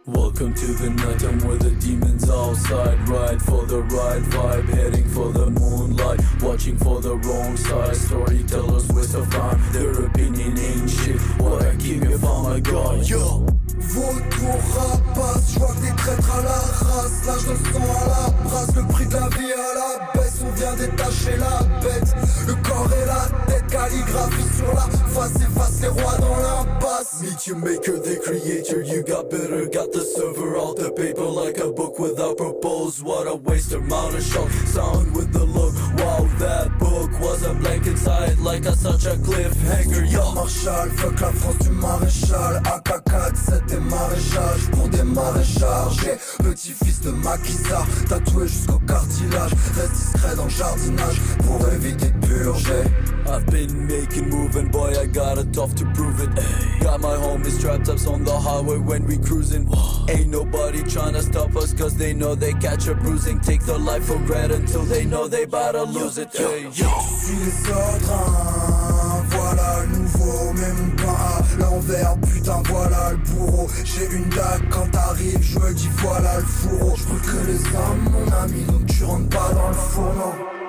Welcome 0.08 0.56
to 0.56 0.66
the 0.66 0.90
night 0.90 1.20
time 1.20 1.38
where 1.48 1.58
the 1.58 1.70
demons 1.80 2.28
outside 2.28 3.08
Ride 3.08 3.40
for 3.40 3.68
the 3.68 3.84
right 3.84 4.24
vibe, 4.24 4.68
heading 4.70 5.08
for 5.08 5.32
the 5.32 5.52
moonlight. 5.52 6.20
Watching 6.42 6.76
for 6.76 7.02
the 7.02 7.18
wrong 7.18 7.56
side, 7.56 7.96
storytellers 7.96 8.90
waste 8.90 9.14
of 9.14 9.30
time 9.30 9.62
Their 9.72 10.06
opinion 10.06 10.58
ain't 10.58 10.90
shit, 10.90 11.22
what 11.40 11.62
I 11.62 11.76
keep 11.76 12.04
you 12.04 12.18
from 12.18 12.44
my 12.46 12.60
god 12.60 13.08
Yo 13.08 13.46
Vautour 13.82 14.60
rapace, 14.76 15.54
je 15.54 15.60
vois 15.60 15.74
des 15.82 15.96
traîtres 15.96 16.32
à 16.32 16.42
la 16.42 16.50
race. 16.52 17.26
Lâche 17.28 17.48
le 17.48 17.56
sang 17.56 17.84
à 17.84 18.08
la 18.08 18.50
brasse, 18.50 18.76
le 18.76 18.84
prix 18.94 19.06
de 19.06 19.14
la 19.14 19.30
vie 19.30 19.54
à 19.54 19.74
la 19.76 20.14
baisse. 20.14 20.40
On 20.46 20.52
vient 20.52 20.76
détacher 20.76 21.38
la 21.38 21.64
bête, 21.82 22.16
le 22.48 22.54
corps 22.68 22.90
et 22.94 23.06
la 23.06 23.46
tête 23.48 23.68
Calligraphie 23.68 24.56
sur 24.58 24.74
la 24.74 24.88
face, 25.08 25.36
efface 25.36 25.82
les 25.82 25.88
rois 25.88 26.18
dans 26.20 26.38
l'impasse. 26.38 27.22
Meteor 27.22 27.58
maker, 27.58 28.00
the 28.02 28.20
creator, 28.22 28.82
you. 28.82 29.04
Got 29.04 29.30
better, 29.30 29.66
got 29.68 29.92
the 29.92 30.02
server 30.02 30.58
out 30.58 30.78
the 30.78 30.92
paper 30.92 31.24
like 31.24 31.58
a 31.58 31.72
book 31.72 31.98
without 32.00 32.38
purpose. 32.38 33.02
What 33.02 33.28
a 33.28 33.36
waste, 33.36 33.74
amount 33.74 34.16
of 34.16 34.24
shock, 34.24 34.50
sound 34.68 35.16
with 35.16 35.32
the 35.32 35.46
look. 35.46 35.71
Wow, 36.02 36.28
that 36.40 36.80
book 36.80 37.12
was 37.20 37.46
a 37.46 37.54
blank 37.54 37.86
inside 37.86 38.40
like 38.40 38.66
a 38.66 38.76
such 38.76 39.06
a 39.06 39.16
cliffhanger. 39.18 40.12
Yo, 40.12 40.32
Marshall, 40.34 40.90
fuck 40.98 41.22
la 41.22 41.32
France 41.32 41.60
du 41.60 41.70
maréchal 41.70 42.62
AK-4, 42.66 43.36
c'était 43.36 43.80
maréchage 43.80 44.72
pour 44.72 44.90
des 44.90 45.04
maréchals 45.04 45.92
J'ai 46.02 46.44
petit-fils 46.44 47.02
de 47.02 47.12
maquisard, 47.12 47.88
tatoué 48.10 48.48
jusqu'au 48.48 48.80
cartilage. 48.88 49.52
Reste 49.76 49.92
discret 49.92 50.36
dans 50.36 50.46
le 50.46 50.50
jardinage. 50.50 51.22
Pour 51.46 51.70
éviter 51.70 52.08
de 52.08 52.26
purger. 52.26 52.84
I've 53.28 53.46
been 53.46 53.88
making 53.88 54.30
move 54.30 54.56
and 54.56 54.72
boy 54.72 54.94
I 55.00 55.06
got 55.06 55.38
it 55.38 55.54
tough 55.54 55.76
to 55.76 55.86
prove 55.94 56.20
it. 56.20 56.30
Got 56.82 57.02
my 57.02 57.16
homies 57.16 57.60
strapped 57.60 57.88
up 57.88 58.00
on 58.08 58.24
the 58.24 58.38
highway 58.38 58.78
when 58.78 59.06
we 59.06 59.18
cruising. 59.18 59.70
Ain't 60.10 60.28
nobody 60.30 60.80
tryna 60.80 61.22
stop 61.22 61.56
us 61.56 61.74
cause 61.74 61.96
they 61.96 62.14
know 62.14 62.36
they 62.36 62.54
catch 62.54 62.88
a 62.88 62.96
bruising. 62.96 63.40
Take 63.40 63.62
their 63.62 63.78
life 63.78 64.06
for 64.06 64.18
granted 64.26 64.62
until 64.62 64.84
they 64.84 65.06
know 65.06 65.28
they 65.28 65.46
bout 65.46 65.76
lose 65.94 66.18
it 66.18 66.34
yo. 66.34 66.48
suis 66.70 67.36
les 67.36 67.72
ordres, 67.72 68.12
hein. 68.12 69.24
voilà 69.30 69.84
le 69.84 69.98
nouveau, 69.98 70.54
mon 70.54 70.96
pain 70.96 71.14
à 71.14 71.60
l'envers, 71.60 72.18
putain 72.22 72.62
voilà 72.66 73.12
le 73.12 73.18
bourreau. 73.18 73.68
J'ai 73.84 74.06
une 74.16 74.30
dague 74.30 74.70
quand 74.70 74.90
t'arrives, 74.92 75.42
je 75.42 75.60
me 75.60 75.74
dis 75.74 75.90
voilà 75.98 76.38
le 76.38 76.46
fourreau. 76.46 76.96
Je 76.96 77.04
que 77.04 77.48
les 77.48 77.76
armes, 77.76 78.10
mon 78.12 78.32
ami, 78.44 78.64
donc 78.64 78.86
tu 78.88 79.04
rentres 79.04 79.30
pas 79.30 79.52
dans 79.54 79.68
le 79.70 79.74
fourneau. 79.74 80.61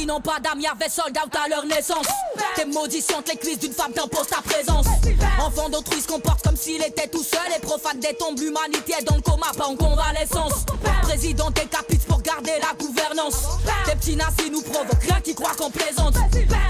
Qu'ils 0.00 0.06
n'ont 0.06 0.20
pas 0.20 0.40
d'âme, 0.40 0.60
y'avait 0.60 0.88
sold 0.88 1.16
out 1.16 1.32
à 1.36 1.48
leur 1.48 1.64
naissance. 1.66 2.06
Tes 2.56 2.64
maudissions, 2.64 3.22
les 3.28 3.36
cuisses 3.36 3.58
d'une 3.58 3.72
femme 3.72 3.92
t'imposent 3.92 4.28
ta 4.28 4.40
présence. 4.40 4.86
Enfant 5.38 5.68
d'autrui 5.68 6.00
se 6.00 6.06
comporte 6.06 6.42
comme 6.42 6.56
s'il 6.56 6.82
était 6.82 7.08
tout 7.08 7.22
seul 7.22 7.40
et 7.54 7.60
profane 7.60 8.00
des 8.00 8.14
tombes. 8.14 8.38
L'humanité 8.38 8.94
est 8.98 9.04
dans 9.04 9.16
le 9.16 9.20
coma, 9.20 9.48
pas 9.56 9.66
en 9.66 9.76
convalescence. 9.76 10.64
Président 11.02 11.50
décapite 11.50 12.06
pour 12.06 12.22
garder 12.22 12.52
la 12.60 12.74
gouvernance. 12.78 13.44
Des 13.86 13.94
petits 13.96 14.16
nazis 14.16 14.50
nous 14.50 14.62
provoquent, 14.62 15.02
rien 15.02 15.20
qui 15.20 15.34
croient 15.34 15.54
qu'on 15.58 15.70
plaisante. 15.70 16.14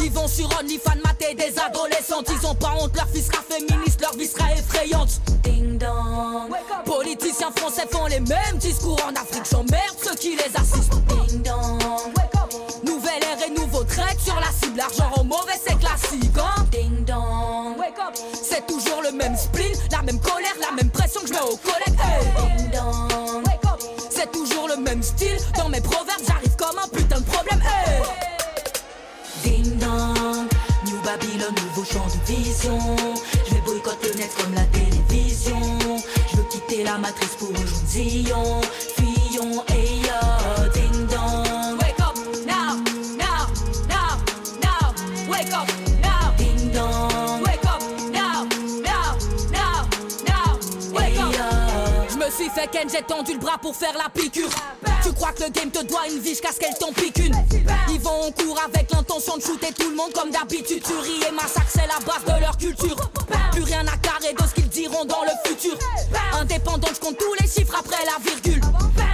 Ils 0.01 0.11
vont 0.11 0.29
sur 0.29 0.49
OnlyFans 0.59 1.01
mater 1.05 1.35
des 1.35 1.57
adolescentes. 1.59 2.31
Ils 2.31 2.47
ont 2.47 2.55
pas 2.55 2.75
honte, 2.81 2.97
leur 2.97 3.09
fils 3.09 3.27
sera 3.27 3.43
féministe, 3.43 4.01
leur 4.01 4.15
vie 4.15 4.27
sera 4.27 4.53
effrayante. 4.53 5.21
Ding 5.45 5.79
dong. 5.79 6.51
Politiciens 6.85 7.53
français 7.55 7.87
font 7.91 8.07
les 8.07 8.21
mêmes 8.21 8.59
discours 8.59 9.01
en 9.07 9.11
Afrique. 9.11 9.45
J'emmerde 9.51 9.97
ceux 10.03 10.17
qui 10.17 10.37
les 10.37 10.57
assistent. 10.57 11.01
Ding 11.07 11.43
dong. 11.43 12.20
La 14.51 14.67
cible. 14.67 14.77
L'argent 14.77 15.11
en 15.17 15.25
mauvais, 15.25 15.59
c'est 15.65 15.79
classique. 15.79 16.31
Hein? 16.39 16.67
Ding 16.71 17.05
dong. 17.05 17.77
C'est 18.43 18.67
toujours 18.67 19.03
le 19.03 19.13
même 19.13 19.37
spleen, 19.37 19.73
la 19.91 20.03
même 20.03 20.19
colère, 20.21 20.55
la 20.61 20.75
même 20.75 20.91
pression 20.91 21.21
que 21.21 21.29
je 21.29 21.33
mets 21.33 21.41
aux 21.41 21.57
collègues. 21.57 21.99
Hey. 22.01 22.59
Ding 22.59 22.71
dong. 22.71 23.45
C'est 24.11 24.31
toujours 24.33 24.69
le 24.69 24.77
même 24.77 25.03
style. 25.03 25.39
Dans 25.57 25.69
mes 25.69 25.81
proverbes, 25.81 26.23
j'arrive 26.27 26.57
comme 26.57 26.79
un 26.79 26.89
putain 26.89 27.21
de 27.21 27.25
problème. 27.25 27.61
Hey. 27.63 28.03
Ding 29.43 29.77
dong, 29.79 30.49
New 30.87 30.99
Babylon, 31.05 31.55
nouveau 31.67 31.85
champ 31.85 32.07
de 32.07 32.33
vision. 32.33 32.79
Je 33.47 33.55
vais 33.55 33.61
boycotter 33.61 34.09
le 34.09 34.15
net 34.15 34.31
comme 34.37 34.55
la 34.55 34.65
télévision. 34.65 35.61
Je 36.31 36.37
veux 36.37 36.45
quitter 36.45 36.85
la 36.85 36.99
matrice 36.99 37.37
pour 37.39 37.53
Zion. 37.89 38.61
Fillon 38.97 39.65
et 39.69 39.97
yo, 40.07 40.40
me 52.31 52.35
suis 52.35 52.51
fait 52.51 52.71
ken, 52.71 52.89
j'ai 52.89 53.03
tendu 53.03 53.33
le 53.33 53.39
bras 53.39 53.59
pour 53.59 53.75
faire 53.75 53.95
la 53.97 54.09
piqûre. 54.09 54.51
Tu 55.03 55.13
crois 55.13 55.33
que 55.33 55.45
le 55.45 55.51
game 55.51 55.71
te 55.71 55.83
doit 55.85 56.07
une 56.09 56.21
vie 56.21 56.31
jusqu'à 56.31 56.53
ce 56.53 56.59
qu'elle 56.59 56.77
t'en 56.79 56.93
pique 56.93 57.19
une? 57.19 57.35
Ils 57.89 58.01
vont 58.01 58.29
en 58.29 58.31
cours 58.31 58.61
avec 58.65 58.91
l'intention 58.93 59.37
de 59.37 59.43
shooter 59.43 59.73
tout 59.73 59.89
le 59.89 59.97
monde 59.97 60.13
comme 60.13 60.31
d'habitude. 60.31 60.83
Tuerie 60.83 61.21
et 61.29 61.33
massacre, 61.33 61.69
c'est 61.69 61.87
la 61.87 61.99
base 62.07 62.25
de 62.27 62.41
leur 62.41 62.57
culture. 62.57 62.97
Plus 63.53 63.63
rien 63.63 63.85
à 63.87 63.97
carrer 63.97 64.33
de 64.33 64.47
ce 64.47 64.55
qu'ils 64.55 64.69
diront 64.69 65.05
dans 65.05 65.23
le 65.23 65.49
futur. 65.49 65.77
Indépendant, 66.39 66.89
je 66.95 67.01
compte 67.01 67.19
tous 67.19 67.35
les 67.41 67.49
chiffres 67.49 67.75
après 67.79 68.05
la 68.05 68.23
virgule. 68.23 68.61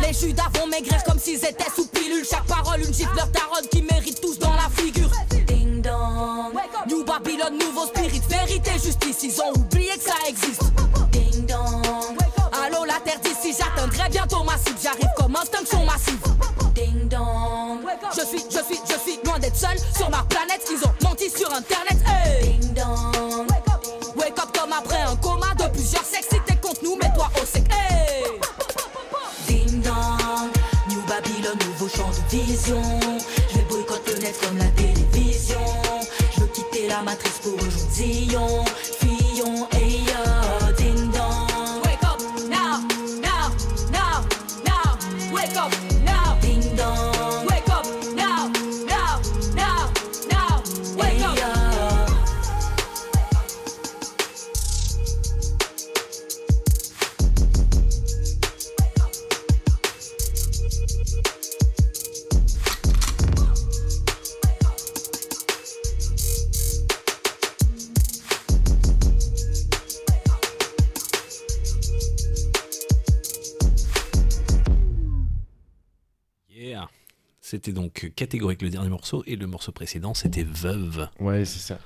Les 0.03 0.13
judas 0.13 0.51
vont 0.55 0.67
maigrir 0.67 1.03
comme 1.05 1.19
s'ils 1.19 1.45
étaient 1.45 1.71
sous 1.75 1.87
pilule. 1.87 2.25
Chaque 2.29 2.47
parole, 2.47 2.81
une 2.81 2.93
gifle 2.93 3.17
leur 3.17 3.31
tarotte 3.33 3.69
qui 3.71 3.83
mérite 3.83 4.21
tous 4.21 4.39
dans 4.39 4.55
la 4.55 4.69
figure. 4.77 5.11
Ding 5.47 5.81
dong. 5.81 6.53
New 6.89 7.05
Babylon, 7.05 7.57
nouveau 7.59 7.87
spirit, 7.87 8.21
vérité, 8.29 8.73
justice. 8.73 9.23
Ils 9.23 9.41
ont 9.41 9.53
oublié 9.55 9.93
que 9.97 10.05
ça 10.05 10.17
existe. 10.29 10.63
D'ici, 13.23 13.57
j'atteindrai 13.59 14.09
bientôt 14.11 14.43
ma 14.45 14.57
cible. 14.59 14.79
J'arrive 14.83 15.09
comme 15.17 15.37
instinction 15.37 15.85
massive. 15.85 16.19
Ding 16.75 17.09
dong. 17.09 17.81
Je 18.15 18.25
suis, 18.25 18.45
je 18.51 18.59
suis, 18.59 18.81
je 18.89 18.99
suis 18.99 19.19
loin 19.25 19.39
d'être 19.39 19.57
seul 19.57 19.77
sur 19.97 20.11
ma 20.11 20.23
planète. 20.25 20.63
Ils 20.71 20.85
ont 20.87 21.09
menti 21.09 21.31
sur 21.31 21.53
internet. 21.53 21.96
Morceau 79.07 79.23
et 79.27 79.37
le 79.37 79.47
morceau 79.47 79.71
précédent 79.73 80.15
c'était 80.15 80.43
Veuve. 80.45 81.09
Ouais, 81.21 81.45
c'est 81.45 81.61
ça. 81.61 81.79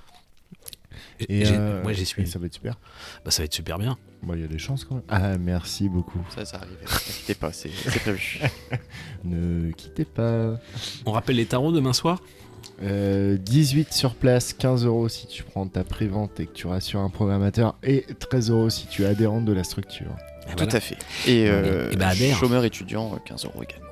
Et 1.29 1.45
j'ai- 1.45 1.55
euh, 1.57 1.83
moi 1.83 1.93
j'y 1.93 2.07
suis. 2.07 2.23
et 2.23 2.27
ça 2.27 2.39
va 2.39 2.47
être 2.47 2.55
super. 2.55 2.77
Bah 3.25 3.31
ça 3.31 3.43
va 3.43 3.45
être 3.45 3.53
super 3.55 3.79
bien. 3.79 3.99
Bah, 4.23 4.35
il 4.37 4.41
y 4.43 4.45
a 4.45 4.49
des 4.49 4.59
chances 4.59 4.85
quand 4.85 4.97
même. 4.97 5.05
Ah, 5.09 5.37
merci 5.39 5.89
beaucoup. 5.89 6.21
Ça, 6.35 6.45
ça 6.47 6.59
arrive. 6.59 6.77
Ne 6.83 7.13
quittez 7.13 7.35
pas, 7.35 7.53
c'est 7.53 7.69
prévu. 8.01 8.41
ne 9.25 9.71
quittez 9.73 10.05
pas. 10.07 10.59
On 11.07 11.13
rappelle 11.13 11.37
les 11.37 11.47
tarots 11.47 11.73
demain 11.73 11.93
soir 11.93 12.21
Euh, 12.83 13.37
18 13.37 13.93
sur 13.93 14.15
place, 14.15 14.53
15 14.55 14.85
euros 14.87 15.09
si 15.11 15.27
tu 15.27 15.43
prends 15.43 15.67
ta 15.67 15.85
prévente 15.85 16.41
et 16.41 16.47
que 16.47 16.53
tu 16.53 16.67
rassures 16.67 17.01
un 17.01 17.11
programmateur, 17.11 17.77
et 17.83 18.07
13 18.19 18.51
euros 18.51 18.71
si 18.71 18.87
tu 18.87 19.03
es 19.03 19.07
adhérent 19.07 19.43
de 19.43 19.53
la 19.53 19.65
structure. 19.65 20.15
Tout 20.57 20.69
à 20.73 20.81
fait. 20.81 20.97
Et, 21.27 21.49
euh, 21.51 21.91
Et 21.93 21.97
bah, 21.97 22.09
adhère. 22.09 22.37
chômeur 22.39 22.65
étudiant, 22.65 23.13
euh, 23.15 23.19
15 23.25 23.45
euros 23.45 23.63
également. 23.63 23.87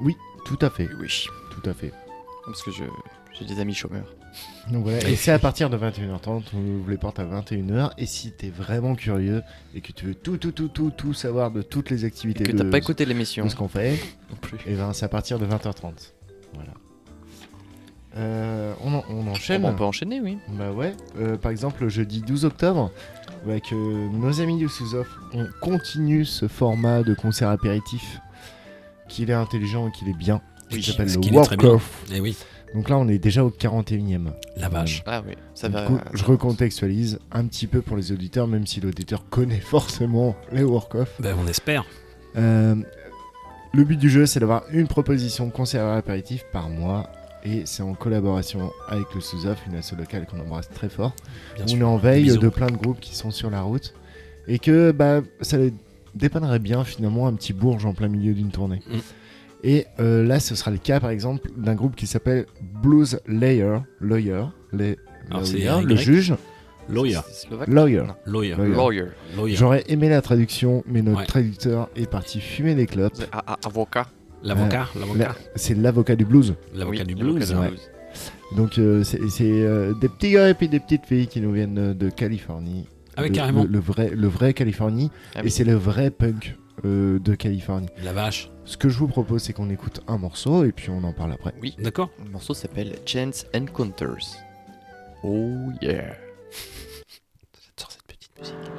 Oui, 0.00 0.16
tout 0.44 0.58
à 0.60 0.70
fait. 0.70 0.88
Oui. 1.00 1.26
Tout 1.52 1.68
à 1.70 1.74
fait. 1.74 1.92
Parce 2.46 2.62
que 2.62 2.70
je- 2.70 2.84
j'ai 3.38 3.44
des 3.46 3.60
amis 3.60 3.74
chômeurs. 3.74 4.06
Donc 4.70 4.82
voilà, 4.84 5.08
et 5.08 5.16
c'est 5.16 5.30
à 5.32 5.38
partir 5.38 5.70
de 5.70 5.76
21h30, 5.76 6.42
on 6.54 6.58
ouvre 6.58 6.90
les 6.90 6.96
portes 6.96 7.18
à 7.20 7.24
21h. 7.24 7.92
Et 7.98 8.06
si 8.06 8.32
t'es 8.32 8.50
vraiment 8.50 8.94
curieux 8.94 9.42
et 9.74 9.80
que 9.80 9.92
tu 9.92 10.06
veux 10.06 10.14
tout, 10.14 10.36
tout, 10.38 10.50
tout, 10.52 10.68
tout, 10.68 10.90
tout 10.90 11.14
savoir 11.14 11.50
de 11.50 11.62
toutes 11.62 11.90
les 11.90 12.04
activités 12.04 12.42
Et 12.42 12.46
que 12.46 12.52
de, 12.52 12.58
t'as 12.62 12.68
pas 12.70 12.78
écouté 12.78 13.04
l'émission. 13.04 13.44
de 13.44 13.48
ce 13.50 13.56
qu'on 13.56 13.68
fait, 13.68 13.92
Non 14.30 14.36
plus. 14.40 14.58
et 14.66 14.74
ben 14.74 14.92
c'est 14.92 15.04
à 15.04 15.08
partir 15.08 15.38
de 15.38 15.46
20h30. 15.46 16.12
Voilà. 16.54 16.70
Euh, 18.16 18.72
on, 18.82 18.94
en- 18.94 19.04
on 19.08 19.26
enchaîne. 19.28 19.62
Bon, 19.62 19.70
on 19.70 19.74
peut 19.74 19.84
enchaîner, 19.84 20.20
oui. 20.20 20.38
Bah 20.48 20.70
ouais. 20.70 20.94
Euh, 21.18 21.36
par 21.36 21.50
exemple, 21.50 21.82
le 21.82 21.88
jeudi 21.88 22.20
12 22.22 22.44
octobre, 22.44 22.90
avec 23.44 23.72
euh, 23.72 24.08
nos 24.12 24.40
amis 24.40 24.56
du 24.56 24.68
Sous-Off, 24.68 25.08
on 25.32 25.46
continue 25.60 26.24
ce 26.24 26.46
format 26.46 27.02
de 27.02 27.14
concert 27.14 27.48
apéritif 27.50 28.20
qu'il 29.08 29.30
est 29.30 29.34
intelligent 29.34 29.88
et 29.88 29.92
qu'il 29.92 30.08
est 30.08 30.16
bien. 30.16 30.40
Oui, 30.74 30.80
qui 30.80 30.90
s'appelle 30.90 31.12
le 31.12 31.18
bien. 31.20 31.32
Walk-Off. 31.32 32.04
Eh 32.12 32.20
oui. 32.20 32.36
Donc 32.74 32.88
là, 32.88 32.98
on 32.98 33.06
est 33.08 33.18
déjà 33.18 33.44
au 33.44 33.50
41e. 33.50 34.32
La 34.56 34.68
vache. 34.68 35.02
Ah 35.06 35.22
oui, 35.26 35.34
ça 35.54 35.68
Du 35.68 35.74
va. 35.74 35.86
coup, 35.86 35.98
je 36.12 36.24
recontextualise 36.24 37.20
un 37.30 37.46
petit 37.46 37.66
peu 37.68 37.80
pour 37.82 37.96
les 37.96 38.10
auditeurs, 38.10 38.48
même 38.48 38.66
si 38.66 38.80
l'auditeur 38.80 39.24
connaît 39.30 39.60
forcément 39.64 40.34
les 40.52 40.64
work-off. 40.64 41.08
Ben, 41.20 41.36
on 41.40 41.46
espère. 41.46 41.84
Euh, 42.36 42.74
le 43.72 43.84
but 43.84 43.96
du 43.96 44.10
jeu, 44.10 44.26
c'est 44.26 44.40
d'avoir 44.40 44.64
une 44.72 44.88
proposition 44.88 45.50
concert 45.50 45.86
apéritif 45.86 46.44
par 46.52 46.68
mois. 46.68 47.08
Et 47.46 47.62
c'est 47.66 47.82
en 47.82 47.92
collaboration 47.94 48.72
avec 48.88 49.04
le 49.14 49.20
Sous-Off, 49.20 49.58
une 49.66 49.74
asso 49.76 49.92
locale 49.98 50.26
qu'on 50.26 50.40
embrasse 50.40 50.70
très 50.70 50.88
fort. 50.88 51.12
Bien 51.56 51.64
on 51.64 51.68
sûr. 51.68 51.78
est 51.78 51.82
en 51.84 51.96
veille 51.98 52.22
Bisous. 52.24 52.38
de 52.38 52.48
plein 52.48 52.68
de 52.68 52.76
groupes 52.76 53.00
qui 53.00 53.14
sont 53.14 53.30
sur 53.30 53.50
la 53.50 53.60
route. 53.60 53.92
Et 54.48 54.58
que 54.58 54.92
bah, 54.92 55.20
ça 55.42 55.58
dépannerait 56.14 56.58
bien 56.58 56.84
finalement 56.84 57.26
un 57.26 57.34
petit 57.34 57.52
bourge 57.52 57.84
en 57.84 57.92
plein 57.92 58.08
milieu 58.08 58.32
d'une 58.32 58.50
tournée. 58.50 58.80
Mm. 58.90 58.98
Et 59.66 59.86
euh, 59.98 60.22
là, 60.26 60.40
ce 60.40 60.54
sera 60.54 60.70
le 60.70 60.76
cas 60.76 61.00
par 61.00 61.08
exemple 61.10 61.48
d'un 61.56 61.74
groupe 61.74 61.96
qui 61.96 62.06
s'appelle 62.06 62.44
Blues 62.82 63.18
Layer. 63.26 63.78
Lawyer. 64.00 64.44
Les, 64.72 64.98
Alors, 65.30 65.46
c'est 65.46 65.54
lawyer, 65.54 65.68
un 65.68 65.82
le 65.82 65.96
juge. 65.96 66.34
Lawyer. 66.90 67.20
Lawyer. 67.66 68.02
Lawyer. 68.26 68.54
Lawyer. 68.58 69.04
Lawyer. 69.36 69.56
J'aurais 69.56 69.84
aimé 69.88 70.10
la 70.10 70.20
traduction, 70.20 70.84
mais 70.86 71.00
notre 71.00 71.20
Ouais. 71.20 71.26
traducteur 71.26 71.88
est 71.96 72.10
parti 72.10 72.40
fumer 72.40 72.74
des 72.74 72.86
clopes. 72.86 73.14
Avocat. 73.64 74.06
L'avocat. 74.42 74.86
Euh, 74.94 75.00
l'avocat. 75.00 75.18
la- 75.28 75.34
C'est 75.56 75.74
l'avocat 75.74 76.14
du 76.14 76.26
blues. 76.26 76.54
L'avocat 76.74 77.00
Oui, 77.00 77.06
du 77.06 77.14
blues. 77.14 77.54
ouais. 77.54 77.68
blues. 77.68 77.80
Donc 78.54 78.78
euh, 78.78 79.02
c'est 79.02 79.18
c'est, 79.30 79.44
euh, 79.50 79.94
des 79.94 80.08
petits 80.10 80.32
gars 80.32 80.50
et 80.50 80.54
puis 80.54 80.68
des 80.68 80.78
petites 80.78 81.06
filles 81.06 81.26
qui 81.26 81.40
nous 81.40 81.52
viennent 81.52 81.78
euh, 81.78 81.94
de 81.94 82.10
Californie. 82.10 82.86
Ah 83.16 83.22
Le- 83.22 83.30
carrément. 83.30 83.64
Le, 83.64 83.70
le 83.70 83.78
vrai, 83.78 84.10
le 84.14 84.28
vrai 84.28 84.52
Californie. 84.52 85.10
Ah 85.34 85.40
et 85.40 85.44
oui. 85.44 85.50
c'est 85.50 85.64
le 85.64 85.74
vrai 85.74 86.10
punk 86.10 86.54
euh, 86.84 87.18
de 87.18 87.34
Californie. 87.34 87.88
La 88.02 88.12
vache. 88.12 88.50
Ce 88.64 88.76
que 88.76 88.88
je 88.88 88.98
vous 88.98 89.08
propose, 89.08 89.42
c'est 89.42 89.52
qu'on 89.52 89.70
écoute 89.70 90.00
un 90.06 90.18
morceau 90.18 90.64
et 90.64 90.72
puis 90.72 90.90
on 90.90 91.02
en 91.04 91.12
parle 91.12 91.32
après. 91.32 91.54
Oui. 91.60 91.76
D'accord. 91.78 92.10
Le 92.24 92.30
morceau 92.30 92.54
s'appelle 92.54 92.96
Chance 93.06 93.46
Encounters. 93.54 94.36
Oh 95.22 95.52
yeah. 95.80 96.16
J'adore 97.76 97.90
cette 97.90 98.02
petite 98.06 98.38
musique. 98.38 98.73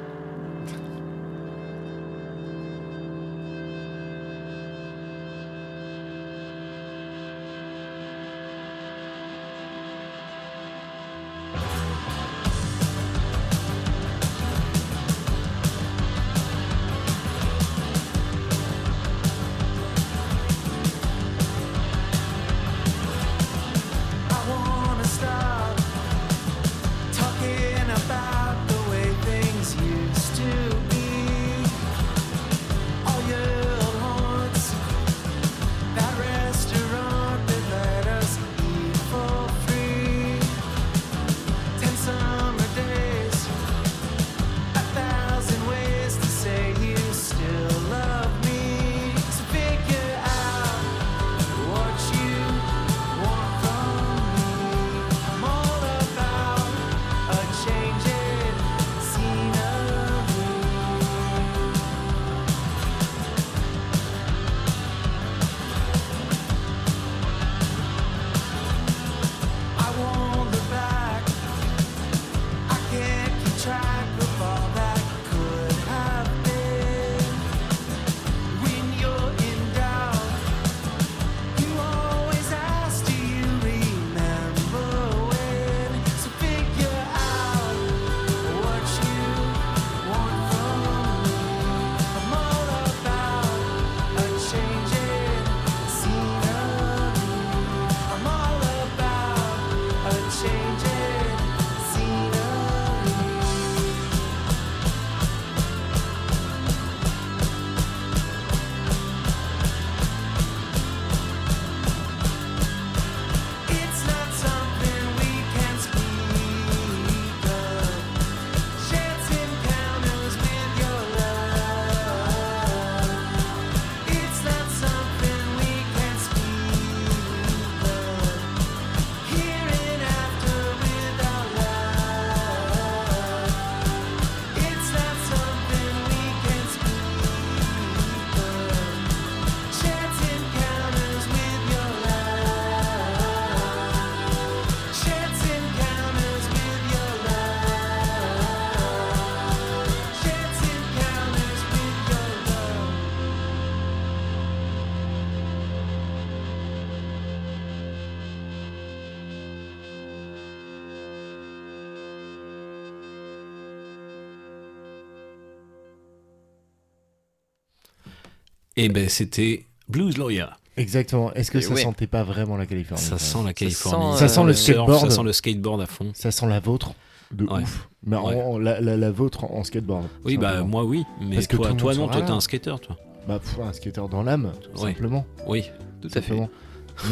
Et 168.86 168.88
ben 168.88 169.08
c'était 169.08 169.66
Blues 169.88 170.16
Lawyer. 170.16 170.46
Exactement. 170.76 171.32
Est-ce 171.34 171.50
que 171.50 171.58
Et 171.58 171.62
ça 171.62 171.74
ouais. 171.74 171.82
sentait 171.82 172.06
pas 172.06 172.22
vraiment 172.22 172.56
la 172.56 172.66
Californie? 172.66 173.02
Ça 173.02 173.18
sent 173.18 173.38
la 173.44 173.52
Californie. 173.52 174.16
Ça 174.16 174.28
sent 174.28 174.44
le 174.44 174.52
skateboard. 174.52 175.00
Ça 175.00 175.10
sent 175.10 175.22
le 175.24 175.32
skateboard 175.32 175.80
à 175.80 175.86
fond. 175.86 176.12
Ça 176.14 176.30
sent 176.30 176.46
la 176.46 176.60
vôtre? 176.60 176.92
De 177.32 177.44
Ouais. 177.44 177.62
ouf. 177.62 177.88
Mais 178.04 178.14
en- 178.14 178.28
Ouais. 178.28 178.40
en- 178.40 178.58
la, 178.58 178.80
la, 178.80 178.96
la 178.96 179.10
vôtre 179.10 179.44
en 179.44 179.64
skateboard. 179.64 180.06
Oui, 180.24 180.36
bah 180.36 180.62
moi 180.62 180.84
oui. 180.84 181.02
Mais 181.20 181.34
Parce 181.34 181.48
que 181.48 181.56
toi, 181.56 181.70
monde 181.70 181.78
toi 181.78 181.94
non, 181.94 182.06
toi 182.08 182.22
t'es 182.22 182.30
un 182.30 182.38
skater, 182.40 182.76
toi. 182.80 182.96
Bah, 183.26 183.40
pff, 183.40 183.58
un 183.58 183.72
skater 183.72 184.02
dans 184.08 184.22
l'âme, 184.22 184.52
tout 184.62 184.80
Ouais. 184.82 184.92
simplement. 184.92 185.26
Oui. 185.48 185.64
Tout 186.00 186.10
à 186.14 186.20
fait. 186.20 186.34
Mais 186.36 186.48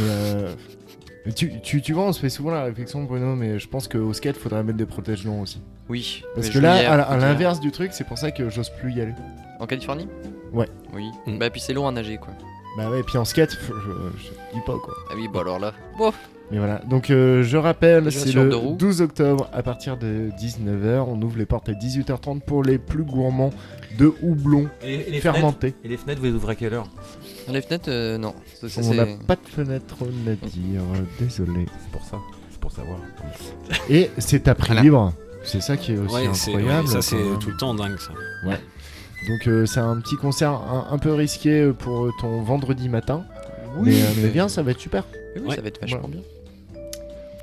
euh, 0.03 0.55
mais 1.27 1.33
tu, 1.33 1.61
tu, 1.61 1.83
tu 1.83 1.93
vois, 1.95 2.05
on 2.05 2.13
se 2.13 2.21
fait 2.21 2.29
souvent 2.29 2.53
la 2.53 2.63
réflexion, 2.65 3.03
Bruno, 3.03 3.35
mais 3.35 3.59
je 3.59 3.67
pense 3.67 3.89
qu'au 3.89 4.13
skate, 4.13 4.37
faudrait 4.37 4.63
mettre 4.63 4.79
des 4.79 4.87
protège-noms 4.87 5.41
aussi. 5.41 5.61
Oui. 5.89 6.23
Parce 6.37 6.51
que 6.51 6.61
là, 6.61 6.75
à, 6.93 7.17
dire. 7.17 7.27
l'inverse 7.27 7.59
du 7.59 7.73
truc, 7.73 7.91
c'est 7.93 8.05
pour 8.07 8.19
ça 8.19 8.31
que 8.31 8.49
j'ose 8.51 8.71
plus 8.79 8.93
y 8.93 9.01
aller. 9.01 9.15
En 9.59 9.67
Californie? 9.67 10.07
Ouais. 10.55 10.69
Oui. 10.95 11.11
Mm. 11.27 11.39
Bah, 11.39 11.51
puis 11.51 11.61
c'est 11.61 11.73
long 11.75 11.87
à 11.89 11.93
nager, 11.93 12.17
quoi. 12.17 12.33
Bah 12.77 12.91
ouais, 12.91 13.03
puis 13.05 13.19
en 13.19 13.25
skate, 13.25 13.53
je, 13.53 13.67
je, 13.73 14.19
je 14.19 14.29
dis 14.55 14.61
pas 14.67 14.77
quoi. 14.83 14.95
Ah 15.11 15.13
oui, 15.15 15.29
bah 15.33 15.41
alors 15.43 15.59
là. 15.61 15.73
Bon. 15.97 16.13
Mais 16.51 16.59
voilà, 16.59 16.79
donc 16.91 17.09
euh, 17.09 17.43
je 17.43 17.57
rappelle, 17.57 18.11
c'est 18.13 18.33
le 18.35 18.51
deux 18.51 18.57
roues. 18.57 18.77
12 18.77 19.01
octobre 19.01 19.49
à 19.53 19.63
partir 19.63 19.97
de 19.97 20.29
19h. 20.39 21.05
On 21.09 21.21
ouvre 21.23 21.39
les 21.39 21.47
portes 21.47 21.69
à 21.69 21.73
18h30 21.73 22.41
pour 22.41 22.63
les 22.65 22.79
plus 22.79 23.05
gourmands 23.05 23.51
de 23.97 24.13
houblon 24.23 24.69
Et, 24.83 24.95
et 24.95 25.11
les 25.13 25.21
fermenté. 25.21 25.69
fenêtres 25.69 25.79
Et 25.85 25.89
les 25.89 25.97
fenêtres, 25.97 26.21
vous 26.21 26.27
les 26.27 26.33
ouvrez 26.33 26.53
à 26.53 26.55
quelle 26.57 26.75
heure? 26.75 26.87
Les 27.49 27.63
fenêtres, 27.63 27.89
euh, 27.89 28.19
non. 28.19 28.35
Ça, 28.61 28.69
ça, 28.69 28.81
On 28.85 28.93
n'a 28.95 29.07
pas 29.27 29.37
de 29.37 29.49
fenêtre 29.49 29.95
à 30.03 30.47
dire, 30.47 30.81
désolé. 31.19 31.67
C'est 31.81 31.91
pour 31.93 32.03
ça. 32.05 32.19
C'est 32.51 32.61
pour 32.61 32.73
savoir. 32.73 32.99
Et 33.89 34.11
c'est 34.19 34.49
à 34.49 34.55
prix 34.55 34.69
Voilà. 34.69 34.83
libre. 34.83 35.13
C'est 35.45 35.61
ça 35.63 35.77
qui 35.77 35.93
est 35.93 35.99
aussi 35.99 36.15
Ouais, 36.15 36.27
incroyable. 36.27 36.89
ça 36.89 37.03
c'est 37.03 37.17
même. 37.17 37.39
tout 37.39 37.51
le 37.51 37.57
temps 37.57 37.75
dingue 37.75 37.99
ça. 37.99 38.13
Ouais. 38.49 38.59
Donc 39.29 39.47
euh, 39.47 39.65
c'est 39.67 39.81
un 39.81 39.99
petit 40.01 40.17
concert 40.17 40.51
un, 40.51 40.89
un 40.91 40.99
peu 40.99 41.13
risqué 41.15 41.61
euh, 41.63 41.73
pour 41.73 42.11
ton 42.21 42.43
vendredi 42.43 42.89
matin. 42.89 43.25
Oui, 43.79 43.91
mais, 43.93 44.03
euh, 44.03 44.23
mais 44.23 44.29
bien, 44.29 44.49
ça 44.49 44.63
va 44.63 44.71
être 44.73 44.81
super. 44.81 45.05
Oui, 45.37 45.55
ça 45.55 45.61
va 45.63 45.69
être 45.69 45.81
vachement 45.81 46.09
bien. 46.09 46.21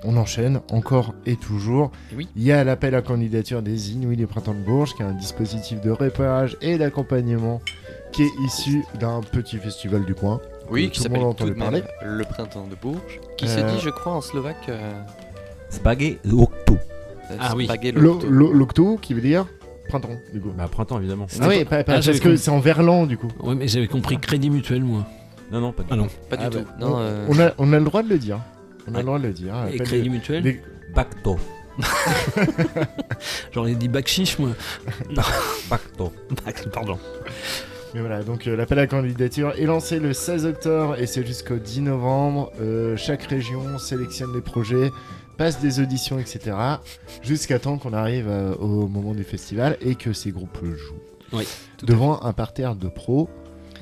On 0.04 0.18
enchaîne 0.18 0.62
encore 0.72 1.14
et 1.28 1.36
toujours. 1.36 1.92
Oui. 2.16 2.28
Il 2.36 2.44
y 2.44 2.52
a 2.52 2.64
l'appel 2.64 2.96
à 2.96 3.02
candidature 3.04 3.62
des 3.62 3.92
Inouïs 3.92 4.18
du 4.18 4.26
Printemps 4.26 4.54
de 4.56 4.60
Bourges, 4.64 4.96
qui 4.96 5.04
est 5.04 5.06
un 5.06 5.14
dispositif 5.14 5.80
de 5.82 5.92
repérage 5.92 6.58
et 6.62 6.78
d'accompagnement 6.80 7.62
qui 8.12 8.24
est 8.24 8.32
issu 8.46 8.84
d'un 9.00 9.22
petit 9.22 9.58
festival 9.58 10.04
du 10.06 10.16
coin. 10.16 10.42
Oui, 10.72 10.90
qui 10.90 11.02
tout 11.04 11.10
le 11.10 11.20
monde 11.20 11.20
a 11.20 11.22
s'appelle 11.22 11.22
tout 11.22 11.44
entendu 11.44 11.52
de 11.52 11.60
parler. 11.60 11.84
même 12.02 12.18
le 12.18 12.24
printemps 12.24 12.68
de 12.68 12.76
Bourges. 12.76 13.20
Qui 13.38 13.48
se 13.48 13.60
Euh, 13.60 13.72
dit, 13.72 13.80
je 13.82 13.90
crois, 13.90 14.14
en 14.14 14.22
slovaque. 14.22 14.70
euh, 14.70 14.92
Spaghetti 15.70 16.20
Octo. 16.32 16.74
euh, 16.74 17.36
Ah 17.40 17.54
oui. 17.56 17.68
L'octo, 17.94 18.98
qui 19.02 19.14
veut 19.14 19.22
dire 19.22 19.46
printemps, 19.92 20.20
du 20.34 20.40
coup. 20.42 20.52
Bah, 20.58 20.68
printemps, 20.72 20.98
évidemment. 21.00 21.28
Ah 21.40 21.48
oui, 21.48 21.64
pas- 21.66 21.84
pas- 21.84 21.94
Ah, 21.94 21.96
parce 21.96 22.08
que 22.08 22.18
compris. 22.24 22.38
c'est 22.38 22.50
en 22.52 22.60
verlan, 22.60 23.06
du 23.06 23.18
coup. 23.18 23.28
Ouais, 23.42 23.56
mais 23.56 23.68
j'avais 23.68 23.88
compris 23.88 24.18
crédit 24.18 24.50
mutuel 24.50 24.84
moi. 24.84 25.06
Non, 25.52 25.60
non, 25.62 25.72
pas 25.74 25.84
du 25.84 25.90
Ah 25.92 25.96
non. 25.98 26.08
Pas 26.30 26.38
du 26.38 26.44
Ah 26.46 26.50
tout. 26.50 26.60
bah, 26.60 26.76
Non, 26.80 26.96
on, 26.96 27.00
euh, 27.00 27.26
on 27.30 27.40
a, 27.40 27.52
on 27.58 27.74
a 27.74 27.80
le 27.80 27.86
droit 27.86 28.02
de 28.04 28.10
le 28.10 28.18
dire. 28.18 28.40
On 28.88 28.96
a 28.96 29.00
le 29.00 29.04
droit 29.04 29.20
de 29.20 29.28
le 29.28 29.34
dire. 29.34 29.54
Et 29.70 29.76
Appel 29.76 29.82
crédit 29.82 30.08
de- 30.10 30.14
mutuel 30.14 30.44
des- 30.44 30.62
Bacto. 30.96 31.38
J'aurais 33.54 33.76
dit 33.76 33.88
bac 33.88 34.08
chiche 34.08 34.40
moi. 34.40 34.50
Non. 35.10 35.22
Bacto. 35.70 36.12
Bac, 36.46 36.68
Pardon. 36.72 36.98
Mais 37.94 38.00
voilà, 38.00 38.24
donc 38.24 38.48
euh, 38.48 38.56
l'appel 38.56 38.80
à 38.80 38.88
candidature 38.88 39.54
est 39.58 39.66
lancé 39.66 40.00
le 40.00 40.14
16 40.14 40.46
octobre 40.46 40.96
et 40.98 41.06
c'est 41.08 41.26
jusqu'au 41.26 41.58
10 41.58 41.82
novembre. 41.82 42.52
Euh, 42.62 42.96
chaque 42.96 43.24
région 43.24 43.78
sélectionne 43.78 44.34
les 44.34 44.40
projets, 44.42 44.92
passe 45.42 45.60
des 45.60 45.80
auditions, 45.80 46.20
etc. 46.20 46.56
Jusqu'à 47.24 47.58
temps 47.58 47.80
qu'on 47.80 47.94
arrive 47.94 48.28
euh, 48.30 48.54
au 48.58 48.88
moment 48.88 49.14
du 49.16 49.24
festival 49.24 49.76
et 49.82 49.96
que 49.96 50.14
ces 50.14 50.32
groupes 50.32 50.64
jouent. 50.64 51.02
Oui. 51.34 51.48
Devant 51.84 52.22
un 52.22 52.32
parterre 52.34 52.76
de 52.76 52.88
pros 52.88 53.28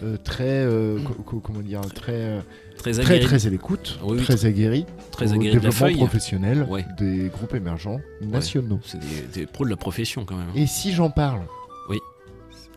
euh, 0.01 0.15
très, 0.23 0.45
euh, 0.63 0.97
co- 1.03 1.13
co- 1.25 1.39
comment 1.41 1.59
dire, 1.59 1.81
très, 1.93 2.39
Très 2.77 2.91
très, 2.93 2.99
aguerri. 3.01 3.25
très 3.25 3.45
à 3.45 3.49
l'écoute, 3.49 3.99
Oui, 4.03 4.19
oui, 4.19 4.23
très 4.23 4.45
aguerri, 4.45 4.85
très 5.11 5.31
au 5.31 5.33
aguerri 5.35 5.55
la 5.55 5.59
développement 5.69 5.97
professionnel 5.97 6.65
Ouais. 6.69 6.85
des 6.97 7.27
groupes 7.27 7.53
émergents 7.53 7.99
nationaux. 8.21 8.79
C'est 8.85 8.99
des, 8.99 9.41
des 9.41 9.45
pros 9.45 9.65
de 9.65 9.69
la 9.69 9.75
profession 9.75 10.23
quand 10.23 10.37
même. 10.37 10.47
Et 10.55 10.65
si 10.65 10.93
j'en 10.93 11.09
parle 11.09 11.41
Oui. 11.89 11.97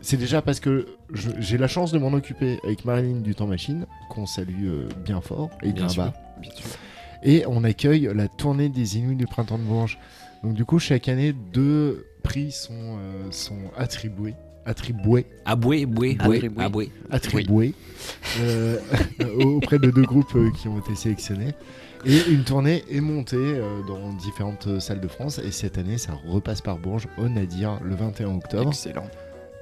C'est 0.01 0.17
déjà 0.17 0.41
parce 0.41 0.59
que 0.59 0.87
je- 1.13 1.29
j'ai 1.39 1.57
la 1.57 1.69
chance 1.69 1.93
de 1.93 1.99
m'en 1.99 2.11
occuper 2.11 2.59
avec 2.65 2.83
Marilyn 2.83 3.21
du 3.21 3.33
Temps 3.33 3.47
Machine, 3.47 3.85
qu'on 4.09 4.25
salue 4.25 4.67
bien 5.05 5.21
fort 5.21 5.49
et 5.61 5.71
Bien 5.71 5.87
bas. 5.95 6.13
bien 6.41 6.51
sûr. 6.51 6.65
Et 7.23 7.45
on 7.47 7.63
accueille 7.63 8.09
la 8.13 8.27
tournée 8.27 8.69
des 8.69 8.97
Inuits 8.97 9.15
du 9.15 9.25
Printemps 9.25 9.57
de 9.57 9.63
Bourges. 9.63 9.97
Donc 10.43 10.53
du 10.53 10.65
coup, 10.65 10.79
chaque 10.79 11.07
année, 11.07 11.33
deux 11.33 12.05
prix 12.23 12.51
sont, 12.51 12.73
euh, 12.73 13.31
sont 13.31 13.57
attribués. 13.77 14.35
Attribués. 14.65 15.25
Aboué, 15.45 15.85
boué, 15.85 16.15
boué, 16.15 16.37
Attribué. 16.37 16.63
aboué. 16.63 16.91
Attribués. 17.11 17.73
euh, 18.39 18.77
auprès 19.43 19.77
de 19.79 19.91
deux 19.91 20.03
groupes 20.03 20.35
euh, 20.35 20.51
qui 20.51 20.67
ont 20.67 20.79
été 20.79 20.95
sélectionnés. 20.95 21.53
Et 22.05 22.19
une 22.29 22.43
tournée 22.43 22.83
est 22.89 22.99
montée 23.01 23.37
euh, 23.37 23.81
dans 23.87 24.11
différentes 24.13 24.79
salles 24.79 24.99
de 25.01 25.07
France. 25.07 25.39
Et 25.39 25.51
cette 25.51 25.77
année, 25.77 25.97
ça 25.97 26.13
repasse 26.27 26.61
par 26.61 26.77
Bourges 26.77 27.07
au 27.17 27.27
Nadir 27.29 27.79
le 27.83 27.95
21 27.95 28.35
octobre. 28.35 28.69
Excellent. 28.69 29.07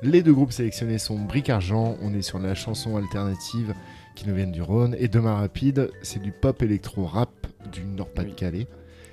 Les 0.03 0.23
deux 0.23 0.33
groupes 0.33 0.51
sélectionnés 0.51 0.97
sont 0.97 1.17
Bric 1.19 1.49
Argent, 1.51 1.95
on 2.01 2.13
est 2.15 2.23
sur 2.23 2.39
la 2.39 2.55
chanson 2.55 2.97
alternative 2.97 3.75
qui 4.15 4.27
nous 4.27 4.35
vient 4.35 4.47
du 4.47 4.61
Rhône, 4.61 4.95
et 4.99 5.07
Demain 5.07 5.35
Rapide, 5.35 5.89
c'est 6.01 6.21
du 6.21 6.31
pop 6.31 6.61
électro-rap 6.61 7.29
du 7.71 7.83
Nord-Pas-de-Calais. 7.83 8.67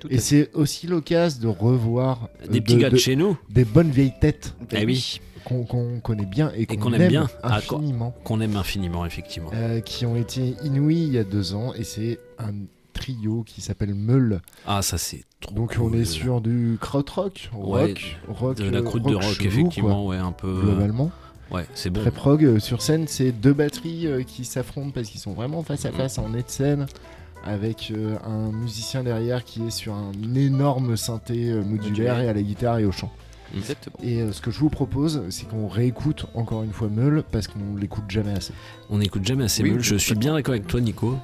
Et 0.09 0.17
c'est 0.19 0.49
aussi 0.53 0.87
l'occasion 0.87 1.41
de 1.41 1.47
revoir 1.47 2.29
euh, 2.43 2.47
Des 2.47 2.61
petits 2.61 2.75
de- 2.75 2.79
gars 2.81 2.89
de 2.89 2.93
de- 2.95 2.99
chez 2.99 3.15
nous. 3.15 3.37
des 3.49 3.65
bonnes 3.65 3.89
vieilles 3.91 4.13
têtes 4.21 4.55
Eh 4.71 4.85
oui. 4.85 5.19
qu'on 5.43 5.65
connaît 6.01 6.25
bien 6.25 6.51
et 6.55 6.65
qu'on 6.65 6.93
aime, 6.93 7.01
aime 7.01 7.07
bien. 7.09 7.27
Ah, 7.43 7.57
infiniment, 7.57 8.13
Qu'on 8.23 8.39
aime 8.39 8.55
infiniment, 8.55 9.05
effectivement. 9.05 9.49
euh, 9.53 9.81
qui 9.81 10.05
ont 10.05 10.15
été 10.15 10.55
inouïs 10.63 11.03
il 11.07 11.13
y 11.13 11.17
a 11.17 11.23
deux 11.23 11.53
ans, 11.53 11.73
et 11.73 11.83
c'est 11.83 12.19
un 12.37 12.51
trio 12.93 13.43
qui 13.43 13.61
s'appelle 13.61 13.93
Meul. 13.93 14.41
Ah, 14.67 14.81
ça 14.81 14.97
c'est 14.97 15.23
trop. 15.41 15.53
Donc 15.55 15.75
on 15.81 15.91
est 15.93 16.05
sur 16.05 16.39
du 16.41 16.77
krautrock, 16.79 17.49
Ouais, 17.53 17.87
rock, 17.87 18.17
rock, 18.27 18.57
de 18.57 18.69
la 18.69 18.79
euh, 18.79 18.83
croûte 18.83 19.03
de 19.03 19.15
rock, 19.15 19.23
chelou, 19.23 19.47
effectivement, 19.47 20.03
quoi, 20.05 20.15
ouais, 20.15 20.17
un 20.17 20.31
peu. 20.31 20.61
globalement. 20.61 21.11
Ouais, 21.51 21.65
c'est 21.73 21.89
bon. 21.89 22.01
Très 22.01 22.11
prog 22.11 22.43
euh, 22.45 22.59
sur 22.59 22.81
scène, 22.81 23.05
c'est 23.07 23.31
deux 23.31 23.53
batteries 23.53 24.07
euh, 24.07 24.23
qui 24.23 24.45
s'affrontent 24.45 24.91
parce 24.93 25.09
qu'ils 25.09 25.19
sont 25.21 25.33
vraiment 25.33 25.63
face 25.63 25.85
à 25.85 25.89
Mhm. 25.89 25.95
face 25.97 26.17
en 26.19 26.29
nez 26.29 26.43
de 26.43 26.49
scène 26.49 26.85
avec 27.45 27.91
euh, 27.95 28.17
un 28.25 28.51
musicien 28.51 29.03
derrière 29.03 29.43
qui 29.45 29.63
est 29.65 29.71
sur 29.71 29.93
un 29.93 30.11
énorme 30.35 30.95
synthé 30.97 31.49
euh, 31.51 31.63
modulaire 31.63 32.19
et 32.19 32.27
à 32.29 32.33
la 32.33 32.41
guitare 32.41 32.79
et 32.79 32.85
au 32.85 32.91
chant. 32.91 33.11
Exactement. 33.57 33.95
Et 34.03 34.21
euh, 34.21 34.31
ce 34.31 34.41
que 34.41 34.51
je 34.51 34.59
vous 34.59 34.69
propose, 34.69 35.23
c'est 35.29 35.47
qu'on 35.49 35.67
réécoute 35.67 36.27
encore 36.35 36.61
une 36.63 36.71
fois 36.73 36.87
Meul 36.87 37.23
parce 37.31 37.47
qu'on 37.47 37.75
l'écoute 37.79 38.03
jamais 38.09 38.33
assez. 38.33 38.53
On 38.91 38.99
n'écoute 38.99 39.25
jamais 39.25 39.45
assez 39.45 39.63
Oui, 39.63 39.71
Meul. 39.71 39.79
Je 39.81 39.95
suis 39.95 40.13
bien 40.15 40.33
d'accord 40.33 40.53
avec 40.53 40.67
toi, 40.67 40.79
Nico. 40.81 41.17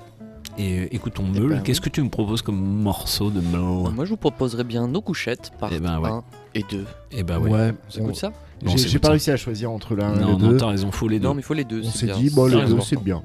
Et 0.58 0.80
euh, 0.80 0.88
écoutons 0.92 1.24
Meul. 1.24 1.50
ben 1.50 1.62
Qu'est-ce 1.62 1.82
que 1.82 1.90
tu 1.90 2.02
me 2.02 2.10
proposes 2.10 2.42
comme 2.42 2.58
morceau 2.60 3.30
de 3.30 3.42
Meul? 3.42 3.94
Moi, 3.94 4.06
je 4.06 4.10
vous 4.10 4.18
proposerais 4.18 4.64
bien 4.64 4.88
nos 4.88 5.02
couchettes 5.02 5.52
par 5.60 5.70
Eh 5.72 5.80
ben, 5.80 6.00
ouais. 6.00 6.10
1 6.10 6.24
et 6.56 6.64
2. 6.72 6.86
Eh 7.12 7.24
bah 7.24 7.38
ouais. 7.38 7.52
Ouais, 7.52 7.74
Ça 7.90 8.00
on- 8.02 8.06
coûte 8.06 8.16
ça? 8.16 8.32
Non, 8.64 8.76
J'ai 8.78 9.00
pas 9.00 9.10
réussi 9.10 9.32
à 9.32 9.38
choisir 9.38 9.70
entre 9.72 9.96
l'un 9.96 10.16
et 10.16 10.20
Non, 10.20 10.28
le 10.38 10.44
non, 10.44 10.50
deux. 10.52 10.58
t'as 10.58 10.68
raison, 10.68 10.92
faut 10.92 11.08
les 11.08 11.20
deux. 11.20 11.28
Non, 11.28 11.34
mais 11.34 11.42
il 11.42 11.44
faut 11.44 11.54
les 11.54 11.66
deux. 11.66 11.82
On 11.84 11.92
s'est 11.92 12.08
dit, 12.08 12.30
bon, 12.30 12.46
les 12.48 12.66
deux, 12.66 12.80
c'est 12.82 13.00
bien. 13.02 13.22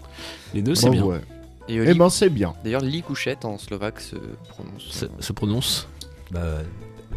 Les 0.54 0.62
deux, 0.62 0.74
c'est 0.74 0.86
Bon, 0.86 0.92
bien. 0.92 1.04
ouais. 1.04 1.20
Et, 1.68 1.78
euh, 1.78 1.84
Eh 1.88 1.94
ben, 1.94 2.10
c'est 2.10 2.30
bien. 2.30 2.52
D'ailleurs, 2.64 2.80
lit 2.82 3.02
couchette 3.02 3.44
en 3.44 3.56
slovaque 3.56 4.00
se 4.00 4.16
prononce. 4.48 4.82
Se, 4.90 5.06
se 5.20 5.32
prononce. 5.32 5.88
Bah, 6.32 6.40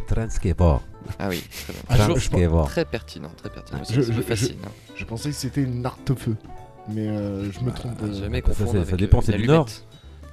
Transkeva. 0.06 0.80
Ah 1.18 1.28
oui, 1.28 1.42
très 1.64 1.72
bien. 1.72 1.82
Ah, 1.88 1.96
je- 2.14 2.20
je- 2.20 2.64
très 2.66 2.84
pertinent, 2.84 3.30
très 3.36 3.50
pertinent. 3.50 3.80
Je- 3.88 3.94
Ça 4.00 4.00
je- 4.02 4.12
me 4.12 4.16
je- 4.16 4.22
fascine. 4.22 4.56
hein. 4.64 4.70
Je 4.96 5.04
pensais 5.04 5.30
que 5.30 5.34
c'était 5.34 5.62
une 5.62 5.84
arte 5.84 6.14
feu. 6.14 6.36
Mais 6.88 7.08
euh, 7.08 7.50
je 7.50 7.60
me 7.60 7.70
trompe. 7.72 7.94
Ah, 8.00 8.04
euh, 8.04 8.12
jamais 8.20 8.42
Bah, 8.42 8.52
ça, 8.54 8.64
avec 8.64 8.86
ça 8.88 8.96
dépend, 8.96 9.18
euh, 9.18 9.22
c'est 9.24 9.36
du 9.36 9.46
nord. 9.46 9.66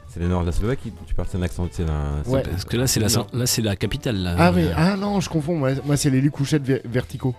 C'est 0.10 0.20
le 0.20 0.28
nord 0.28 0.42
de 0.42 0.48
la 0.48 0.52
Slovaquie. 0.52 0.92
Tu 1.08 1.14
parles, 1.16 1.28
c'est 1.32 1.38
un 1.38 1.42
accent, 1.42 1.68
c'est 1.72 1.84
un. 1.90 2.22
Ouais. 2.30 2.44
Parce 2.44 2.66
que 2.66 2.76
là, 2.76 2.86
c'est 2.88 3.00
la, 3.00 3.08
Non. 3.08 3.28
là, 3.34 3.46
c'est 3.46 3.62
la 3.62 3.76
capitale. 3.78 4.18
Là. 4.18 4.36
Ah, 4.38 4.52
mais 4.52 4.68
ah 4.76 4.98
non, 4.98 5.20
je 5.22 5.30
confonds. 5.30 5.56
Moi, 5.58 5.72
moi 5.86 5.96
c'est 5.98 6.10
les 6.10 6.20
lits 6.22 6.30
couchettes 6.30 6.64
ver- 6.64 6.82
verticaux. 6.86 7.34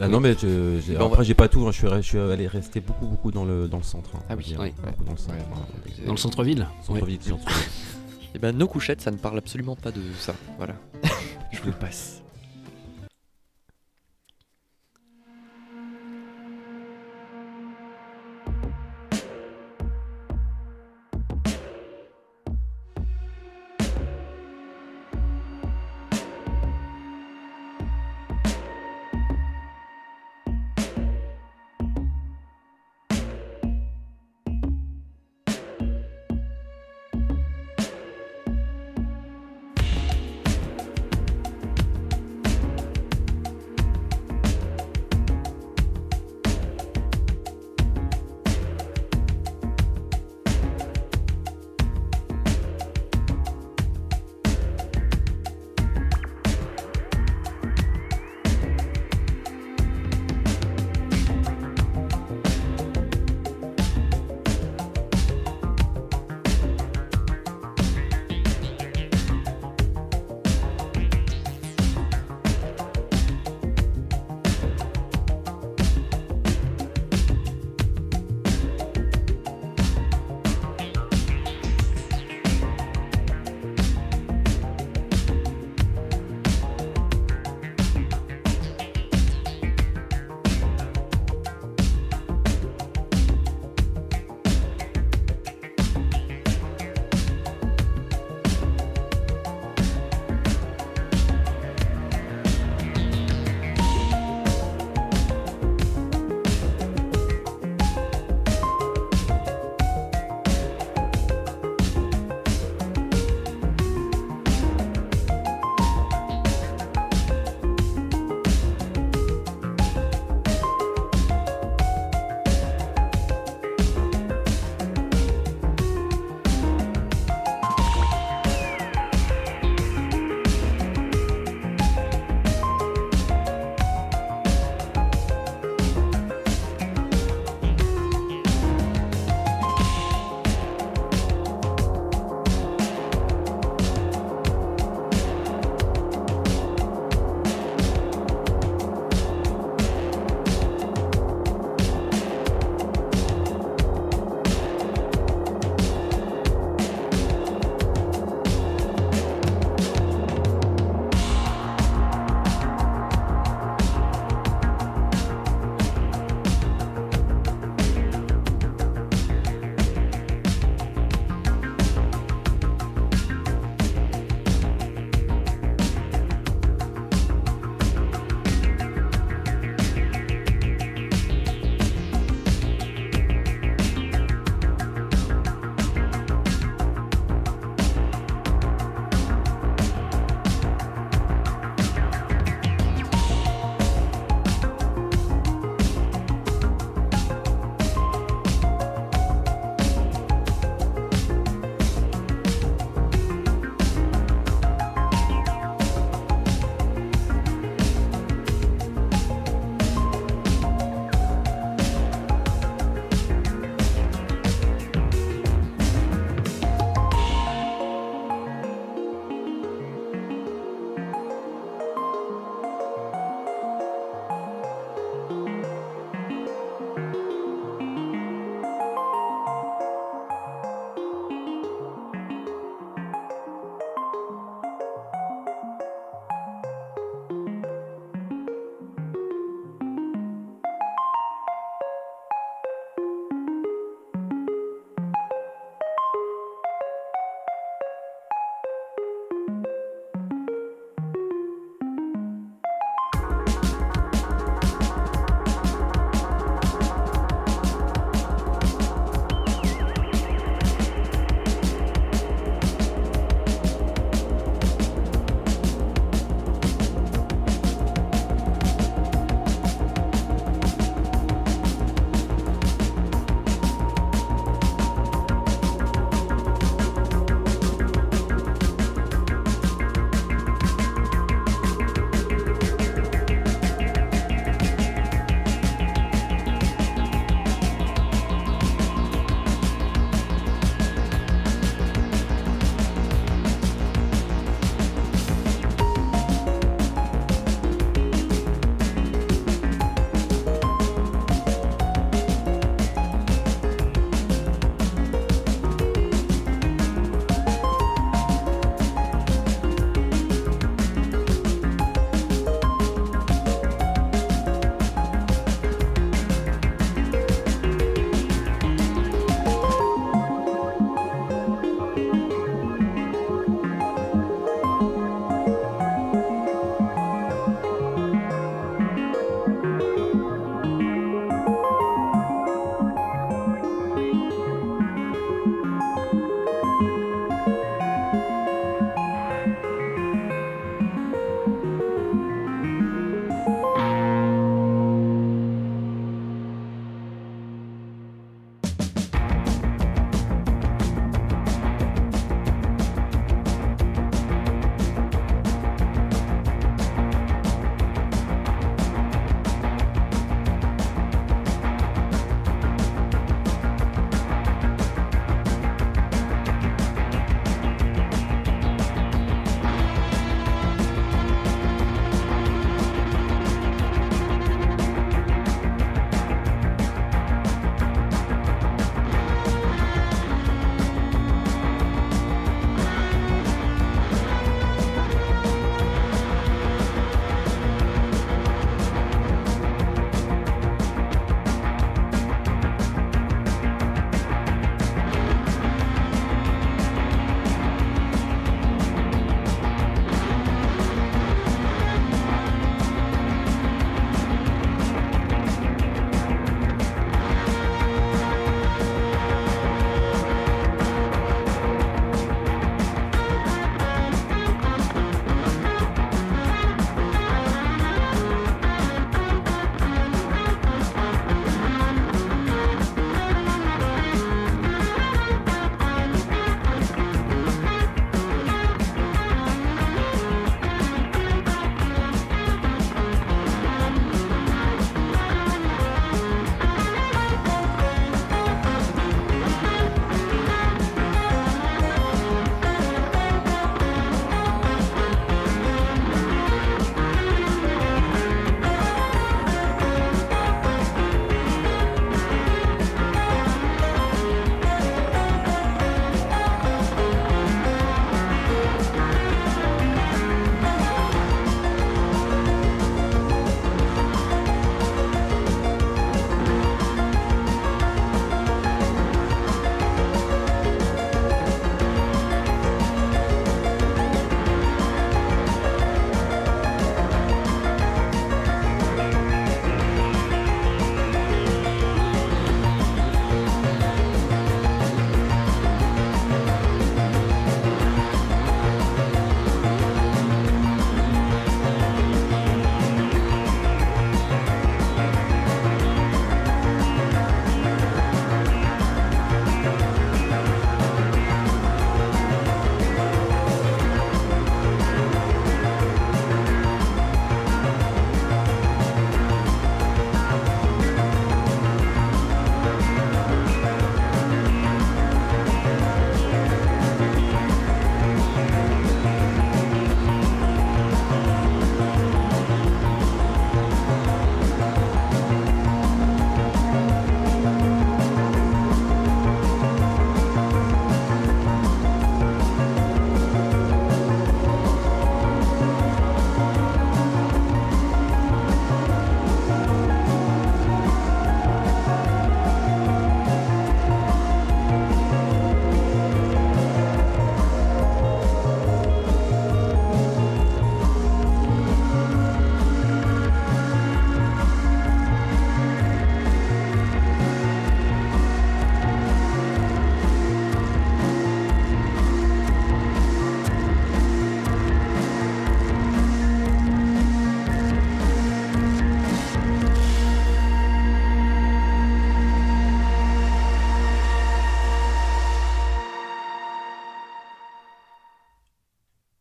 Ah 0.00 0.08
non, 0.08 0.20
mais 0.20 0.34
je- 0.40 0.80
j'ai- 0.84 0.94
Bon, 0.96 1.06
après, 1.06 1.18
bah- 1.18 1.22
j'ai 1.22 1.34
pas 1.34 1.48
tout. 1.48 1.66
hein, 1.66 1.70
Je 1.70 1.76
suis, 1.78 1.88
je 1.88 2.00
suis 2.00 2.18
allé 2.18 2.46
rester 2.46 2.80
beaucoup, 2.80 3.06
beaucoup 3.06 3.30
dans 3.30 3.44
le, 3.44 3.68
dans 3.68 3.76
le 3.76 3.82
centre. 3.82 4.10
hein, 4.16 4.20
Ah 4.28 4.34
oui, 4.36 4.54
oui. 4.58 4.72
beaucoup 4.84 5.04
dans 5.04 5.12
le 5.12 5.18
centre. 5.18 5.34
Ouais, 5.34 5.40
hein. 5.54 6.04
Dans 6.06 6.12
le 6.12 6.16
centre-ville 6.18 6.66
Centre-ville, 6.82 7.20
centre-ville. 7.22 7.56
Eh 8.34 8.38
ben, 8.38 8.56
nos 8.56 8.66
couchettes, 8.66 9.02
ça 9.02 9.10
ne 9.10 9.18
parle 9.18 9.36
absolument 9.36 9.76
pas 9.76 9.90
de 9.90 10.00
ça. 10.18 10.34
Voilà. 10.56 10.74
je 11.52 11.60
vous 11.60 11.72
passe. 11.72 12.21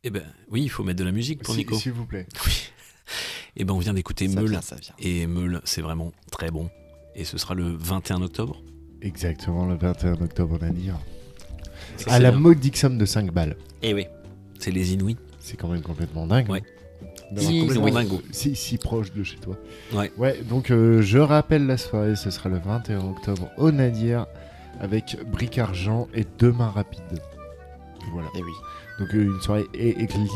Eh 0.04 0.10
ben 0.10 0.24
oui, 0.50 0.64
il 0.64 0.70
faut 0.70 0.84
mettre 0.84 1.00
de 1.00 1.04
la 1.04 1.12
musique 1.12 1.44
pour 1.44 1.54
Si- 1.54 1.60
Nico. 1.60 1.76
S'il 1.76 1.92
vous 1.94 2.06
plaît. 2.06 2.26
Oui. 2.46 2.70
Eh 3.58 3.66
ben 3.66 3.74
on 3.74 3.80
vient 3.80 3.94
d'écouter 3.94 4.26
vient, 4.28 4.42
vient. 4.44 4.62
Et 5.00 5.28
Meule, 5.28 5.62
c'est 5.66 5.82
vraiment 5.82 6.12
très 6.32 6.50
bon. 6.50 6.70
Et 7.16 7.26
ce 7.26 7.38
sera 7.38 7.54
le 7.54 7.66
21 7.76 8.22
octobre. 8.22 8.62
Exactement, 9.02 9.66
le 9.66 9.76
21 9.76 10.14
octobre, 10.22 10.58
on 10.60 10.66
a 10.66 10.70
dit. 10.70 10.90
Excellent. 11.96 12.16
À 12.16 12.20
la 12.20 12.32
modique 12.32 12.78
somme 12.78 12.98
de 12.98 13.06
5 13.06 13.32
balles. 13.32 13.58
Eh 13.82 13.94
oui. 13.94 14.06
C'est 14.60 14.72
les 14.72 14.94
Inouïs. 14.94 15.18
C'est 15.40 15.58
quand 15.58 15.68
même 15.68 15.82
complètement 15.82 16.26
dingue. 16.26 16.50
Ouais. 16.50 16.64
D'avoir 17.32 17.52
Si, 17.52 17.60
complètement 17.60 17.84
oui. 17.86 17.92
dingo. 17.92 18.22
Si, 18.32 18.56
si 18.56 18.78
proche 18.78 19.12
de 19.12 19.24
chez 19.24 19.38
toi. 19.38 19.58
Ouais. 19.94 20.12
Ouais, 20.18 20.42
donc 20.44 20.72
euh, 20.72 21.02
je 21.02 21.18
rappelle 21.18 21.66
la 21.68 21.78
soirée, 21.78 22.16
ce 22.16 22.30
sera 22.32 22.48
le 22.50 22.60
21 22.60 23.00
octobre 23.10 23.50
au 23.58 23.72
Nadir 23.72 24.26
avec 24.80 25.18
Bric 25.28 25.58
Argent 25.58 26.08
et 26.14 26.26
Demain 26.40 26.70
Rapide. 26.70 27.22
Voilà. 28.14 28.30
Et 28.38 28.42
oui. 28.44 28.52
Donc 29.02 29.14
euh, 29.16 29.24
une 29.26 29.42
soirée 29.42 29.66
éclectique. 29.74 30.32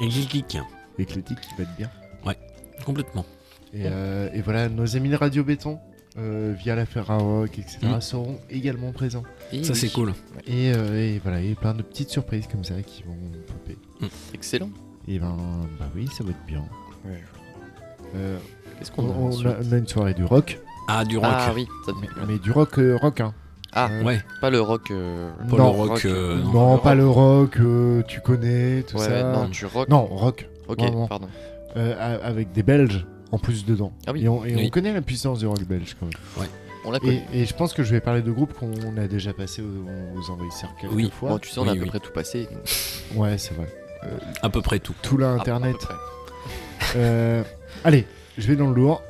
Éclectique. 0.00 0.58
Éclectique 0.98 1.40
qui 1.40 1.54
va 1.56 1.62
être 1.64 1.76
bien. 1.76 1.90
Ouais, 2.24 2.38
complètement. 2.84 3.24
Et, 3.72 3.82
euh, 3.86 4.28
et 4.32 4.40
voilà, 4.42 4.68
nos 4.68 4.96
amis 4.96 5.08
de 5.08 5.16
Radio 5.16 5.42
Béton, 5.42 5.78
euh, 6.16 6.54
via 6.56 6.76
la 6.76 6.86
Ferrarock, 6.86 7.58
etc., 7.58 7.78
Mm. 7.82 8.00
seront 8.00 8.38
également 8.50 8.92
présents. 8.92 9.24
Et 9.52 9.64
Ça, 9.64 9.72
oui. 9.72 9.78
c'est 9.78 9.92
cool. 9.92 10.12
Et, 10.46 10.72
euh, 10.72 10.96
et 11.16 11.18
voilà, 11.18 11.40
et 11.40 11.54
plein 11.56 11.74
de 11.74 11.82
petites 11.82 12.10
surprises 12.10 12.46
comme 12.46 12.62
ça 12.62 12.80
qui 12.82 13.02
vont 13.02 13.16
popper. 13.48 13.76
Excellent. 14.32 14.70
Et 15.08 15.18
ben, 15.18 15.36
bah 15.78 15.88
oui, 15.96 16.06
ça 16.16 16.22
va 16.22 16.30
être 16.30 16.46
bien. 16.46 16.64
Ouais. 17.04 17.22
Euh, 18.14 18.38
Qu'est-ce 18.78 18.92
qu'on 18.92 19.10
a 19.10 19.14
on, 19.14 19.44
a, 19.46 19.54
on 19.68 19.72
a 19.72 19.76
une 19.76 19.88
soirée 19.88 20.14
du 20.14 20.24
rock, 20.24 20.60
Ah, 20.88 21.04
du 21.04 21.16
rock. 21.18 21.26
Ah 21.30 21.52
oui, 21.54 21.66
ça 21.84 21.92
mais, 22.00 22.08
mais 22.28 22.38
du 22.38 22.52
rock 22.52 22.78
euh, 22.78 22.96
rock, 22.96 23.20
hein. 23.20 23.34
Ah, 23.74 23.88
Euh, 23.90 24.02
Ouais. 24.04 24.20
pas 24.40 24.50
le 24.50 24.60
rock. 24.60 24.90
euh, 24.90 25.30
Pas 25.50 25.56
Non. 25.56 25.72
le 25.72 25.78
rock. 25.88 26.04
euh, 26.04 26.36
non, 26.42 26.52
non. 26.72 26.78
pas 26.78 26.94
le 26.94 27.08
rock, 27.08 27.56
euh, 27.58 28.02
tu 28.06 28.20
connais, 28.20 28.82
tout 28.82 28.96
Ouais, 28.98 29.04
ça. 29.06 29.22
non, 29.32 29.48
du 29.48 29.66
rock. 29.66 29.88
Non, 29.88 30.04
rock. 30.06 30.48
Ok, 30.68 30.78
vraiment. 30.80 31.08
pardon. 31.08 31.28
Euh, 31.76 32.18
avec 32.22 32.52
des 32.52 32.62
Belges 32.62 33.04
en 33.32 33.38
plus 33.38 33.64
dedans. 33.66 33.92
Ah 34.06 34.12
oui. 34.12 34.24
Et, 34.24 34.28
on, 34.28 34.44
et 34.44 34.54
on 34.54 34.58
Oui. 34.58 34.70
connaît 34.70 34.92
la 34.92 35.00
puissance 35.02 35.40
du 35.40 35.46
rock 35.46 35.62
belge 35.64 35.96
quand 35.98 36.06
même. 36.06 36.48
On 36.86 36.90
l'a. 36.92 36.98
Et, 37.02 37.22
et 37.32 37.44
je 37.46 37.54
pense 37.54 37.72
que 37.72 37.82
je 37.82 37.90
vais 37.92 38.00
parler 38.00 38.22
de 38.22 38.30
groupes 38.30 38.52
qu'on 38.52 38.96
a 38.96 39.08
déjà 39.08 39.32
passé 39.32 39.62
aux, 39.62 40.18
aux 40.20 40.30
envahisseurs 40.30 40.70
quelques 40.80 40.92
Oui. 40.92 41.10
fois. 41.12 41.30
Bon, 41.30 41.38
tu 41.38 41.48
sais, 41.50 41.58
on 41.58 41.62
a 41.66 41.72
Oui, 41.72 41.72
à 41.72 41.74
peu 41.76 41.82
oui. 41.84 41.88
près 41.88 41.98
tout 42.00 42.12
passé. 42.12 42.46
Ouais, 43.16 43.38
c'est 43.38 43.54
vrai. 43.54 43.66
À 44.42 44.50
peu 44.50 44.60
près 44.62 44.78
tout. 44.78 44.94
Tout 45.02 45.16
là, 45.16 45.30
internet. 45.30 45.76
Euh, 46.96 47.42
allez, 47.84 48.06
je 48.38 48.46
vais 48.46 48.56
dans 48.56 48.68
le 48.68 48.74
lourd. 48.74 49.02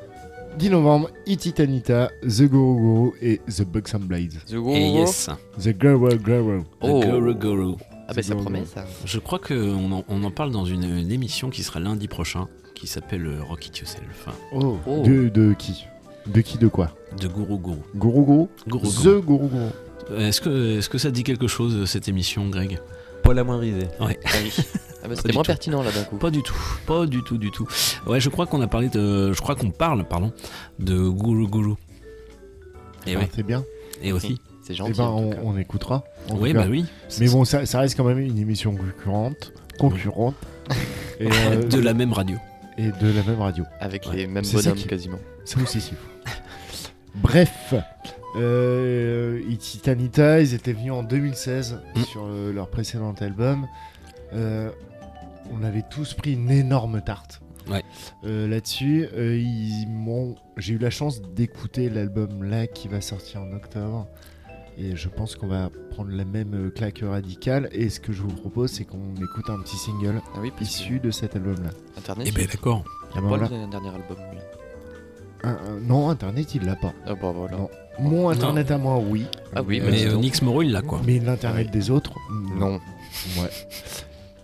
10 0.59 0.71
novembre, 0.71 1.11
Ititanita, 1.27 2.11
The 2.23 2.43
Guru 2.43 2.77
Guru 2.81 3.11
et 3.21 3.41
The 3.49 3.63
Bugs 3.65 3.95
and 3.95 4.01
Blades. 4.01 4.39
The 4.47 4.53
Et 4.53 4.57
Go 4.57 4.73
yes. 4.73 5.29
The 5.59 5.77
Guru 5.77 6.17
Guru. 6.19 6.63
Oh. 6.81 7.01
Guru 7.01 7.35
Guru. 7.35 7.75
Ah 8.07 8.13
bah 8.15 8.23
ça 8.23 8.35
promet 8.37 8.65
ça. 8.67 8.85
Je 9.05 9.19
crois 9.19 9.39
qu'on 9.39 9.91
en, 9.93 10.05
on 10.09 10.23
en 10.25 10.31
parle 10.31 10.51
dans 10.53 10.65
une, 10.67 10.85
une 10.85 11.11
émission 11.11 11.51
qui 11.51 11.63
sera 11.63 11.81
lundi 11.81 12.07
prochain, 12.07 12.49
qui 12.75 12.87
s'appelle 12.87 13.27
euh, 13.27 13.43
Rock 13.43 13.67
It 13.67 13.79
Yourself, 13.79 14.29
Oh. 14.53 14.77
Oh. 14.87 15.03
De, 15.03 15.29
de 15.29 15.55
qui? 15.59 15.85
De 16.27 16.41
qui 16.41 16.59
de 16.59 16.69
quoi? 16.69 16.95
De 17.21 17.27
Guru 17.29 17.59
Guru. 17.59 17.77
Guru 17.95 18.25
Guru? 18.25 18.47
Guru 18.69 18.89
The 18.89 19.05
Guru. 19.05 19.23
Guru 19.23 19.49
Guru. 19.49 20.19
Est-ce 20.21 20.41
que, 20.41 20.79
est 20.79 20.89
que 20.89 20.99
ça 20.99 21.11
dit 21.11 21.25
quelque 21.25 21.49
chose, 21.49 21.75
euh, 21.75 21.87
cette 21.87 22.09
émission, 22.09 22.49
Greg? 22.49 22.79
Pas 23.25 23.35
la 23.35 23.43
moindre 23.45 23.65
idée. 23.65 23.87
Ouais. 24.01 24.19
Ah 24.25 24.31
oui. 24.43 24.53
Ah 25.03 25.09
bah 25.09 25.17
c'était 25.17 25.33
moins 25.33 25.43
tout. 25.43 25.49
pertinent 25.49 25.83
là 25.83 25.91
d'un 25.91 26.05
coup. 26.05 26.17
Pas 26.17 26.31
du 26.31 26.43
tout, 26.43 26.55
pas 26.87 27.05
du 27.07 27.23
tout, 27.23 27.37
du 27.39 27.51
tout. 27.51 27.67
Ouais, 28.07 28.21
je 28.21 28.29
crois 28.31 28.47
qu'on 28.47 28.61
a 28.63 28.67
parlé 28.67 28.89
de, 28.89 29.33
je 29.33 29.41
crois 29.41 29.55
qu'on 29.55 29.71
parle, 29.71 30.05
pardon, 30.07 30.33
de 30.79 31.09
Guru 31.09 31.47
Guru. 31.47 31.75
Et 33.07 33.15
Ah, 33.15 33.19
ouais, 33.19 33.29
C'est 33.35 33.43
bien. 33.43 33.65
et 34.03 34.13
aussi. 34.13 34.41
C'est 34.63 34.73
Eh 34.73 34.77
gentil. 34.77 34.93
ben, 34.95 35.05
en 35.05 35.31
tout 35.31 35.37
on, 35.43 35.59
écoutera. 35.59 36.05
en 36.31 36.37
Oui, 36.39 36.55
bah 36.55 36.65
oui. 36.71 36.87
Mais 37.21 37.29
bon, 37.29 37.45
ça, 37.45 37.67
ça 37.67 37.81
reste 37.81 37.97
quand 37.99 38.05
même 38.05 38.19
une 38.19 38.39
émission 38.39 38.75
concurrente. 38.75 39.53
Concurrente. 39.79 40.37
et, 41.21 41.29
euh, 41.31 41.63
de 41.65 41.79
la 41.81 41.93
même 41.93 42.15
radio. 42.15 42.39
et 42.79 42.87
de 42.87 43.13
la 43.13 43.23
même 43.25 43.41
radio. 43.41 43.65
Avec 43.81 44.07
Ouais. 44.07 44.17
les 44.17 44.27
mêmes 44.27 44.43
C'est 44.45 44.57
bonhommes 44.57 44.79
qui- 44.79 44.87
quasiment. 44.89 45.19
Ça 45.45 45.61
aussi, 45.61 45.83
c'est 45.83 45.91
fou. 45.91 46.31
Bref, 47.17 47.75
euh, 48.37 49.41
Titanita, 49.59 50.41
ils 50.41 50.55
étaient 50.55 50.73
venus 50.73 50.93
en 50.93 51.03
2016 51.03 51.81
Mm. 51.97 52.01
sur 52.03 52.25
euh, 52.27 52.53
leur 52.53 52.69
précédent 52.69 53.15
album. 53.21 53.67
Euh, 54.33 54.71
on 55.53 55.63
avait 55.63 55.85
tous 55.89 56.15
pris 56.15 56.33
une 56.35 56.51
énorme 56.51 57.01
tarte. 57.03 57.41
Ouais. 57.71 57.83
Euh, 58.25 58.47
Là-dessus, 58.47 59.07
euh, 59.15 59.37
ils 59.39 59.87
m'ont- 59.89 60.35
j'ai 60.57 60.75
eu 60.75 60.79
la 60.79 60.91
chance 60.91 61.23
d'écouter 61.23 61.89
l'album 61.89 62.43
là 62.43 62.67
qui 62.67 62.89
va 62.89 63.01
sortir 63.01 63.41
en 63.43 63.53
octobre. 63.53 64.07
Et 64.77 64.97
je 64.97 65.09
pense 65.09 65.37
qu'on 65.37 65.47
va 65.47 65.71
prendre 65.93 66.11
la 66.11 66.25
même 66.25 66.71
claque 66.75 67.01
radicale. 67.05 67.69
Et 67.73 67.89
ce 67.91 68.01
que 68.01 68.13
je 68.13 68.23
vous 68.23 68.33
propose, 68.35 68.73
c'est 68.73 68.85
qu'on 68.85 69.15
écoute 69.15 69.49
un 69.49 69.61
petit 69.61 69.77
single 69.77 70.21
Ah 70.35 70.39
oui, 70.43 70.53
issu 70.61 70.99
de 70.99 71.11
cet 71.13 71.37
album-là. 71.37 71.71
Internet. 71.97 72.27
Eh 72.29 72.33
ben 72.33 72.43
il- 72.43 72.49
d'accord. 72.49 72.85
il 73.15 73.19
a 73.19 73.21
ben 73.23 73.29
pas 73.31 73.37
le 73.37 73.71
dernier 73.71 73.89
album. 73.89 74.17
lui. 74.33 74.39
Un- 75.45 75.51
un- 75.51 75.81
non, 75.81 76.09
Internet, 76.11 76.55
il 76.57 76.65
l'a 76.65 76.75
pas. 76.75 76.93
Ah 77.07 77.15
bah 77.15 77.31
voilà. 77.31 77.57
Non. 77.57 77.71
Mon 77.99 78.29
Internet 78.31 78.71
à 78.71 78.79
moi, 78.79 78.99
oui. 78.99 79.25
Ah 79.55 79.63
oui, 79.63 79.81
Euh, 79.81 79.89
mais 79.91 80.07
euh. 80.07 80.17
Nix 80.17 80.43
Moreau, 80.43 80.63
il 80.63 80.73
l'a 80.73 80.83
quoi. 80.83 81.01
Mais 81.07 81.19
l'internet 81.21 81.71
des 81.71 81.91
autres 81.91 82.13
Non. 82.57 82.81
Ouais. 83.39 83.51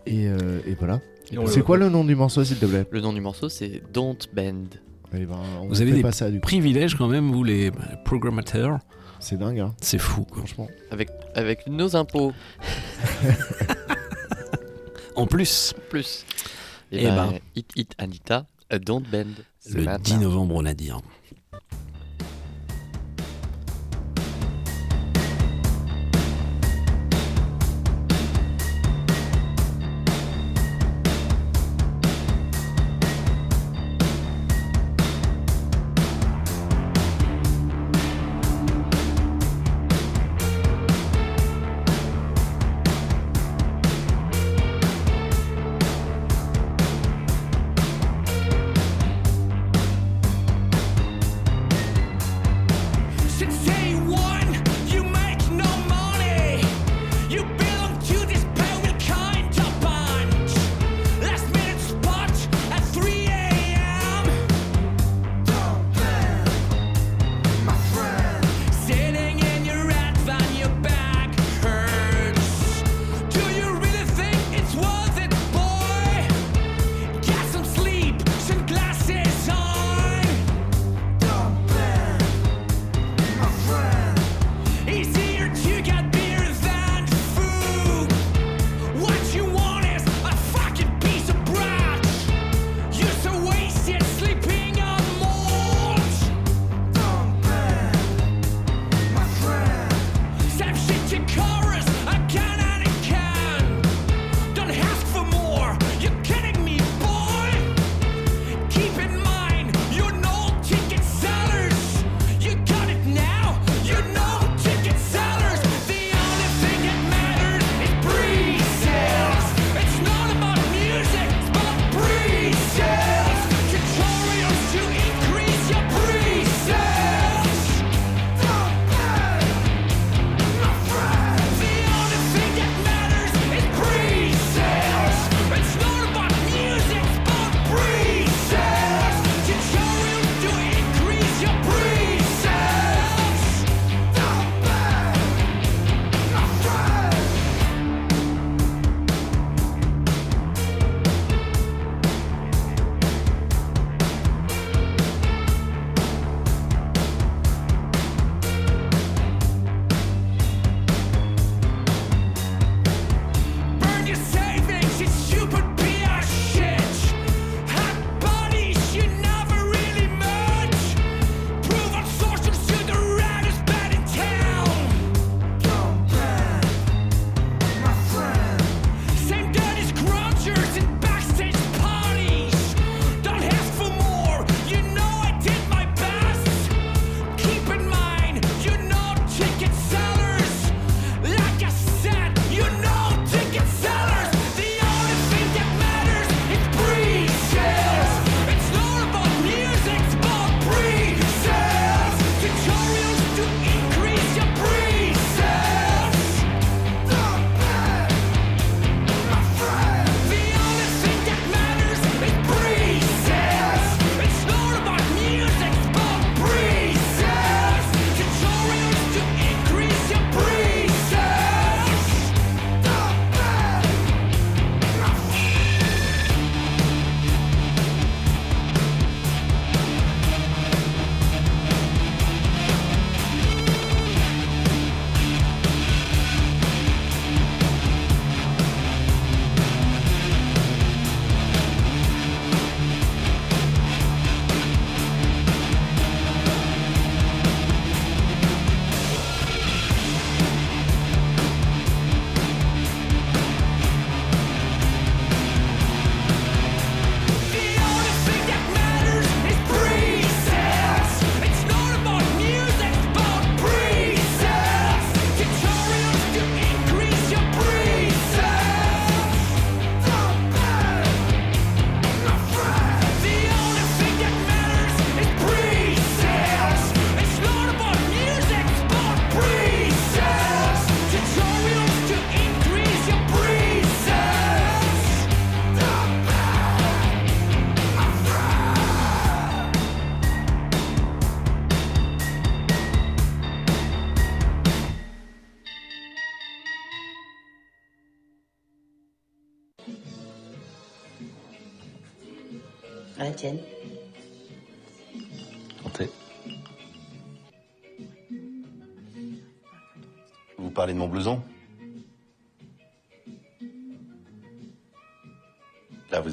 Et, 0.06 0.26
euh, 0.28 0.60
et 0.66 0.74
voilà. 0.74 1.00
Et 1.32 1.36
C'est 1.46 1.62
quoi 1.62 1.76
le 1.76 1.88
nom 1.88 2.04
du 2.04 2.14
morceau, 2.14 2.44
s'il 2.44 2.58
te 2.58 2.66
plaît? 2.66 2.86
Le 2.90 3.00
nom 3.00 3.12
du 3.12 3.20
morceau 3.20 3.48
c'est 3.48 3.82
Don't 3.92 4.16
Bend. 4.32 4.64
Eh 5.12 5.26
ben, 5.26 5.36
on 5.60 5.66
Vous 5.68 5.80
avez 5.80 5.90
fait 5.90 5.96
des 5.96 6.02
pas 6.02 6.12
ça 6.12 6.30
du 6.30 6.36
coup. 6.38 6.42
privilèges 6.46 6.94
quand 6.94 7.08
même, 7.08 7.32
vous 7.32 7.42
les 7.44 7.70
bah, 7.72 7.78
programmateurs. 8.04 8.78
C'est 9.18 9.36
dingue, 9.38 9.58
hein, 9.60 9.74
C'est 9.80 9.98
fou, 9.98 10.24
quoi. 10.24 10.38
franchement. 10.38 10.68
Avec, 10.90 11.10
avec 11.34 11.66
nos 11.66 11.94
impôts. 11.96 12.32
En 15.16 15.26
plus, 15.26 15.74
Plus. 15.90 16.24
Eh 16.92 17.02
Et, 17.02 17.06
ben, 17.08 17.32
ben. 17.32 17.38
Hit 17.54 17.70
Hit 17.76 17.94
Anita, 17.98 18.46
a 18.70 18.78
Don't 18.78 19.02
Bend. 19.10 19.24
Le 19.70 19.82
maintenant. 19.82 20.02
10 20.02 20.18
novembre, 20.18 20.54
on 20.56 20.64
a 20.64 20.72
dit. 20.72 20.90
hein. 20.90 21.00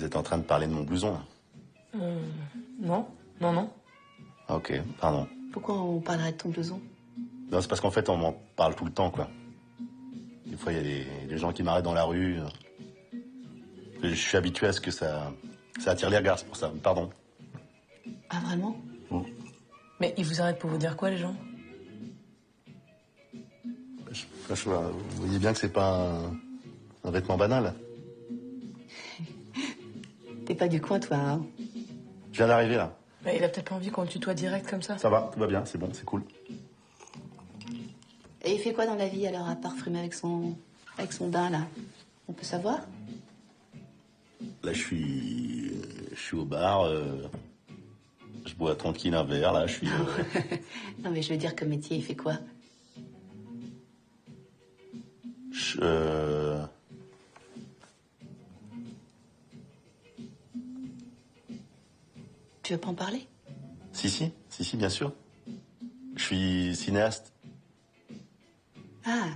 Êtes 0.07 0.15
en 0.15 0.23
train 0.23 0.38
de 0.38 0.43
parler 0.43 0.67
de 0.67 0.71
mon 0.73 0.84
blouson. 0.84 1.11
là. 1.13 1.21
Euh, 2.01 2.21
non, 2.79 3.07
non, 3.41 3.51
non. 3.53 3.69
Ah, 4.47 4.55
ok, 4.57 4.73
pardon. 4.99 5.27
Pourquoi 5.53 5.75
on 5.81 5.99
parlerait 5.99 6.31
de 6.31 6.38
ton 6.38 6.49
blouson? 6.49 6.81
Non, 7.51 7.61
c'est 7.61 7.67
parce 7.67 7.81
qu'en 7.81 7.91
fait, 7.91 8.09
on 8.09 8.17
m'en 8.17 8.34
parle 8.55 8.75
tout 8.75 8.85
le 8.85 8.91
temps, 8.91 9.09
quoi. 9.11 9.29
Des 10.45 10.57
fois, 10.57 10.71
il 10.73 10.77
y 10.77 10.79
a 10.79 10.84
des, 10.84 11.05
des 11.27 11.38
gens 11.38 11.51
qui 11.53 11.63
m'arrêtent 11.63 11.85
dans 11.85 11.93
la 11.93 12.03
rue. 12.03 12.38
Je 14.03 14.13
suis 14.13 14.38
habitué 14.38 14.67
à 14.67 14.73
ce 14.73 14.79
que 14.81 14.91
ça, 14.91 15.31
ça 15.79 15.91
attire 15.91 16.09
les 16.09 16.17
regards, 16.17 16.38
c'est 16.39 16.45
pour 16.47 16.55
ça. 16.57 16.71
Pardon. 16.84 17.09
Ah, 18.29 18.39
vraiment? 18.45 18.77
Mais 19.99 20.13
ils 20.17 20.25
vous 20.25 20.39
arrêtent 20.41 20.59
pour 20.59 20.69
vous 20.69 20.77
dire 20.77 20.95
quoi, 20.95 21.09
les 21.09 21.17
gens? 21.17 21.35
Je 24.49 24.63
vois- 24.63 24.91
vous 25.09 25.23
voyez 25.25 25.39
bien 25.39 25.51
que 25.53 25.59
c'est 25.59 25.73
pas 25.73 25.89
un, 25.97 26.34
un 27.03 27.11
vêtement 27.11 27.38
banal. 27.38 27.73
T'es 30.48 30.56
pas 30.56 30.69
du 30.69 30.80
coin, 30.80 30.98
toi, 30.98 31.18
hein 31.18 31.45
Je 32.32 32.38
viens 32.38 32.48
d'arriver, 32.48 32.76
là. 32.78 32.98
Bah, 33.26 33.32
Il 33.36 33.44
a 33.44 33.49
peut-être 33.49 33.68
pas 33.68 33.76
envie 33.76 33.90
qu'on 33.90 34.03
le 34.03 34.07
tutoie 34.07 34.34
direct 34.34 34.69
comme 34.69 34.82
ça. 34.82 34.98
Ça 34.98 35.10
va, 35.10 35.30
tout 35.34 35.40
va 35.41 35.48
bien, 35.48 35.65
c'est 35.65 35.78
bon, 35.78 35.90
c'est 35.91 36.06
cool. 36.06 36.24
Et 38.45 38.53
il 38.53 38.60
fait 38.60 38.72
quoi 38.72 38.86
dans 38.86 38.95
la 38.95 39.10
vie, 39.10 39.28
alors, 39.28 39.49
à 39.49 39.57
part 39.57 39.76
frimer 39.76 39.99
avec 39.99 40.14
son, 40.14 40.56
avec 40.98 41.11
son 41.11 41.28
bain, 41.28 41.49
là? 41.49 41.68
On 42.30 42.34
peut 42.34 42.45
savoir? 42.45 42.80
Là, 44.64 44.72
je 44.72 44.80
suis, 44.80 45.74
je 46.14 46.19
suis 46.19 46.38
au 46.38 46.45
bar. 46.45 46.84
euh, 46.86 47.28
je 48.45 48.53
bois 48.56 48.74
tranquille 48.78 49.15
un 49.15 49.24
verre, 49.26 49.52
là. 49.52 49.68
Je 49.68 49.74
suis. 49.74 49.88
euh, 49.90 50.57
Non, 51.03 51.11
mais 51.11 51.22
je 51.22 51.34
veux 51.34 51.38
dire, 51.38 51.57
comme 51.57 51.68
métier, 51.69 51.98
il 51.98 52.03
fait 52.06 52.15
quoi? 52.15 52.38
je- 55.52 55.80
euh, 55.82 56.64
Tu 62.68 62.73
veux 62.73 62.80
pas 62.80 62.89
en 62.89 62.95
parler? 62.95 63.26
Si, 63.94 64.10
si, 64.10 64.30
si, 64.49 64.65
si, 64.65 64.76
bien 64.76 64.89
sûr. 64.89 65.14
Je 66.18 66.22
suis 66.22 66.76
cinéaste. 66.76 67.31
Ah, 69.06 69.30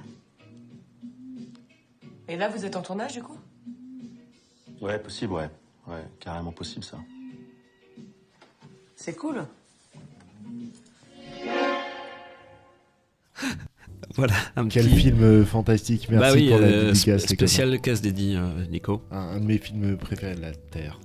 Et 2.27 2.35
là, 2.35 2.49
vous 2.49 2.65
êtes 2.65 2.75
en 2.75 2.81
tournage, 2.81 3.13
du 3.13 3.23
coup? 3.23 3.37
Ouais, 4.81 4.99
possible, 4.99 5.31
ouais. 5.31 5.49
Ouais, 5.87 6.03
carrément 6.19 6.51
possible, 6.51 6.83
ça. 6.83 6.97
C'est 8.97 9.15
cool. 9.15 9.45
Voilà, 14.15 14.33
un 14.57 14.67
Quel 14.67 14.87
petit 14.87 14.95
film 14.97 15.23
euh, 15.23 15.45
fantastique, 15.45 16.09
merci 16.09 16.19
bah 16.21 16.33
oui, 16.33 16.49
pour 16.49 16.59
la 16.59 16.67
euh, 16.67 16.91
dédicace. 16.91 17.23
sp- 17.23 17.33
spécial 17.35 17.79
casse 17.79 18.01
dédié, 18.01 18.35
euh, 18.35 18.65
Nico. 18.67 19.01
Un, 19.09 19.17
un 19.19 19.39
de 19.39 19.45
mes 19.45 19.57
films 19.57 19.95
préférés 19.95 20.35
de 20.35 20.41
la 20.41 20.51
Terre, 20.53 20.99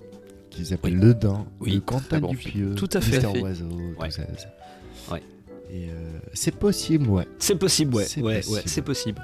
qui 0.57 0.65
s'appelle 0.65 0.97
Le 0.97 1.15
Dain, 1.15 1.47
Oui, 1.61 1.73
très 1.73 1.81
Quentin 1.81 2.21
bon 2.21 2.31
Dupieux, 2.31 2.51
film. 2.51 2.75
Tout 2.75 2.89
à 2.93 3.01
fait. 3.01 3.21
Mister. 3.23 3.41
Oiseau, 3.43 3.65
Ouais. 3.99 4.09
tout 4.09 4.15
ça. 4.15 4.23
ça. 4.37 5.13
Ouais. 5.13 5.23
Et 5.71 5.89
euh, 5.91 6.19
c'est 6.33 6.55
possible, 6.55 7.09
ouais. 7.09 7.27
C'est 7.39 7.57
possible, 7.57 7.95
ouais. 7.95 8.05
C'est 8.05 8.21
Ouais, 8.23 8.37
possible. 8.37 8.55
ouais, 8.57 8.63
c'est 8.67 8.83
possible. 8.83 9.23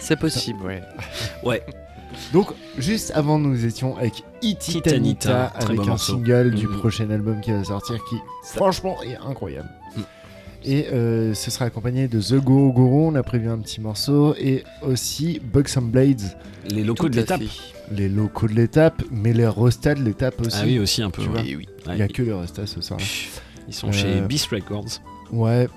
C'est 0.00 0.16
possible, 0.18 0.62
ouais. 0.64 0.82
Ouais. 1.44 1.62
Donc, 2.32 2.48
juste 2.78 3.12
avant, 3.14 3.38
nous 3.38 3.64
étions 3.64 3.96
avec 3.96 4.24
Ititanita, 4.42 5.46
avec 5.46 5.78
un 5.80 5.84
morceau. 5.84 6.14
single 6.14 6.52
du 6.54 6.66
Mhm. 6.66 6.78
prochain 6.78 7.10
album 7.10 7.40
qui 7.40 7.52
va 7.52 7.62
sortir, 7.64 7.96
qui 8.08 8.16
franchement 8.44 8.96
est 9.02 9.16
incroyable. 9.16 9.68
Et 10.64 10.86
euh, 10.92 11.34
ce 11.34 11.50
sera 11.50 11.66
accompagné 11.66 12.08
de 12.08 12.20
The 12.20 12.34
Go 12.42 12.72
Guru, 12.72 13.06
on 13.06 13.14
a 13.14 13.22
prévu 13.22 13.48
un 13.48 13.58
petit 13.58 13.80
morceau, 13.80 14.34
et 14.38 14.64
aussi 14.82 15.40
Bugs 15.52 15.62
and 15.76 15.82
Blades. 15.82 16.20
Les 16.70 16.82
locaux 16.84 17.08
de 17.08 17.16
l'étape. 17.16 17.40
Les 17.92 18.08
locaux 18.08 18.48
de 18.48 18.54
l'étape, 18.54 19.02
mais 19.10 19.32
les 19.32 19.46
restats 19.46 19.94
de 19.94 20.02
l'étape 20.02 20.40
aussi. 20.40 20.58
Ah 20.60 20.64
oui, 20.66 20.78
aussi 20.78 21.00
un 21.02 21.10
peu, 21.10 21.22
ouais. 21.22 21.56
Oui. 21.56 21.68
Il 21.86 21.94
n'y 21.94 22.02
a 22.02 22.08
que 22.08 22.22
les 22.22 22.32
restats 22.32 22.66
ce 22.66 22.80
soir. 22.80 22.98
Ils 23.68 23.72
sont 23.74 23.92
chez 23.92 24.20
Beast 24.22 24.46
Records. 24.50 25.00
Ouais. 25.32 25.68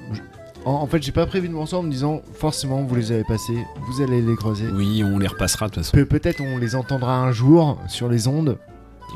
En, 0.66 0.72
en 0.74 0.88
fait, 0.88 1.02
j'ai 1.02 1.12
pas 1.12 1.26
prévu 1.26 1.48
de 1.48 1.54
morceaux 1.54 1.78
en 1.78 1.84
me 1.84 1.92
disant 1.92 2.22
forcément 2.34 2.84
vous 2.84 2.96
les 2.96 3.12
avez 3.12 3.24
passés, 3.24 3.58
vous 3.88 4.02
allez 4.02 4.22
les 4.22 4.36
croiser. 4.36 4.66
Oui, 4.74 5.04
on 5.04 5.18
les 5.20 5.28
repassera 5.28 5.68
de 5.68 5.74
toute 5.74 5.84
façon. 5.84 5.98
Pe- 5.98 6.06
Peut-être 6.06 6.42
on 6.42 6.58
les 6.58 6.76
entendra 6.76 7.18
un 7.18 7.32
jour 7.32 7.80
sur 7.88 8.10
les 8.10 8.28
ondes. 8.28 8.58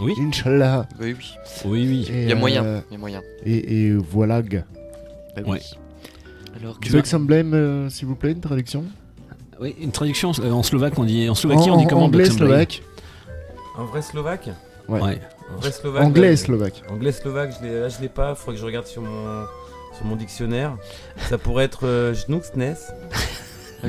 Oui. 0.01 0.13
Inch'Allah. 0.19 0.87
Oui, 0.99 1.15
oui. 1.17 1.33
Oui, 1.65 1.87
oui. 1.87 2.07
Et, 2.13 2.23
Il 2.23 2.29
y 2.29 2.31
a 2.31 2.35
moyen, 2.35 2.63
euh, 2.65 2.81
il 2.89 2.93
y 2.93 2.95
a 2.95 2.99
moyen. 2.99 3.21
Et, 3.45 3.85
et 3.87 3.93
voilà. 3.93 4.41
Bah 5.35 5.41
oui. 5.45 5.51
Ouais. 5.51 5.61
Alors, 6.57 6.77
Blame, 7.19 7.53
euh, 7.53 7.89
s'il 7.89 8.07
vous 8.07 8.15
plaît, 8.15 8.31
une 8.31 8.39
traduction 8.41 8.85
Oui, 9.59 9.75
une 9.79 9.91
traduction 9.91 10.31
euh, 10.39 10.51
en 10.51 10.63
slovaque, 10.63 10.97
on 10.97 11.03
dit 11.03 11.27
en 11.29 11.35
Slovaquie, 11.35 11.69
En- 11.69 11.75
on 11.75 11.77
dit 11.77 11.85
en 11.85 11.87
comment 11.87 12.05
anglais, 12.05 12.25
slovaque. 12.29 12.81
Un 13.77 13.83
vrai 13.85 14.01
slovaque 14.01 14.49
Ouais. 14.87 15.01
Ouais. 15.01 15.21
Un 15.51 15.59
vrai 15.59 15.71
slovaque. 15.71 16.03
Anglais 16.03 16.33
et 16.33 16.37
slovaque. 16.37 16.83
Anglais 16.89 17.11
slovaque, 17.11 17.55
je 17.59 17.65
l'ai- 17.67 17.79
là 17.81 17.89
je 17.89 17.99
l'ai 18.01 18.09
pas, 18.09 18.29
il 18.31 18.35
faudrait 18.35 18.53
que 18.55 18.61
je 18.61 18.65
regarde 18.65 18.85
sur 18.87 19.01
mon, 19.01 19.45
sur 19.95 20.05
mon 20.05 20.15
dictionnaire. 20.15 20.77
Ça 21.29 21.37
pourrait 21.37 21.65
être 21.65 21.85
euh, 21.85 22.13
Jnuksnes. 22.13 22.75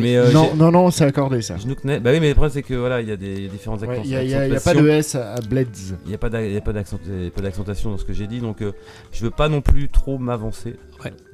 Mais 0.00 0.16
euh, 0.16 0.32
non, 0.32 0.54
non, 0.54 0.70
non, 0.70 0.90
c'est 0.90 1.04
accordé 1.04 1.42
ça. 1.42 1.56
Jnuksnes. 1.56 1.98
Bah 2.00 2.10
oui, 2.12 2.20
mais 2.20 2.28
le 2.28 2.34
problème 2.34 2.52
c'est 2.52 2.62
que 2.62 2.74
voilà, 2.74 3.00
il 3.00 3.08
y 3.08 3.12
a 3.12 3.16
des 3.16 3.34
il 3.34 3.42
y 3.44 3.46
a 3.46 3.50
différentes 3.50 3.80
Ouais, 3.82 3.88
accents- 3.90 4.02
Il 4.04 4.10
y 4.10 4.16
a, 4.16 4.22
il 4.22 4.30
y 4.30 4.34
a- 4.34 4.48
y 4.48 4.56
a 4.56 4.60
pas 4.60 4.74
de 4.74 4.88
S 4.88 5.14
à, 5.14 5.34
à 5.34 5.40
Blades. 5.40 5.68
Il 6.04 6.08
n'y 6.08 6.14
a 6.14 6.18
pas 6.18 6.28
d'a- 6.30 6.44
il 6.44 6.52
y 6.52 6.56
a 6.56 6.60
pas 6.60 6.72
d'accent- 6.72 6.98
il 7.06 7.24
y 7.24 7.28
a 7.28 7.30
pas 7.30 7.42
d'accentation 7.42 7.90
dans 7.90 7.98
ce 7.98 8.04
que 8.04 8.12
j'ai 8.12 8.26
dit, 8.26 8.40
donc 8.40 8.62
euh, 8.62 8.72
je 9.12 9.22
veux 9.24 9.30
pas 9.30 9.48
non 9.48 9.60
plus 9.60 9.88
trop 9.88 10.18
m'avancer. 10.18 10.76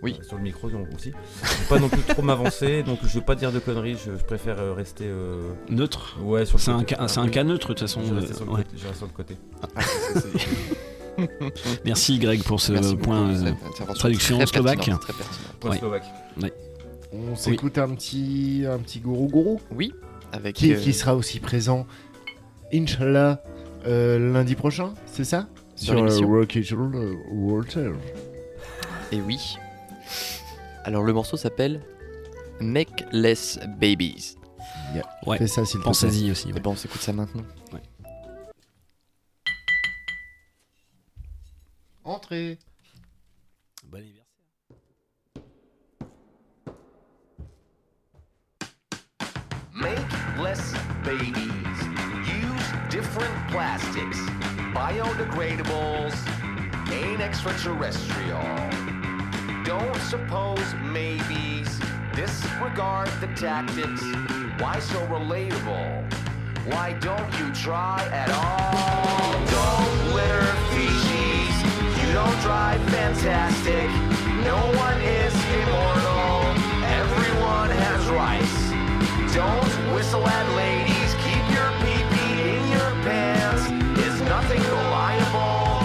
Oui. 0.03 0.19
Sur 0.27 0.37
le 0.37 0.43
micro 0.43 0.69
donc, 0.69 0.89
aussi. 0.95 1.13
Je 1.43 1.49
veux 1.63 1.69
pas 1.69 1.79
non 1.79 1.89
plus 1.89 2.03
trop 2.03 2.21
m'avancer, 2.23 2.83
donc 2.83 2.99
je 3.05 3.15
veux 3.15 3.25
pas 3.25 3.37
dire 3.37 3.53
de 3.53 3.59
conneries. 3.61 3.97
Je, 4.05 4.11
je 4.19 4.25
préfère 4.25 4.59
euh, 4.59 4.75
rester 4.75 5.05
euh, 5.07 5.41
Neutre 5.71 6.19
Ouais, 6.23 6.45
sur 6.45 6.59
le 6.59 6.63
C'est 6.63 6.71
un 6.73 6.81
côté. 6.81 6.95
cas- 6.97 7.09
c'est 7.09 7.21
un 7.21 7.29
cas 7.29 7.45
neutre, 7.45 7.69
de 7.69 7.73
toute 7.75 7.81
façon, 7.81 8.01
Je 8.05 8.13
euh, 8.13 8.17
rester 8.19 8.35
sur 8.35 8.45
le 8.45 8.51
ouais. 8.51 8.65
côté- 8.65 8.77
je 8.77 8.97
sur 8.99 9.07
le 9.07 9.13
côté. 9.13 9.37
Merci 11.85 12.19
Greg 12.19 12.43
pour 12.43 12.61
ce 12.61 12.73
Merci 12.73 12.93
beaucoup 12.97 13.03
point 13.05 13.23
pour 13.27 13.31
euh, 13.31 13.37
cette 13.39 13.49
intervention 13.67 13.95
traduction 13.95 14.37
très 14.39 14.47
slovaque. 14.47 14.77
pertinente, 14.77 15.01
très 15.03 15.13
pertinente. 15.13 15.41
Point 15.61 15.71
Ouais. 15.71 15.79
slovaque. 15.79 16.05
Ouais. 16.43 16.53
On 17.13 17.37
s'écoute 17.37 17.77
un 17.79 17.95
petit, 17.95 18.65
un 18.69 18.79
petit 18.79 19.01
gourou 19.01 19.29
gourou. 19.29 19.61
Oui, 19.71 19.93
avec. 20.33 20.57
Qui, 20.57 20.73
euh, 20.73 20.79
qui 20.79 20.93
sera 20.93 21.15
aussi 21.15 21.41
présent, 21.41 21.87
Inch'Allah, 22.73 23.43
euh, 23.87 24.33
lundi 24.33 24.55
prochain, 24.55 24.95
c'est 25.07 25.25
ça? 25.25 25.47
Sur 25.77 25.95
l'émission? 25.95 26.29
Rocket 26.29 26.73
euh, 26.73 27.15
Water. 27.33 27.93
Et 29.11 29.21
oui. 29.21 29.57
Alors 30.85 31.03
le 31.03 31.13
morceau 31.13 31.37
s'appelle 31.37 31.83
Make 32.61 33.05
Less 33.13 33.59
Babies. 33.79 34.37
Yeah. 34.95 35.05
Ouais. 35.27 35.39
Fais 35.39 35.47
ça, 35.47 35.65
s'il 35.65 35.81
te 35.81 35.85
Pensez-y 35.85 36.23
plaît. 36.23 36.31
aussi. 36.31 36.49
Et 36.49 36.53
ouais. 36.53 36.61
ben 36.61 36.71
on 36.71 36.77
s'écoute 36.77 37.01
ça 37.01 37.13
maintenant. 37.13 37.43
Entrez. 42.05 42.59
Less 50.39 50.75
babies. 51.05 51.79
Use 52.27 52.67
different 52.89 53.35
plastics. 53.49 54.19
Biodegradables. 54.75 56.15
Ain't 56.91 57.21
extraterrestrial. 57.21 58.43
Don't 59.65 59.97
suppose 59.97 60.75
maybes. 60.83 61.81
Disregard 62.15 63.09
the 63.21 63.29
tactics. 63.35 64.03
Why 64.61 64.79
so 64.79 65.01
relatable? 65.07 66.13
Why 66.67 66.93
don't 67.01 67.39
you 67.39 67.53
try 67.53 68.07
at 68.13 68.31
all? 68.31 69.33
Don't 69.59 70.15
litter 70.15 70.47
feces. 70.71 71.55
You 72.01 72.13
don't 72.13 72.39
drive 72.41 72.81
fantastic. 72.91 73.89
No 74.45 74.59
one 74.77 75.01
is 75.01 75.35
immortal. 75.59 76.43
Everyone 76.85 77.71
has 77.71 78.09
rights. 78.11 78.62
Don't 79.33 79.95
whistle 79.95 80.27
at 80.27 80.47
ladies. 80.55 81.15
Keep 81.25 81.45
your 81.57 81.71
pee-pee 81.81 82.51
in 82.53 82.69
your 82.69 82.93
pants. 83.03 83.65
Is 84.05 84.21
nothing 84.29 84.61
reliable? 84.61 85.81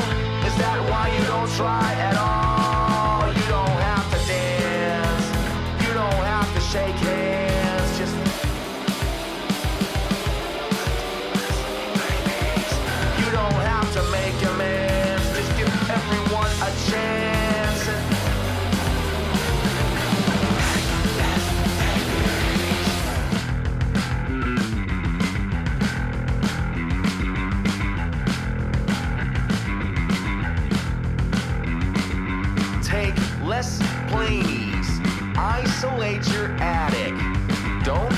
Is 0.45 0.53
that 0.57 0.77
why 0.89 1.15
you 1.17 1.25
don't 1.27 1.49
try 1.55 1.93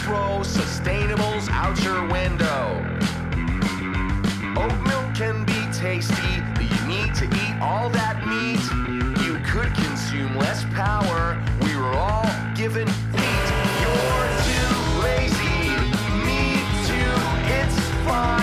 throw 0.09 0.39
sustainables 0.41 1.49
out 1.51 1.77
your 1.83 2.01
window. 2.07 2.63
Oat 4.59 4.75
milk 4.87 5.13
can 5.13 5.45
be 5.45 5.59
tasty, 5.71 6.41
but 6.55 6.63
you 6.63 6.81
need 6.87 7.13
to 7.13 7.25
eat 7.25 7.55
all 7.61 7.91
that 7.91 8.17
meat. 8.25 8.63
You 9.23 9.37
could 9.45 9.71
consume 9.75 10.35
less 10.35 10.63
power. 10.73 11.39
We 11.61 11.75
were 11.75 11.93
all 11.93 12.25
given 12.55 12.87
feet. 12.87 13.47
You're 13.83 14.29
too 14.49 14.75
lazy. 15.05 15.61
Me 16.25 16.41
too. 16.89 17.13
It's 17.59 17.79
fine. 18.07 18.38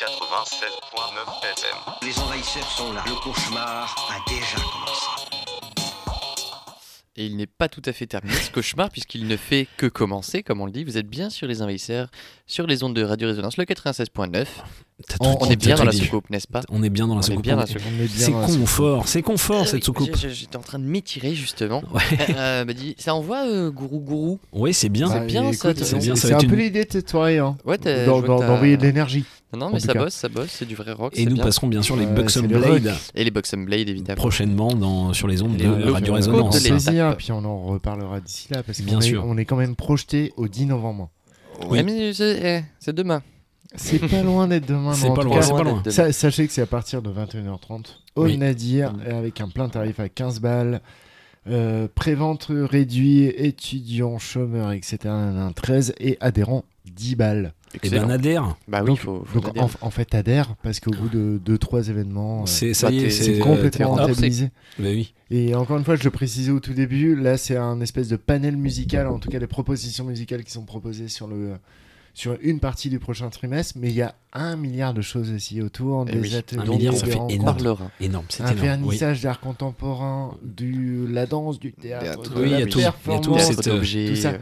96.9 0.00 0.06
FM. 1.42 1.76
Les 2.08 2.18
envahisseurs 2.20 2.70
sont 2.70 2.90
là. 2.94 3.04
Le 3.06 3.22
cauchemar 3.22 3.94
a 4.08 4.30
déjà 4.30 4.56
commencé. 4.56 5.06
Et 7.16 7.26
il 7.26 7.36
n'est 7.36 7.46
pas 7.46 7.68
tout 7.68 7.82
à 7.84 7.92
fait 7.92 8.06
terminé 8.06 8.34
ce 8.34 8.50
cauchemar 8.50 8.88
puisqu'il 8.88 9.26
ne 9.28 9.36
fait 9.36 9.68
que 9.76 9.84
commencer, 9.84 10.42
comme 10.42 10.62
on 10.62 10.64
le 10.64 10.72
dit. 10.72 10.84
Vous 10.84 10.96
êtes 10.96 11.06
bien 11.06 11.28
sur 11.28 11.46
les 11.46 11.60
envahisseurs, 11.60 12.08
sur 12.46 12.66
les 12.66 12.82
ondes 12.82 12.96
de 12.96 13.02
Radio 13.02 13.28
Résonance, 13.28 13.58
le 13.58 13.64
96.9. 13.64 14.46
tout 15.06 15.16
On, 15.20 15.50
est 15.50 15.56
bien 15.56 15.74
dans 15.74 15.84
la 15.84 15.92
soucoupe, 15.92 16.30
n'est-ce 16.30 16.48
pas 16.48 16.62
On 16.70 16.82
est 16.82 16.88
bien 16.88 17.06
dans 17.06 17.16
la 17.16 17.20
soucoupe. 17.20 17.44
C'est 18.16 18.32
confort, 18.32 19.06
c'est 19.06 19.20
confort 19.20 19.62
Euh, 19.62 19.64
cette 19.66 19.74
oui, 19.74 19.82
soucoupe. 19.82 20.16
J'étais 20.16 20.56
en 20.56 20.62
train 20.62 20.78
de 20.78 20.84
m'étirer 20.84 21.34
justement. 21.34 21.82
Euh, 22.30 22.64
bah, 22.64 22.72
dis, 22.72 22.94
ça 22.96 23.14
envoie 23.14 23.46
euh, 23.46 23.70
gourou 23.70 23.98
gourou. 24.00 24.40
Oui, 24.52 24.72
c'est 24.72 24.88
bien. 24.88 25.08
Bah, 25.08 25.16
C'est 25.18 25.26
bien, 25.26 25.52
ça, 25.52 25.72
écoute, 25.72 25.84
ça 25.84 26.00
c'est 26.00 26.32
un 26.32 26.38
être 26.38 26.46
peu 26.48 26.54
une- 26.54 26.60
l'idée 26.60 26.86
de 26.86 26.92
cette 26.92 27.10
soirée. 27.10 27.38
Hein. 27.38 27.58
Ouais, 27.66 27.76
D'envoyer 27.76 28.78
de 28.78 28.82
l'énergie. 28.82 29.26
Non, 29.52 29.70
mais 29.72 29.80
ça 29.80 29.92
cas. 29.92 29.98
bosse, 30.00 30.14
ça 30.14 30.28
bosse, 30.28 30.50
c'est 30.50 30.64
du 30.64 30.74
vrai 30.76 30.92
rock. 30.92 31.12
Et 31.16 31.24
nous 31.26 31.34
bien. 31.34 31.44
passerons 31.44 31.66
bien 31.66 31.82
sûr 31.82 31.96
les 31.96 32.06
Buxom 32.06 32.46
Blade. 32.46 32.94
Et 33.14 33.24
les 33.24 33.30
Blade, 33.30 33.88
évidemment. 33.88 34.16
prochainement 34.16 34.72
dans, 34.74 35.12
sur 35.12 35.26
les 35.26 35.42
ondes 35.42 35.58
Les 35.58 35.64
de 35.64 35.90
Radio 35.90 36.14
Résonance. 36.14 36.62
Plaisir, 36.62 37.16
puis 37.16 37.32
on 37.32 37.44
en 37.44 37.62
reparlera 37.62 38.20
d'ici 38.20 38.48
là 38.52 38.62
parce 38.62 38.80
Bien 38.80 38.94
qu'on 38.94 39.00
est, 39.00 39.04
sûr. 39.04 39.24
on 39.26 39.36
est 39.36 39.44
quand 39.44 39.56
même 39.56 39.74
projeté 39.74 40.32
au 40.36 40.46
10 40.46 40.66
novembre. 40.66 41.10
Mais 41.70 42.12
c'est 42.12 42.40
eh, 42.42 42.64
c'est 42.78 42.94
demain. 42.94 43.22
C'est 43.76 43.98
pas 43.98 44.22
loin 44.22 44.48
d'être 44.48 44.66
demain. 44.66 44.94
C'est 44.94 45.14
pas 45.14 45.22
loin, 45.22 45.40
loin. 45.62 45.82
sachez 46.12 46.46
que 46.46 46.52
c'est 46.52 46.62
à 46.62 46.66
partir 46.66 47.02
de 47.02 47.10
21h30 47.10 47.84
au 48.16 48.24
Oui. 48.24 48.36
Nadir 48.36 48.94
et 49.06 49.10
avec 49.12 49.40
un 49.40 49.48
plein 49.48 49.68
tarif 49.68 50.00
à 50.00 50.08
15 50.08 50.40
balles. 50.40 50.80
Euh, 51.48 51.88
Prévente 51.94 52.48
réduit, 52.50 53.24
étudiants, 53.24 54.18
chômeurs, 54.18 54.72
etc. 54.72 54.98
nanana, 55.04 55.52
13 55.54 55.94
et 55.98 56.18
adhérents 56.20 56.64
10 56.84 57.16
balles. 57.16 57.54
Et 57.82 57.88
ben 57.88 58.10
adhère. 58.10 58.56
Bah 58.66 58.80
oui, 58.82 58.88
donc, 58.88 58.98
faut, 58.98 59.22
faut 59.24 59.40
donc 59.40 59.56
en, 59.56 59.70
en 59.80 59.90
fait 59.90 60.14
adhère 60.14 60.56
parce 60.62 60.80
qu'au 60.80 60.90
bout 60.90 61.08
de 61.08 61.40
2-3 61.46 61.88
événements, 61.90 62.42
euh, 62.42 62.46
C'est 62.46 62.74
ça 62.74 62.90
bah, 62.90 62.96
c'est 63.10 63.38
complètement 63.38 63.90
rentabilisé. 63.90 64.50
Bah 64.78 64.88
oui. 64.88 65.14
Et 65.30 65.54
encore 65.54 65.78
une 65.78 65.84
fois, 65.84 65.94
je 65.96 66.02
le 66.04 66.10
précisais 66.10 66.50
au 66.50 66.58
tout 66.60 66.74
début, 66.74 67.14
là 67.14 67.36
c'est 67.36 67.56
un 67.56 67.80
espèce 67.80 68.08
de 68.08 68.16
panel 68.16 68.56
musical, 68.56 69.06
en 69.06 69.18
tout 69.18 69.28
cas 69.30 69.38
des 69.38 69.46
propositions 69.46 70.04
musicales 70.04 70.42
qui 70.42 70.50
sont 70.50 70.64
proposées 70.64 71.06
sur, 71.06 71.28
le, 71.28 71.52
sur 72.12 72.36
une 72.42 72.58
partie 72.58 72.90
du 72.90 72.98
prochain 72.98 73.28
trimestre, 73.30 73.74
mais 73.78 73.90
il 73.90 73.94
y 73.94 74.02
a 74.02 74.16
un 74.32 74.56
milliard 74.56 74.92
de 74.92 75.02
choses 75.02 75.30
aussi 75.30 75.62
autour, 75.62 76.04
Eh 76.08 76.12
des 76.12 76.18
oui, 76.18 76.34
ateliers, 76.34 76.62
Un 76.62 76.70
milliard, 76.70 76.94
ça 76.96 77.06
des 77.06 77.12
fait 77.12 77.18
énorme. 77.28 77.88
Énorme, 78.00 78.26
c'est 78.28 78.42
un 78.42 78.46
énorme. 78.46 78.58
Oui. 78.58 78.66
vernissage 78.66 79.20
d'art 79.22 79.38
contemporain, 79.38 80.36
du, 80.42 81.06
la 81.08 81.26
danse, 81.26 81.60
du 81.60 81.72
théâtre, 81.72 82.04
Théâtre, 82.04 82.34
de 82.34 82.40
oui, 82.40 82.46
il 82.46 82.52
la 82.52 82.60
y 82.60 82.62
a 82.62 82.66
tout, 82.66 82.78
il 82.80 82.82
y 82.82 82.86
a 82.86 82.92
tout, 83.20 83.34
euh, 83.34 84.08
tout 84.08 84.16
ça. 84.16 84.32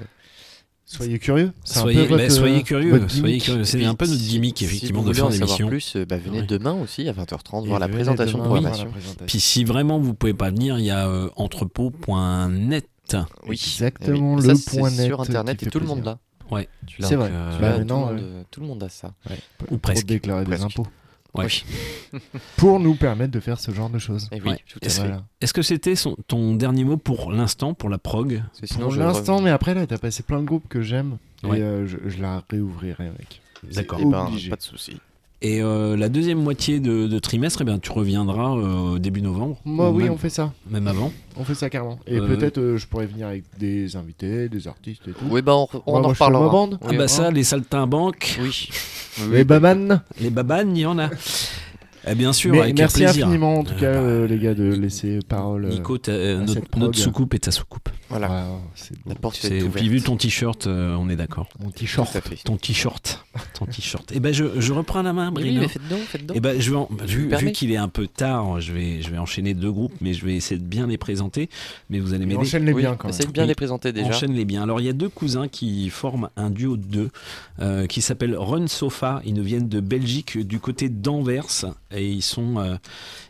Soyez 0.91 1.19
curieux. 1.19 1.53
c'est 1.65 1.79
un 1.79 1.83
Soyez, 1.83 2.03
peu 2.05 2.09
votre, 2.09 2.23
bah, 2.25 2.31
soyez 2.31 2.57
euh, 2.57 2.63
curieux, 2.63 3.09
soyez 3.09 3.23
gimmick. 3.23 3.43
curieux. 3.45 3.65
C'est 3.65 3.85
un 3.85 3.95
peu 3.95 4.07
notre 4.07 4.19
si- 4.21 4.29
gimmick 4.31 4.57
si 4.59 4.65
effectivement 4.65 5.03
vous 5.03 5.09
de 5.11 5.15
faire 5.15 5.29
l'émission. 5.29 5.69
plus, 5.69 5.97
euh, 5.97 6.07
bah, 6.07 6.17
venez 6.17 6.41
demain 6.43 6.73
aussi 6.73 7.07
à 7.09 7.13
20h30 7.13 7.65
Et 7.65 7.69
voir 7.69 7.79
la 7.79 7.89
présentation 7.89 8.39
de 8.39 8.45
demain 8.45 8.61
voir 8.61 8.63
la 8.63 8.71
présentation. 8.87 9.27
Puis 9.27 9.39
si 9.41 9.65
vraiment 9.65 9.99
vous 9.99 10.15
pouvez 10.15 10.33
pas 10.35 10.49
venir, 10.51 10.79
il 10.79 10.87
y 10.87 10.91
a 10.91 11.07
euh, 11.09 11.29
entrepôt.net. 11.37 12.89
Oui, 13.47 13.53
Exactement, 13.63 14.35
eh 14.39 14.41
oui. 14.43 14.47
le 14.49 14.55
Ça, 14.55 14.63
c'est 14.71 14.79
point 14.79 14.91
net 14.91 15.07
sur 15.07 15.21
internet 15.21 15.63
et 15.63 15.67
tout 15.67 15.81
le 15.81 15.87
monde 15.87 16.05
là. 16.05 16.19
Ouais, 16.51 16.69
Tu 16.87 17.01
l'as. 17.03 17.09
C'est 17.09 17.17
vrai. 17.17 17.31
euh, 17.33 17.55
Tu 17.57 17.61
Bah, 17.63 17.73
tout, 17.73 17.79
le 17.81 17.85
monde, 17.95 18.15
ouais. 18.15 18.21
euh, 18.23 18.43
tout 18.51 18.61
le 18.61 18.67
monde 18.67 18.83
a 18.83 18.89
ça. 18.89 19.13
ou 19.63 19.67
Pour 19.67 19.79
presque. 19.81 20.07
déclarer 20.07 20.45
des 20.45 20.51
Presque. 20.57 20.65
impôts. 20.65 20.87
Ouais. 21.39 21.47
Oui. 22.13 22.21
Pour 22.57 22.81
nous 22.81 22.95
permettre 22.95 23.33
de 23.33 23.41
faire 23.41 23.59
ce 23.61 23.71
genre 23.71 23.91
de 23.91 23.99
choses. 23.99 24.29
Oui, 24.33 24.41
Ouais. 24.45 24.59
à 24.83 24.87
Est-ce. 24.87 25.01
Voilà. 25.01 25.23
Que 25.55 25.63
c'était 25.63 25.95
son- 25.97 26.17
ton 26.29 26.55
dernier 26.55 26.85
mot 26.85 26.97
pour 26.97 27.33
l'instant, 27.33 27.75
pour 27.75 27.89
la 27.89 27.99
prog? 27.99 28.43
Sinon, 28.65 28.89
Pour 28.89 28.95
l'instant, 28.97 29.41
mais 29.41 29.51
après 29.51 29.75
là, 29.75 29.87
t'as 29.87 29.99
passé 29.99 30.23
plein 30.23 30.41
de 30.41 30.45
groupes 30.47 30.69
que 30.69 30.83
j'aime 30.83 31.19
Ouais. 31.45 31.59
et 31.59 31.63
euh, 31.63 31.87
je, 31.87 31.97
je 32.07 32.21
la 32.23 32.43
réouvrirai 32.51 33.07
avec. 33.07 33.41
D'accord. 33.73 33.99
Eh 34.01 34.05
ben, 34.05 34.29
pas 34.51 34.57
de 34.57 34.63
souci. 34.63 34.99
Et 35.41 35.63
euh, 35.63 35.97
la 35.97 36.09
deuxième 36.09 36.39
moitié 36.43 36.81
de, 36.81 37.07
de 37.07 37.19
trimestre, 37.21 37.61
eh 37.63 37.65
bien, 37.65 37.79
tu 37.79 37.93
reviendras 37.93 38.57
euh, 38.57 38.99
début 38.99 39.23
novembre. 39.23 39.57
Moi, 39.65 39.89
ou 39.91 39.95
oui, 39.95 40.03
même, 40.05 40.13
on 40.15 40.17
fait 40.17 40.31
ça. 40.31 40.53
même 40.69 40.89
avant. 40.89 41.13
On 41.37 41.45
fait 41.45 41.55
ça 41.55 41.71
carrément. 41.71 42.01
Et 42.09 42.19
Euh, 42.19 42.27
peut-être 42.27 42.59
euh, 42.59 42.77
je 42.77 42.89
pourrais 42.89 43.07
venir 43.07 43.29
avec 43.29 43.45
des 43.57 43.95
invités, 43.95 44.49
des 44.49 44.67
artistes 44.67 45.07
et 45.07 45.13
tout. 45.13 45.25
Oui, 45.31 45.41
bah 45.41 45.55
on, 45.55 45.69
on 45.87 45.93
Moi, 45.93 46.07
en 46.07 46.09
reparlera. 46.09 46.45
ma 46.45 46.51
bande. 46.51 46.79
Ah 46.83 46.89
bah 46.93 47.05
hein. 47.05 47.09
ça, 47.09 47.31
les 47.31 47.45
saltimbanques, 47.45 48.37
Oui. 48.43 48.69
Les 49.31 49.45
babanes. 49.45 50.03
les 50.21 50.31
babanes, 50.31 50.77
il 50.77 50.81
y 50.81 50.87
en 50.87 50.99
a. 50.99 51.09
Eh 52.07 52.15
bien 52.15 52.33
sûr, 52.33 52.53
Mais 52.53 52.61
avec 52.63 52.79
merci 52.79 53.03
plaisir. 53.03 53.27
infiniment 53.27 53.59
en 53.59 53.65
tout 53.65 53.75
Euh, 53.75 53.81
cas, 53.81 53.93
bah, 53.93 53.99
euh, 53.99 54.27
les 54.27 54.39
gars, 54.39 54.55
de 54.55 54.65
laisser 54.75 55.19
parole. 55.27 55.65
euh, 55.67 55.69
Nico, 55.69 55.99
euh, 56.09 56.37
à 56.37 56.41
notre, 56.41 56.53
cette 56.55 56.77
notre 56.77 56.99
soucoupe 56.99 57.35
est 57.35 57.39
ta 57.41 57.51
soucoupe. 57.51 57.89
Voilà. 58.09 58.29
ouais, 58.29 58.35
c'est. 58.75 58.95
La 59.07 59.15
porte 59.15 59.45
est 59.45 59.61
ouverte. 59.63 59.75
puis 59.77 59.89
vu 59.89 60.01
ton 60.01 60.17
t-shirt, 60.17 60.67
euh, 60.67 60.97
on 60.99 61.09
est 61.11 61.17
d'accord. 61.17 61.49
Mon 61.63 61.71
t-shirt. 61.71 62.17
Ton 62.45 62.57
t-shirt, 62.57 63.25
ton 63.59 63.67
t-shirt. 63.67 64.11
Et 64.13 64.21
ben 64.21 64.33
je, 64.33 64.45
je 64.61 64.73
reprends 64.73 65.03
la 65.03 65.13
main, 65.13 65.29
Oui, 65.37 65.43
Bruno. 65.43 65.61
mais 65.61 65.69
faites 65.69 65.89
donc, 65.89 65.99
faites 66.01 66.25
donc. 66.27 66.37
Et 66.37 66.41
ben 66.41 66.59
je 66.61 66.71
vais 66.71 66.77
en- 66.77 66.89
vu, 67.07 67.29
vu 67.37 67.53
qu'il 67.53 67.71
est 67.73 67.77
un 67.77 67.89
peu 67.89 68.07
tard, 68.07 68.61
je 68.61 68.73
vais 68.73 69.03
je 69.03 69.11
vais 69.11 69.19
enchaîner 69.19 69.53
deux 69.55 69.71
groupes, 69.73 69.93
mais 70.01 70.15
je 70.15 70.25
vais 70.25 70.35
essayer 70.37 70.59
de 70.59 70.65
bien 70.65 70.87
les 70.87 70.97
présenter. 70.99 71.51
Mais 71.91 71.99
vous 71.99 72.15
allez 72.15 72.25
m'aider. 72.25 72.41
Enchaîne-les 72.41 72.73
Oui, 72.73 72.83
bien 72.83 72.95
quand 72.97 73.09
même. 73.09 73.15
essayez 73.15 73.27
de 73.27 73.33
bien 73.33 73.43
Oui. 73.43 73.49
les 73.49 73.55
présenter 73.55 73.93
déjà. 73.93 74.09
Enchaîne-les 74.09 74.45
bien. 74.47 74.63
Alors 74.63 74.81
il 74.81 74.87
y 74.87 74.91
a 74.91 74.93
deux 74.95 75.09
cousins 75.11 75.49
qui 75.49 75.91
forment 75.91 76.31
un 76.37 76.49
duo 76.51 76.77
de 76.77 76.85
deux 76.85 77.11
euh, 77.61 77.87
qui 77.87 78.01
s'appelle 78.01 78.35
Run 78.37 78.69
Sofa. 78.69 79.21
Ils 79.27 79.35
nous 79.35 79.43
viennent 79.43 79.69
de 79.69 79.81
Belgique, 79.81 80.39
du 80.39 80.61
côté 80.61 80.89
d'Anvers, 80.89 81.45
et 81.95 82.09
ils 82.09 82.23
sont 82.23 82.59
euh, 82.59 82.77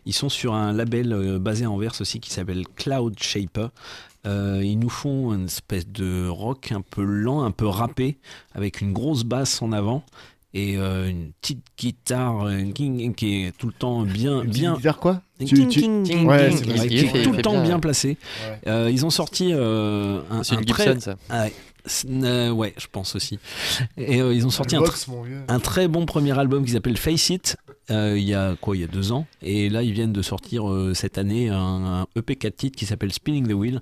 ils 0.06 0.12
sont 0.12 0.28
sur 0.28 0.54
un 0.54 0.72
label 0.72 1.12
euh, 1.12 1.38
basé 1.38 1.64
à 1.64 1.70
Anvers 1.70 1.92
aussi 2.00 2.20
qui 2.20 2.30
s'appelle 2.30 2.64
Cloud 2.76 3.14
Shaper. 3.18 3.68
Euh, 4.26 4.60
ils 4.64 4.78
nous 4.78 4.88
font 4.90 5.32
une 5.32 5.44
espèce 5.46 5.86
de 5.88 6.28
rock 6.28 6.72
un 6.72 6.80
peu 6.82 7.02
lent, 7.02 7.42
un 7.44 7.50
peu 7.52 7.66
râpé, 7.66 8.18
avec 8.54 8.80
une 8.80 8.92
grosse 8.92 9.22
basse 9.24 9.62
en 9.62 9.72
avant 9.72 10.02
et 10.54 10.76
euh, 10.76 11.08
une 11.08 11.32
petite 11.40 11.62
guitare 11.78 12.46
euh, 12.46 12.62
qui 12.72 13.44
est 13.44 13.56
tout 13.56 13.66
le 13.68 13.72
temps 13.72 14.02
bien 14.02 14.44
bien 14.44 14.74
Vers 14.74 14.98
quoi? 14.98 15.22
Qui 15.38 15.54
est 15.54 17.22
tout 17.22 17.32
le 17.32 17.42
temps 17.42 17.62
bien, 17.62 17.78
placé. 17.78 18.16
Ouais. 18.48 18.58
Euh, 18.66 18.90
ils 18.90 19.06
ont 19.06 19.10
sorti 19.10 19.50
euh, 19.52 20.20
un, 20.30 20.42
C'est 20.42 20.56
un 20.56 20.60
une 20.60 20.64
très- 20.64 20.94
Gibson, 20.94 21.16
ça. 21.30 21.46
Euh, 22.08 22.50
ouais, 22.50 22.74
je 22.78 22.86
pense 22.90 23.14
aussi. 23.16 23.38
Et 23.96 24.20
euh, 24.20 24.32
ils 24.34 24.46
ont 24.46 24.50
sorti 24.50 24.76
un, 24.76 24.80
Box, 24.80 25.06
tr- 25.06 25.10
mon 25.10 25.22
vieux. 25.22 25.40
un 25.48 25.60
très 25.60 25.88
bon 25.88 26.06
premier 26.06 26.38
album 26.38 26.64
qui 26.64 26.72
s'appelle 26.72 26.96
Face 26.96 27.30
It. 27.30 27.56
euh, 27.90 28.16
il 28.18 28.24
y 28.24 28.34
a 28.34 28.56
quoi 28.60 28.76
Il 28.76 28.80
y 28.80 28.84
a 28.84 28.88
deux 28.88 29.12
ans. 29.12 29.26
Et 29.42 29.68
là, 29.68 29.82
ils 29.82 29.92
viennent 29.92 30.12
de 30.12 30.22
sortir 30.22 30.68
euh, 30.70 30.94
cette 30.94 31.18
année 31.18 31.48
un, 31.48 31.56
un 32.02 32.06
EP 32.16 32.36
4 32.36 32.56
titres 32.56 32.76
qui 32.78 32.86
s'appelle 32.86 33.12
Spinning 33.12 33.46
the 33.48 33.52
Wheel. 33.52 33.80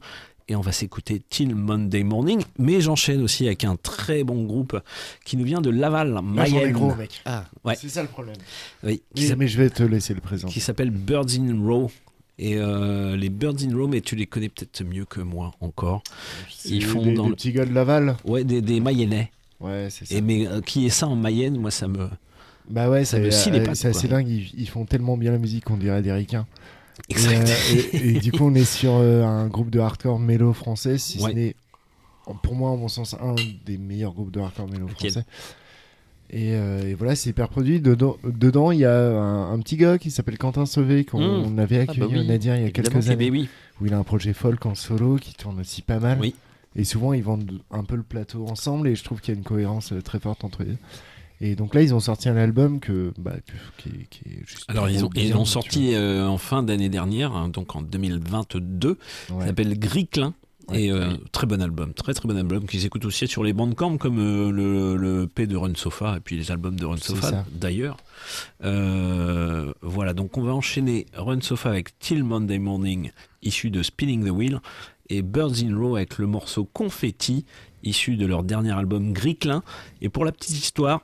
Et 0.48 0.54
on 0.54 0.60
va 0.60 0.70
s'écouter 0.70 1.20
Till 1.28 1.56
Monday 1.56 2.04
Morning. 2.04 2.40
Mais 2.58 2.80
j'enchaîne 2.80 3.20
aussi 3.22 3.46
avec 3.46 3.64
un 3.64 3.74
très 3.74 4.22
bon 4.22 4.44
groupe 4.44 4.80
qui 5.24 5.36
nous 5.36 5.44
vient 5.44 5.60
de 5.60 5.70
Laval, 5.70 6.20
Mayenne. 6.22 6.70
gros, 6.72 6.94
mec. 6.94 7.20
Ah, 7.24 7.46
ouais. 7.64 7.74
C'est 7.74 7.88
ça 7.88 8.02
le 8.02 8.08
problème. 8.08 8.36
Oui, 8.84 9.02
mais 9.36 9.48
je 9.48 9.58
vais 9.58 9.70
te 9.70 9.82
laisser 9.82 10.14
le 10.14 10.20
présent. 10.20 10.46
qui 10.46 10.60
s'appelle 10.60 10.90
Birds 10.90 11.34
in 11.36 11.60
Row. 11.66 11.90
Et 12.38 12.56
euh, 12.56 13.16
les 13.16 13.30
Birds 13.30 13.54
in 13.66 13.74
Row, 13.74 13.88
mais 13.88 14.00
tu 14.02 14.14
les 14.14 14.26
connais 14.26 14.48
peut-être 14.50 14.84
mieux 14.84 15.06
que 15.06 15.20
moi 15.20 15.52
encore. 15.60 16.02
C'est 16.50 16.70
des- 16.70 16.78
des 16.78 16.84
le- 16.84 17.34
petits 17.34 17.52
gars 17.52 17.64
de 17.64 17.72
Laval 17.72 18.16
Ouais, 18.26 18.44
des, 18.44 18.60
des 18.60 18.78
Mayennais. 18.80 19.30
Ouais, 19.60 19.88
c'est 19.90 20.04
ça. 20.06 20.14
Et 20.14 20.20
mais 20.20 20.46
euh, 20.46 20.60
qui 20.60 20.84
est 20.84 20.90
ça 20.90 21.06
en 21.08 21.16
Mayenne, 21.16 21.56
moi 21.58 21.70
ça 21.70 21.88
me. 21.88 22.08
Bah 22.68 22.90
ouais, 22.90 23.04
ça 23.06 23.16
c'est 23.30 23.50
me 23.50 23.56
euh, 23.68 23.74
c'est 23.74 23.88
assez 23.88 24.06
dingue. 24.08 24.28
Ils, 24.28 24.50
ils 24.58 24.68
font 24.68 24.84
tellement 24.84 25.16
bien 25.16 25.32
la 25.32 25.38
musique 25.38 25.64
qu'on 25.64 25.78
dirait 25.78 26.02
des 26.02 26.12
ricains. 26.12 26.46
Et, 27.08 27.12
Exact. 27.14 27.48
Et, 27.94 28.08
et 28.16 28.20
du 28.20 28.32
coup, 28.32 28.44
on 28.44 28.54
est 28.54 28.64
sur 28.64 28.92
un 28.92 29.46
groupe 29.48 29.70
de 29.70 29.78
hardcore 29.80 30.18
mélo 30.18 30.52
français, 30.52 30.98
si 30.98 31.18
Ouais. 31.22 31.30
ce 31.30 31.34
n'est, 31.36 31.56
pour 32.42 32.54
moi, 32.54 32.70
en 32.70 32.76
mon 32.76 32.88
sens, 32.88 33.14
un 33.14 33.34
des 33.64 33.78
meilleurs 33.78 34.12
groupes 34.12 34.30
de 34.32 34.40
hardcore 34.40 34.68
mélo 34.68 34.88
français. 34.88 35.24
Et, 36.30 36.54
euh, 36.54 36.88
et 36.88 36.94
voilà, 36.94 37.14
c'est 37.14 37.30
hyper 37.30 37.48
produit. 37.48 37.80
Dedans, 37.80 38.16
dedans, 38.24 38.72
il 38.72 38.80
y 38.80 38.84
a 38.84 38.96
un, 38.96 39.52
un 39.52 39.58
petit 39.60 39.76
gars 39.76 39.98
qui 39.98 40.10
s'appelle 40.10 40.38
Quentin 40.38 40.66
Sauvé, 40.66 41.04
qu'on 41.04 41.48
Mmh. 41.48 41.58
avait 41.58 41.80
Ah 41.80 41.84
bah 41.86 41.92
accueilli 41.92 42.14
oui, 42.14 42.20
au 42.20 42.24
Nadir 42.24 42.54
il 42.56 42.60
y 42.60 42.64
a 42.64 42.66
évidemment. 42.66 42.88
quelques 42.90 43.10
années. 43.10 43.30
oui. 43.30 43.48
Où 43.80 43.86
il 43.86 43.94
a 43.94 43.98
un 43.98 44.02
projet 44.04 44.32
folk 44.32 44.64
en 44.66 44.74
solo 44.74 45.16
qui 45.16 45.34
tourne 45.34 45.60
aussi 45.60 45.82
pas 45.82 45.98
mal. 46.00 46.18
Oui. 46.20 46.34
Et 46.74 46.84
souvent, 46.84 47.12
ils 47.12 47.22
vendent 47.22 47.60
un 47.70 47.84
peu 47.84 47.96
le 47.96 48.02
plateau 48.02 48.46
ensemble 48.48 48.88
et 48.88 48.94
je 48.96 49.04
trouve 49.04 49.20
qu'il 49.20 49.32
y 49.34 49.36
a 49.36 49.38
une 49.38 49.44
cohérence 49.44 49.92
euh, 49.92 50.02
très 50.02 50.18
forte 50.18 50.44
entre 50.44 50.62
eux. 50.62 50.76
Et 51.40 51.54
donc 51.54 51.74
là, 51.74 51.82
ils 51.82 51.94
ont 51.94 52.00
sorti 52.00 52.28
un 52.30 52.36
album 52.38 52.80
que, 52.80 53.12
bah, 53.18 53.34
qui, 53.76 53.88
est- 53.90 54.06
qui 54.08 54.20
est 54.30 54.46
juste. 54.46 54.64
Alors 54.68 54.88
ils 54.88 55.04
ont, 55.04 55.10
ils 55.14 55.26
bien, 55.26 55.34
l'ont 55.34 55.44
sorti 55.44 55.94
euh, 55.94 56.26
en 56.26 56.38
fin 56.38 56.62
d'année 56.62 56.88
dernière, 56.88 57.34
hein, 57.36 57.48
donc 57.50 57.76
en 57.76 57.82
2022. 57.82 58.88
Ouais. 58.88 58.96
Ça 59.40 59.46
s'appelle 59.48 59.78
Gris 59.78 60.06
Clin. 60.06 60.32
Ouais. 60.68 60.82
Et 60.82 60.90
euh, 60.90 61.16
très 61.32 61.46
bon 61.46 61.62
album, 61.62 61.94
très 61.94 62.12
très 62.12 62.28
bon 62.28 62.36
album 62.36 62.66
qui 62.66 62.80
s'écoute 62.80 63.04
aussi 63.04 63.28
sur 63.28 63.44
les 63.44 63.52
bandcamp 63.52 63.98
comme 63.98 64.18
euh, 64.18 64.50
le, 64.50 64.96
le 64.96 65.26
P 65.28 65.46
de 65.46 65.56
Run 65.56 65.74
Sofa 65.76 66.16
et 66.16 66.20
puis 66.20 66.36
les 66.36 66.50
albums 66.50 66.78
de 66.78 66.84
Run 66.84 66.96
Sofa 66.96 67.44
d'ailleurs. 67.52 67.96
Euh, 68.64 69.72
voilà, 69.82 70.12
donc 70.12 70.36
on 70.36 70.42
va 70.42 70.52
enchaîner 70.52 71.06
Run 71.14 71.40
Sofa 71.40 71.68
avec 71.68 71.98
Till 71.98 72.24
Monday 72.24 72.58
Morning 72.58 73.12
issu 73.42 73.70
de 73.70 73.82
Spinning 73.82 74.24
the 74.24 74.30
Wheel 74.30 74.60
et 75.08 75.22
Birds 75.22 75.62
in 75.62 75.76
Row 75.78 75.96
avec 75.96 76.18
le 76.18 76.26
morceau 76.26 76.64
Confetti 76.64 77.44
issu 77.84 78.16
de 78.16 78.26
leur 78.26 78.42
dernier 78.42 78.72
album 78.72 79.12
Gris 79.12 79.36
Clin. 79.36 79.62
Et 80.00 80.08
pour 80.08 80.24
la 80.24 80.32
petite 80.32 80.58
histoire, 80.58 81.02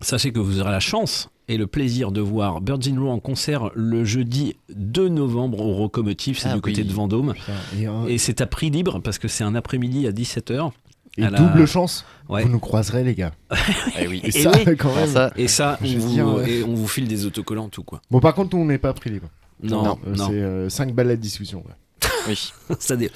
Sachez 0.00 0.32
que 0.32 0.38
vous 0.38 0.60
aurez 0.60 0.70
la 0.70 0.80
chance 0.80 1.28
et 1.48 1.56
le 1.56 1.66
plaisir 1.66 2.12
de 2.12 2.20
voir 2.20 2.60
Birds 2.60 2.80
in 2.88 3.00
Row 3.00 3.08
en 3.10 3.18
concert 3.20 3.70
le 3.74 4.04
jeudi 4.04 4.56
2 4.74 5.08
novembre 5.08 5.60
au 5.60 5.72
Rocomotive, 5.74 6.38
c'est 6.38 6.48
Ah 6.50 6.54
du 6.54 6.60
côté 6.60 6.84
de 6.84 6.92
Vendôme. 6.92 7.34
Et, 7.78 7.88
euh, 7.88 8.06
Et 8.06 8.18
c'est 8.18 8.40
à 8.40 8.46
prix 8.46 8.70
libre 8.70 9.00
parce 9.00 9.18
que 9.18 9.28
c'est 9.28 9.44
un 9.44 9.54
après-midi 9.54 10.06
à 10.06 10.12
17h. 10.12 10.70
Et 11.16 11.26
double 11.26 11.66
chance, 11.66 12.04
Ouais. 12.28 12.42
vous 12.44 12.48
nous 12.48 12.60
croiserez, 12.60 13.02
les 13.02 13.14
gars. 13.16 13.32
Eh 13.98 14.06
oui. 14.06 14.20
Et 14.22 14.28
Et 14.28 14.30
ça, 14.30 14.52
oui. 14.54 14.76
quand 14.76 14.94
même. 14.94 15.08
ça, 15.08 15.32
Et 15.36 15.48
ça, 15.48 15.76
on 15.82 15.84
Je 15.86 15.94
veux 15.94 15.98
vous, 16.00 16.08
dire, 16.12 16.26
ouais. 16.28 16.50
et 16.50 16.62
on 16.64 16.74
vous 16.74 16.86
file 16.86 17.08
des 17.08 17.26
autocollants, 17.26 17.68
tout 17.68 17.82
quoi. 17.82 18.00
Bon, 18.10 18.20
par 18.20 18.34
contre, 18.34 18.56
on 18.56 18.64
n'est 18.64 18.78
pas 18.78 18.92
pris 18.92 19.10
libre. 19.10 19.28
Non, 19.60 19.98
Euh, 20.06 20.14
non. 20.14 20.28
C'est 20.28 20.70
5 20.70 20.94
balles 20.94 21.08
la 21.08 21.16
discussion. 21.16 21.64
ouais. 21.66 22.08
Oui. 22.28 22.52
ça 22.78 22.94
dé- 22.94 23.10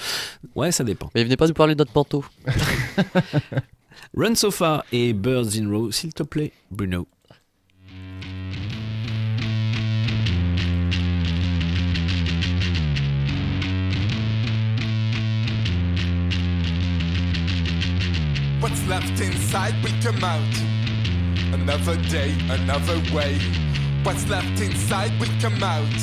Ouais, 0.57 0.73
ça 0.73 0.83
dépend. 0.83 1.11
Mais 1.15 1.23
venez 1.23 1.37
pas 1.37 1.47
nous 1.47 1.55
parler 1.55 1.75
de 1.77 1.79
notre 1.81 1.93
manteau. 1.95 2.25
Run 4.17 4.35
Sofa 4.35 4.85
et 4.93 5.13
Birds 5.13 5.57
in 5.57 5.69
Row, 5.71 5.91
s'il 5.91 6.13
te 6.13 6.23
plaît, 6.23 6.53
Bruno. 6.71 7.07
What's 18.63 18.87
left 18.87 19.21
inside 19.21 19.75
will 19.83 20.01
come 20.01 20.23
out. 20.23 20.55
Another 21.53 21.97
day, 22.09 22.33
another 22.49 22.97
way. 23.13 23.37
What's 24.05 24.29
left 24.29 24.61
inside 24.61 25.19
will 25.19 25.35
come 25.41 25.61
out. 25.65 26.01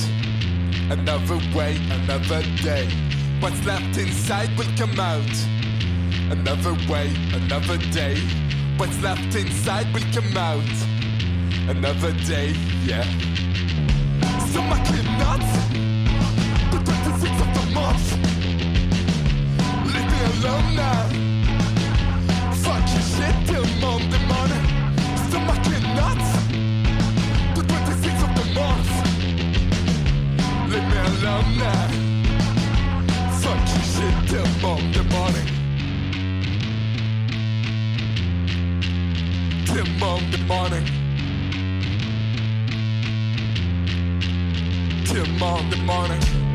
Another 0.91 1.37
way, 1.55 1.77
another 1.89 2.43
day. 2.61 2.85
What's 3.39 3.65
left 3.65 3.97
inside 3.97 4.49
will 4.57 4.67
come 4.75 4.99
out. 4.99 5.35
Another 6.29 6.73
way, 6.91 7.15
another 7.31 7.77
day. 7.93 8.17
What's 8.75 9.01
left 9.01 9.33
inside 9.35 9.93
will 9.93 10.11
come 10.11 10.35
out. 10.35 10.75
Another 11.69 12.11
day, 12.27 12.49
yeah. 12.83 13.07
So 14.51 14.59
I 14.59 14.83
cannot. 14.83 15.39
The 16.71 16.79
26th 16.83 17.41
of 17.41 17.51
the 17.55 17.65
month. 17.73 18.05
Leave 19.93 20.11
me 20.11 20.19
alone 20.43 20.75
now. 20.75 21.38
Fuck 22.69 22.87
your 22.93 23.01
shit 23.01 23.35
till 23.47 23.65
Monday 23.81 24.21
morning. 24.29 24.65
Stomach 25.25 25.65
nuts. 25.97 26.29
The 27.55 27.63
26th 27.69 28.23
of 28.27 28.31
the 28.37 28.45
month. 28.57 28.91
Leave 30.71 30.87
me 30.91 30.97
alone 31.09 31.51
now. 31.57 31.89
Shit 33.93 34.15
till 34.29 34.49
Monday 34.61 35.05
morning. 35.15 35.47
Till 39.65 39.89
Monday 40.03 40.41
morning. 40.51 40.85
Till 45.05 45.27
Monday 45.39 45.81
morning. 45.85 46.48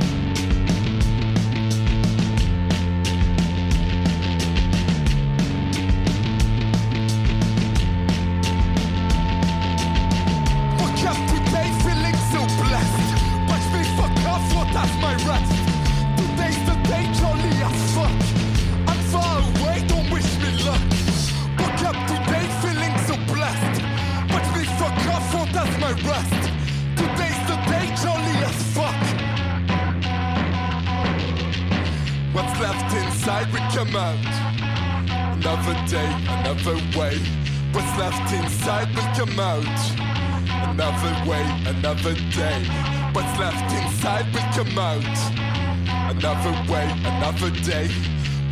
Another 47.36 47.61
day. 47.61 47.89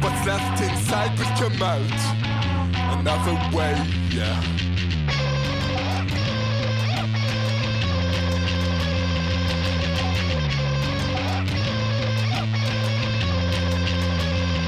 What's 0.00 0.26
left 0.26 0.60
inside 0.62 1.16
will 1.18 1.26
come 1.36 1.62
out. 1.62 1.80
Another 2.98 3.56
way, 3.56 3.74
yeah. 4.10 4.40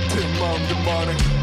Till 0.09 0.29
Monday 0.39 0.85
morning. 0.85 1.34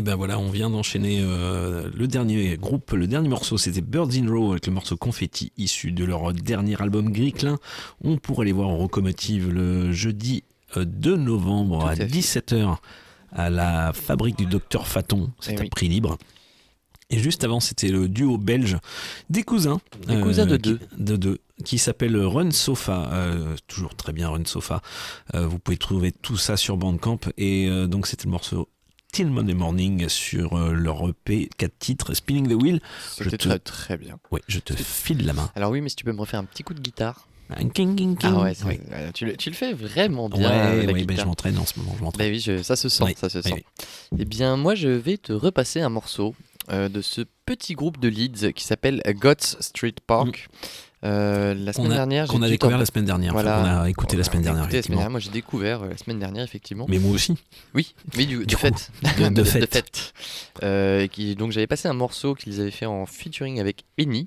Et 0.00 0.02
ben 0.02 0.14
voilà, 0.14 0.38
on 0.38 0.48
vient 0.48 0.70
d'enchaîner 0.70 1.18
euh, 1.20 1.90
le 1.94 2.08
dernier 2.08 2.56
groupe, 2.56 2.92
le 2.92 3.06
dernier 3.06 3.28
morceau, 3.28 3.58
c'était 3.58 3.82
Birds 3.82 4.08
in 4.14 4.30
Row 4.32 4.52
avec 4.52 4.66
le 4.66 4.72
morceau 4.72 4.96
Confetti 4.96 5.52
issu 5.58 5.92
de 5.92 6.06
leur 6.06 6.32
dernier 6.32 6.80
album 6.80 7.12
Gris-Clin. 7.12 7.58
On 8.02 8.16
pourrait 8.16 8.46
les 8.46 8.52
voir 8.52 8.70
en 8.70 8.78
locomotive 8.78 9.50
le 9.50 9.92
jeudi 9.92 10.42
euh, 10.78 10.86
2 10.86 11.16
novembre 11.18 11.80
Tout 11.82 11.86
à 11.88 11.90
à 11.90 11.96
fait. 11.96 12.06
17h 12.06 12.78
à 13.32 13.50
la 13.50 13.92
fabrique 13.92 14.38
du 14.38 14.46
docteur 14.46 14.86
Faton, 14.88 15.32
c'est 15.38 15.52
Eh 15.52 15.58
à 15.58 15.60
oui. 15.64 15.68
prix 15.68 15.88
libre. 15.88 16.16
Et 17.10 17.18
juste 17.18 17.44
avant, 17.44 17.60
c'était 17.60 17.88
le 17.88 18.08
duo 18.08 18.38
belge 18.38 18.78
des 19.28 19.42
cousins. 19.42 19.82
euh, 20.08 20.14
Des 20.16 20.22
cousins 20.22 20.46
de 20.46 20.56
qui- 20.56 20.62
deux. 20.70 20.80
de 20.96 21.16
deux, 21.16 21.38
qui 21.62 21.76
s'appelle 21.76 22.16
Run 22.16 22.52
Sofa. 22.52 23.10
euh, 23.12 23.54
toujours 23.66 23.94
très 23.96 24.14
bien 24.14 24.30
Run 24.30 24.46
Sofa. 24.46 24.80
Euh, 25.34 25.46
vous 25.46 25.58
pouvez 25.58 25.76
trouver 25.76 26.10
tout 26.10 26.38
ça 26.38 26.56
sur 26.56 26.78
Bandcamp. 26.78 27.18
Et 27.36 27.68
euh, 27.68 27.86
donc, 27.86 28.06
c'était 28.06 28.24
le 28.24 28.30
morceau 28.30 28.66
Till 29.12 29.28
Monday 29.30 29.54
Morning 29.54 30.08
sur 30.08 30.56
euh, 30.56 30.72
leur 30.72 31.08
EP 31.08 31.48
4 31.58 31.72
titres 31.78 32.14
Spinning 32.14 32.48
the 32.48 32.60
Wheel. 32.62 32.80
Je 33.18 33.24
C'était 33.24 33.38
te- 33.38 33.48
très 33.48 33.58
très 33.58 33.96
bien. 33.96 34.18
Ouais, 34.30 34.40
je 34.46 34.60
te 34.60 34.72
file 34.74 35.26
la 35.26 35.32
main. 35.32 35.50
Alors 35.56 35.70
oui, 35.72 35.80
mais 35.80 35.88
si 35.88 35.96
tu 35.96 36.04
peux 36.04 36.12
me 36.12 36.20
refaire 36.20 36.38
un 36.40 36.44
petit 36.44 36.62
coup 36.62 36.74
de 36.74 36.80
guitare. 36.80 37.26
Un 37.50 37.68
king, 37.68 37.96
king, 37.96 38.16
king. 38.16 38.30
Ah 38.32 38.42
ouais, 38.42 38.54
tu, 39.12 39.26
le, 39.26 39.36
tu 39.36 39.50
le 39.50 39.56
fais 39.56 39.72
vraiment 39.72 40.28
bien. 40.28 40.48
Ouais, 40.48 40.86
la 40.86 40.92
ouais, 40.92 41.04
bah, 41.04 41.12
guitare. 41.12 41.24
je 41.24 41.28
m'entraîne 41.28 41.58
en 41.58 41.66
ce 41.66 41.78
moment. 41.80 41.96
Je 41.98 42.04
m'entraîne. 42.04 42.28
Bah 42.28 42.32
oui, 42.32 42.38
je- 42.38 42.62
ça 42.62 42.76
se 42.76 42.88
sent, 42.88 43.02
Oui, 43.02 43.14
ça 43.16 43.28
se 43.28 43.38
oui, 43.38 43.42
sent. 43.44 43.64
oui. 44.12 44.18
Eh 44.20 44.24
bien, 44.24 44.56
moi, 44.56 44.76
je 44.76 44.88
vais 44.88 45.16
te 45.18 45.32
repasser 45.32 45.80
un 45.80 45.88
morceau 45.88 46.36
euh, 46.70 46.88
de 46.88 47.02
ce 47.02 47.22
petit 47.46 47.74
groupe 47.74 47.98
de 47.98 48.06
Leeds 48.08 48.52
qui 48.52 48.62
s'appelle 48.64 49.02
Gots 49.16 49.34
Street 49.58 49.94
Park. 50.06 50.48
Euh, 51.02 51.54
la 51.54 51.72
semaine 51.72 51.92
a- 51.92 51.94
dernière, 51.94 52.26
qu'on 52.28 52.42
a 52.42 52.48
découvert 52.48 52.76
la 52.76 52.84
semaine 52.84 53.06
dernière, 53.06 53.34
enfin, 53.34 53.42
qu'on 53.42 53.80
a 53.82 53.88
écouté 53.88 54.18
la 54.18 54.22
semaine 54.24 54.42
dernière, 54.42 54.64
la 54.64 54.68
semaine 54.68 54.74
effectivement. 54.78 54.96
dernière. 54.98 55.10
Moi, 55.10 55.20
j'ai 55.20 55.30
découvert 55.30 55.82
euh, 55.82 55.88
la 55.88 55.96
semaine 55.96 56.18
dernière, 56.18 56.44
effectivement. 56.44 56.84
Mais 56.90 56.98
moi 56.98 57.12
aussi. 57.12 57.36
Oui, 57.74 57.94
oui, 58.18 58.26
du, 58.26 58.38
de 58.40 58.44
Du 58.44 58.54
coup, 58.56 58.60
fait. 58.62 58.90
de- 59.02 59.30
de 59.30 59.44
fait. 59.66 60.12
Euh, 60.62 61.06
qui, 61.06 61.36
donc, 61.36 61.52
j'avais 61.52 61.66
passé 61.66 61.88
un 61.88 61.94
morceau 61.94 62.34
qu'ils 62.34 62.60
avaient 62.60 62.70
fait 62.70 62.84
en 62.84 63.06
featuring 63.06 63.60
avec 63.60 63.84
Eni. 63.96 64.26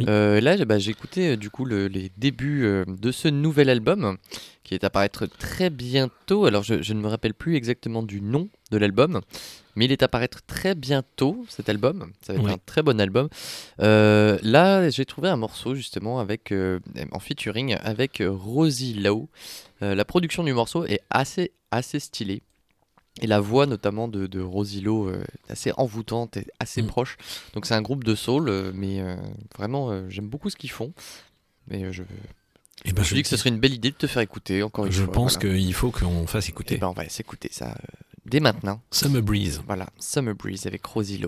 Euh, 0.00 0.42
là, 0.42 0.62
bah, 0.66 0.78
j'ai 0.78 0.90
écouté 0.90 1.30
euh, 1.30 1.36
du 1.36 1.48
coup 1.48 1.64
le- 1.64 1.88
les 1.88 2.10
débuts 2.18 2.64
euh, 2.64 2.84
de 2.86 3.12
ce 3.12 3.28
nouvel 3.28 3.70
album 3.70 4.18
qui 4.62 4.74
est 4.74 4.84
à 4.84 4.90
paraître 4.90 5.24
très 5.26 5.70
bientôt. 5.70 6.44
Alors, 6.44 6.62
je, 6.64 6.82
je 6.82 6.92
ne 6.92 7.00
me 7.00 7.08
rappelle 7.08 7.32
plus 7.34 7.56
exactement 7.56 8.02
du 8.02 8.20
nom 8.20 8.50
de 8.70 8.76
l'album, 8.76 9.20
mais 9.76 9.84
il 9.86 9.92
est 9.92 10.02
à 10.02 10.08
paraître 10.08 10.40
très 10.46 10.74
bientôt 10.74 11.44
cet 11.48 11.68
album. 11.68 12.12
Ça 12.22 12.32
va 12.32 12.38
être 12.38 12.44
Ouais. 12.46 12.52
un 12.52 12.58
très 12.66 12.82
bon 12.82 13.00
album. 13.00 13.28
Euh, 13.80 14.38
là, 14.42 14.88
j'ai 14.90 15.04
trouvé 15.04 15.28
un 15.28 15.36
morceau 15.36 15.74
justement 15.74 16.18
avec 16.20 16.52
euh, 16.52 16.80
en 17.12 17.18
featuring 17.20 17.74
avec 17.82 18.20
euh, 18.20 18.30
Rosie 18.30 18.94
Lowe. 18.94 19.28
Euh, 19.82 19.94
la 19.94 20.04
production 20.04 20.42
du 20.44 20.52
morceau 20.52 20.84
est 20.84 21.00
assez 21.10 21.52
assez 21.70 22.00
stylée. 22.00 22.42
Et 23.20 23.26
la 23.26 23.40
voix 23.40 23.66
notamment 23.66 24.08
de, 24.08 24.26
de 24.26 24.40
euh, 24.40 25.22
est 25.48 25.52
assez 25.52 25.72
envoûtante 25.76 26.36
et 26.36 26.46
assez 26.58 26.82
proche. 26.82 27.16
Donc 27.54 27.66
c'est 27.66 27.74
un 27.74 27.82
groupe 27.82 28.04
de 28.04 28.14
soul, 28.14 28.72
mais 28.74 29.02
vraiment 29.56 30.08
j'aime 30.08 30.28
beaucoup 30.28 30.48
ce 30.50 30.56
qu'ils 30.56 30.70
font. 30.70 30.92
Mais 31.68 31.92
je, 31.92 32.02
Eh 32.84 32.88
je 32.90 32.94
ben, 32.94 33.02
je 33.02 33.06
suis 33.06 33.16
dit 33.16 33.22
que 33.22 33.28
ce 33.28 33.34
dis- 33.34 33.40
serait 33.40 33.50
une 33.50 33.60
belle 33.60 33.74
idée 33.74 33.90
de 33.90 33.96
te 33.96 34.06
faire 34.06 34.22
écouter 34.22 34.62
encore 34.62 34.86
une 34.86 34.92
Je 34.92 35.04
fois. 35.04 35.12
pense 35.12 35.38
voilà. 35.38 35.56
qu'il 35.58 35.74
faut 35.74 35.90
qu'on 35.90 36.26
fasse 36.26 36.48
écouter. 36.48 36.76
Eh 36.76 36.78
ben, 36.78 36.88
on 36.88 36.92
va 36.92 37.08
s'écouter 37.08 37.48
ça 37.52 37.76
dès 38.26 38.40
maintenant. 38.40 38.80
Summer 38.90 39.22
Breeze. 39.22 39.62
Voilà, 39.66 39.88
Summer 39.98 40.34
Breeze 40.34 40.66
avec 40.66 40.84
Rosie 40.84 41.18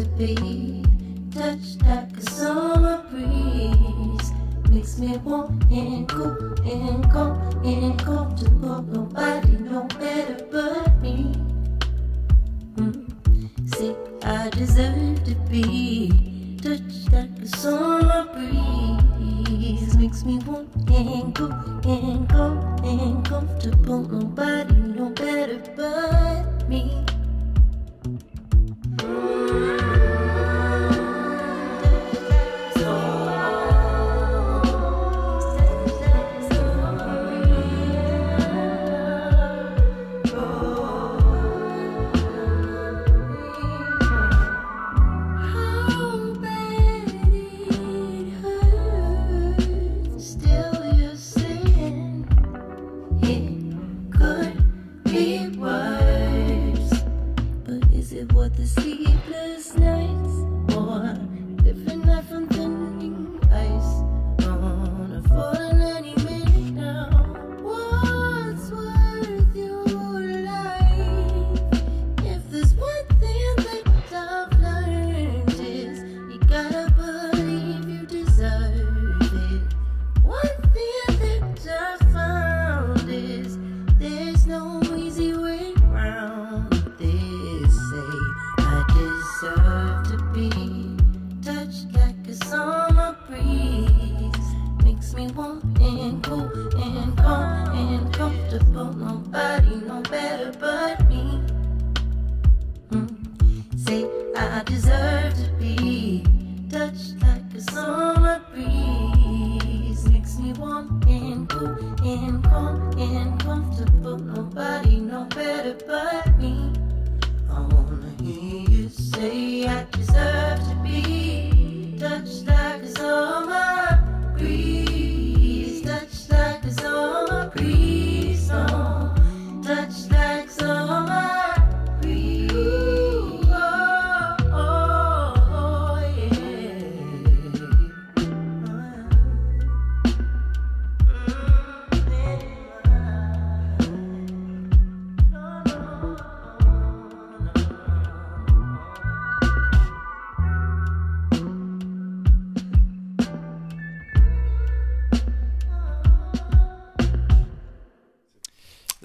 to 0.00 0.06
be 0.16 0.82
touched 1.30 1.82
like 1.82 2.16
a 2.16 2.30
summer 2.30 3.04
breeze. 3.10 4.32
Makes 4.70 4.98
me 4.98 5.18
warm 5.18 5.60
and 5.70 6.08
cool 6.08 6.54
and 6.64 7.04
calm 7.10 7.36
and 7.64 7.98
comfortable. 7.98 9.09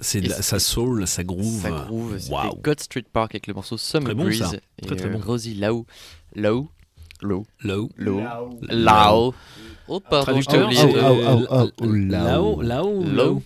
C'est 0.06 0.20
de 0.20 0.28
la- 0.28 0.42
ça 0.42 0.58
soul, 0.60 1.06
ça 1.06 1.24
groove. 1.24 1.62
Ça 1.62 1.70
groove. 1.70 2.18
C'était 2.18 2.32
Waouh. 2.34 2.54
God 2.62 2.80
Street 2.80 3.04
Park 3.12 3.32
avec 3.34 3.46
le 3.48 3.54
morceau 3.54 3.76
Summer 3.76 4.04
Très 4.06 4.14
bon, 4.14 4.24
Breeze. 4.24 4.38
ça. 4.38 4.52
Et 4.78 4.86
Très, 4.86 4.96
très 4.96 5.08
euh, 5.08 5.12
bon. 5.12 5.18
Rosie 5.20 5.54
Lau. 5.54 5.84
Lau. 6.34 6.68
Low. 7.22 7.46
Low. 7.62 7.90
Low. 7.96 8.20
Low. 8.20 8.58
Lao. 8.68 9.34
Oh, 9.88 10.00
pardon, 10.00 10.24
Traducteur, 10.40 10.68
de- 10.68 10.74
euh, 10.76 12.08
Lao, 12.08 12.60
Lao, 12.62 13.02
Low. 13.02 13.04
Lao. 13.04 13.42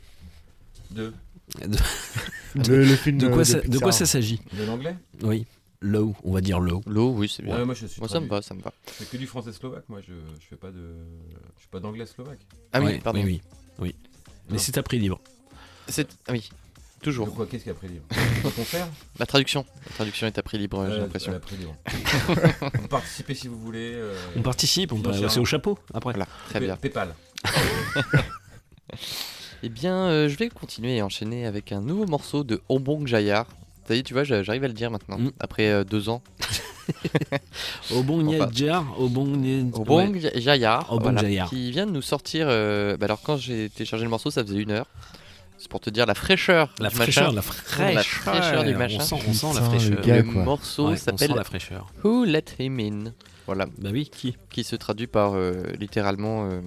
Deux. 0.91 1.13
Le- 2.55 2.85
film 2.97 3.19
de 3.19 3.29
quoi 3.29 3.39
de 3.39 3.45
ça, 3.45 3.61
de 3.61 3.79
quoi 3.79 3.93
ça 3.93 4.07
s'agit 4.07 4.41
De 4.59 4.65
l'anglais 4.65 4.97
Oui. 5.23 5.47
Low, 5.83 6.15
on 6.25 6.33
va 6.33 6.41
dire 6.43 6.61
low. 6.61 6.83
Low, 6.87 7.15
oui, 7.17 7.33
c'est 7.35 7.43
bien. 7.43 7.57
Ouais, 7.57 7.65
moi 7.65 7.75
je 7.75 7.87
suis. 7.87 8.01
Moi, 8.01 8.09
ça 8.09 8.21
me 8.21 8.27
va, 8.29 8.43
ça 8.43 8.53
me 8.55 8.61
va. 8.61 8.71
C'est 8.87 9.09
que 9.09 9.17
du 9.17 9.27
français 9.27 9.53
slovaque, 9.53 9.85
moi 9.89 10.01
je, 10.07 10.13
je 10.13 10.47
fais 10.47 10.57
pas 10.57 10.71
de. 10.71 10.95
Je 11.57 11.63
fais 11.63 11.69
pas 11.71 11.81
d'anglais 11.81 12.05
slovaque. 12.05 12.41
Ah 12.73 12.81
oui, 12.81 12.87
Ouais, 12.87 13.01
pardon. 13.03 13.21
Oui, 13.21 13.25
oui. 13.25 13.41
oui. 13.79 13.95
Mais 14.51 14.59
c'est 14.59 14.77
à 14.77 14.83
prix 14.83 14.99
libre. 14.99 15.21
C'est... 15.89 16.09
Ah 16.29 16.33
oui, 16.33 16.49
toujours. 17.03 17.27
De 17.27 17.33
quoi 17.33 17.47
Qu'est-ce 17.47 17.65
qu'il 17.65 17.73
y 17.73 17.75
a 17.75 17.77
après 17.77 17.89
libre 17.89 18.05
La 19.19 19.27
traduction. 19.27 19.65
La 19.87 19.93
traduction 19.95 20.27
est 20.27 20.39
à 20.39 20.43
prix 20.43 20.59
libre, 20.59 20.85
j'ai 20.87 20.93
Euh, 20.95 20.99
l'impression. 21.01 21.33
à 21.35 21.39
prix 21.41 21.57
libre. 21.57 21.75
Vous 22.81 22.89
participez 22.89 23.35
si 23.35 23.49
vous 23.49 23.59
voulez. 23.59 23.93
euh, 23.95 24.15
On 24.37 24.43
participe, 24.43 24.93
on 24.93 24.97
peut 24.97 25.03
financièrement. 25.03 25.31
c'est 25.31 25.41
au 25.41 25.45
chapeau 25.45 25.79
après. 25.95 26.13
Voilà, 26.13 26.27
très 26.49 26.59
Pay- 26.61 26.67
bien. 26.67 26.77
Paypal. 26.77 27.15
Eh 29.63 29.69
bien, 29.69 29.95
euh, 29.95 30.29
je 30.29 30.37
vais 30.37 30.49
continuer 30.49 30.97
et 30.97 31.03
enchaîner 31.03 31.45
avec 31.47 31.71
un 31.73 31.83
nouveau 31.83 32.07
morceau 32.07 32.45
de 32.45 32.63
Ombong 32.71 33.07
Jayar. 33.07 33.47
Ça 33.87 33.95
y 33.95 33.99
est, 33.99 34.03
tu 34.03 34.15
vois, 34.15 34.25
j'a- 34.25 34.43
j'arrive 34.43 34.65
à 34.65 34.69
le 34.69 34.73
dire 34.75 34.91
maintenant, 34.91 35.19
Mm. 35.19 35.33
après 35.39 35.69
euh, 35.69 35.85
deux 35.85 36.09
ans. 36.09 36.23
Au 37.93 38.03
bon 38.03 38.27
Enfin, 38.27 38.37
Niadjar, 38.47 38.99
au 38.99 39.09
bon 39.09 39.27
Niad- 39.37 39.75
Obong 39.75 40.15
ouais. 40.17 40.33
Jayar, 40.41 40.91
Obong 40.93 41.03
voilà, 41.13 41.21
Jayar. 41.21 41.49
qui 41.51 41.71
vient 41.71 41.87
de 41.87 41.91
nous 41.93 42.01
sortir. 42.03 42.47
euh, 42.49 42.97
bah 42.97 43.05
alors, 43.05 43.21
quand 43.23 43.37
j'ai 43.37 43.69
téléchargé 43.69 44.05
le 44.05 44.11
morceau, 44.11 44.31
ça 44.31 44.43
faisait 44.43 44.59
une 44.59 44.71
heure. 44.71 44.87
C'est 45.61 45.69
pour 45.69 45.81
te 45.81 45.91
dire 45.91 46.07
la 46.07 46.15
fraîcheur. 46.15 46.73
La 46.81 46.89
du 46.89 46.95
fraîcheur, 46.97 47.35
machin. 47.35 47.37
la 47.37 47.43
fraîcheur, 47.43 47.95
La 47.95 48.03
fraîcheur 48.03 48.65
du 48.65 48.75
machin. 48.75 48.97
On 48.99 49.05
sent, 49.05 49.17
on 49.29 49.33
sent 49.35 49.47
la 49.55 49.61
le 49.61 49.67
fraîcheur. 49.67 50.01
gars, 50.01 50.17
le 50.17 50.23
morceau 50.25 50.97
s'appelle 50.97 51.29
sent 51.29 51.35
la 51.37 51.45
fraîcheur. 51.45 51.93
Who 52.03 52.25
Let 52.25 52.45
Him 52.59 52.81
In. 52.81 53.13
Voilà. 53.47 53.67
Bah 53.79 53.91
oui, 53.93 54.09
qui 54.11 54.37
Qui 54.51 54.65
se 54.65 54.75
traduit 54.77 55.07
par 55.07 55.33
euh, 55.35 55.63
littéralement. 55.79 56.49
euh, 56.51 56.61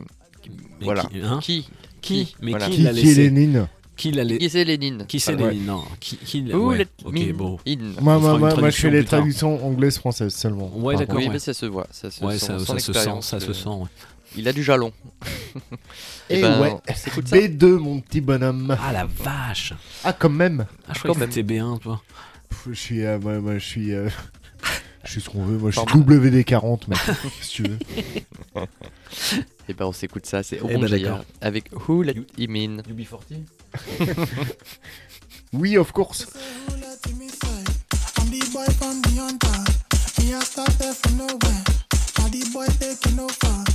Mais 0.79 0.85
voilà. 0.85 1.03
qui, 1.05 1.19
hein 1.21 1.39
Qui 1.41 1.67
Qui 2.01 2.35
Mais 2.41 2.51
Voilà. 2.51 2.67
qui 2.67 2.75
Qui, 2.75 2.81
l'a 2.83 2.91
qui 2.93 2.99
est 2.99 3.03
laissé 3.03 3.21
Lénine 3.23 3.67
Qui 3.97 4.11
l'a 4.11 4.23
laissé 4.23 4.39
Qui 4.39 4.49
c'est 4.51 4.63
Lénine 4.65 5.05
Qui 5.07 5.19
c'est 5.19 5.33
Voilà. 5.33 5.53
Lénine 5.53 5.65
Non, 5.67 5.83
qui, 5.99 6.17
qui 6.17 6.41
l'a- 6.41 6.55
Who 6.57 6.69
ouais, 6.69 6.77
let 6.79 6.87
Ok, 7.03 7.13
me 7.13 7.33
bon. 7.33 7.57
in. 7.67 7.77
Moi, 7.99 8.19
je 8.19 8.55
traduction 8.55 8.89
fais 8.89 8.91
les 8.91 9.05
traductions 9.05 9.65
anglaises-françaises 9.65 10.35
seulement. 10.35 10.71
Ouais, 10.75 10.95
d'accord. 10.97 11.15
Oui, 11.17 11.23
ouais. 11.25 11.33
mais 11.33 11.39
ça 11.39 11.53
se 11.55 11.65
voit. 11.65 11.87
Ça 11.91 12.11
se 12.11 12.23
Ouais, 12.23 12.37
sent, 12.37 12.45
ça, 12.45 12.59
se 12.59 12.65
sent, 12.65 12.73
expérience, 12.91 13.27
ça 13.27 13.39
se 13.39 13.53
sent. 13.53 13.69
ouais. 13.69 13.85
Il 14.35 14.47
a 14.47 14.53
du 14.53 14.63
jalon. 14.63 14.91
Et 16.29 16.37
Eh 16.39 16.41
ben, 16.41 16.59
ouais, 16.61 16.75
on 16.89 16.93
s'écoute 16.95 17.27
ça. 17.27 17.35
B2, 17.37 17.65
mon 17.77 17.99
petit 18.01 18.21
bonhomme. 18.21 18.75
Ah 18.81 18.91
la 18.91 19.05
vache 19.05 19.73
Ah, 20.03 20.13
quand 20.13 20.29
même. 20.29 20.65
Ah, 20.87 20.93
je 20.93 20.99
crois 20.99 21.13
Quand 21.13 21.19
que 21.19 21.31
c'était 21.31 21.43
B1, 21.53 21.79
toi. 21.79 22.01
Je 22.67 22.73
suis, 22.73 23.03
euh, 23.05 23.19
moi, 23.19 23.39
moi, 23.39 23.53
je 23.57 23.65
suis, 23.65 23.93
euh, 23.93 24.09
je 25.03 25.11
suis 25.11 25.21
ce 25.21 25.29
qu'on 25.29 25.43
veut. 25.43 25.57
Moi, 25.57 25.71
je 25.71 25.79
suis 25.79 25.85
Pardon. 25.85 26.15
WD40, 26.15 26.89
mec. 26.89 26.99
si 27.41 27.49
tu 27.55 27.63
veux. 27.63 27.79
Et 29.69 29.73
ben 29.73 29.85
on 29.85 29.91
s'écoute 29.93 30.25
ça, 30.25 30.43
c'est 30.43 30.57
Eh 30.57 30.61
Orange 30.61 30.81
ben, 30.81 30.87
Jaya 30.87 31.09
d'accord. 31.09 31.25
avec 31.41 31.65
Who 31.87 32.03
Let 32.03 32.15
Him 32.37 32.55
In. 32.55 32.77
UB40 32.81 33.43
Oui, 35.53 35.77
of 35.77 35.91
course. 35.91 36.27
Boy 38.51 38.65
from 38.77 39.01
beyond 39.01 39.39
that. 39.39 39.67
Me, 40.19 40.35
I 40.35 40.39
started 40.43 40.93
from 40.93 41.17
nowhere. 41.17 41.63
From. 42.13 42.25
Now 42.25 42.29
the 42.29 42.49
boy 42.53 42.67
taking 42.79 43.19
over. 43.19 43.72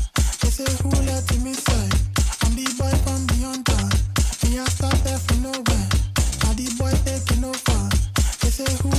Say 8.59 8.77
who 8.83 8.98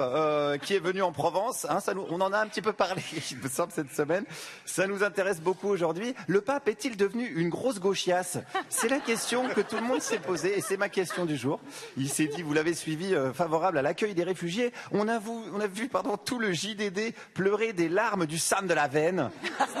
euh, 0.00 0.58
qui 0.58 0.74
est 0.74 0.78
venu 0.78 1.02
en 1.02 1.12
Provence. 1.12 1.66
hein, 1.68 1.80
ça 1.80 1.94
nous, 1.94 2.06
on 2.10 2.20
en 2.20 2.32
a 2.32 2.38
un 2.38 2.46
petit 2.46 2.62
peu 2.62 2.72
parlé, 2.72 3.02
il 3.30 3.38
me 3.38 3.48
semble, 3.48 3.72
cette 3.72 3.92
semaine. 3.92 4.24
Ça 4.64 4.86
nous 4.86 5.02
intéresse 5.02 5.40
beaucoup 5.40 5.68
aujourd'hui. 5.68 6.14
Le 6.26 6.40
pape 6.40 6.68
est-il 6.68 6.96
devenu 6.96 7.26
une 7.26 7.48
grosse 7.48 7.80
gauchiasse? 7.80 8.38
C'est 8.68 8.88
la 8.88 9.00
question 9.00 9.48
que 9.48 9.60
tout 9.60 9.76
le 9.76 9.82
monde 9.82 10.02
s'est 10.02 10.18
posée 10.18 10.58
et 10.58 10.60
c'est 10.60 10.76
ma 10.76 10.88
question 10.88 11.24
du 11.24 11.36
jour. 11.36 11.60
Il 11.96 12.08
s'est 12.08 12.26
dit, 12.26 12.42
vous 12.42 12.52
l'avez 12.52 12.74
suivi, 12.74 13.14
euh, 13.14 13.32
favorable 13.32 13.78
à 13.78 13.82
l'accueil 13.82 14.14
des 14.14 14.24
réfugiés. 14.24 14.72
On 14.92 15.08
a 15.08 15.18
vu, 15.18 15.30
on 15.54 15.60
a 15.60 15.66
vu 15.66 15.88
pardon, 15.88 16.16
tout 16.16 16.38
le 16.38 16.52
JDD 16.52 17.14
pleurer 17.34 17.72
des 17.72 17.88
larmes 17.88 18.26
du 18.26 18.38
sang 18.38 18.62
de 18.62 18.74
la 18.74 18.88
veine. 18.88 19.30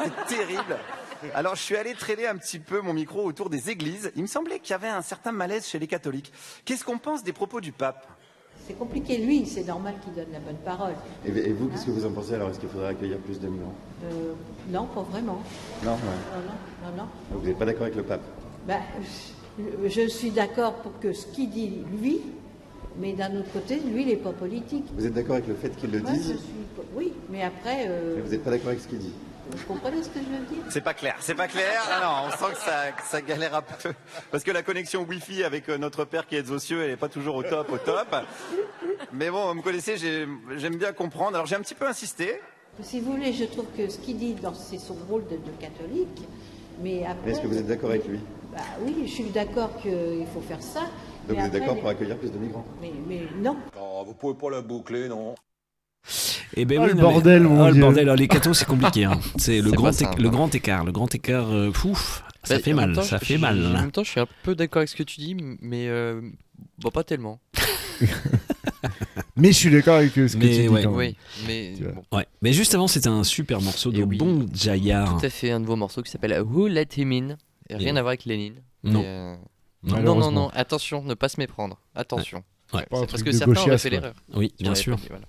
C'était 0.02 0.36
terrible. 0.36 0.76
Alors, 1.34 1.56
je 1.56 1.62
suis 1.62 1.76
allé 1.76 1.94
traîner 1.94 2.26
un 2.26 2.36
petit 2.36 2.58
peu 2.58 2.80
mon 2.82 2.92
micro 2.92 3.24
autour 3.24 3.48
des 3.50 3.70
églises. 3.70 4.12
Il 4.16 4.22
me 4.22 4.26
semblait 4.26 4.58
qu'il 4.58 4.72
y 4.72 4.74
avait 4.74 4.88
un 4.88 5.02
certain 5.02 5.32
malaise 5.32 5.66
chez 5.66 5.78
les 5.78 5.86
catholiques. 5.86 6.32
Qu'est-ce 6.64 6.84
qu'on 6.84 6.98
pense 6.98 7.22
des 7.24 7.32
propos 7.32 7.60
du 7.60 7.72
pape? 7.72 8.06
C'est 8.66 8.74
compliqué, 8.78 9.18
lui, 9.18 9.46
c'est 9.46 9.64
normal 9.66 9.94
qu'il 10.02 10.12
donne 10.14 10.32
la 10.32 10.40
bonne 10.40 10.56
parole. 10.64 10.94
Et, 11.24 11.30
et 11.30 11.52
vous, 11.52 11.68
qu'est-ce 11.68 11.86
que 11.86 11.90
vous 11.92 12.04
en 12.04 12.10
pensez 12.10 12.34
alors? 12.34 12.50
Est-ce 12.50 12.58
qu'il 12.58 12.68
faudrait 12.68 12.88
accueillir 12.88 13.18
plus 13.18 13.38
de 13.38 13.46
migrants? 13.46 13.74
Euh, 14.04 14.32
non, 14.70 14.86
pas 14.86 15.02
vraiment. 15.02 15.40
Non, 15.84 15.92
ouais. 15.92 15.98
Non, 16.34 16.42
non, 16.42 16.96
non, 16.96 17.02
non. 17.04 17.38
Vous 17.38 17.46
n'êtes 17.46 17.58
pas 17.58 17.64
d'accord 17.64 17.82
avec 17.84 17.94
le 17.96 18.02
pape? 18.02 18.22
Ben, 18.66 18.80
je, 19.58 19.88
je 19.88 20.08
suis 20.08 20.30
d'accord 20.30 20.74
pour 20.74 20.98
que 20.98 21.12
ce 21.12 21.26
qu'il 21.26 21.48
dit, 21.50 21.84
lui, 22.00 22.20
mais 22.98 23.12
d'un 23.12 23.36
autre 23.36 23.52
côté, 23.52 23.76
lui, 23.78 24.02
il 24.02 24.08
n'est 24.08 24.16
pas 24.16 24.32
politique. 24.32 24.84
Vous 24.96 25.06
êtes 25.06 25.14
d'accord 25.14 25.34
avec 25.36 25.46
le 25.46 25.54
fait 25.54 25.70
qu'il 25.76 25.92
le 25.92 26.00
Moi, 26.00 26.10
dise? 26.10 26.22
je 26.32 26.36
suis- 26.38 26.86
Oui, 26.96 27.12
mais 27.30 27.42
après, 27.42 27.86
euh, 27.88 28.14
Mais 28.16 28.22
vous 28.22 28.30
n'êtes 28.30 28.42
pas 28.42 28.50
d'accord 28.50 28.68
avec 28.68 28.80
ce 28.80 28.88
qu'il 28.88 28.98
dit? 28.98 29.12
Vous 29.50 29.64
comprenez 29.66 30.02
ce 30.02 30.08
que 30.08 30.18
je 30.20 30.24
veux 30.24 30.44
dire? 30.46 30.64
C'est 30.70 30.80
pas 30.80 30.94
clair, 30.94 31.16
c'est 31.20 31.34
pas 31.34 31.48
clair. 31.48 31.80
Ah 31.90 32.00
non, 32.02 32.28
on 32.28 32.30
sent 32.36 32.52
que 32.54 32.60
ça, 32.60 32.92
que 32.92 33.02
ça 33.02 33.20
galère 33.20 33.54
un 33.54 33.62
peu. 33.62 33.92
Parce 34.30 34.42
que 34.44 34.50
la 34.50 34.62
connexion 34.62 35.02
Wi-Fi 35.02 35.44
avec 35.44 35.68
euh, 35.68 35.78
notre 35.78 36.04
père 36.04 36.26
qui 36.26 36.36
est 36.36 36.50
aux 36.50 36.58
cieux, 36.58 36.82
elle 36.82 36.90
est 36.90 36.96
pas 36.96 37.08
toujours 37.08 37.36
au 37.36 37.42
top, 37.42 37.70
au 37.72 37.78
top. 37.78 38.08
Mais 39.12 39.30
bon, 39.30 39.48
vous 39.48 39.54
me 39.54 39.62
connaissez, 39.62 39.96
j'ai- 39.96 40.26
j'aime 40.56 40.76
bien 40.76 40.92
comprendre. 40.92 41.34
Alors 41.36 41.46
j'ai 41.46 41.56
un 41.56 41.60
petit 41.60 41.74
peu 41.74 41.86
insisté. 41.86 42.40
Si 42.82 43.00
vous 43.00 43.12
voulez, 43.12 43.32
je 43.32 43.44
trouve 43.44 43.66
que 43.76 43.88
ce 43.88 43.98
qu'il 43.98 44.18
dit, 44.18 44.34
dans- 44.34 44.52
c'est 44.54 44.78
son 44.78 44.94
rôle 45.08 45.24
de, 45.28 45.36
de 45.36 45.50
catholique. 45.60 46.26
Mais 46.82 47.06
après. 47.06 47.30
Est-ce 47.30 47.40
que 47.40 47.46
vous 47.46 47.56
êtes 47.56 47.66
d'accord 47.66 47.90
avec 47.90 48.06
lui? 48.06 48.20
Bah 48.52 48.58
oui, 48.82 48.94
je 49.06 49.10
suis 49.12 49.24
d'accord 49.30 49.70
qu'il 49.80 50.26
faut 50.34 50.42
faire 50.42 50.62
ça. 50.62 50.80
Donc 50.80 50.90
mais 51.28 51.40
vous 51.40 51.46
êtes 51.46 51.52
d'accord 51.52 51.74
les- 51.74 51.80
pour 51.80 51.90
accueillir 51.90 52.18
plus 52.18 52.30
de 52.30 52.38
migrants? 52.38 52.66
Mais, 52.80 52.92
mais 53.08 53.22
non. 53.38 53.56
Oh, 53.80 54.02
vous 54.06 54.14
pouvez 54.14 54.34
pas 54.38 54.50
la 54.50 54.60
boucler, 54.60 55.08
non 55.08 55.34
Eh 56.56 56.64
ben 56.64 56.78
Oh, 56.78 56.82
oui, 56.82 56.88
le 56.90 56.94
mais- 56.94 57.00
bordel, 57.02 57.42
mon 57.42 57.62
oh, 57.62 57.66
le 57.66 57.72
Dieu. 57.72 57.80
bordel. 57.82 58.02
Alors, 58.04 58.16
les 58.16 58.28
cathos, 58.28 58.54
c'est 58.54 58.64
compliqué. 58.66 59.04
hein. 59.04 59.18
C'est 59.38 59.60
le 59.60 59.70
grand, 59.72 59.90
le 59.90 60.26
hein. 60.26 60.30
grand 60.30 60.54
écart. 60.54 60.84
Le 60.84 60.92
grand 60.92 61.12
écart, 61.14 61.50
euh, 61.50 61.70
pouf, 61.70 62.22
ça 62.44 62.56
Bah, 62.56 62.62
fait 62.62 62.72
mal. 62.74 62.92
temps, 62.94 63.02
ça 63.02 63.18
fait 63.18 63.38
mal. 63.38 63.64
En 63.66 63.80
même 63.80 63.90
temps, 63.92 64.04
je 64.04 64.10
suis 64.10 64.20
un 64.20 64.26
peu 64.42 64.54
d'accord 64.54 64.78
avec 64.80 64.88
ce 64.88 64.96
que 64.96 65.02
tu 65.02 65.20
dis, 65.20 65.34
mais 65.60 65.88
euh, 65.88 66.20
bon, 66.78 66.90
pas 66.90 67.04
tellement. 67.04 67.40
Mais 69.38 69.48
je 69.48 69.56
suis 69.58 69.70
d'accord 69.70 69.96
avec 69.96 70.16
euh, 70.18 70.28
ce 70.28 70.36
que 70.36 70.44
Mais 70.44 70.50
tu 70.50 70.62
dis 70.62 70.68
ouais. 70.68 70.82
quand 70.82 70.90
même. 70.92 70.98
Oui, 70.98 71.16
mais 71.46 71.74
bon. 71.80 72.16
Ouais. 72.16 72.26
Mais 72.40 72.52
juste 72.54 72.74
avant, 72.74 72.86
c'était 72.88 73.08
un 73.08 73.22
super 73.22 73.60
morceau 73.60 73.90
de 73.90 73.98
Et 74.00 74.02
oui. 74.02 74.16
Bon 74.16 74.46
Jayar. 74.54 75.18
Tout 75.18 75.26
à 75.26 75.28
fait 75.28 75.50
un 75.50 75.58
nouveau 75.58 75.76
morceau 75.76 76.02
qui 76.02 76.10
s'appelle 76.10 76.40
Who 76.40 76.68
Let 76.68 76.88
Him 76.96 77.12
In. 77.12 77.36
Et 77.68 77.76
rien 77.76 77.94
Et- 77.96 77.98
à 77.98 78.02
voir 78.02 78.08
avec 78.08 78.24
Lénine. 78.24 78.54
Non. 78.82 79.02
Et, 79.02 79.06
euh, 79.06 79.36
Non. 79.82 80.00
non, 80.02 80.14
non, 80.16 80.30
non, 80.30 80.48
attention, 80.54 81.02
ne 81.02 81.12
pas 81.14 81.28
se 81.28 81.38
méprendre. 81.38 81.78
Attention. 81.94 82.44
Ouais. 82.72 82.86
Parce 82.90 83.22
que 83.22 83.26
de 83.30 83.32
certains 83.32 83.52
auraient 83.52 83.60
gauchiasse, 83.64 83.82
fait 83.82 83.90
l'erreur. 83.90 84.14
Oui, 84.34 84.54
bien 84.58 84.74
sûr. 84.74 84.96
pas 84.96 85.02
dit, 85.02 85.08
voilà. 85.10 85.24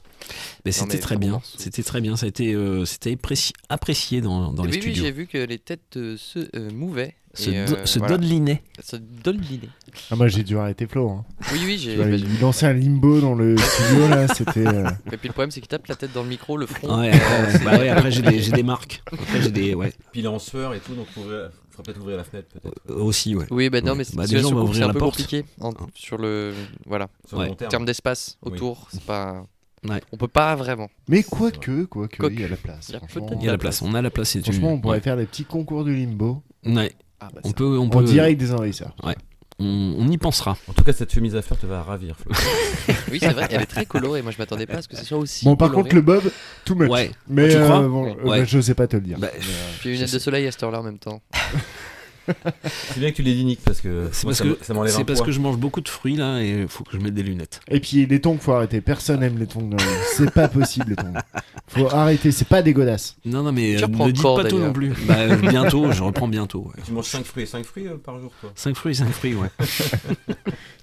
Mais 0.65 0.71
c'était 0.71 0.99
très 0.99 1.17
bien. 1.17 1.41
C'était 1.57 1.83
très 1.83 2.01
bien. 2.01 2.15
Ça 2.17 2.25
a 2.25 2.29
été, 2.29 2.53
euh, 2.53 2.85
c'était 2.85 3.13
apprécié, 3.13 3.53
apprécié 3.69 4.21
dans, 4.21 4.51
dans 4.51 4.63
oui, 4.63 4.69
les 4.71 4.75
oui, 4.77 4.81
studios. 4.81 5.03
j'ai 5.05 5.11
vu 5.11 5.27
que 5.27 5.37
les 5.37 5.59
têtes 5.59 5.97
euh, 5.97 6.15
se 6.17 6.39
euh, 6.55 6.69
mouvaient. 6.71 7.15
Se 7.33 7.51
do- 7.51 7.55
euh, 7.75 7.85
se 7.85 7.99
voilà. 7.99 8.15
dodelinaient. 8.17 8.63
Se 8.83 8.95
dodelinaient. 8.95 9.69
Ah, 10.09 10.15
moi 10.15 10.27
j'ai 10.27 10.41
dû 10.43 10.57
arrêter 10.57 10.87
Flo. 10.87 11.09
Hein. 11.11 11.25
Oui, 11.53 11.59
oui, 11.65 11.77
j'ai. 11.77 11.95
bah, 11.95 12.09
il 12.09 12.39
lançait 12.39 12.65
un 12.65 12.73
limbo 12.73 13.21
dans 13.21 13.35
le 13.35 13.55
studio 13.57 14.07
là, 14.07 14.27
c'était. 14.27 14.65
euh, 14.65 14.89
Et 15.11 15.17
puis 15.17 15.27
le 15.29 15.33
problème, 15.33 15.51
c'est 15.51 15.59
qu'il 15.61 15.67
tape 15.67 15.85
la 15.85 15.95
tête 15.95 16.11
dans 16.13 16.23
le 16.23 16.29
micro, 16.29 16.57
le 16.57 16.65
front. 16.65 16.99
Ouais, 16.99 17.11
Euh, 17.13 17.57
bah 17.63 17.77
ouais, 17.77 17.89
après 17.89 18.09
j'ai 18.11 18.23
des, 18.23 18.41
j'ai 18.41 18.51
des 18.51 18.63
marques. 18.63 19.03
Après 19.11 19.41
j'ai 19.41 19.51
des, 19.51 19.75
ouais. 19.75 19.93
Puis 20.11 20.21
il 20.21 20.25
est 20.25 20.29
en 20.29 20.39
sueur 20.39 20.73
et 20.73 20.79
tout, 20.79 20.95
donc 20.95 21.05
il 21.15 21.21
faudrait 21.21 21.49
peut-être 21.83 21.99
ouvrir 22.01 22.17
la 22.17 22.23
fenêtre. 22.23 22.47
Peut-être. 22.59 22.95
Aussi, 22.99 23.35
ouais. 23.35 23.45
Oui, 23.51 23.69
bah 23.69 23.81
non, 23.81 23.91
Ouais. 23.91 23.99
mais 23.99 24.03
c'est 24.03 24.15
Bah, 24.15 24.25
déjà, 24.25 24.47
on 24.47 24.55
va 24.55 24.61
ouvrir 24.63 24.85
un 24.85 24.87
la 24.87 24.93
peu 24.93 24.99
porte. 24.99 25.11
compliqué 25.17 25.45
en- 25.61 25.73
sur 25.93 26.17
le 26.17 26.53
voilà 26.87 27.07
Sur 27.27 27.37
le 27.37 27.41
Ouais. 27.41 27.47
long 27.49 27.53
en 27.53 27.55
terme. 27.55 27.69
termes 27.69 27.85
d'espace 27.85 28.39
Oui. 28.43 28.53
autour, 28.53 28.87
c'est 28.91 29.03
pas. 29.03 29.45
Ouais. 29.87 30.01
On 30.11 30.17
peut 30.17 30.27
pas 30.27 30.55
vraiment. 30.55 30.89
Mais 31.07 31.23
quoique, 31.23 31.83
quoique, 31.85 32.17
Quoique. 32.17 32.33
il 32.33 32.41
y 32.41 32.45
a 32.45 32.47
la 32.47 32.57
place. 32.57 32.89
Il 32.89 32.93
y 32.93 32.95
a 32.95 32.99
franchement. 32.99 33.25
peut-être 33.27 33.41
Il 33.41 33.45
y 33.45 33.49
a 33.49 33.51
la 33.51 33.57
place. 33.57 33.81
On 33.81 33.93
a 33.93 34.01
la 34.01 34.09
place. 34.09 34.37
Franchement, 34.41 34.71
on 34.73 34.79
pourrait 34.79 34.97
ouais. 34.97 35.03
faire 35.03 35.17
des 35.17 35.25
petits 35.25 35.45
concours 35.45 35.83
du 35.83 35.95
limbo 35.95 36.41
Ouais. 36.65 36.91
Ah, 37.19 37.29
bah, 37.33 37.41
On 37.43 37.49
ça- 37.49 37.53
peut, 37.53 37.77
on 37.77 37.83
en 37.85 37.89
peut. 37.89 38.03
direct 38.03 38.39
des 38.39 38.53
envahisseurs. 38.53 38.95
Ouais. 39.03 39.15
On, 39.59 39.95
on 39.97 40.07
y 40.07 40.17
pensera. 40.19 40.55
En 40.67 40.73
tout 40.73 40.83
cas, 40.83 40.93
cette 40.93 41.11
chemise 41.11 41.35
à 41.35 41.41
fleurs 41.41 41.59
te 41.59 41.65
va 41.65 41.81
ravir, 41.81 42.15
Flo. 42.17 42.31
Oui, 43.11 43.17
c'est 43.19 43.29
vrai, 43.33 43.47
elle 43.49 43.61
est 43.61 43.65
très 43.65 43.85
colorée. 43.87 44.21
Moi, 44.21 44.31
je 44.31 44.37
m'attendais 44.37 44.67
pas 44.67 44.75
à 44.77 44.81
ce 44.83 44.87
que 44.87 44.95
ce 44.95 45.03
soit 45.05 45.17
aussi. 45.17 45.45
Bon, 45.45 45.55
par 45.55 45.69
coloré. 45.69 45.83
contre, 45.83 45.95
le 45.95 46.01
bob, 46.01 46.31
too 46.63 46.75
much. 46.75 46.89
Ouais. 46.89 47.09
Mais 47.27 47.49
Tu 47.49 47.55
crois 47.59 47.81
euh, 47.81 47.87
bon, 47.87 48.05
euh, 48.07 48.23
Ouais. 48.23 48.39
bah, 48.39 48.45
je 48.45 48.59
sais 48.61 48.75
pas 48.75 48.85
te 48.87 48.97
le 48.97 49.01
dire. 49.01 49.17
Bah, 49.17 49.29
Mais, 49.33 49.39
euh, 49.39 49.51
Puis 49.79 49.89
une 49.89 49.95
lunette 49.95 50.13
de 50.13 50.19
soleil 50.19 50.45
à 50.45 50.51
cette 50.51 50.61
heure-là 50.61 50.79
en 50.81 50.83
même 50.83 50.99
temps. 50.99 51.21
C'est 52.65 52.99
bien 52.99 53.11
que 53.11 53.15
tu 53.15 53.21
l'aies 53.23 53.33
dit, 53.33 53.45
Nick, 53.45 53.59
parce 53.63 53.81
que 53.81 54.09
C'est 54.11 54.23
moi, 54.25 54.33
parce 54.33 54.37
ça, 54.37 54.43
que 54.55 54.65
ça 54.65 54.73
m'enlève 54.73 54.93
un 54.93 54.97
c'est 54.97 55.03
parce 55.05 55.21
que 55.21 55.31
je 55.31 55.39
mange 55.39 55.57
beaucoup 55.57 55.81
de 55.81 55.89
fruits 55.89 56.15
là 56.15 56.39
et 56.41 56.61
il 56.61 56.67
faut 56.67 56.83
que 56.83 56.91
je 56.93 56.97
mette 56.97 57.13
des 57.13 57.23
lunettes. 57.23 57.59
Et 57.69 57.79
puis 57.79 58.05
les 58.05 58.19
tongs, 58.21 58.37
faut 58.39 58.53
arrêter. 58.53 58.81
Personne 58.81 59.23
aime 59.23 59.37
les 59.37 59.47
tongs. 59.47 59.69
C'est 60.15 60.31
pas 60.31 60.47
possible 60.47 60.89
les 60.89 60.95
tongs. 60.95 61.13
Faut 61.67 61.87
arrêter. 61.93 62.31
C'est 62.31 62.47
pas 62.47 62.61
des 62.61 62.73
godasses. 62.73 63.15
Non 63.25 63.43
non 63.43 63.51
mais 63.51 63.75
euh, 63.81 63.85
reprends 63.85 64.07
ne 64.07 64.11
dites 64.11 64.23
pas 64.23 64.43
tout 64.45 64.59
non 64.59 64.73
plus. 64.73 64.93
Bah, 65.07 65.15
euh, 65.19 65.35
bientôt, 65.37 65.91
je 65.91 66.03
reprends 66.03 66.27
bientôt. 66.27 66.61
ouais. 66.75 66.81
Tu 66.85 66.91
manges 66.91 67.05
5 67.05 67.23
fruits, 67.25 67.47
5 67.47 67.63
fruits 67.65 67.87
euh, 67.87 67.95
par 67.97 68.19
jour, 68.19 68.31
toi? 68.41 68.51
5 68.55 68.75
fruits, 68.75 68.95
5 68.95 69.09
fruits, 69.09 69.35
ouais. 69.35 69.49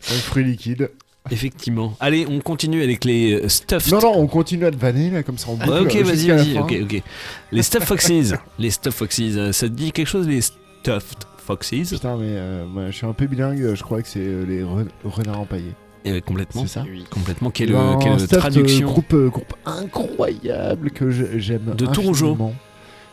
C'est 0.00 0.14
un 0.14 0.18
fruit 0.18 0.44
liquide. 0.44 0.90
Effectivement. 1.30 1.96
Allez, 2.00 2.26
on 2.28 2.40
continue 2.40 2.82
avec 2.82 3.04
les 3.06 3.32
euh, 3.32 3.48
stuffed. 3.48 3.90
Non, 3.92 4.00
non, 4.00 4.12
on 4.18 4.26
continue 4.26 4.66
à 4.66 4.70
te 4.70 4.76
vanner 4.76 5.10
là, 5.10 5.22
comme 5.22 5.38
ça 5.38 5.46
on 5.48 5.54
boucle. 5.56 5.70
Ouais, 5.70 5.80
ok, 5.80 5.96
euh, 5.96 6.02
vas-y, 6.04 6.28
vas-y. 6.28 6.58
Ok, 6.58 6.74
ok. 6.82 7.02
Les 7.50 7.62
stuffed 7.62 7.86
foxes. 7.88 8.34
les 8.58 8.70
stuffed 8.70 8.92
foxes. 8.98 9.20
euh, 9.20 9.52
Ça 9.52 9.66
te 9.68 9.72
dit 9.72 9.90
quelque 9.92 10.06
chose 10.08 10.28
les 10.28 10.42
stuffed 10.42 11.24
foxes 11.44 11.90
Putain, 11.90 12.16
mais 12.16 12.24
euh, 12.30 12.66
moi, 12.66 12.86
je 12.86 12.92
suis 12.96 13.06
un 13.06 13.12
peu 13.12 13.26
bilingue. 13.26 13.74
Je 13.74 13.82
crois 13.82 14.02
que 14.02 14.08
c'est 14.08 14.20
euh, 14.20 14.44
les 14.44 14.62
re- 14.62 14.88
renards 15.04 15.40
empaillés. 15.40 15.74
Eh, 16.04 16.20
Complètement. 16.20 16.62
C'est 16.62 16.68
ça 16.80 16.84
Oui. 16.88 17.04
Complètement. 17.10 17.50
Quelle, 17.50 17.74
Un 17.74 17.96
quelle 17.98 18.12
euh, 18.20 18.26
traduction 18.26 18.86
groupe, 18.86 19.12
euh, 19.14 19.28
groupe 19.28 19.54
incroyable 19.64 20.90
que 20.90 21.10
j'aime. 21.10 21.74
De 21.76 21.86
Tourougeau. 21.86 22.36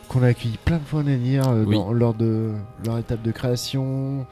Qu'on 0.08 0.22
a 0.22 0.26
accueilli 0.26 0.58
plein 0.62 0.76
de 0.78 0.84
fois 0.84 1.02
euh, 1.06 1.64
Oui. 1.66 1.74
dans- 1.74 1.92
lors 1.92 2.12
de 2.14 2.50
leur 2.84 2.98
étape 2.98 3.22
de 3.22 3.30
création. 3.30 4.26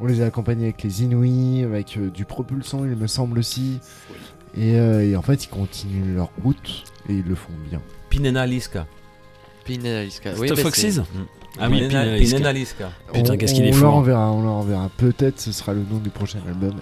On 0.00 0.06
les 0.06 0.20
a 0.22 0.26
accompagnés 0.26 0.64
avec 0.64 0.82
les 0.82 1.02
Inouïs, 1.04 1.64
avec 1.64 1.96
euh, 1.96 2.10
du 2.10 2.24
propulsant, 2.26 2.84
il 2.84 2.96
me 2.96 3.06
semble 3.06 3.38
aussi. 3.38 3.80
Et, 4.56 4.78
euh, 4.78 5.02
et 5.04 5.16
en 5.16 5.22
fait, 5.22 5.44
ils 5.44 5.48
continuent 5.48 6.14
leur 6.16 6.30
route 6.42 6.84
et 7.08 7.14
ils 7.14 7.24
le 7.26 7.34
font 7.34 7.52
bien. 7.70 7.80
Pinena 8.10 8.46
Liska. 8.46 8.86
Pinena 9.64 10.04
Liska. 10.04 10.30
Oui, 10.38 10.48
foxes 10.56 11.00
Ah 11.58 11.68
oui, 11.70 11.78
Pinena, 11.88 12.02
Pinena 12.02 12.16
Liska. 12.18 12.36
Pinena 12.36 12.52
Liska. 12.52 12.90
Putain, 13.12 13.32
on, 13.34 13.36
qu'est-ce 13.36 13.54
qu'il 13.54 13.64
est 13.64 13.68
on 13.68 13.72
leur 13.72 13.80
fort. 13.80 13.94
enverra, 13.96 14.32
on 14.32 14.42
leur 14.42 14.52
enverra. 14.52 14.90
Peut-être 14.96 15.40
ce 15.40 15.52
sera 15.52 15.72
le 15.72 15.80
nom 15.90 15.98
du 15.98 16.10
prochain 16.10 16.38
album. 16.46 16.74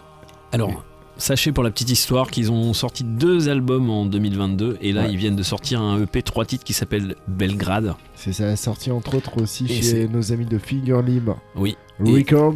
Alors, 0.52 0.84
sachez 1.16 1.52
pour 1.52 1.62
la 1.64 1.70
petite 1.70 1.90
histoire 1.90 2.30
qu'ils 2.30 2.50
ont 2.50 2.72
sorti 2.74 3.04
deux 3.04 3.48
albums 3.48 3.88
en 3.90 4.04
2022 4.06 4.78
et 4.80 4.92
là 4.92 5.02
Ouais. 5.02 5.10
ils 5.12 5.16
viennent 5.16 5.36
de 5.36 5.42
sortir 5.42 5.80
un 5.80 6.00
EP 6.02 6.22
3 6.22 6.44
titres 6.44 6.64
qui 6.64 6.72
s'appelle 6.72 7.14
Belgrade. 7.28 7.94
C'est 8.14 8.32
ça, 8.32 8.54
sorti 8.56 8.90
entre 8.90 9.16
autres 9.16 9.40
aussi 9.42 9.66
Et 9.68 9.82
chez 9.82 10.08
nos 10.08 10.32
amis 10.32 10.46
de 10.46 10.58
Figure 10.58 11.02
Libre. 11.02 11.38
Oui. 11.56 11.76
Records, 12.00 12.54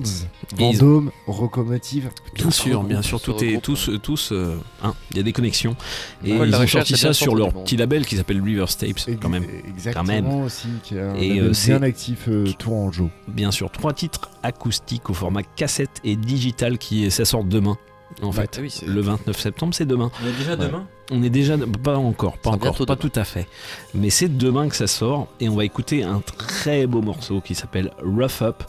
ils- 0.52 0.56
Vendôme, 0.56 1.10
Rocomotive. 1.26 2.10
Bien 2.34 2.44
tout 2.44 2.50
sûr, 2.50 2.82
bien 2.82 3.02
sûr, 3.02 3.20
tout 3.20 3.42
est 3.44 3.60
tous, 3.62 3.90
tous, 4.02 4.32
euh, 4.32 4.56
hein, 4.82 4.94
il 5.10 5.16
y 5.16 5.20
a 5.20 5.22
des 5.22 5.32
connexions. 5.32 5.76
Et 6.24 6.36
Ouais, 6.36 6.48
ils 6.48 6.54
ont 6.56 6.66
sorti 6.66 6.96
ça 6.96 7.12
sur 7.12 7.34
leur 7.36 7.52
petit 7.52 7.76
label 7.76 8.04
qui 8.04 8.16
s'appelle 8.16 8.42
River 8.42 8.64
Tapes, 8.78 8.98
quand 9.20 9.28
même. 9.28 9.44
Exactement 9.68 9.94
Quand 10.04 10.12
même. 10.12 10.42
aussi, 10.42 10.68
qui 10.82 10.96
est 10.96 11.00
un 11.00 11.14
Et, 11.14 11.38
euh, 11.40 11.52
c'est- 11.52 11.70
bien 11.78 11.82
actif 11.82 12.24
euh, 12.28 12.46
Tourangeau. 12.58 13.10
Bien 13.28 13.50
sûr, 13.52 13.70
trois 13.70 13.92
titres 13.92 14.28
acoustiques 14.42 15.08
au 15.10 15.14
format 15.14 15.42
cassette 15.42 16.00
et 16.04 16.16
digital 16.16 16.78
qui 16.78 17.08
ça 17.10 17.24
sort 17.24 17.44
demain. 17.44 17.76
En 18.22 18.28
Ouais. 18.28 18.32
fait, 18.32 18.58
oui, 18.60 18.74
le 18.86 19.00
29 19.00 19.38
septembre, 19.40 19.74
c'est 19.74 19.86
demain. 19.86 20.10
On 20.22 20.26
est 20.28 20.32
déjà 20.32 20.50
Ouais. 20.56 20.56
demain 20.66 20.86
On 21.10 21.22
est 21.22 21.30
déjà 21.30 21.56
pas 21.82 21.96
encore, 21.96 22.36
pas 22.38 22.50
encore, 22.50 22.76
pas 22.76 22.84
demain. 22.84 22.96
tout 22.96 23.12
à 23.18 23.24
fait. 23.24 23.46
Mais 23.94 24.10
c'est 24.10 24.28
demain 24.36 24.68
que 24.68 24.76
ça 24.76 24.86
sort 24.86 25.28
et 25.40 25.48
on 25.48 25.54
va 25.56 25.64
écouter 25.64 26.02
un 26.02 26.20
très 26.20 26.86
beau 26.86 27.00
morceau 27.00 27.40
qui 27.40 27.54
s'appelle 27.54 27.92
Rough 28.02 28.42
Up, 28.42 28.62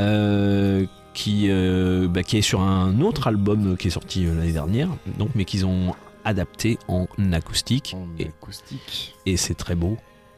euh, 0.00 0.84
qui, 1.14 1.46
euh, 1.48 2.06
bah, 2.08 2.22
qui 2.22 2.36
est 2.38 2.42
sur 2.42 2.60
un 2.60 3.00
autre 3.00 3.26
album 3.26 3.76
qui 3.76 3.88
est 3.88 3.90
sorti 3.90 4.26
euh, 4.26 4.34
l'année 4.34 4.52
dernière, 4.52 4.88
donc 5.18 5.30
mais 5.34 5.44
qu'ils 5.44 5.64
ont 5.66 5.94
adapté 6.24 6.78
en 6.88 7.06
acoustique 7.32 7.94
En 7.96 8.06
et, 8.18 8.26
acoustique. 8.28 9.14
et 9.26 9.36
c'est 9.36 9.54
très 9.54 9.74
beau. 9.74 9.96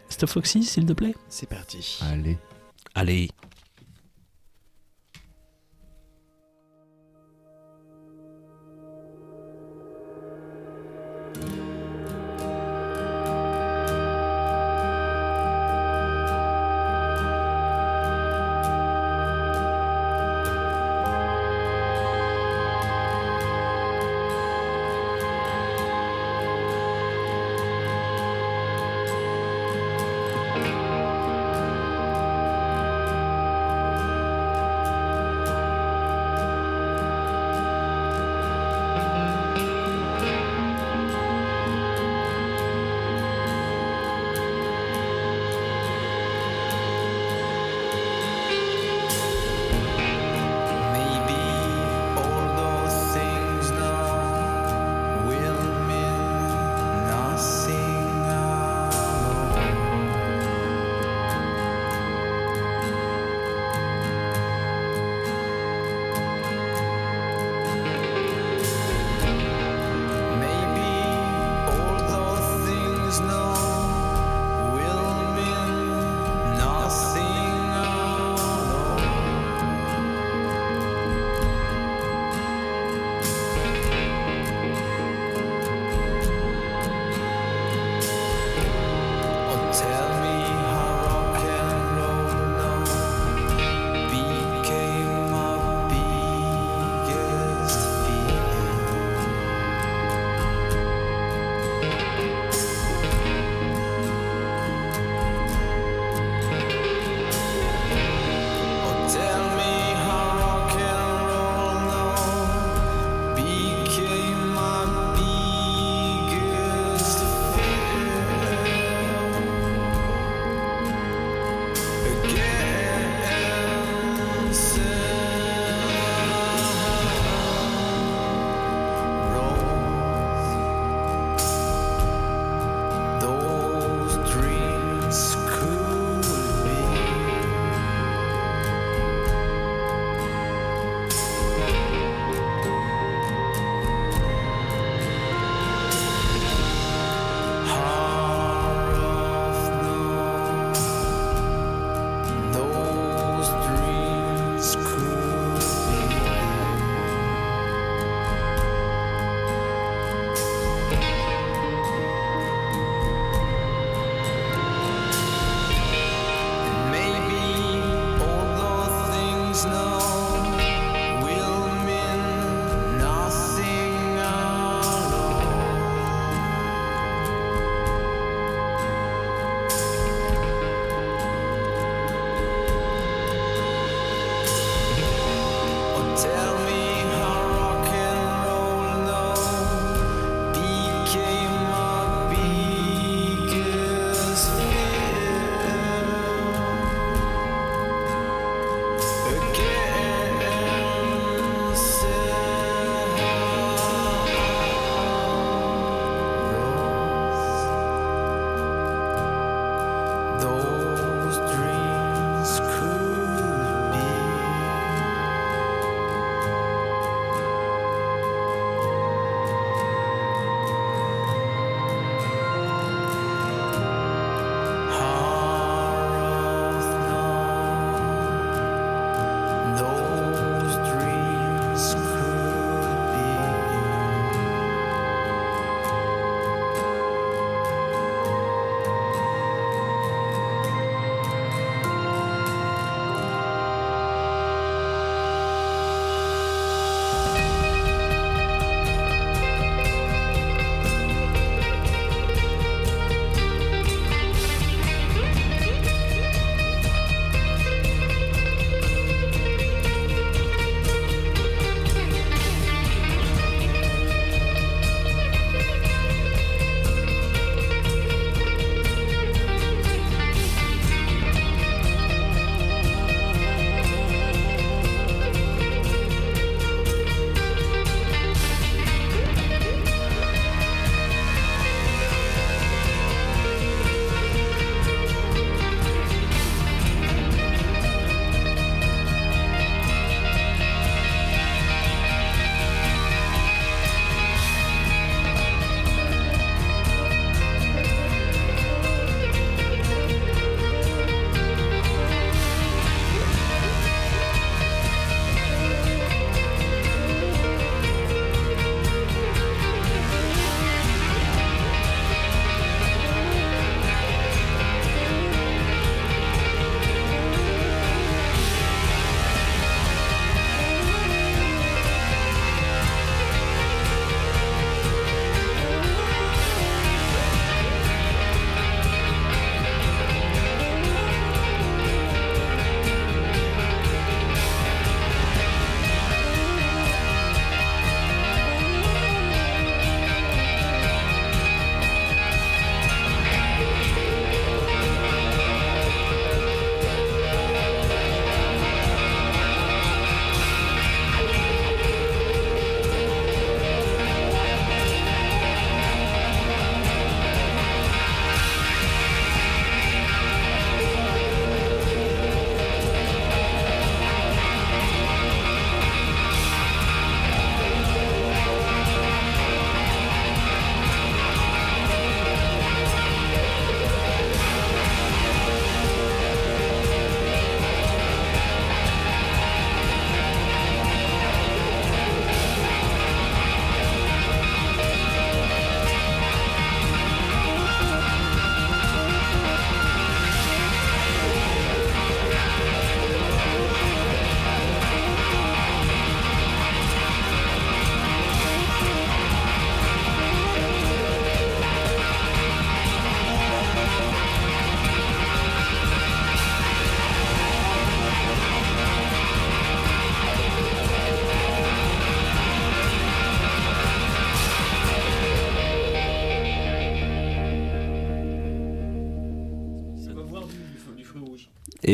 Stuff 0.08 0.30
Foxy, 0.30 0.62
s'il 0.64 0.86
te 0.86 0.92
plaît. 0.92 1.14
C'est 1.28 1.48
parti. 1.48 1.98
Allez. 2.10 2.38
Allez. 2.94 3.28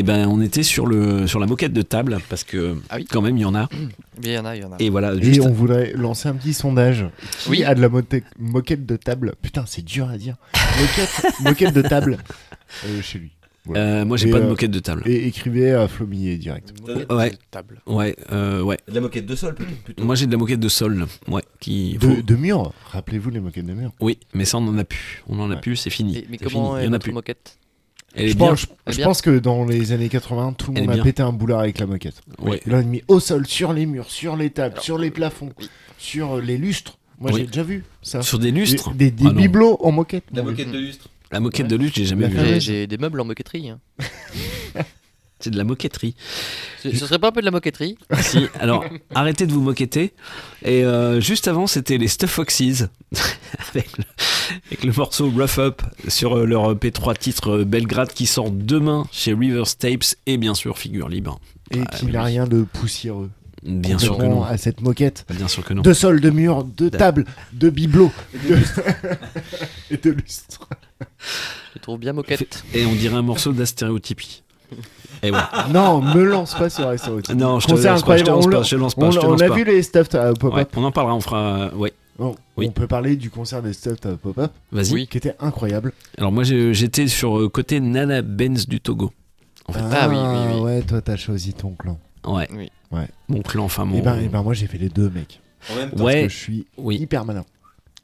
Ben 0.07 0.27
on 0.27 0.41
était 0.41 0.63
sur 0.63 0.87
le 0.87 1.27
sur 1.27 1.39
la 1.39 1.45
moquette 1.45 1.73
de 1.73 1.81
table 1.83 2.19
parce 2.29 2.43
que 2.43 2.75
quand 3.09 3.21
même 3.21 3.37
il 3.37 3.41
y 3.41 3.45
en 3.45 3.53
a. 3.55 3.69
Il 4.23 4.31
y 4.31 4.37
en 4.39 4.45
a, 4.45 4.55
il 4.55 4.63
y 4.63 4.65
en 4.65 4.71
a. 4.71 4.77
Et 4.79 4.89
voilà. 4.89 5.13
Et 5.13 5.21
juste- 5.21 5.41
on 5.41 5.51
voudrait 5.51 5.93
lancer 5.93 6.27
un 6.27 6.33
petit 6.33 6.51
sondage. 6.55 7.05
Qui 7.43 7.49
Oui. 7.51 7.63
a 7.63 7.75
de 7.75 7.81
la 7.81 7.87
moquette 8.39 8.83
de 8.83 8.95
table? 8.95 9.35
Putain, 9.43 9.65
c'est 9.67 9.85
dur 9.85 10.09
à 10.09 10.17
dire. 10.17 10.37
Moquette, 10.79 11.25
moquette 11.43 11.73
de 11.75 11.81
table 11.83 12.17
euh, 12.87 13.01
chez 13.03 13.19
lui. 13.19 13.31
Euh, 13.75 14.05
moi, 14.05 14.17
j'ai 14.17 14.31
pas 14.31 14.39
de 14.39 14.45
euh, 14.45 14.49
moquette 14.49 14.71
de 14.71 14.79
table. 14.79 15.03
Et 15.05 15.27
écrivez 15.27 15.71
à 15.71 15.87
Flomillet 15.87 16.37
direct. 16.37 16.73
Ouais. 17.11 17.31
Ouais, 17.85 18.15
euh, 18.31 18.61
ouais. 18.63 18.77
De 18.87 18.95
la 18.95 19.01
moquette 19.01 19.27
de 19.27 19.35
sol 19.35 19.53
peut-être 19.53 19.83
plutôt. 19.83 20.03
Moi 20.03 20.15
j'ai 20.15 20.25
de 20.25 20.31
la 20.31 20.37
moquette 20.39 20.59
de 20.61 20.69
sol, 20.69 21.05
ouais, 21.27 21.43
qui 21.59 21.97
De, 21.99 22.07
faut- 22.07 22.21
de 22.23 22.35
mur? 22.35 22.73
Rappelez-vous 22.91 23.29
les 23.29 23.39
moquettes 23.39 23.67
de 23.67 23.73
mur. 23.73 23.91
Oui, 23.99 24.17
mais 24.33 24.45
ça 24.45 24.57
on 24.57 24.67
en 24.67 24.77
a 24.79 24.83
plus, 24.83 25.21
on 25.27 25.39
en 25.39 25.51
a 25.51 25.55
Ouais. 25.55 25.61
plus, 25.61 25.75
c'est 25.75 25.89
fini. 25.91 26.17
Et- 26.17 26.27
mais 26.29 26.37
comment 26.37 26.69
fini, 26.71 26.79
est 26.79 26.83
il 26.85 26.87
y 26.87 26.89
en 26.89 26.93
a 26.93 26.99
plus. 26.99 27.11
moquette? 27.11 27.59
Elle 28.15 28.25
est 28.25 28.29
je 28.29 28.35
bien. 28.35 28.47
pense, 28.49 28.61
je- 28.61 28.65
Elle 28.85 28.89
est 28.89 28.91
je 28.93 28.97
bien 28.97 29.05
pense 29.07 29.21
que 29.21 29.37
dans 29.39 29.65
les 29.65 29.91
années 29.91 30.09
80, 30.09 30.53
tout 30.53 30.71
le 30.71 30.77
Elle 30.77 30.83
est 30.83 30.87
monde 30.87 30.91
a 30.91 30.95
bien. 30.95 31.03
pété 31.03 31.21
un 31.23 31.33
boulard 31.33 31.59
avec 31.59 31.77
la 31.79 31.85
moquette. 31.85 32.21
Ouais. 32.39 32.61
Il 32.65 32.73
en 32.73 32.79
a 32.79 32.83
mis 32.83 33.03
au 33.07 33.19
sol, 33.19 33.45
sur 33.45 33.73
les 33.73 33.85
murs, 33.85 34.09
sur 34.09 34.35
les 34.35 34.49
tables, 34.49 34.79
sur 34.81 34.97
les 34.97 35.11
plafonds, 35.11 35.51
sur 35.97 36.37
les 36.41 36.57
lustres. 36.57 36.97
Moi 37.19 37.31
Oui. 37.33 37.41
j'ai 37.41 37.47
déjà 37.47 37.63
vu 37.63 37.83
ça. 38.01 38.21
Sur 38.21 38.39
des 38.39 38.51
lustres 38.51 38.91
Des, 38.91 39.05
des, 39.11 39.11
des 39.11 39.23
Ah 39.27 39.33
non. 39.33 39.41
bibelots 39.41 39.77
en 39.81 39.91
moquette. 39.91 40.25
La 40.33 40.43
moquette 40.43 40.71
de 40.71 40.77
lustre. 40.77 41.09
La 41.31 41.39
moquette 41.39 41.67
de 41.67 41.75
lutte, 41.75 41.95
j'ai 41.95 42.05
jamais 42.05 42.27
vu. 42.27 42.61
j'ai 42.61 42.87
des 42.87 42.97
meubles 42.97 43.19
en 43.19 43.25
moquetterie. 43.25 43.69
hein. 43.69 43.79
C'est 45.39 45.51
de 45.51 45.57
la 45.57 45.63
moquetterie. 45.63 46.15
Ce 46.81 46.89
ce 46.91 47.05
serait 47.05 47.19
pas 47.19 47.27
un 47.27 47.31
peu 47.31 47.41
de 47.41 47.45
la 47.45 47.51
moquetterie 47.51 47.95
si, 48.21 48.47
alors 48.59 48.83
arrêtez 49.13 49.45
de 49.45 49.51
vous 49.53 49.61
moqueter. 49.61 50.13
Et 50.63 50.83
euh, 50.83 51.21
juste 51.21 51.47
avant, 51.47 51.67
c'était 51.67 51.97
les 51.99 52.07
Stuff 52.07 52.31
Foxes 52.31 52.85
avec, 53.69 53.95
le, 53.97 54.03
avec 54.67 54.83
le 54.83 54.91
morceau 54.93 55.29
Rough 55.29 55.59
Up 55.59 55.81
sur 56.07 56.37
euh, 56.39 56.45
leur 56.45 56.73
P3 56.75 57.15
titre 57.17 57.59
euh, 57.59 57.65
Belgrade 57.65 58.11
qui 58.13 58.25
sort 58.25 58.49
demain 58.49 59.05
chez 59.11 59.33
Rivers 59.33 59.75
Tapes 59.77 60.15
et 60.25 60.37
bien 60.37 60.55
sûr 60.55 60.77
Figure 60.79 61.07
Libre. 61.07 61.39
Et 61.71 61.81
Ah, 61.85 61.95
qui 61.97 62.05
n'a 62.07 62.21
oui. 62.23 62.25
rien 62.31 62.47
de 62.47 62.63
poussiéreux. 62.63 63.29
Bien 63.63 63.99
sûr 63.99 64.17
que 64.17 64.23
non. 64.23 64.43
à 64.43 64.57
cette 64.57 64.81
moquette. 64.81 65.25
Bien 65.35 65.47
sûr 65.47 65.63
que 65.65 65.73
non. 65.73 65.81
De 65.81 65.91
sol, 65.93 66.21
de 66.21 66.29
mur, 66.29 66.63
de 66.63 66.89
table, 66.89 67.25
de 67.53 67.69
bibelot. 67.69 68.11
de- 68.47 68.57
et 69.91 69.97
de 69.97 70.11
lustre. 70.11 70.67
Je 71.75 71.79
trouve 71.79 71.99
bien 71.99 72.13
moquette. 72.13 72.63
Et 72.73 72.85
on 72.85 72.93
dirait 72.93 73.15
un 73.17 73.21
morceau 73.23 73.51
d'astéréotypie. 73.51 74.43
Et 75.23 75.31
ouais. 75.31 75.37
Non, 75.73 76.01
me 76.01 76.23
lance 76.23 76.53
pas 76.55 76.69
sur 76.69 76.97
stéréotypes. 76.97 77.35
Non, 77.35 77.59
je 77.59 77.67
te 77.67 77.71
Concert 77.71 77.93
lance 77.93 78.03
pas, 78.03 78.17
je 78.17 78.23
te 78.23 78.29
incroyable, 78.29 78.29
lance 78.29 78.45
on 78.45 78.49
pas, 78.49 78.57
l'a- 78.57 78.63
je 78.63 78.69
te 78.69 78.75
lance 78.75 78.95
pas, 78.95 79.05
On, 79.27 79.33
a 79.39 79.47
pas. 79.47 79.55
vu 79.55 79.63
les 79.63 79.81
stuff 79.83 80.13
à 80.15 80.33
pop-up. 80.33 80.53
Ouais, 80.55 80.67
on 80.75 80.83
en 80.83 80.91
parlera, 80.91 81.15
on 81.15 81.21
fera. 81.21 81.73
Ouais. 81.75 81.93
Non, 82.19 82.35
Oui. 82.57 82.67
On 82.67 82.71
peut 82.71 82.87
parler 82.87 83.15
du 83.15 83.29
concert 83.29 83.61
des 83.61 83.73
stuff 83.73 83.97
à 84.05 84.15
pop-up. 84.17 84.51
Vas-y. 84.71 84.93
Oui. 84.93 85.07
Qui 85.07 85.17
était 85.17 85.35
incroyable. 85.39 85.93
Alors 86.17 86.31
moi 86.31 86.43
j'étais 86.43 87.07
sur 87.07 87.39
euh, 87.39 87.49
côté 87.49 87.79
Nana 87.79 88.21
Benz 88.23 88.67
du 88.67 88.79
Togo. 88.81 89.11
En 89.67 89.73
fait. 89.73 89.81
Ah 89.91 90.07
oui, 90.09 90.15
oui, 90.17 90.53
oui. 90.55 90.59
Ouais, 90.61 90.81
toi 90.81 91.01
t'as 91.01 91.15
choisi 91.17 91.53
ton 91.53 91.71
clan. 91.71 91.99
Ouais. 92.25 92.47
Oui. 92.53 92.71
Ouais. 92.91 93.07
Mon 93.27 93.41
clan, 93.41 93.65
enfin 93.65 93.85
mon. 93.85 93.97
Et 93.97 94.01
ben, 94.01 94.19
et 94.19 94.29
ben 94.29 94.41
moi 94.41 94.53
j'ai 94.53 94.65
fait 94.67 94.77
les 94.79 94.89
deux 94.89 95.09
mecs. 95.09 95.41
En 95.71 95.75
même 95.75 95.89
temps. 95.91 95.97
Parce 95.97 96.05
Ouais. 96.07 96.23
que 96.23 96.29
je 96.29 96.35
suis 96.37 96.65
Oui. 96.77 96.95
hyper 96.97 97.23
malin. 97.25 97.43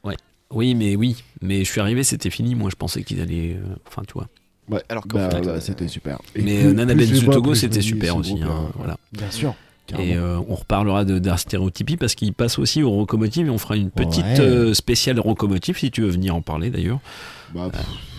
Ouais. 0.04 0.16
Oui, 0.50 0.74
mais 0.76 0.94
oui. 0.94 1.24
Mais 1.40 1.64
je 1.64 1.70
suis 1.70 1.80
arrivé, 1.80 2.04
c'était 2.04 2.30
fini. 2.30 2.54
Moi, 2.54 2.70
je 2.70 2.76
pensais 2.76 3.02
qu'ils 3.02 3.20
allaient. 3.20 3.56
euh, 3.56 3.74
Enfin, 3.88 4.02
tu 4.06 4.12
vois. 4.12 4.28
Ouais. 4.68 4.82
Alors 4.88 5.04
Bah, 5.06 5.28
bah, 5.28 5.40
euh, 5.46 5.60
c'était 5.60 5.88
super. 5.88 6.18
Et 6.34 6.42
Mais 6.42 6.58
plus- 6.60 6.66
euh, 6.68 6.72
Nana 6.72 6.94
vois, 6.94 7.34
Togo, 7.34 7.54
c'était 7.54 7.80
super 7.82 8.16
aussi. 8.16 8.40
hein, 8.42 8.68
voilà. 8.76 8.96
Bien 9.12 9.30
sûr. 9.30 9.54
Et 9.98 10.16
euh, 10.16 10.38
on 10.48 10.54
reparlera 10.54 11.04
de 11.04 11.18
d'Astéréotypie 11.18 11.98
parce 11.98 12.14
qu'il 12.14 12.32
passe 12.32 12.58
aussi 12.58 12.82
aux 12.82 12.98
locomotives 13.00 13.46
et 13.46 13.50
on 13.50 13.58
fera 13.58 13.76
une 13.76 13.90
petite 13.90 14.24
Ouais. 14.24 14.40
euh, 14.40 14.72
spéciale 14.72 15.16
locomotive 15.16 15.76
si 15.78 15.90
tu 15.90 16.00
veux 16.00 16.08
venir 16.08 16.34
en 16.34 16.40
parler 16.40 16.70
d'ailleurs. 16.70 17.00
Bah, 17.54 17.70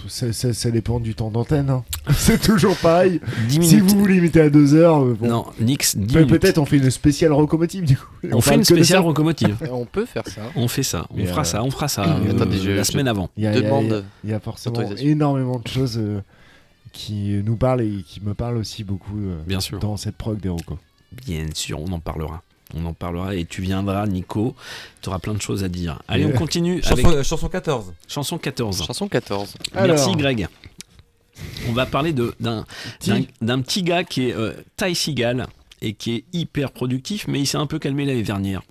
ça, 0.07 0.31
ça- 0.33 0.53
ça 0.53 0.71
dépend 0.71 0.99
du 0.99 1.15
temps 1.15 1.29
d'antenne. 1.31 1.69
hein. 1.69 1.83
C'est 2.13 2.41
toujours 2.41 2.75
pareil. 2.77 3.19
10 3.49 3.61
Si 3.67 3.79
vous 3.79 3.89
vous 3.99 4.05
limitez 4.05 4.41
à 4.41 4.49
deux 4.49 4.73
heures, 4.73 5.03
euh, 5.03 5.17
bon. 5.19 5.27
Non, 5.27 5.45
Nix, 5.59 5.97
10 5.97 6.13
Pe- 6.13 6.19
minutes. 6.25 6.39
peut-être 6.39 6.57
on 6.57 6.65
fait 6.65 6.77
une 6.77 6.89
spéciale 6.91 7.31
locomotive 7.31 7.85
du 7.85 7.97
coup. 7.97 8.05
On, 8.31 8.41
fait 8.41 8.55
une 8.55 8.63
spéciale 8.63 9.03
locomotive. 9.03 9.57
on 9.71 9.85
peut 9.85 10.05
faire 10.05 10.27
ça. 10.27 10.41
On 10.55 10.67
fait 10.67 10.83
ça, 10.83 11.05
on 11.09 11.17
Mais, 11.17 11.25
fera 11.25 11.41
euh, 11.41 11.43
ça, 11.45 11.63
on 11.63 11.71
fera 11.71 11.87
ça 11.87 12.03
euh, 12.07 12.31
Attendez, 12.31 12.57
je- 12.57 12.71
la 12.71 12.83
je- 12.83 12.91
semaine 12.91 13.07
avant. 13.07 13.29
Il 13.37 13.43
y 13.43 13.47
a, 13.47 13.55
y 13.57 14.31
y 14.31 14.39
forcément 14.39 14.81
énormément 14.97 15.59
de 15.59 15.67
choses 15.67 15.97
euh, 15.97 16.21
qui 16.93 17.41
nous 17.45 17.55
parlent 17.55 17.81
et 17.81 18.03
qui 18.07 18.21
me 18.21 18.33
parlent 18.33 18.57
aussi 18.57 18.83
beaucoup 18.83 19.17
euh, 19.19 19.41
Bien 19.45 19.59
sûr. 19.59 19.79
dans 19.79 19.97
cette 19.97 20.15
prog 20.15 20.39
des 20.39 20.49
Rocco. 20.49 20.77
Bien 21.25 21.45
sûr, 21.53 21.79
on 21.81 21.91
en 21.91 21.99
parlera. 21.99 22.41
On 22.75 22.85
en 22.85 22.93
parlera 22.93 23.35
et 23.35 23.45
tu 23.45 23.61
viendras, 23.61 24.05
Nico. 24.05 24.53
Tu 25.01 25.09
auras 25.09 25.19
plein 25.19 25.33
de 25.33 25.41
choses 25.41 25.63
à 25.63 25.69
dire. 25.69 26.01
Allez, 26.07 26.25
on 26.25 26.31
continue 26.33 26.81
Chanson, 26.83 26.93
avec 26.93 27.05
euh, 27.07 27.23
chanson 27.23 27.47
14. 27.47 27.93
chanson 28.07 28.37
14. 28.37 28.83
Chanson 28.85 29.07
14. 29.07 29.55
Merci 29.73 30.03
Alors. 30.03 30.17
Greg. 30.17 30.47
On 31.67 31.73
va 31.73 31.85
parler 31.85 32.13
de- 32.13 32.33
d'un 32.39 32.65
Ti. 32.99 33.09
d'un- 33.09 33.21
d'un 33.41 33.61
petit 33.61 33.81
gars 33.83 34.03
qui 34.03 34.29
est 34.29 34.33
euh, 34.33 34.53
Ty 34.77 34.93
Seagal 34.95 35.47
et 35.81 35.93
qui 35.93 36.15
est 36.15 36.23
hyper 36.33 36.71
productif, 36.71 37.27
mais 37.27 37.39
il 37.39 37.45
s'est 37.45 37.57
un 37.57 37.65
peu 37.67 37.79
calmé 37.79 38.05
l'année 38.05 38.23
dernière. 38.23 38.61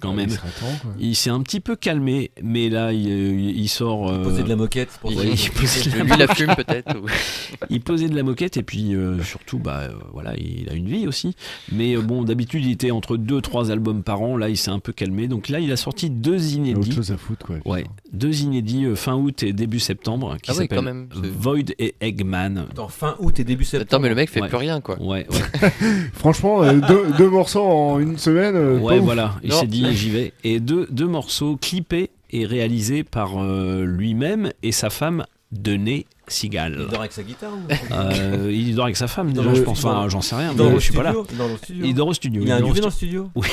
Quand 0.00 0.12
même. 0.12 0.28
il 0.28 0.32
serait 0.34 0.48
temps, 0.60 0.78
quoi. 0.82 0.90
Il 1.00 1.16
s'est 1.16 1.30
un 1.30 1.40
petit 1.42 1.60
peu 1.60 1.74
calmé, 1.74 2.30
mais 2.42 2.68
là, 2.68 2.92
il, 2.92 3.06
il- 3.08 3.58
il 3.60 3.68
sort. 3.68 4.10
euh, 4.10 4.22
Poser 4.22 4.42
de 4.42 4.48
la 4.48 4.56
moquette 4.56 4.90
pour 5.00 5.10
ça. 5.12 5.18
oui, 5.20 5.32
il 5.34 5.50
posait 5.60 5.90
de 5.90 5.96
la 5.96 6.04
Lui, 6.04 6.16
la 6.18 6.34
fume 6.34 6.54
peut-être. 6.54 6.96
ou- 6.96 7.06
il 7.70 7.80
posait 7.80 8.08
de 8.08 8.14
la 8.16 8.22
moquette 8.22 8.56
et 8.56 8.62
puis 8.62 8.94
euh, 8.94 9.22
surtout 9.22 9.58
bah 9.58 9.80
euh, 9.84 9.92
voilà 10.12 10.34
il 10.36 10.68
a 10.70 10.74
une 10.74 10.86
vie 10.86 11.06
aussi 11.06 11.34
mais 11.72 11.96
euh, 11.96 12.02
bon 12.02 12.22
d'habitude 12.24 12.64
il 12.64 12.72
était 12.72 12.90
entre 12.90 13.16
2 13.16 13.40
3 13.40 13.70
albums 13.70 14.02
par 14.02 14.20
an 14.20 14.36
là 14.36 14.48
il 14.48 14.56
s'est 14.56 14.70
un 14.70 14.78
peu 14.78 14.92
calmé 14.92 15.26
donc 15.28 15.48
là 15.48 15.58
il 15.60 15.72
a 15.72 15.76
sorti 15.76 16.10
deux 16.10 16.36
Il 16.54 16.66
y 16.68 16.72
a 16.72 16.76
autre 16.76 16.80
inédits 16.86 16.92
chose 16.96 17.12
à 17.12 17.16
foutre 17.16 17.46
quoi. 17.46 17.56
ouais 17.64 17.84
deux 18.12 18.40
inédits 18.42 18.84
euh, 18.84 18.94
fin 18.96 19.14
août 19.14 19.42
et 19.42 19.52
début 19.52 19.78
septembre 19.80 20.36
qui 20.42 20.50
Ah 20.50 20.54
oui, 20.54 20.62
s'appellent 20.64 20.78
quand 20.78 20.84
même, 20.84 21.08
c'est- 21.14 21.30
Void 21.30 21.72
et 21.78 21.94
Eggman 22.00 22.66
Attends, 22.70 22.88
fin 22.88 23.16
août 23.20 23.38
et 23.40 23.44
début 23.44 23.64
septembre. 23.64 23.88
Attends, 23.90 24.02
mais 24.02 24.08
le 24.10 24.14
mec 24.14 24.28
fait 24.30 24.40
Ouais. 24.42 24.48
plus 24.48 24.56
rien 24.58 24.80
quoi. 24.80 25.00
ouais 25.00 25.26
ouais, 25.30 25.70
Franchement, 26.12 26.62
euh, 26.62 26.74
deux, 26.86 27.06
deux 27.18 27.30
morceaux 27.30 27.62
en 27.64 27.98
une 28.00 28.18
semaine. 28.18 28.54
euh, 28.56 28.78
ouais 28.78 28.98
voilà 28.98 29.34
il 29.42 29.52
s'est 29.52 29.66
dit 29.66 29.75
j'y 29.92 30.10
vais 30.10 30.32
et 30.44 30.60
deux, 30.60 30.86
deux 30.90 31.06
morceaux 31.06 31.56
clippés 31.56 32.10
et 32.30 32.44
réalisés 32.46 33.04
par 33.04 33.38
euh, 33.42 33.84
lui-même 33.84 34.50
et 34.62 34.72
sa 34.72 34.90
femme 34.90 35.24
Dené 35.52 36.06
Seagal 36.28 36.76
Il 36.80 36.86
dort 36.88 37.00
avec 37.00 37.12
sa 37.12 37.22
guitare 37.22 37.52
ou 37.52 37.72
Euh, 37.94 38.50
il 38.52 38.74
dort 38.74 38.86
avec 38.86 38.96
sa 38.96 39.06
femme 39.06 39.32
déjà 39.32 39.54
je 39.54 39.62
pense 39.62 39.84
enfin 39.84 40.08
j'en 40.08 40.20
sais 40.20 40.34
rien 40.34 40.50
Il 40.50 40.56
dort 40.56 40.70
mais 40.70 40.76
au 40.76 40.80
je 40.80 40.84
suis 40.84 40.92
pas 40.92 41.04
là 41.04 41.14
il 41.30 41.36
dort 41.38 41.52
au 41.52 41.56
studio. 41.56 41.84
il 41.86 41.94
dort 41.94 42.08
au 42.08 42.14
studio 42.14 42.42
Il 42.42 42.50
a 42.50 42.56
un 42.56 42.60
duvet 42.62 42.80
dans 42.80 42.88
le 42.88 42.92
studio 42.92 43.30
Oui. 43.36 43.46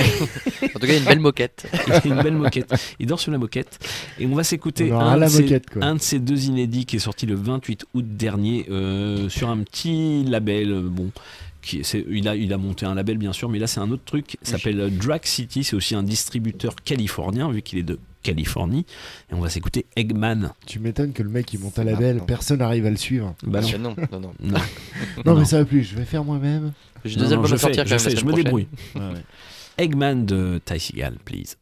En 0.76 0.80
tout 0.80 0.88
cas, 0.88 0.88
il 0.88 0.94
y 0.94 0.96
a 0.96 1.00
une 1.00 1.06
belle 1.06 1.20
moquette. 1.20 1.68
Il 1.88 1.94
a 1.94 2.16
une 2.16 2.24
belle 2.24 2.34
moquette. 2.34 2.74
Il 3.00 3.06
dort 3.06 3.20
sur 3.20 3.32
la 3.32 3.38
moquette. 3.38 3.78
Et 4.20 4.26
on 4.26 4.34
va 4.34 4.44
s'écouter 4.44 4.92
un, 4.92 5.16
la 5.18 5.28
de 5.28 5.32
ces- 5.32 5.62
un 5.82 5.96
de 5.96 6.02
ces 6.02 6.18
deux 6.20 6.46
inédits 6.46 6.86
qui 6.88 6.96
est 6.96 7.00
sorti 7.00 7.28
le 7.28 7.36
28 7.36 7.86
août 7.94 8.06
dernier 8.18 8.66
euh, 8.72 9.30
sur 9.30 9.50
un 9.50 9.58
petit 9.60 10.24
label. 10.24 10.72
euh, 10.72 10.82
bon, 10.84 11.12
qui, 11.64 11.78
il, 12.10 12.28
a, 12.28 12.36
il 12.36 12.54
a 12.54 12.58
monté 12.58 12.86
un 12.86 12.94
label 12.94 13.18
bien 13.18 13.34
sûr, 13.34 13.50
mais 13.50 13.60
là 13.60 13.68
c'est 13.68 13.80
un 13.80 13.90
autre 13.92 14.04
truc. 14.06 14.38
S'appelle 14.42 14.80
euh, 14.80 14.90
Drag 14.90 15.26
City. 15.26 15.64
C'est 15.64 15.76
aussi 15.76 15.96
un 15.96 16.04
distributeur 16.04 16.76
californien 16.76 17.52
vu 17.52 17.62
qu'il 17.62 17.80
est 17.80 17.84
de 17.84 18.00
Californie. 18.22 18.86
Et 19.32 19.34
on 19.34 19.40
va 19.40 19.50
s'écouter 19.50 19.86
Eggman. 19.96 20.54
Tu 20.66 20.80
m'étonnes 20.80 21.12
que 21.14 21.24
le 21.24 21.30
mec 21.30 21.52
il 21.54 21.60
monte 21.60 21.78
à 21.80 21.84
la 21.84 21.96
belle, 21.96 22.18
non. 22.18 22.26
personne 22.26 22.60
n'arrive 22.60 22.86
à 22.86 22.90
le 22.90 22.98
suivre. 22.98 23.36
Bah 23.44 23.62
non. 23.62 23.68
Ah, 23.74 23.78
non, 23.78 23.96
non, 24.12 24.20
non. 24.20 24.34
Non. 24.40 24.60
Non, 25.26 25.36
mais 25.38 25.46
ça 25.46 25.58
va 25.60 25.66
plus, 25.66 25.84
je 25.84 25.96
vais 25.96 26.06
faire 26.06 26.24
moi-même. 26.24 26.72
J'ai 27.04 27.18
deux 27.18 27.34
albums 27.34 27.52
à 27.52 27.58
sortir 27.58 27.84
fais, 27.86 27.98
je, 27.98 28.04
fais, 28.04 28.16
je 28.16 28.16
me 28.24 28.30
prochaine. 28.30 28.44
débrouille. 28.44 28.68
Ouais, 28.96 29.02
ouais. 29.02 29.24
Eggman 29.78 30.26
de 30.26 30.62
Ty 30.64 30.80
Seagal, 30.80 31.16
please. 31.26 31.56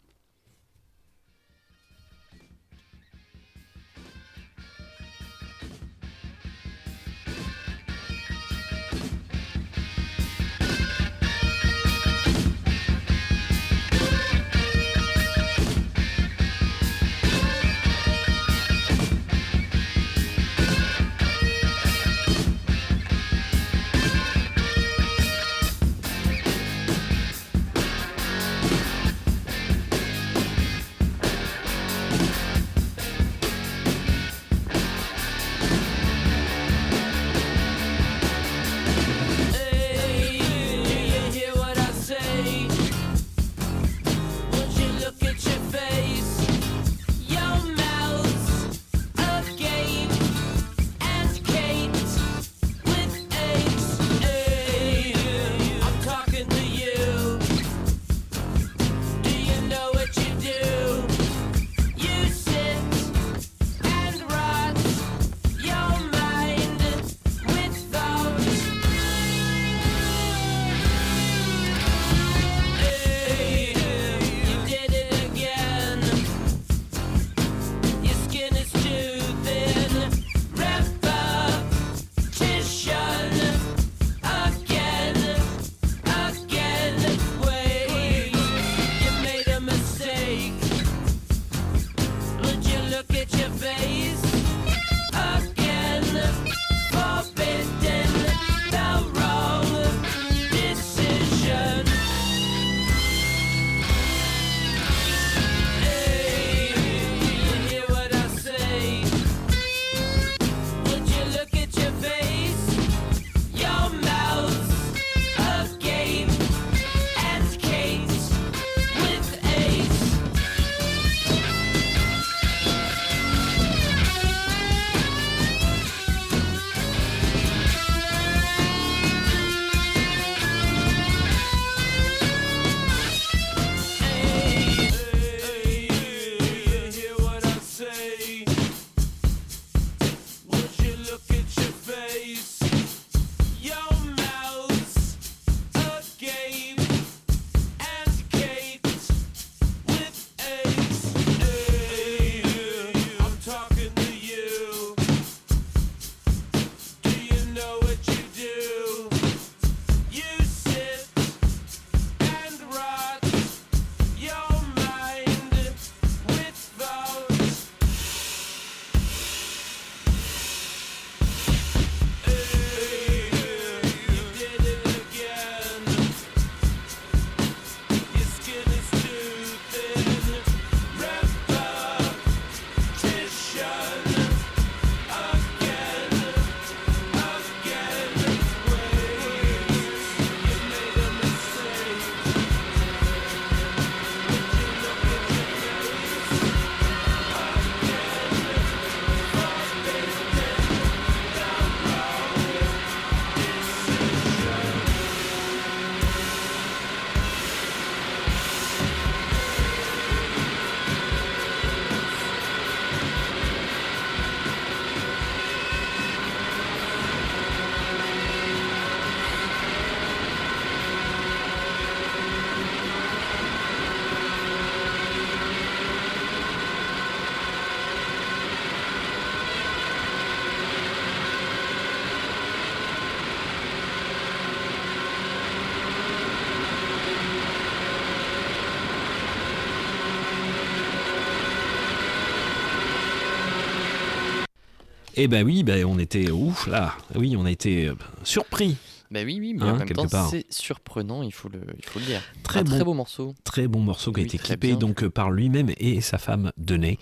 Eh 245.23 245.27
ben 245.27 245.45
oui, 245.45 245.61
ben 245.61 245.85
on 245.85 245.99
était 245.99 246.31
ouf 246.31 246.65
là. 246.65 246.95
Oui, 247.13 247.35
on 247.37 247.45
a 247.45 247.51
été 247.51 247.87
euh, 247.87 247.93
surpris. 248.23 248.75
Bah 249.11 249.19
oui, 249.23 249.37
oui, 249.39 249.53
mais 249.53 249.65
Hein, 249.65 249.73
en 249.73 249.77
même 249.77 249.87
temps, 249.89 250.07
c'est 250.31 250.51
surprenant, 250.51 251.21
il 251.21 251.31
faut 251.31 251.47
le, 251.47 251.61
il 251.77 251.85
faut 251.85 251.99
le 251.99 252.05
dire. 252.05 252.21
Très 252.41 252.61
un 252.61 252.63
bon. 252.63 252.71
très 252.71 252.83
beau 252.83 252.93
morceau. 252.95 253.35
Très 253.43 253.67
bon 253.67 253.81
morceau 253.81 254.11
qui 254.11 254.21
a 254.21 254.23
été 254.23 254.39
clippé 254.39 254.69
bien. 254.69 254.77
donc 254.77 255.03
euh, 255.03 255.11
par 255.11 255.29
lui-même 255.29 255.69
et 255.77 256.01
sa 256.01 256.17
femme 256.17 256.51
Dené. 256.57 256.97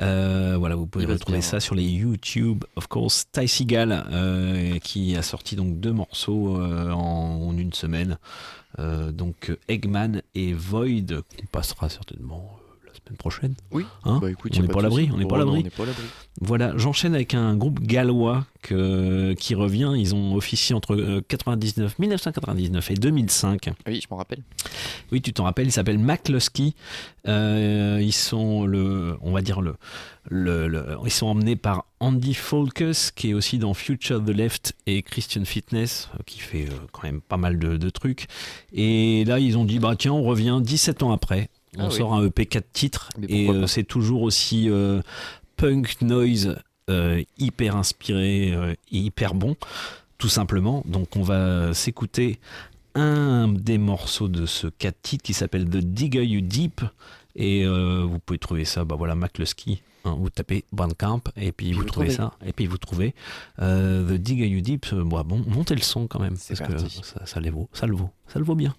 Euh, 0.00 0.56
voilà, 0.58 0.74
vous 0.74 0.86
pouvez 0.86 1.04
Il 1.04 1.12
retrouver 1.12 1.42
ça 1.42 1.60
sur 1.60 1.76
les 1.76 1.84
YouTube, 1.84 2.64
of 2.74 2.88
course. 2.88 3.26
Ty 3.30 3.46
Seagal 3.46 4.04
euh, 4.10 4.78
qui 4.80 5.14
a 5.16 5.22
sorti 5.22 5.54
donc 5.54 5.78
deux 5.78 5.92
morceaux 5.92 6.56
euh, 6.56 6.90
en, 6.90 7.40
en 7.46 7.56
une 7.56 7.72
semaine. 7.72 8.18
Donc 8.78 9.54
Eggman 9.68 10.22
et 10.34 10.54
Void 10.54 11.22
qu'on 11.36 11.46
passera 11.52 11.88
certainement 11.90 12.59
semaine 13.10 13.16
prochaine. 13.18 13.54
Oui. 13.72 13.84
Hein 14.04 14.18
Bah, 14.22 14.30
écoute, 14.30 14.52
on 14.56 14.62
n'est 14.62 14.68
pas 14.68 14.74
à 14.74 14.76
de 14.78 14.82
l'abri. 14.84 15.02
souci. 15.06 15.14
On 15.14 15.18
n'est 15.18 15.24
pas 15.26 15.30
Oh 15.32 15.34
à 15.36 15.38
l'abri. 15.38 15.60
on 15.60 15.62
n'est 15.62 15.70
pas 15.70 15.82
à 15.82 15.86
l'abri. 15.86 16.02
Voilà, 16.40 16.72
j'enchaîne 16.76 17.14
avec 17.14 17.34
un 17.34 17.56
groupe 17.56 17.80
gallois 17.80 18.46
que- 18.62 19.34
qui 19.34 19.54
revient. 19.54 19.92
Ils 19.96 20.14
ont 20.14 20.34
officié 20.34 20.74
entre 20.74 20.94
euh, 20.94 21.20
99, 21.26 21.98
1999 21.98 22.90
et 22.90 22.94
2005. 22.94 23.70
Oui, 23.86 24.00
je 24.00 24.06
m'en 24.10 24.16
rappelle. 24.16 24.42
Oui, 25.12 25.20
tu 25.20 25.32
t'en 25.32 25.44
rappelles, 25.44 25.66
ils 25.66 25.72
s'appellent 25.72 25.98
McCluskey. 25.98 26.74
Euh, 27.28 27.98
ils 28.00 28.12
sont 28.12 28.64
le, 28.64 29.16
on 29.20 29.32
va 29.32 29.42
dire 29.42 29.60
le, 29.60 29.74
le, 30.30 30.68
le- 30.68 30.96
ils 31.04 31.10
sont 31.10 31.26
emmenés 31.26 31.56
par 31.56 31.84
Andy 32.00 32.32
Folkus, 32.34 33.10
qui 33.10 33.30
est 33.30 33.34
aussi 33.34 33.58
dans 33.58 33.74
Future 33.74 34.24
the 34.24 34.30
Left 34.30 34.74
et 34.86 35.02
Christian 35.02 35.44
Fitness, 35.44 36.08
euh, 36.14 36.22
qui 36.24 36.38
fait 36.38 36.66
euh, 36.66 36.74
quand 36.92 37.02
même 37.02 37.20
pas 37.20 37.36
mal 37.36 37.58
de, 37.58 37.76
de 37.76 37.90
trucs. 37.90 38.26
Et 38.72 39.24
là, 39.26 39.38
ils 39.38 39.58
ont 39.58 39.64
dit, 39.64 39.78
bah 39.78 39.94
tiens, 39.98 40.12
on 40.12 40.22
revient 40.22 40.60
17 40.62 41.02
ans 41.02 41.12
après. 41.12 41.50
On 41.78 41.84
Ah 41.84 41.88
oui. 41.88 41.96
sort 41.96 42.14
un 42.14 42.24
EP 42.26 42.46
4 42.46 42.72
titres 42.72 43.08
et 43.28 43.48
euh, 43.48 43.66
c'est 43.66 43.84
toujours 43.84 44.22
aussi 44.22 44.68
euh, 44.68 45.02
punk 45.56 46.00
noise, 46.02 46.56
euh, 46.90 47.22
hyper 47.38 47.76
inspiré, 47.76 48.48
et 48.90 48.98
hyper 48.98 49.34
bon, 49.34 49.56
tout 50.18 50.28
simplement. 50.28 50.82
Donc 50.86 51.16
on 51.16 51.22
va 51.22 51.72
s'écouter 51.74 52.38
un 52.96 53.46
des 53.48 53.78
morceaux 53.78 54.26
de 54.28 54.46
ce 54.46 54.66
4 54.66 54.96
titres 55.02 55.22
qui 55.24 55.32
s'appelle 55.32 55.64
The 55.68 55.76
Digger 55.78 56.24
You 56.24 56.40
Deep. 56.40 56.80
Et 57.36 57.64
vous 57.64 58.18
pouvez 58.18 58.38
trouver 58.40 58.64
ça, 58.64 58.84
bah 58.84 58.96
voilà, 58.98 59.14
McCluskey. 59.14 59.80
hein, 60.04 60.16
vous 60.18 60.30
tapez 60.30 60.64
Bandcamp 60.72 61.20
et 61.36 61.52
puis 61.52 61.72
vous, 61.72 61.82
vous 61.82 61.86
trouvez 61.86 62.10
ça. 62.10 62.32
Et 62.44 62.52
puis 62.52 62.66
vous 62.66 62.76
trouvez 62.78 63.14
The 63.58 64.12
Digger 64.12 64.48
You 64.48 64.60
Deep. 64.60 64.86
euh, 64.92 65.04
bah, 65.04 65.22
bon, 65.22 65.44
montez 65.46 65.76
le 65.76 65.82
son 65.82 66.08
quand 66.08 66.18
même. 66.18 66.34
Parce 66.48 66.60
que 66.60 66.78
ça, 67.04 67.24
ça, 67.26 67.38
les 67.40 67.50
vaut, 67.50 67.68
ça 67.72 67.86
le 67.86 67.94
vaut. 67.94 68.10
Ça 68.26 68.40
le 68.40 68.44
vaut 68.44 68.56
bien. 68.56 68.74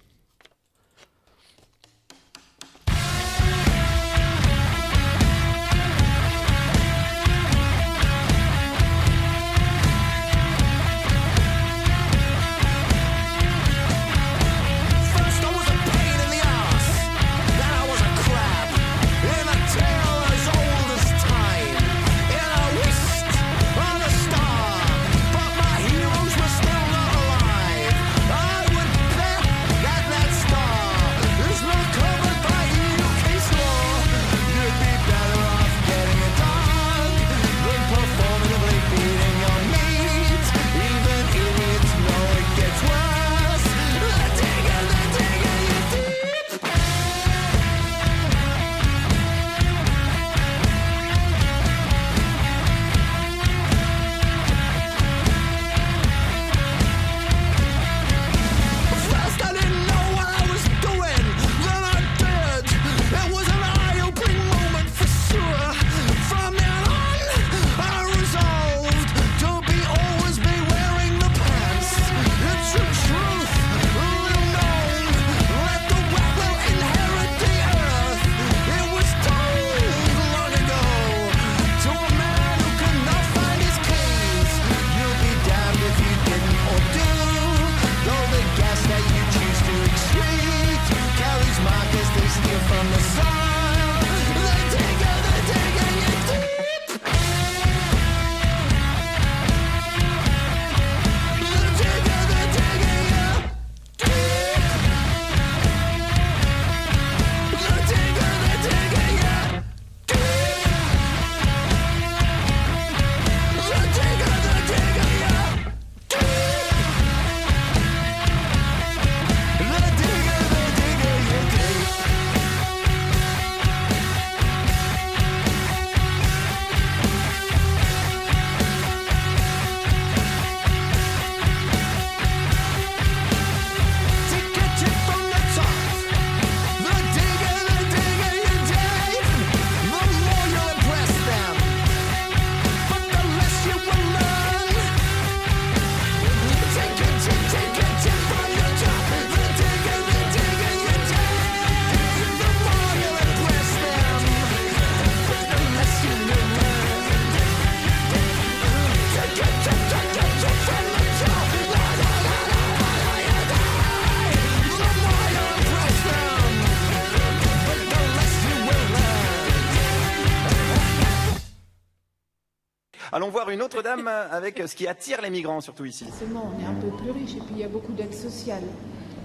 Voir 173.32 173.50
une 173.50 173.62
autre 173.62 173.82
dame 173.82 174.08
avec 174.08 174.62
ce 174.68 174.76
qui 174.76 174.88
attire 174.88 175.22
les 175.22 175.30
migrants, 175.30 175.62
surtout 175.62 175.86
ici. 175.86 176.06
Forcément, 176.06 176.52
on 176.56 176.62
est 176.62 176.66
un 176.68 176.74
peu 176.74 176.96
plus 176.98 177.12
riche 177.12 177.32
et 177.32 177.40
puis 177.40 177.52
il 177.56 177.60
y 177.60 177.64
a 177.64 177.68
beaucoup 177.68 177.94
d'aide 177.94 178.14
sociale. 178.14 178.62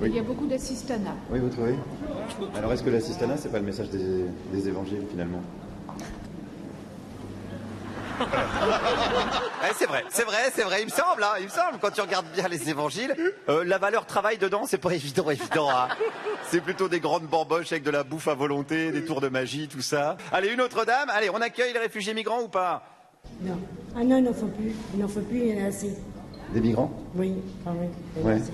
Oui. 0.01 0.09
Il 0.11 0.17
y 0.17 0.19
a 0.19 0.23
beaucoup 0.23 0.47
d'assistanat. 0.47 1.15
Oui, 1.31 1.39
vous 1.41 1.49
trouvez 1.49 1.75
Alors 2.55 2.73
est-ce 2.73 2.83
que 2.83 2.91
l'assistanat, 2.91 3.37
c'est 3.39 3.51
pas 3.51 3.59
le 3.59 3.65
message 3.65 3.89
des, 3.91 4.27
des 4.53 4.69
évangiles 4.69 5.05
finalement? 5.11 5.43
Ouais, 8.19 9.73
c'est 9.77 9.87
vrai, 9.87 10.05
c'est 10.09 10.25
vrai, 10.25 10.51
c'est 10.55 10.63
vrai, 10.63 10.81
il 10.81 10.87
me 10.87 10.91
semble, 10.91 11.23
hein, 11.23 11.35
il 11.39 11.45
me 11.45 11.51
semble, 11.51 11.79
quand 11.81 11.91
tu 11.91 12.01
regardes 12.01 12.27
bien 12.33 12.49
les 12.49 12.71
évangiles, 12.71 13.15
euh, 13.51 13.63
la 13.65 13.77
valeur 13.79 14.07
travail 14.07 14.39
dedans, 14.39 14.65
c'est 14.67 14.79
pas 14.79 14.93
évident, 14.95 15.29
évident. 15.31 15.69
hein. 15.71 15.89
C'est 16.49 16.61
plutôt 16.63 16.89
des 16.89 17.01
grandes 17.01 17.27
bamboches 17.27 17.73
avec 17.73 17.83
de 17.83 17.91
la 17.91 18.05
bouffe 18.05 18.29
à 18.29 18.35
volonté, 18.35 18.91
des 18.91 19.05
tours 19.05 19.21
de 19.21 19.29
magie, 19.29 19.69
tout 19.69 19.83
ça. 19.83 20.17
Allez, 20.33 20.49
une 20.49 20.61
autre 20.63 20.85
dame, 20.87 21.11
allez, 21.11 21.29
on 21.31 21.41
accueille 21.43 21.73
les 21.75 21.79
réfugiés 21.79 22.15
migrants 22.15 22.41
ou 22.41 22.49
pas? 22.49 22.85
Non. 23.43 23.59
Ah 23.97 24.05
non, 24.05 24.19
il 24.19 24.25
n'en 24.25 24.33
faut 24.33 24.47
plus. 24.47 24.73
Il 24.95 25.01
n'en 25.01 25.09
faut 25.09 25.21
plus, 25.21 25.39
il 25.41 25.57
y 25.57 25.61
en 25.61 25.65
a 25.65 25.69
assez. 25.69 25.91
Des 26.55 26.61
migrants 26.61 26.91
Oui, 27.15 27.33
ah 27.67 27.71
oui. 27.79 27.87
il 28.17 28.23
y 28.23 28.25
en 28.25 28.29
a 28.29 28.31
Ouais. 28.33 28.41
assez. 28.41 28.53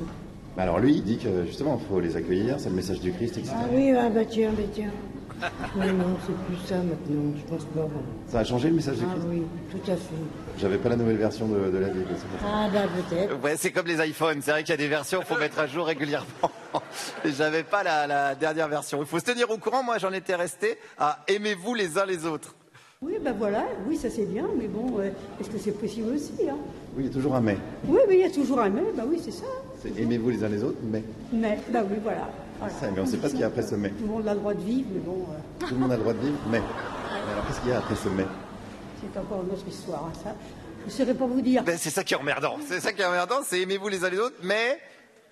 Bah 0.56 0.64
alors 0.64 0.80
lui, 0.80 0.96
il 0.96 1.02
dit 1.04 1.18
que 1.18 1.44
justement, 1.46 1.80
il 1.80 1.88
faut 1.88 2.00
les 2.00 2.14
accueillir, 2.16 2.60
c'est 2.60 2.68
le 2.68 2.74
message 2.74 3.00
du 3.00 3.12
Christ, 3.12 3.38
etc. 3.38 3.54
Ah 3.56 3.64
oui, 3.72 3.92
ah 3.96 4.08
bah 4.10 4.24
tiens, 4.24 4.50
bah 4.56 4.62
tiens. 4.74 4.90
Oui, 5.76 5.86
non, 5.86 6.16
c'est 6.24 6.36
plus 6.46 6.66
ça 6.68 6.76
maintenant, 6.76 7.32
je 7.36 7.42
pense 7.50 7.64
pas. 7.64 7.88
Ça 8.28 8.40
a 8.40 8.44
changé 8.44 8.68
le 8.68 8.76
message 8.76 8.96
Ah 9.00 9.16
écrit 9.16 9.28
oui, 9.28 9.42
tout 9.72 9.90
à 9.90 9.96
fait. 9.96 10.14
J'avais 10.58 10.76
pas 10.78 10.90
la 10.90 10.96
nouvelle 10.96 11.16
version 11.16 11.48
de, 11.48 11.70
de 11.70 11.78
la 11.78 11.88
ça. 11.88 11.94
Ah 12.44 12.68
bah 12.72 12.82
peut-être. 13.08 13.42
Ouais, 13.42 13.56
c'est 13.56 13.72
comme 13.72 13.86
les 13.86 14.06
iPhones. 14.08 14.40
C'est 14.42 14.50
vrai 14.52 14.62
qu'il 14.62 14.70
y 14.70 14.74
a 14.74 14.76
des 14.76 14.88
versions 14.88 15.18
qu'il 15.18 15.26
faut 15.28 15.38
mettre 15.40 15.58
à 15.58 15.66
jour 15.66 15.86
régulièrement. 15.86 16.26
J'avais 17.24 17.64
pas 17.64 17.82
la, 17.82 18.06
la 18.06 18.34
dernière 18.34 18.68
version. 18.68 19.00
Il 19.00 19.06
faut 19.06 19.18
se 19.18 19.24
tenir 19.24 19.50
au 19.50 19.58
courant. 19.58 19.82
Moi, 19.82 19.98
j'en 19.98 20.12
étais 20.12 20.34
resté 20.36 20.78
à 20.98 21.18
aimez-vous 21.28 21.74
les 21.74 21.98
uns 21.98 22.06
les 22.06 22.24
autres. 22.26 22.54
Oui, 23.02 23.14
bah 23.20 23.32
voilà, 23.36 23.64
oui, 23.88 23.96
ça 23.96 24.08
c'est 24.08 24.26
bien, 24.26 24.44
mais 24.56 24.68
bon, 24.68 25.00
euh, 25.00 25.10
est-ce 25.40 25.50
que 25.50 25.58
c'est 25.58 25.72
possible 25.72 26.14
aussi 26.14 26.34
hein? 26.48 26.56
Oui, 26.96 27.02
il 27.02 27.06
y 27.06 27.10
a 27.10 27.12
toujours 27.12 27.34
un 27.34 27.40
mais. 27.40 27.58
Oui, 27.88 27.98
mais 28.08 28.14
il 28.14 28.20
y 28.20 28.24
a 28.24 28.30
toujours 28.30 28.60
un 28.60 28.68
mais, 28.70 28.80
bah 28.96 29.02
oui, 29.04 29.20
c'est 29.20 29.32
ça. 29.32 29.46
C'est 29.82 29.98
aimez-vous 29.98 30.30
les 30.30 30.44
uns 30.44 30.48
les 30.48 30.62
autres, 30.62 30.78
mais. 30.84 31.02
Mais, 31.32 31.58
bah 31.72 31.80
oui, 31.90 31.96
voilà. 32.00 32.28
Voilà. 32.60 32.72
Ça, 32.74 32.86
mais 32.94 33.00
on 33.00 33.06
sait 33.06 33.16
pas 33.16 33.26
ce 33.26 33.32
qu'il 33.32 33.40
y 33.40 33.44
a 33.44 33.48
après 33.48 33.62
ce 33.62 33.74
mais. 33.74 33.88
Tout 33.90 34.04
le 34.04 34.06
monde 34.06 34.28
a 34.28 34.34
le 34.34 34.38
droit 34.38 34.54
de 34.54 34.60
vivre, 34.60 34.86
mais 34.94 35.00
bon, 35.00 35.26
euh, 35.30 35.66
Tout 35.66 35.74
le 35.74 35.80
monde 35.80 35.90
a 35.90 35.96
le 35.96 36.02
droit 36.02 36.12
de 36.12 36.20
vivre, 36.20 36.38
mais. 36.50 36.60
Mais 37.24 37.32
alors 37.32 37.46
qu'est-ce 37.46 37.60
qu'il 37.60 37.70
y 37.70 37.72
a 37.72 37.78
après 37.78 37.94
ce 37.94 38.08
mais? 38.08 38.24
C'est 39.00 39.18
encore 39.20 39.44
une 39.44 39.52
autre 39.52 39.68
histoire, 39.68 40.08
hein, 40.08 40.18
ça. 40.24 40.34
Je 40.80 40.86
ne 40.86 40.90
saurais 40.90 41.14
pas 41.14 41.26
vous 41.26 41.40
dire. 41.40 41.62
Ben, 41.62 41.76
c'est 41.78 41.90
ça 41.90 42.02
qui 42.02 42.14
est 42.14 42.16
emmerdant. 42.16 42.56
C'est 42.66 42.80
ça 42.80 42.92
qui 42.92 43.02
est 43.02 43.04
emmerdant. 43.04 43.40
C'est 43.44 43.60
aimez-vous 43.60 43.88
les 43.88 44.04
uns 44.04 44.10
les 44.10 44.18
autres, 44.18 44.36
mais 44.42 44.78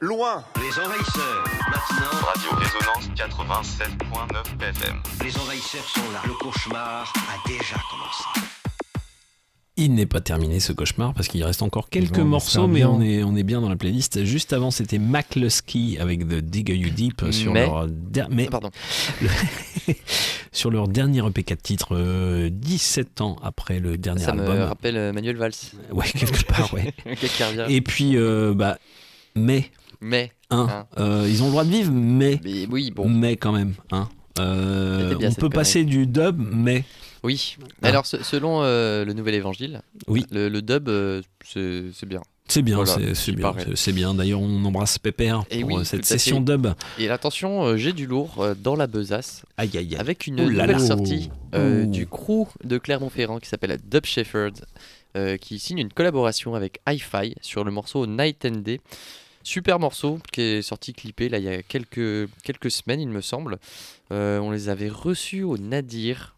loin. 0.01 0.44
Les 0.56 0.78
envahisseurs, 0.82 1.44
maintenant. 1.70 2.27
Radio 2.27 2.51
Résonance 2.56 3.10
87.9 3.16 4.62
FM. 4.68 4.97
Les 5.24 5.36
envahisseurs 5.39 5.85
sont 5.89 6.01
là. 6.12 6.20
Le 6.27 6.32
cauchemar 6.35 7.12
a 7.16 7.48
déjà 7.48 7.77
commencé. 7.90 8.24
Il 9.77 9.94
n'est 9.94 10.06
pas 10.06 10.20
terminé 10.20 10.60
ce 10.60 10.72
cauchemar 10.72 11.14
parce 11.14 11.27
qu'il 11.28 11.43
reste 11.43 11.62
encore 11.62 11.89
quelques 11.89 12.18
Bon, 12.18 12.24
morceaux, 12.27 12.66
mais 12.66 12.85
on 12.85 13.01
est, 13.01 13.22
on 13.22 13.35
est 13.36 13.43
bien 13.44 13.60
dans 13.62 13.68
la 13.70 13.77
playlist. 13.77 14.24
Juste 14.24 14.52
avant, 14.52 14.70
c'était 14.70 14.98
McLusky 14.98 15.97
avec 15.98 16.28
The 16.28 16.35
Digger 16.40 16.77
You 16.77 16.90
Deep 16.90 17.24
sur 17.31 17.52
Mais- 17.52 17.64
leur, 17.66 17.86
der- 17.89 18.28
mais- 18.31 18.47
Pardon. 18.47 18.70
le- 19.22 19.28
sur 20.52 20.70
leur 20.70 20.86
dernier 20.89 21.27
EP 21.27 21.43
4 21.44 21.62
titres, 21.62 21.97
euh, 21.97 22.48
17 22.52 23.20
ans 23.22 23.36
après 23.43 23.78
le 23.81 23.97
dernier 23.97 24.22
Ça 24.24 24.35
me 24.35 24.40
album. 24.43 24.60
rappelle 24.68 24.97
euh, 24.98 25.12
Manuel 25.12 25.36
Valls. 25.36 25.52
Ouais, 25.93 26.09
quelque 26.10 26.44
part, 26.44 26.74
ouais. 26.74 26.93
Et 27.68 27.81
puis, 27.81 28.16
euh, 28.18 28.52
bah, 28.55 28.77
mais, 29.35 29.70
Mais. 30.01 30.32
hein, 30.51 30.66
hein. 30.70 30.86
euh, 30.98 31.27
ils 31.28 31.43
ont 31.43 31.47
le 31.47 31.51
droit 31.52 31.64
de 31.64 31.70
vivre, 31.70 31.93
mais, 31.93 32.40
Mais 32.43 32.66
oui, 32.70 32.90
bon. 32.90 33.09
mais 33.09 33.36
quand 33.36 33.52
même, 33.52 33.74
hein. 33.93 34.09
Euh, 34.39 35.14
on 35.16 35.18
peut 35.18 35.35
connerie. 35.35 35.51
passer 35.51 35.85
du 35.85 36.06
dub, 36.06 36.39
mais 36.39 36.85
Oui. 37.22 37.56
Ah. 37.82 37.89
Alors, 37.89 38.06
se- 38.06 38.22
selon 38.22 38.60
euh, 38.62 39.05
le 39.05 39.12
Nouvel 39.12 39.35
Évangile, 39.35 39.82
Oui. 40.06 40.24
le, 40.31 40.48
le 40.48 40.62
dub, 40.62 40.89
euh, 40.89 41.20
c'est 41.44 42.06
bien. 42.06 42.22
c'est 42.48 42.62
bien, 42.62 42.77
Voilà, 42.77 42.93
c'est- 42.94 43.32
bien, 43.32 43.55
c'est- 43.74 43.93
bien. 43.93 44.14
D'ailleurs, 44.14 44.40
on 44.40 44.64
embrasse 44.64 44.98
Pépère 44.98 45.44
Et 45.51 45.60
pour 45.60 45.70
oui, 45.72 45.77
euh, 45.81 45.85
cette 45.85 46.06
session 46.06 46.40
dub. 46.40 46.68
Et 46.98 47.10
attention, 47.10 47.77
j'ai 47.77 47.93
du 47.93 48.06
lourd 48.06 48.47
dans 48.62 48.77
la 48.77 48.86
besace. 48.86 49.43
Aïe, 49.59 49.68
aïe, 49.74 49.89
aïe. 49.90 49.97
Avec 49.97 50.27
une 50.27 50.40
Ouh 50.40 50.44
nouvelle 50.51 50.70
là. 50.70 50.78
sortie 50.78 51.31
euh, 51.55 51.85
du 51.85 52.06
crew 52.06 52.47
de 52.64 52.78
Clermont-Ferrand 52.78 53.39
qui 53.40 53.48
s'appelle 53.48 53.78
Dub 53.85 54.06
Shepherd, 54.06 54.64
qui 55.40 55.59
signe 55.59 55.78
une 55.78 55.93
collaboration 55.93 56.55
avec 56.55 56.81
Hi-Fi 56.89 57.35
sur 57.43 57.64
le 57.64 57.72
morceau 57.72 58.06
Night 58.06 58.47
and 58.47 58.60
Day. 58.60 58.81
Super 59.43 59.79
morceau 59.79 60.19
qui 60.33 60.43
est 60.43 60.62
sorti 60.62 60.93
clippé 60.93 61.29
là 61.29 61.39
il 61.39 61.45
y 61.45 61.49
a 61.49 61.62
quelques, 61.62 62.29
quelques 62.43 62.71
semaines 62.71 63.01
il 63.01 63.09
me 63.09 63.21
semble. 63.23 63.59
Euh, 64.12 64.39
on 64.39 64.51
les 64.51 64.69
avait 64.69 64.89
reçus 64.91 65.43
au 65.43 65.57
Nadir 65.57 66.37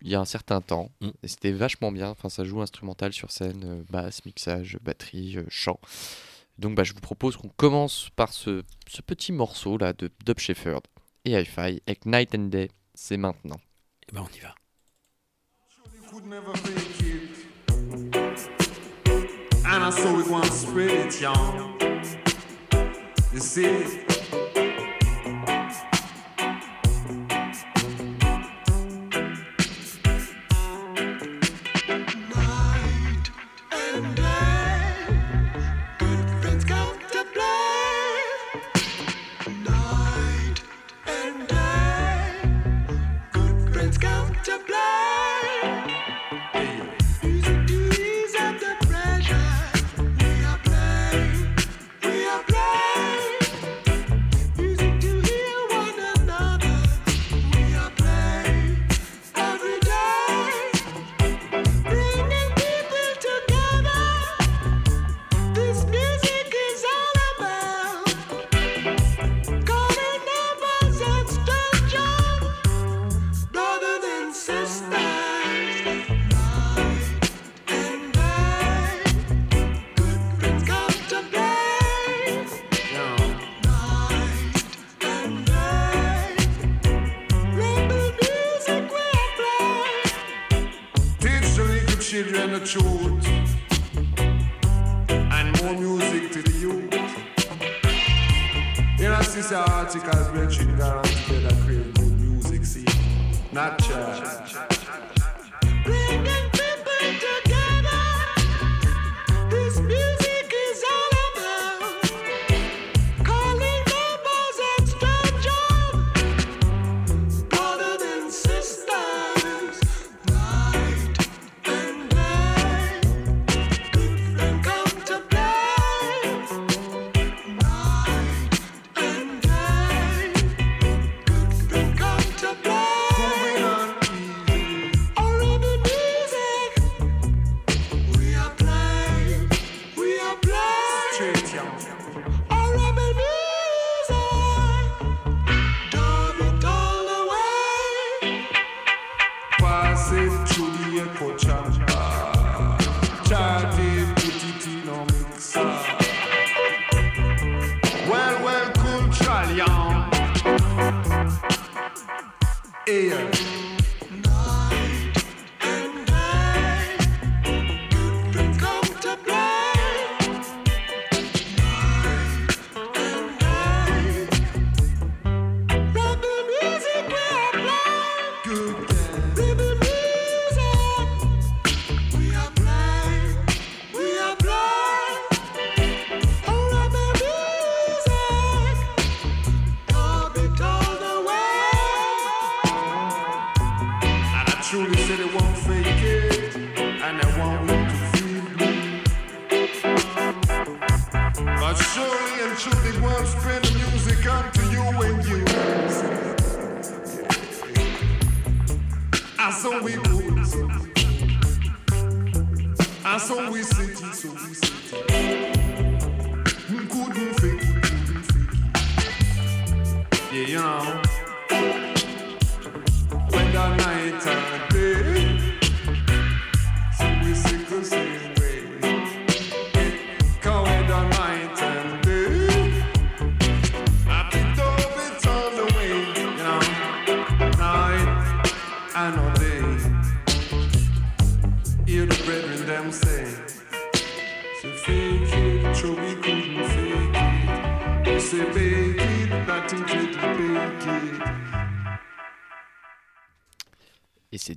il 0.00 0.10
y 0.10 0.14
a 0.14 0.20
un 0.20 0.24
certain 0.24 0.60
temps 0.60 0.90
Mm. 1.00 1.10
et 1.22 1.28
c'était 1.28 1.52
vachement 1.52 1.92
bien. 1.92 2.08
Enfin 2.08 2.28
ça 2.28 2.44
joue 2.44 2.60
instrumental 2.62 3.12
sur 3.12 3.30
scène, 3.30 3.62
euh, 3.64 3.82
basse, 3.90 4.24
mixage, 4.24 4.78
batterie, 4.82 5.36
euh, 5.36 5.44
chant. 5.48 5.78
Donc 6.58 6.74
bah, 6.74 6.84
je 6.84 6.92
vous 6.92 7.00
propose 7.00 7.36
qu'on 7.36 7.48
commence 7.50 8.08
par 8.16 8.32
ce, 8.32 8.62
ce 8.88 9.02
petit 9.02 9.32
morceau 9.32 9.76
là 9.78 9.92
de 9.92 10.10
Dub 10.24 10.38
Shepherd 10.38 10.82
et 11.24 11.32
Hi-Fi 11.32 11.82
avec 11.86 12.06
Night 12.06 12.34
and 12.34 12.48
Day. 12.48 12.70
C'est 12.94 13.16
maintenant. 13.16 13.60
Et 14.08 14.12
ben 14.12 14.22
on 14.22 14.36
y 14.36 14.40
va. 14.40 14.54
And 19.64 19.82
I 19.84 19.90
saw 19.90 20.18
y'all. 21.20 21.91
You 23.32 23.40
see? 23.40 24.11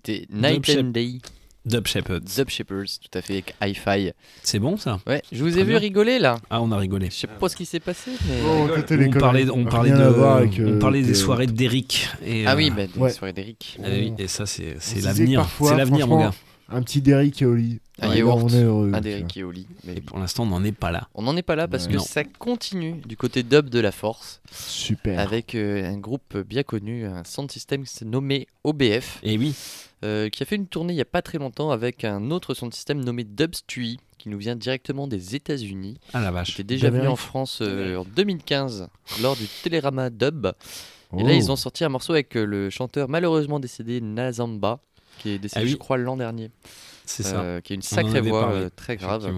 C'était 0.06 0.28
Night 0.32 0.64
Dub 0.66 0.78
and 0.78 0.82
Shep- 0.88 0.92
Day. 0.92 1.18
Dub 1.66 1.88
Shepherds. 1.88 2.20
Dub 2.36 2.50
Shepherds, 2.50 3.00
tout 3.02 3.18
à 3.18 3.22
fait, 3.24 3.34
avec 3.34 3.56
Hi-Fi. 3.60 4.12
C'est 4.44 4.60
bon 4.60 4.78
ça 4.78 5.00
Ouais, 5.08 5.24
je 5.32 5.44
vous 5.44 5.58
ai 5.58 5.64
vu 5.64 5.70
bien. 5.72 5.80
rigoler 5.80 6.20
là. 6.20 6.40
Ah, 6.52 6.62
on 6.62 6.72
a 6.72 6.78
rigolé. 6.78 7.08
Je 7.08 7.16
sais 7.16 7.28
pas 7.28 7.50
ce 7.50 7.56
qui 7.56 7.66
s'est 7.66 7.80
passé, 7.80 8.12
mais. 8.28 8.36
Oh, 8.46 8.68
on 8.70 9.10
parlait, 9.20 9.50
on 9.50 9.64
de, 9.64 10.02
à 10.02 10.10
voir 10.12 10.38
avec, 10.38 10.60
euh, 10.60 10.76
on 10.76 10.80
parlait 10.80 11.02
des 11.02 11.16
soirées 11.16 11.48
d'Eric. 11.48 12.08
et, 12.24 12.46
Ah 12.46 12.56
oui, 12.56 12.70
bah, 12.70 12.86
des 12.86 13.00
Ouais. 13.00 13.10
soirées 13.12 13.34
d'Eric. 13.34 13.80
ah 13.84 13.88
oui, 13.90 14.14
et 14.20 14.28
ça, 14.28 14.46
c'est 14.46 14.76
l'avenir. 15.02 15.48
C'est 15.60 15.76
l'avenir, 15.76 16.08
mon 16.08 16.20
gars. 16.20 16.34
Un 16.68 16.82
petit 16.82 17.00
Derrick 17.00 17.42
et 17.44 17.46
Oli. 17.46 17.80
Un 18.02 18.10
Ouais, 18.10 18.18
yaourt, 18.20 18.42
on 18.44 18.50
est 18.50 18.64
heureux. 18.64 18.92
un 18.94 19.00
d'Eric 19.00 19.38
et 19.38 19.44
Oli. 19.44 19.68
Mais 19.86 19.94
Et 19.98 20.02
pour 20.02 20.18
l'instant, 20.18 20.44
on 20.44 20.48
n'en 20.48 20.64
est 20.64 20.72
pas 20.72 20.92
là. 20.92 21.08
on 21.14 21.22
n'en 21.22 21.36
est 21.38 21.44
pas 21.44 21.56
là 21.56 21.68
parce 21.68 21.86
Ouais. 21.86 21.92
que 21.94 21.98
Non. 21.98 22.04
ça 22.04 22.24
continue 22.24 22.96
du 23.06 23.16
côté 23.16 23.44
dub 23.44 23.70
de 23.70 23.80
la 23.80 23.92
force. 23.92 24.42
Super. 24.52 25.20
Avec 25.20 25.54
euh, 25.54 25.88
un 25.88 25.98
groupe 25.98 26.38
bien 26.40 26.64
connu, 26.64 27.06
un 27.06 27.24
sound 27.24 27.52
system 27.52 27.84
nommé 28.04 28.48
OBF. 28.64 29.20
Et 29.22 29.38
oui. 29.38 29.54
Euh, 30.06 30.30
qui 30.30 30.44
a 30.44 30.46
fait 30.46 30.56
une 30.56 30.68
tournée 30.68 30.94
il 30.94 30.98
n'y 30.98 31.02
a 31.02 31.06
pas 31.06 31.22
très 31.22 31.38
longtemps 31.38 31.72
avec 31.72 32.04
un 32.04 32.32
autre 32.32 32.54
sound 32.54 32.74
system 32.74 33.04
nommé 33.04 33.24
Dubstui, 33.24 34.00
qui 34.18 34.30
nous 34.30 34.38
vient 34.38 34.56
directement 34.56 35.08
des 35.08 35.36
États-Unis. 35.36 35.98
Ah 36.14 36.22
la 36.22 36.28
qui 36.30 36.34
vache. 36.34 36.50
était 36.54 36.64
déjà 36.64 36.90
venu 36.90 37.08
en. 37.08 37.16
France 37.16 37.60
euh, 37.62 37.98
en 37.98 38.06
2015 38.06 38.88
lors 39.22 39.36
du 39.36 39.46
Télérama 39.64 40.10
Dub. 40.10 40.48
Et 41.18 41.24
là, 41.24 41.30
Oh. 41.32 41.36
ils 41.36 41.52
ont 41.52 41.56
sorti 41.56 41.84
un 41.84 41.90
morceau 41.90 42.14
avec 42.14 42.36
euh, 42.36 42.46
le 42.46 42.70
chanteur 42.70 43.08
malheureusement 43.10 43.60
décédé 43.60 44.02
Nazamba, 44.02 44.80
qui 45.20 45.30
est 45.30 45.40
décédé, 45.40 45.62
Ah 45.62 45.64
oui. 45.64 45.70
je 45.72 45.76
crois, 45.78 45.98
l'an 45.98 46.18
dernier. 46.18 46.52
C'est 47.06 47.24
ça. 47.24 47.42
Euh, 47.42 47.62
qui 47.62 47.74
a 47.74 47.76
une 47.76 47.82
sacrée 47.84 48.22
voix 48.22 48.42
parlé, 48.48 48.62
euh, 48.64 48.70
très 48.76 48.98
grave. 48.98 49.32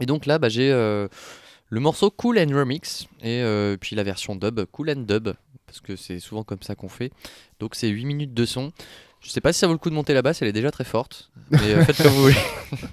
Et 0.00 0.06
donc 0.06 0.26
là, 0.26 0.38
bah, 0.38 0.48
j'ai 0.48 0.70
euh, 0.70 1.08
le 1.68 1.80
morceau 1.80 2.10
Cool 2.10 2.38
and 2.38 2.56
Remix 2.56 3.06
et 3.22 3.42
euh, 3.42 3.76
puis 3.78 3.96
la 3.96 4.02
version 4.04 4.36
dub, 4.36 4.60
Cool 4.72 4.90
and 4.90 5.02
Dub, 5.02 5.30
parce 5.66 5.80
que 5.80 5.96
c'est 5.96 6.20
souvent 6.20 6.44
comme 6.44 6.62
ça 6.62 6.74
qu'on 6.76 6.88
fait. 6.88 7.10
Donc 7.60 7.74
c'est 7.74 7.88
8 7.88 8.04
minutes 8.04 8.34
de 8.34 8.44
son. 8.46 8.72
Je 9.24 9.30
sais 9.30 9.40
pas 9.40 9.52
si 9.52 9.58
ça 9.58 9.66
vaut 9.66 9.72
le 9.72 9.78
coup 9.78 9.88
de 9.90 9.94
monter 9.94 10.12
la 10.14 10.20
basse, 10.22 10.42
elle 10.42 10.48
est 10.48 10.52
déjà 10.52 10.70
très 10.70 10.84
forte. 10.84 11.30
Mais 11.50 11.58
euh, 11.74 11.84
faites 11.84 11.96
comme 12.02 12.12
vous 12.12 12.22
voulez. 12.24 12.34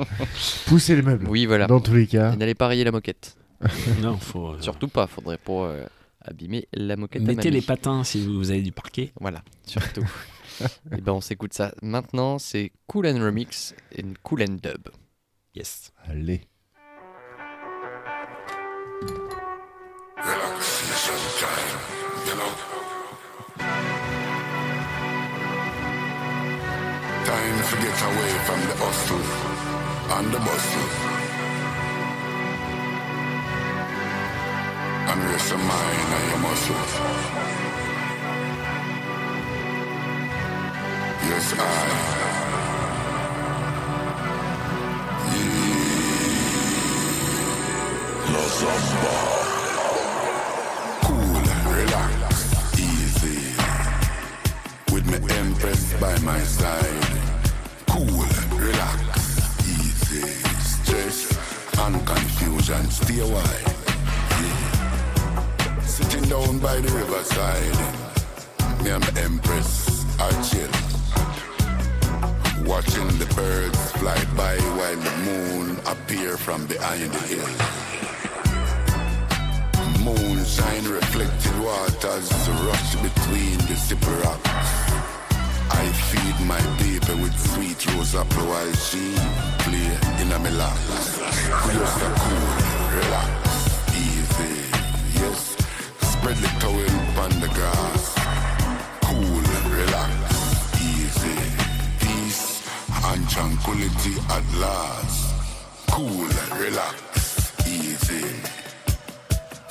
Pousser 0.66 0.96
les 0.96 1.02
meubles. 1.02 1.28
Oui, 1.28 1.46
voilà. 1.46 1.68
Dans 1.68 1.82
tous 1.82 1.94
les 1.94 2.08
cas. 2.08 2.32
Et 2.34 2.38
n'allez 2.38 2.56
pas 2.56 2.68
rayer 2.68 2.84
la 2.86 2.92
moquette. 2.92 3.36
Non, 4.02 4.18
faut. 4.18 4.54
euh, 4.54 4.62
Surtout 4.62 4.88
pas, 4.88 5.08
faudrait 5.08 5.38
pas 5.38 5.52
euh, 5.66 5.86
abîmer 6.22 6.68
la 6.74 6.96
moquette. 6.96 7.22
à 7.22 7.26
Mettez 7.26 7.50
mamie. 7.50 7.52
les 7.60 7.62
patins 7.62 8.04
si 8.04 8.26
vous 8.26 8.50
avez 8.50 8.62
du 8.62 8.72
parquet. 8.72 9.12
Voilà, 9.20 9.44
surtout. 9.66 10.06
Et 10.98 11.02
ben 11.02 11.12
on 11.14 11.22
s'écoute 11.22 11.54
ça 11.54 11.74
maintenant, 11.82 12.38
c'est 12.40 12.72
Cool 12.88 13.08
and 13.08 13.20
Remix 13.24 13.74
et 13.96 14.04
Cool 14.24 14.44
and 14.44 14.58
Dub. 14.64 14.90
Yes. 15.56 15.92
Allez. 16.08 16.42
Relaxation 20.18 21.14
time, 21.40 22.28
you 22.28 22.36
know. 22.36 22.91
Time 27.32 27.60
to 27.64 27.76
get 27.78 28.02
away 28.10 28.32
from 28.46 28.60
the 28.68 28.76
hustle 28.84 29.26
and 30.16 30.28
the 30.34 30.40
bustle. 30.40 30.90
And 35.10 35.20
rest 35.32 35.50
your 35.50 35.60
mind 35.60 36.10
and 36.18 36.26
your 36.30 36.42
muscles. 36.46 36.94
Yes, 41.30 41.48
I. 41.58 42.22
La 48.34 48.44
Zamba. 48.60 49.16
Cool, 51.06 51.46
relax, 51.72 52.34
easy. 52.78 53.40
With 54.92 55.06
me 55.08 55.18
empress 55.38 55.94
by 55.94 56.18
my 56.20 56.40
side. 56.44 57.21
And 61.96 62.08
confusion, 62.08 62.90
stay 62.90 63.22
wide. 63.22 63.76
Yeah. 64.42 65.82
Sitting 65.82 66.24
down 66.30 66.60
by 66.60 66.80
the 66.80 66.92
riverside. 66.92 67.80
Me 68.84 68.92
and 68.92 69.04
my 69.04 69.22
empress 69.22 70.06
are 70.20 70.36
chill. 70.48 70.72
Watching 72.66 73.08
the 73.20 73.28
birds 73.36 73.92
fly 73.94 74.20
by 74.36 74.58
while 74.78 75.02
the 75.08 75.16
moon 75.28 75.80
appear 75.86 76.38
from 76.38 76.66
behind 76.68 77.12
the 77.12 77.24
hill. 77.32 77.52
Moonshine 80.06 80.88
reflected 80.90 81.58
waters 81.60 82.32
rush 82.68 82.96
between 82.96 83.58
the 83.68 83.76
zipper 83.76 84.18
rocks. 84.24 85.21
I 85.74 85.88
feed 86.10 86.46
my 86.46 86.62
baby 86.78 87.22
with 87.22 87.36
sweet 87.54 87.82
rose 87.94 88.16
apple 88.16 88.46
while 88.46 88.74
she 88.74 89.16
play 89.64 89.88
in 90.22 90.32
a 90.32 90.40
me. 90.40 90.52
We 90.52 91.72
just 91.80 92.00
cool, 92.22 92.48
relax, 93.00 93.42
easy, 93.96 94.54
yes. 95.20 95.56
Spread 96.12 96.38
the 96.38 96.52
towel 96.60 97.24
on 97.24 97.34
the 97.40 97.50
grass. 97.56 98.04
Cool, 99.08 99.44
relax, 99.80 100.82
easy, 100.82 101.38
peace 102.00 102.68
and 103.06 103.30
tranquility 103.30 104.16
at 104.30 104.46
last. 104.60 105.20
Cool, 105.92 106.28
relax, 106.60 107.54
easy 107.68 108.26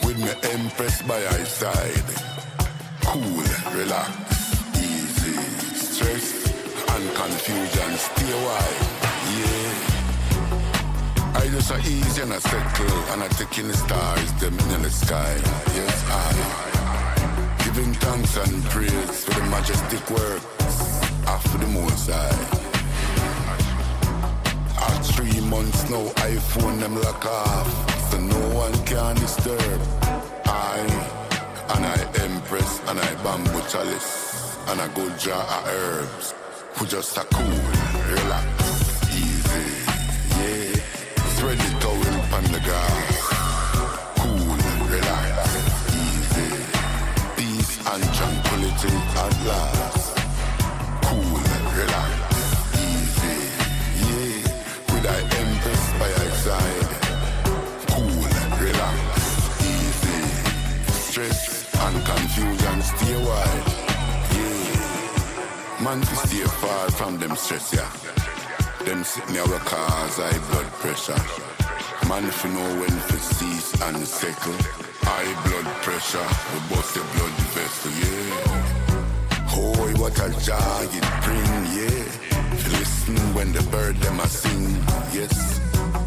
with 0.04 0.18
me 0.18 0.32
empress 0.50 1.02
by 1.02 1.20
her 1.20 1.44
side. 1.44 2.10
Cool, 3.04 3.44
relax. 3.78 4.39
Stress 6.00 6.32
and 6.94 7.06
confusion, 7.14 7.92
stay 7.98 8.32
wide. 8.32 8.80
Yeah. 9.36 9.72
I 11.34 11.46
just 11.52 11.70
a 11.70 11.78
easy 11.80 12.22
and 12.22 12.32
a 12.32 12.40
settle 12.40 12.98
and 13.12 13.22
I 13.22 13.28
take 13.28 13.58
in 13.58 13.68
the 13.68 13.76
stars, 13.76 14.32
them 14.40 14.58
in 14.58 14.80
the 14.80 14.88
sky. 14.88 15.34
Yes, 15.76 16.04
I. 16.08 16.32
Giving 17.64 17.92
thanks 17.92 18.34
and 18.38 18.64
praise 18.72 19.24
for 19.24 19.32
the 19.38 19.44
majestic 19.50 20.08
works 20.08 20.80
after 21.26 21.58
the 21.58 21.66
Most 21.66 22.08
High. 22.08 22.46
At 24.80 25.02
three 25.02 25.40
months 25.50 25.90
now, 25.90 26.06
iPhone 26.32 26.80
them 26.80 26.96
lock 26.96 27.26
off, 27.26 28.10
so 28.10 28.18
no 28.18 28.40
one 28.56 28.72
can 28.86 29.16
disturb. 29.16 29.80
I 30.46 30.78
and 31.74 31.84
I 31.84 31.98
empress 32.24 32.80
and 32.88 32.98
I 32.98 33.14
bamboo 33.22 33.60
chalice 33.68 34.29
and 34.70 34.80
I 34.80 34.88
go 34.94 35.08
jar 35.16 35.42
of 35.42 35.66
herbs. 35.66 36.34
Who 36.74 36.86
just 36.86 37.16
a 37.16 37.24
cool, 37.34 37.60
relax, 38.14 38.54
easy, 39.18 39.66
yeah. 40.38 40.74
Spread 41.34 41.58
the 41.58 41.70
towel 41.82 42.10
on 42.36 42.44
the 42.54 42.60
grass. 42.66 43.16
Cool, 44.20 44.54
relax, 44.94 45.38
easy. 46.02 46.48
Peace 47.36 47.74
and 47.90 48.04
tranquility 48.14 48.94
at 49.24 49.34
last. 49.48 50.06
Cool, 51.06 51.40
relax, 51.78 52.14
easy, 52.86 53.36
yeah. 54.06 54.46
With 54.90 55.06
I 55.06 55.20
empress 55.40 55.84
by 55.98 56.08
your 56.14 56.34
side. 56.46 56.92
Cool, 57.90 58.22
relax, 58.62 59.10
easy. 59.74 60.18
Stress 61.10 61.40
and 61.74 61.98
confusion 62.06 62.82
stay 62.82 63.16
wide. 63.26 63.79
Man, 65.90 66.02
to 66.02 66.14
stay 66.14 66.44
far 66.62 66.88
from 66.92 67.18
them 67.18 67.34
stress, 67.34 67.74
yeah. 67.74 67.90
Them 68.84 69.02
sitting 69.02 69.34
there 69.34 69.42
with 69.42 69.64
cause 69.64 70.18
high 70.22 70.38
blood 70.48 70.70
pressure. 70.78 71.18
Man, 72.08 72.24
if 72.26 72.44
you 72.44 72.50
know 72.50 72.70
when 72.78 72.94
to 73.08 73.18
cease 73.18 73.74
and 73.82 73.98
settle. 74.06 74.54
High 75.02 75.34
blood 75.42 75.66
pressure, 75.82 76.28
we 76.52 76.58
bust 76.70 76.94
the 76.94 77.02
blood 77.10 77.34
vessel, 77.54 77.90
yeah. 78.02 78.30
Hoy, 79.50 79.90
what 79.98 80.14
a 80.22 80.30
joy 80.46 80.86
it 80.94 81.06
bring, 81.26 81.58
yeah. 81.74 82.06
You 82.54 82.70
listen 82.78 83.16
when 83.34 83.52
the 83.52 83.62
bird 83.72 83.96
them 83.96 84.20
a 84.20 84.28
sing, 84.28 84.70
yes. 85.10 85.58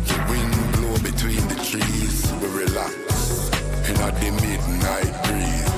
The 0.08 0.16
wind 0.32 0.56
blow 0.78 0.96
between 1.12 1.44
the 1.52 1.60
trees, 1.60 2.32
we 2.40 2.48
relax. 2.64 3.52
In 3.90 3.96
the 4.00 4.32
midnight 4.48 5.14
breeze, 5.28 5.73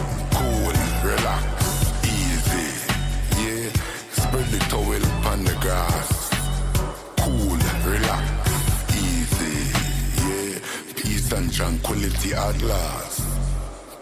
tranquility 11.55 12.33
at 12.33 12.61
last, 12.63 13.21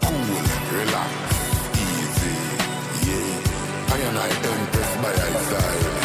cool, 0.02 0.40
relax, 0.74 1.12
easy, 1.78 2.34
yeah. 3.06 3.94
I 3.94 3.98
and 4.08 4.18
I 4.18 4.26
impressed 4.26 4.96
by 5.00 5.12
his 5.12 5.46
side, 5.46 6.03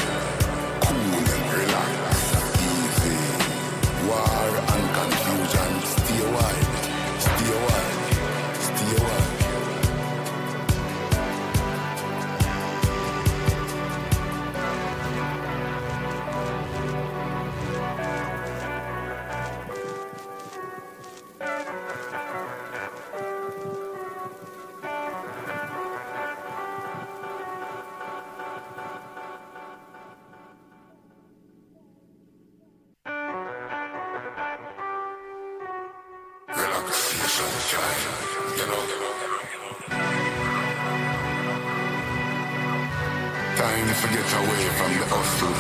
Time 43.60 43.88
to 43.88 44.08
get 44.08 44.34
away 44.40 44.66
from 44.78 44.92
the 45.00 45.06
hustle 45.12 45.58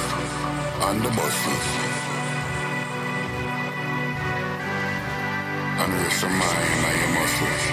and 0.88 1.02
the 1.04 1.10
bustle. 1.10 1.60
And 5.82 5.94
rest 6.00 6.22
your 6.22 6.32
mind 6.32 6.86
and 6.88 6.98
your 7.02 7.12
muscles. 7.20 7.64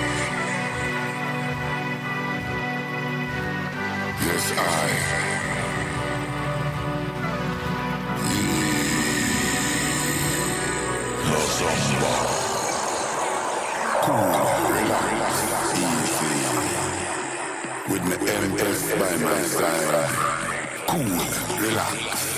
Yes, 4.26 4.46
I. 4.58 5.26
Cool, 11.22 12.35
MS 18.20 18.92
by 18.98 19.16
my 19.16 19.42
side. 19.42 20.10
Cool, 20.88 21.60
relax, 21.60 22.35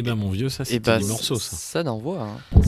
Eh 0.00 0.02
ben 0.02 0.14
mon 0.14 0.30
vieux, 0.30 0.48
ça 0.48 0.62
Et 0.62 0.66
c'était 0.66 0.92
bah, 0.92 0.98
du 0.98 1.04
morceau 1.04 1.34
ça. 1.34 1.54
Ça 1.56 1.82
n'envoie. 1.82 2.22
Hein. 2.22 2.60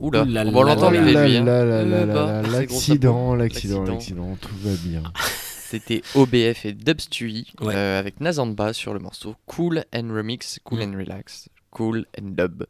Oula, 0.00 0.22
on 0.22 0.32
va 0.32 0.42
l'entendre, 0.44 0.90
lui. 0.90 1.14
hein. 1.16 1.44
bah, 1.44 2.42
c'est 2.44 2.50
L'accident, 2.50 3.34
l'accident, 3.36 3.84
l'accident, 3.84 4.36
tout 4.40 4.54
va 4.64 4.72
bien. 4.82 5.02
C'était 5.70 6.02
OBF 6.16 6.64
et 6.66 6.72
Dubstewie 6.72 7.52
Ouais. 7.60 7.72
euh, 7.76 8.00
avec 8.00 8.20
Nazamba 8.20 8.72
sur 8.72 8.92
le 8.94 8.98
morceau 8.98 9.36
Cool 9.46 9.84
and 9.94 10.08
Remix, 10.12 10.58
Cool 10.64 10.82
and 10.82 10.98
Relax, 10.98 11.48
Cool 11.70 12.06
and 12.20 12.30
Dub. 12.36 12.64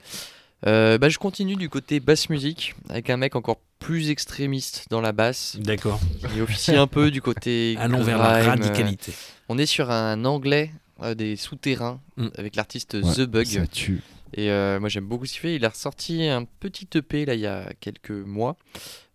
Euh, 0.67 0.99
bah, 0.99 1.09
je 1.09 1.17
continue 1.17 1.57
du 1.57 1.70
côté 1.70 2.00
basse 2.00 2.28
musique 2.28 2.75
avec 2.91 3.09
un 3.09 3.17
mec 3.17 3.34
encore 3.34 3.60
plus 3.78 4.10
extrémiste 4.10 4.89
dans 4.91 5.00
la 5.00 5.12
basse. 5.12 5.57
D'accord. 5.59 5.99
Il 6.36 6.42
officie 6.42 6.76
un 6.76 6.86
peu 6.86 7.10
du 7.10 7.23
côté. 7.23 7.76
Allons 7.81 8.02
vers 8.02 8.18
la 8.18 8.41
grime, 8.42 8.49
euh, 8.49 8.67
radicalité. 8.67 9.15
on 9.49 9.57
est 9.57 9.65
sur 9.65 9.91
un 9.91 10.26
anglais 10.26 10.70
euh, 11.03 11.15
des 11.15 11.37
souterrains 11.37 12.01
Mm. 12.17 12.29
avec 12.37 12.57
l'artiste 12.57 12.95
Ouais, 12.95 13.15
The 13.15 13.20
Bug. 13.23 13.47
Ça 13.47 13.67
tue. 13.67 14.03
Et 14.35 14.51
euh, 14.51 14.79
moi 14.79 14.89
j'aime 14.89 15.07
beaucoup 15.07 15.27
ce 15.27 15.33
qu'il 15.33 15.41
fait. 15.41 15.57
Il 15.57 15.65
a 15.65 15.69
ressorti 15.70 16.25
un 16.29 16.45
petit 16.45 16.89
EP 16.95 17.25
là 17.27 17.35
il 17.35 17.41
y 17.41 17.47
a 17.47 17.73
quelques 17.81 18.11
mois. 18.11 18.57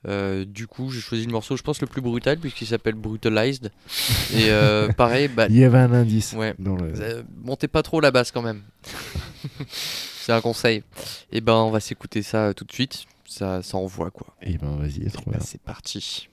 Euh, 0.08 0.46
du 0.46 0.68
coup 0.68 0.92
j'ai 0.92 1.00
choisi 1.00 1.26
le 1.26 1.32
morceau 1.32 1.58
je 1.58 1.64
pense 1.64 1.82
le 1.82 1.88
plus 1.88 2.02
brutal 2.02 2.38
puisqu'il 2.38 2.68
s'appelle 2.68 2.96
Brutalized. 2.96 3.72
Et 4.34 4.50
euh, 4.50 4.90
pareil, 4.92 5.28
bah, 5.30 5.48
Il 5.50 5.56
y 5.56 5.64
avait 5.64 5.78
un 5.80 5.94
indice 5.94 6.34
ouais, 6.34 6.54
dans 6.60 6.76
le. 6.76 6.92
euh, 7.00 7.24
montez 7.44 7.68
pas 7.68 7.82
trop 7.82 8.02
la 8.02 8.12
basse 8.12 8.32
quand 8.32 8.42
même. 8.42 8.62
C'est 9.70 10.34
un 10.34 10.42
conseil. 10.42 10.84
Et 11.32 11.40
ben 11.42 11.54
on 11.56 11.72
va 11.72 11.80
s'écouter 11.80 12.22
ça 12.24 12.54
tout 12.54 12.66
de 12.66 12.72
suite. 12.74 13.06
Ça, 13.28 13.62
ça 13.64 13.78
envoie 13.78 14.12
quoi. 14.12 14.36
Et 14.42 14.58
ben 14.58 14.76
vas-y, 14.78 15.10
trop 15.12 15.24
Bah, 15.32 15.38
bien. 15.38 15.46
c'est 15.46 15.62
parti. 15.62 16.30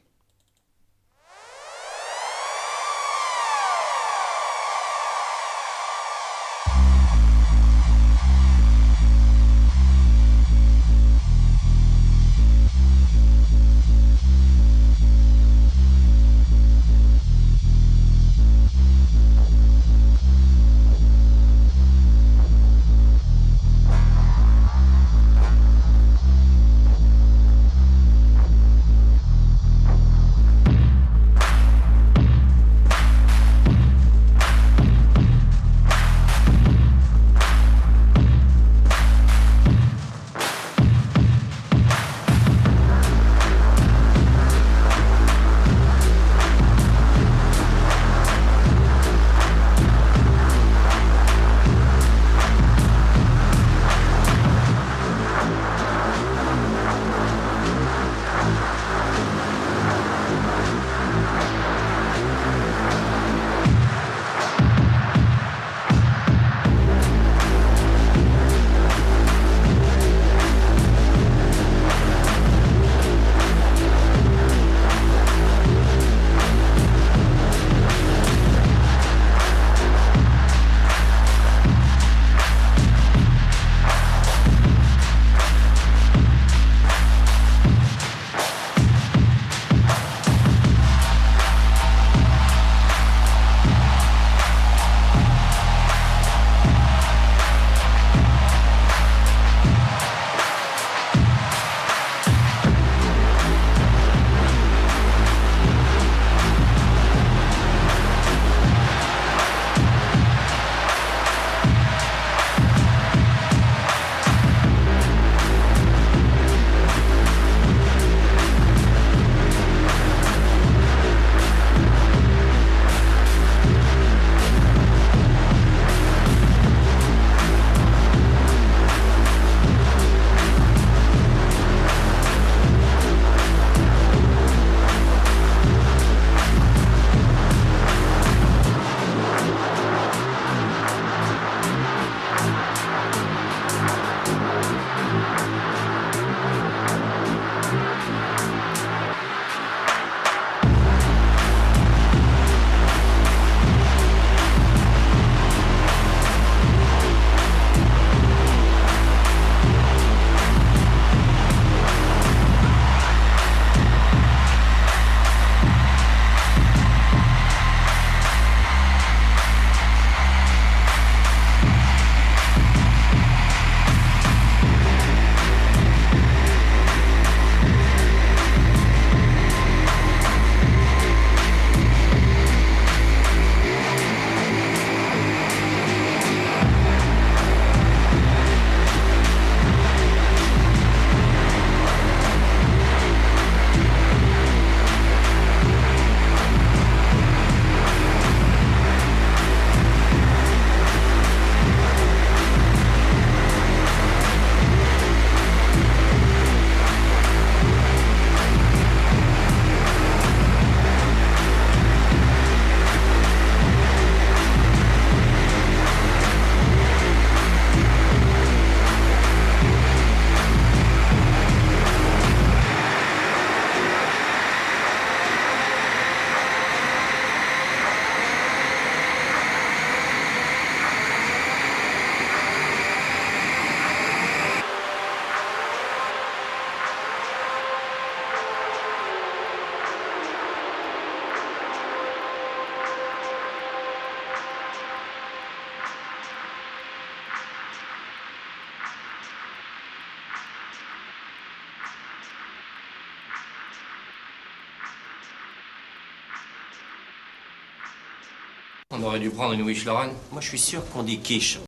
On 259.13 259.17
aurait 259.17 259.25
dû 259.25 259.29
prendre 259.31 259.53
une 259.53 259.61
Wish 259.61 259.85
Lorraine. 259.85 260.13
Moi, 260.33 260.41
je 260.41 260.49
suis 260.49 260.59
sûr 260.59 260.89
qu'on 260.89 261.03
dit 261.03 261.19
quiche. 261.19 261.61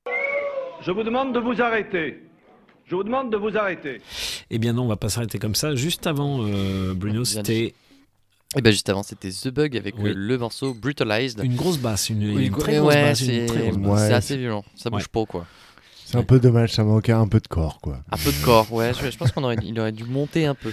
Je 0.81 0.91
vous 0.91 1.03
demande 1.03 1.35
de 1.35 1.39
vous 1.41 1.61
arrêter. 1.61 2.23
Je 2.87 2.95
vous 2.95 3.05
demande 3.05 3.31
de 3.31 3.37
vous 3.37 3.55
arrêter. 3.59 4.01
Eh 4.51 4.57
bien 4.59 4.73
non, 4.73 4.85
on 4.85 4.89
va 4.89 4.97
pas 4.97 5.11
s'arrêter 5.11 5.39
comme 5.39 5.55
ça. 5.55 5.75
Juste 5.75 6.07
avant, 6.07 6.39
euh, 6.43 6.95
Bruno, 6.95 7.23
c'était 7.27 7.75
Et 8.57 8.63
bah 8.63 8.71
juste 8.71 8.89
avant, 8.89 9.03
c'était 9.03 9.29
The 9.29 9.49
Bug 9.49 9.77
avec 9.77 9.95
Oui. 9.99 10.09
euh, 10.09 10.15
le 10.17 10.39
morceau 10.39 10.73
Brutalized. 10.73 11.39
une 11.45 11.55
grosse 11.55 11.77
basse, 11.77 12.09
une, 12.09 12.23
une 12.23 12.49
gros- 12.49 12.63
très 12.63 12.77
grosse 12.79 12.95
ouais, 12.95 13.03
basse, 13.03 13.21
une 13.21 13.27
c'est 13.27 13.45
très 13.47 13.69
grosse 13.69 13.77
basse. 13.77 14.01
c'est 14.01 14.09
Ouais, 14.09 14.15
assez 14.15 14.37
violent. 14.39 14.65
Ça 14.75 14.89
bouge 14.89 15.03
Ouais. 15.03 15.07
pas 15.13 15.27
quoi. 15.27 15.47
C'est 16.07 16.17
un 16.17 16.23
peu 16.23 16.41
dommage, 16.41 16.73
ça 16.73 16.83
manquait 16.83 17.13
un 17.13 17.29
peu 17.29 17.41
de 17.41 17.49
corps, 17.49 17.79
quoi. 17.83 17.99
Un 18.11 18.17
peu 18.17 18.33
de 18.33 18.43
corps, 18.43 18.73
ouais. 18.73 18.93
Je, 18.95 19.11
je 19.11 19.17
pense 19.19 19.33
qu'on 19.33 19.45
aurait, 19.45 19.57
il 19.63 19.79
aurait 19.79 19.93
dû 19.93 20.05
monter 20.05 20.47
un 20.47 20.55
peu. 20.55 20.71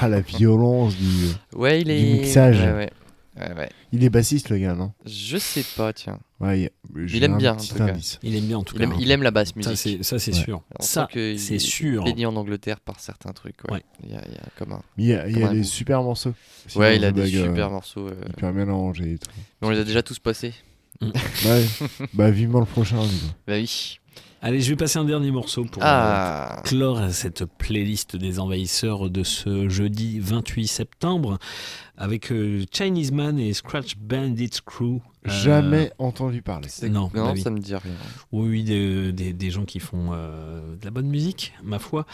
Ah, 0.00 0.08
la 0.08 0.20
violence 0.20 0.96
du, 0.96 1.26
Ouais, 1.54 1.80
il 1.82 1.84
du 1.86 1.90
est. 1.92 2.12
mixage. 2.20 2.60
Ouais, 2.60 2.72
ouais. 2.72 2.90
Ouais, 3.36 3.52
ouais. 3.52 3.68
Il 3.92 4.04
est 4.04 4.10
bassiste, 4.10 4.48
le 4.50 4.58
gars, 4.58 4.74
non? 4.74 4.92
Je 5.06 5.36
sais 5.38 5.64
pas, 5.76 5.92
tiens. 5.92 6.20
Ouais, 6.40 6.70
il- 6.96 7.22
aime 7.24 7.36
bien, 7.36 7.54
en 7.54 7.56
tout 7.56 7.74
cas. 7.74 7.92
Il 8.22 8.36
aime 8.36 8.44
bien 8.44 8.58
en 8.58 8.62
tout 8.62 8.74
Il 8.76 8.78
cas. 8.78 8.84
aime, 8.84 8.92
hein. 8.92 8.98
il 9.00 9.10
aime 9.10 9.22
la 9.22 9.30
basse 9.32 9.56
musique. 9.56 10.04
ça, 10.04 10.18
c'est 10.20 10.34
Ouais. 10.34 10.40
sûr. 10.40 10.62
On 10.78 10.82
Ça, 10.82 11.08
c'est 11.12 11.32
est 11.54 11.58
sûr. 11.58 12.04
béni 12.04 12.26
en 12.26 12.36
Angleterre 12.36 12.78
par 12.80 13.00
certains 13.00 13.32
trucs. 13.32 13.56
Ouais. 13.68 13.74
Ouais. 13.74 13.82
Il, 14.04 14.10
y 14.12 14.14
a, 14.16 14.22
il 14.26 14.32
y 14.34 14.36
a 14.36 14.42
comme 14.56 14.72
un. 14.72 14.82
Mais 14.96 15.02
il 15.04 15.08
y 15.08 15.14
a, 15.14 15.26
il 15.26 15.32
y 15.32 15.34
Comme 15.34 15.42
a 15.44 15.48
un 15.48 15.52
des 15.52 15.58
goût. 15.58 15.64
super 15.64 16.02
morceaux. 16.02 16.34
Ouais, 16.76 16.96
il 16.96 17.04
a 17.04 17.10
des 17.12 17.22
euh, 17.36 17.44
super 17.46 17.70
morceaux. 17.70 18.06
euh, 18.08 18.14
Hyper 18.36 18.52
bien 18.52 18.68
arrangés 18.68 19.14
et 19.14 19.18
tout. 19.18 19.30
Mais 19.60 19.66
on 19.68 19.70
les 19.70 19.78
a 19.80 19.84
déjà 19.84 20.02
tous 20.02 20.18
passés. 20.20 20.54
Ouais, 21.02 21.66
bah 22.14 22.30
vivement 22.30 22.60
le 22.60 22.66
prochain. 22.66 23.00
Bah 23.48 23.54
oui. 23.54 23.98
Allez, 24.42 24.60
je 24.60 24.68
vais 24.68 24.76
passer 24.76 24.98
un 24.98 25.04
dernier 25.04 25.30
morceau 25.30 25.64
pour 25.64 25.82
Ah. 25.82 26.58
euh, 26.58 26.62
clore 26.62 27.10
cette 27.10 27.46
playlist 27.46 28.14
des 28.14 28.38
envahisseurs 28.38 29.08
de 29.08 29.22
ce 29.22 29.68
jeudi 29.70 30.20
28 30.20 30.66
septembre 30.66 31.38
avec 31.96 32.32
euh, 32.32 32.64
Chinese 32.72 33.12
Man 33.12 33.38
et 33.38 33.52
Scratch 33.52 33.96
Bandit 33.96 34.50
Crew. 34.64 35.00
Euh, 35.26 35.30
Jamais 35.30 35.90
entendu 35.98 36.42
parler. 36.42 36.68
Non, 36.82 37.10
Non, 37.14 37.24
bah 37.26 37.30
oui. 37.34 37.40
ça 37.40 37.50
me 37.50 37.58
dit 37.58 37.74
rien. 37.74 37.92
Oui, 38.32 38.48
oui, 38.50 38.64
des, 38.64 39.12
des- 39.12 39.32
des 39.32 39.50
gens 39.50 39.64
qui 39.64 39.80
font 39.80 40.10
euh, 40.12 40.76
de 40.76 40.84
la 40.84 40.90
bonne 40.90 41.06
musique, 41.08 41.54
ma 41.62 41.78
foi. 41.78 42.04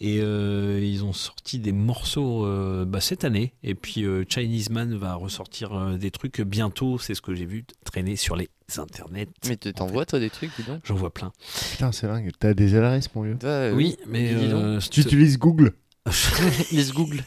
Et 0.00 0.20
euh, 0.20 0.78
ils 0.82 1.02
ont 1.04 1.12
sorti 1.12 1.58
des 1.58 1.72
morceaux 1.72 2.44
euh, 2.46 2.84
bah, 2.84 3.00
cette 3.00 3.24
année. 3.24 3.54
Et 3.64 3.74
puis 3.74 4.04
euh, 4.04 4.24
Chinese 4.28 4.70
Man 4.70 4.94
va 4.96 5.14
ressortir 5.14 5.72
euh, 5.72 5.96
des 5.96 6.10
trucs 6.12 6.40
bientôt. 6.42 6.98
C'est 6.98 7.14
ce 7.14 7.22
que 7.22 7.34
j'ai 7.34 7.46
vu 7.46 7.64
traîner 7.84 8.14
sur 8.16 8.36
les 8.36 8.48
internets. 8.78 9.26
Mais 9.48 9.56
tu 9.56 9.72
t'envoies 9.72 10.06
toi 10.06 10.20
des 10.20 10.30
trucs, 10.30 10.50
dis 10.56 10.62
donc? 10.62 10.80
J'en 10.84 10.94
vois 10.94 11.12
plein. 11.12 11.32
Putain, 11.72 11.90
c'est 11.90 12.06
dingue. 12.06 12.30
T'as 12.38 12.54
des 12.54 12.68
LRS, 12.68 13.08
mon 13.16 13.22
vieux. 13.22 13.36
Euh, 13.42 13.74
Oui, 13.74 13.96
mais 14.06 14.30
euh, 14.32 14.78
Tu 14.92 15.00
utilises 15.00 15.38
Google 15.38 15.72
Les 16.72 16.84
Google. 16.92 17.20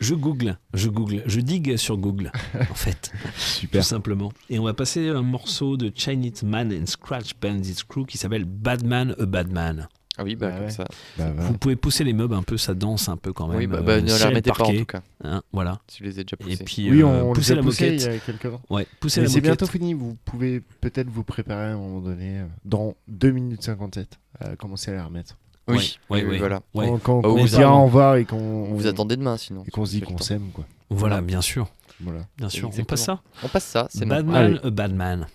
Je 0.00 0.14
google, 0.14 0.58
je 0.74 0.88
google, 0.88 1.22
je 1.26 1.40
digue 1.40 1.76
sur 1.76 1.96
Google, 1.96 2.30
en 2.70 2.74
fait. 2.74 3.10
Super. 3.36 3.80
Tout 3.82 3.86
simplement. 3.88 4.32
Et 4.50 4.58
on 4.58 4.64
va 4.64 4.74
passer 4.74 5.08
un 5.08 5.22
morceau 5.22 5.76
de 5.76 5.90
Chinese 5.94 6.42
Man 6.42 6.72
and 6.72 6.86
Scratch 6.86 7.32
Bandits 7.40 7.82
Crew 7.88 8.04
qui 8.06 8.18
s'appelle 8.18 8.44
Badman 8.44 9.14
a 9.18 9.26
Badman. 9.26 9.88
Ah 10.18 10.24
oui, 10.24 10.34
bah, 10.34 10.48
Bah 10.48 10.54
comme 10.56 10.64
ouais. 10.64 10.70
ça. 10.70 10.84
Bah. 11.18 11.30
Vous 11.36 11.58
pouvez 11.58 11.76
pousser 11.76 12.02
les 12.02 12.14
meubles 12.14 12.32
un 12.34 12.42
peu, 12.42 12.56
ça 12.56 12.72
danse 12.72 13.10
un 13.10 13.18
peu 13.18 13.34
quand 13.34 13.48
même. 13.48 13.58
Oui, 13.58 13.66
bah, 13.66 13.78
euh, 13.78 13.82
bah, 13.82 14.00
ne 14.00 14.08
la 14.08 14.16
ciel 14.16 14.28
remettez 14.28 14.50
pas 14.50 14.64
en 14.64 14.72
tout 14.74 14.84
cas. 14.86 15.02
hein, 15.22 15.42
voilà. 15.52 15.78
Tu 15.88 16.04
les 16.04 16.18
as 16.18 16.22
déjà 16.24 16.36
Et 16.40 16.42
poussés. 16.44 16.64
puis 16.64 16.90
Oui, 16.90 17.02
euh, 17.02 17.22
on 17.22 17.32
poussez 17.34 17.52
les 17.52 17.52
a 17.52 17.56
la 17.56 17.62
poussés 17.62 17.84
moquette. 17.90 18.02
il 18.02 18.12
y 18.12 18.16
a 18.16 18.18
quelques 18.20 18.50
temps. 18.50 18.62
Ouais, 18.70 18.86
poussez 18.98 19.20
Mais 19.20 19.26
la 19.26 19.30
c'est 19.32 19.38
moquette. 19.40 19.58
bientôt 19.58 19.66
fini. 19.66 19.92
Vous 19.92 20.16
pouvez 20.24 20.60
peut-être 20.80 21.10
vous 21.10 21.22
préparer 21.22 21.66
à 21.66 21.72
un 21.74 21.76
moment 21.76 22.00
donné, 22.00 22.38
euh, 22.38 22.46
dans 22.64 22.94
2 23.08 23.30
minutes 23.30 23.62
57, 23.62 24.18
à 24.40 24.56
commencer 24.56 24.90
à 24.90 24.94
les 24.94 25.00
remettre. 25.02 25.36
Oui, 25.68 25.98
oui, 26.10 26.24
oui, 26.28 26.38
voilà. 26.38 26.60
ouais. 26.74 26.86
Quand, 26.86 26.98
quand- 26.98 27.16
Bah, 27.20 27.28
quand 27.28 27.34
vous 27.34 27.38
on 27.42 27.46
se 27.46 27.56
dira 27.56 27.62
attendez- 27.70 27.80
au 27.82 27.84
revoir 27.86 28.16
et 28.16 28.24
qu'on 28.24 28.36
On 28.36 28.74
vous 28.74 28.86
attendez 28.86 29.16
demain 29.16 29.36
sinon. 29.36 29.64
et 29.66 29.70
qu'on 29.70 29.84
se 29.84 29.90
dit 29.92 30.00
qu'on 30.00 30.18
s'aime, 30.18 30.50
quoi. 30.54 30.64
Voilà, 30.90 31.20
bien 31.20 31.40
sûr. 31.42 31.68
Voilà. 32.00 32.20
Bien 32.38 32.48
sûr. 32.48 32.68
On 32.68 32.70
Exactement. 32.70 32.86
passe 32.86 33.04
ça 33.04 33.20
On 33.42 33.48
passe 33.48 33.64
ça, 33.64 33.88
c'est 33.90 34.04
bon. 34.06 34.22
Badman 34.70 35.26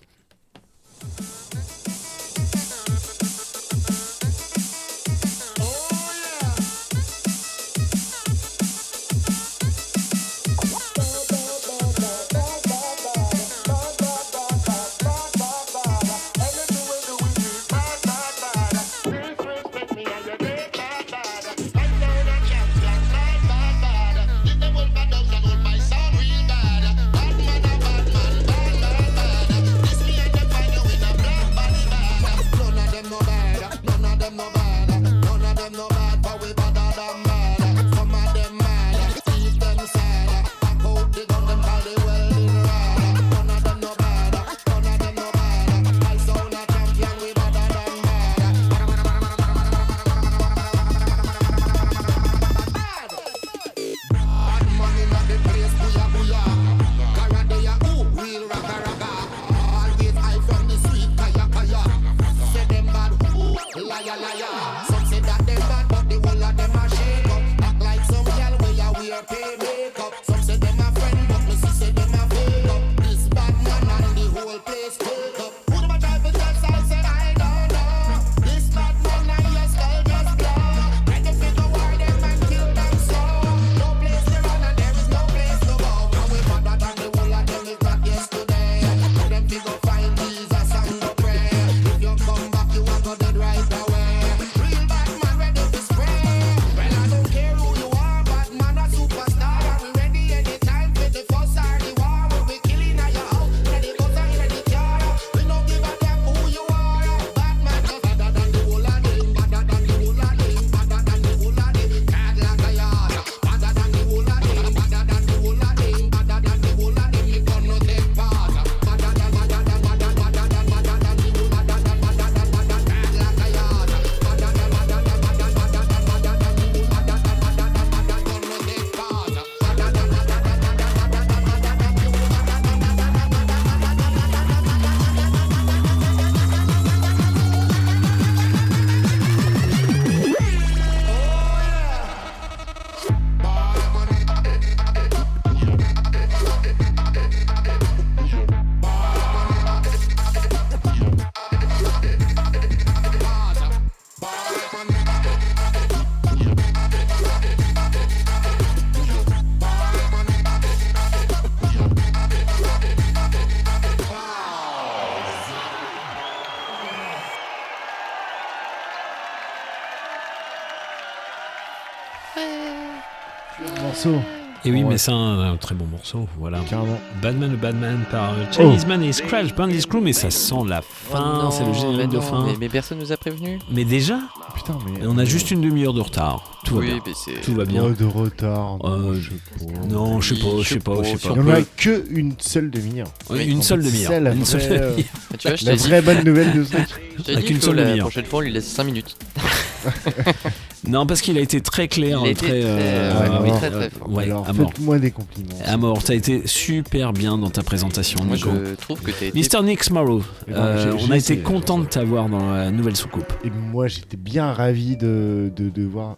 Et 174.72 174.74
oui, 174.75 174.83
mais 174.83 174.98
c'est 174.98 175.11
un, 175.11 175.51
un 175.51 175.58
très 175.58 175.75
bon 175.75 175.85
morceau, 175.85 176.27
voilà. 176.40 176.59
Carrément. 176.69 177.00
Batman, 177.22 177.56
Batman 177.61 178.00
par 178.09 178.32
euh, 178.32 178.45
Chinese 178.51 178.85
Man 178.88 179.03
et 179.03 179.11
Scratch 179.11 179.53
Bandit 179.56 179.82
Screw, 179.82 180.00
mais 180.01 180.14
ça 180.14 180.30
sent 180.32 180.56
la 180.67 180.82
fin, 180.82 181.43
Oh 181.48 181.50
c'est 181.51 181.66
le 181.66 181.74
générique 181.74 181.98
mais 182.11 182.16
de 182.16 182.19
fin. 182.19 182.45
Mais, 182.45 182.53
mais 182.59 182.69
personne 182.69 183.00
nous 183.00 183.11
a 183.11 183.17
prévenu. 183.17 183.59
Mais 183.72 183.83
déjà 183.85 184.19
Putain, 184.56 184.77
mais. 184.85 185.03
Et 185.03 185.08
on 185.08 185.17
a 185.17 185.25
juste 185.25 185.51
une 185.51 185.61
demi-heure 185.61 185.93
de 185.93 186.01
retard. 186.01 186.59
Tout 186.66 186.75
va 186.75 186.80
Oui, 186.82 186.88
bien. 186.88 187.00
mais 187.06 187.14
c'est- 187.16 187.41
Tout 187.41 187.56
va 187.56 187.66
bien. 187.66 187.83
Oh, 187.85 187.91
de 187.91 188.06
retard. 188.06 188.77
non, 188.77 189.11
Euh, 189.11 189.16
je 189.19 189.30
sais 189.30 189.35
pas. 189.66 189.88
Non, 189.90 190.22
je 190.22 190.33
sais 190.35 190.41
pas, 190.41 190.48
je 190.61 190.67
sais 190.69 190.80
pas, 190.80 190.93
je 191.03 191.03
sais 191.03 191.11
Il 191.14 191.19
pas. 191.30 191.33
n'y 191.35 191.51
en 191.51 191.53
a 191.56 191.61
que 191.77 192.06
une 192.09 192.33
seule 192.40 192.69
demi-heure. 192.69 193.08
Oui, 193.30 193.45
une 193.45 193.61
seule 193.61 193.83
demi-heure. 193.83 194.11
C'est 194.11 194.19
la 194.19 194.33
Une 194.33 194.45
seule 194.45 194.61
vraie, 194.61 194.80
euh, 194.82 194.90
demi-heure. 194.91 195.06
Tu 195.40 195.48
vois, 195.48 195.56
je 195.58 195.66
la 195.66 195.75
vraie 195.75 196.01
bonne 196.01 196.24
nouvelle 196.24 196.53
de 196.53 196.64
ce 196.64 196.72
truc. 196.72 197.01
Je 197.17 197.24
t'ai 197.24 197.32
Avec 197.33 197.50
une 197.50 197.61
seule 197.61 197.75
la 197.75 197.83
demi-heure. 197.85 198.06
prochaine 198.08 198.25
fois, 198.25 198.40
on 198.40 198.41
lui 198.41 198.51
laisse 198.51 198.67
5 198.67 198.83
minutes. 198.85 199.16
Non, 200.87 201.05
parce 201.05 201.21
qu'il 201.21 201.37
a 201.37 201.41
été 201.41 201.61
très 201.61 201.87
clair, 201.87 202.19
Il 202.23 202.27
a 202.27 202.31
été 202.31 202.45
très, 202.47 202.59
très, 202.61 202.63
euh, 202.65 203.19
ouais, 203.19 203.29
euh, 203.29 203.39
oui, 203.43 203.51
très, 203.51 203.67
euh, 203.67 203.79
très 203.79 203.89
fort. 203.91 204.09
ouais, 204.11 204.23
Alors, 204.23 204.49
à 204.49 204.53
faites-moi 204.53 204.97
des 204.99 205.11
compliments. 205.11 205.49
À 205.63 205.77
mort, 205.77 206.01
t'as 206.03 206.15
été 206.15 206.41
super 206.47 207.13
bien 207.13 207.37
dans 207.37 207.51
ta 207.51 207.61
présentation, 207.61 208.23
Moi, 208.23 208.35
Nico. 208.37 208.49
je 208.51 208.73
trouve 208.75 208.99
que 209.01 209.11
t'as 209.11 209.27
été. 209.27 209.37
Mister 209.37 209.61
Nick 209.61 209.89
Morrow, 209.91 210.23
Eh 210.47 210.51
ben, 210.51 210.57
euh, 210.57 210.97
on 211.07 211.11
a 211.11 211.17
été 211.17 211.37
content 211.37 211.77
de 211.77 211.85
t'avoir 211.85 212.29
dans 212.29 212.51
la 212.51 212.71
nouvelle 212.71 212.95
soucoupe. 212.95 213.31
Et 213.43 213.51
moi, 213.51 213.87
j'étais 213.87 214.17
bien 214.17 214.51
ravi 214.53 214.97
de, 214.97 215.51
de, 215.55 215.69
de 215.69 215.83
voir. 215.85 216.17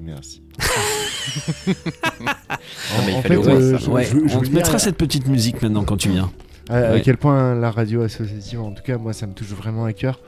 Merci. 0.00 0.42
Ah, 2.48 2.56
mais 3.06 3.12
il 3.12 3.16
en 3.16 3.22
fait, 3.22 3.36
euh, 3.36 3.72
ça. 3.78 3.84
je- 3.84 3.90
Ouais, 3.90 4.04
je- 4.04 4.28
je 4.28 4.36
on 4.36 4.40
te 4.40 4.50
mettra 4.50 4.78
cette 4.78 4.96
petite 4.96 5.26
musique 5.26 5.62
maintenant 5.62 5.84
quand 5.84 5.96
tu 5.96 6.08
viens. 6.10 6.30
à, 6.68 6.76
à 6.78 6.92
Ouais. 6.92 7.02
quel 7.02 7.16
point 7.16 7.54
la 7.54 7.70
radio 7.70 8.02
associative, 8.02 8.60
en 8.60 8.72
tout 8.72 8.82
cas, 8.82 8.96
moi, 8.98 9.12
ça 9.12 9.26
me 9.26 9.32
touche 9.34 9.48
vraiment 9.48 9.84
à 9.84 9.92
cœur. 9.92 10.20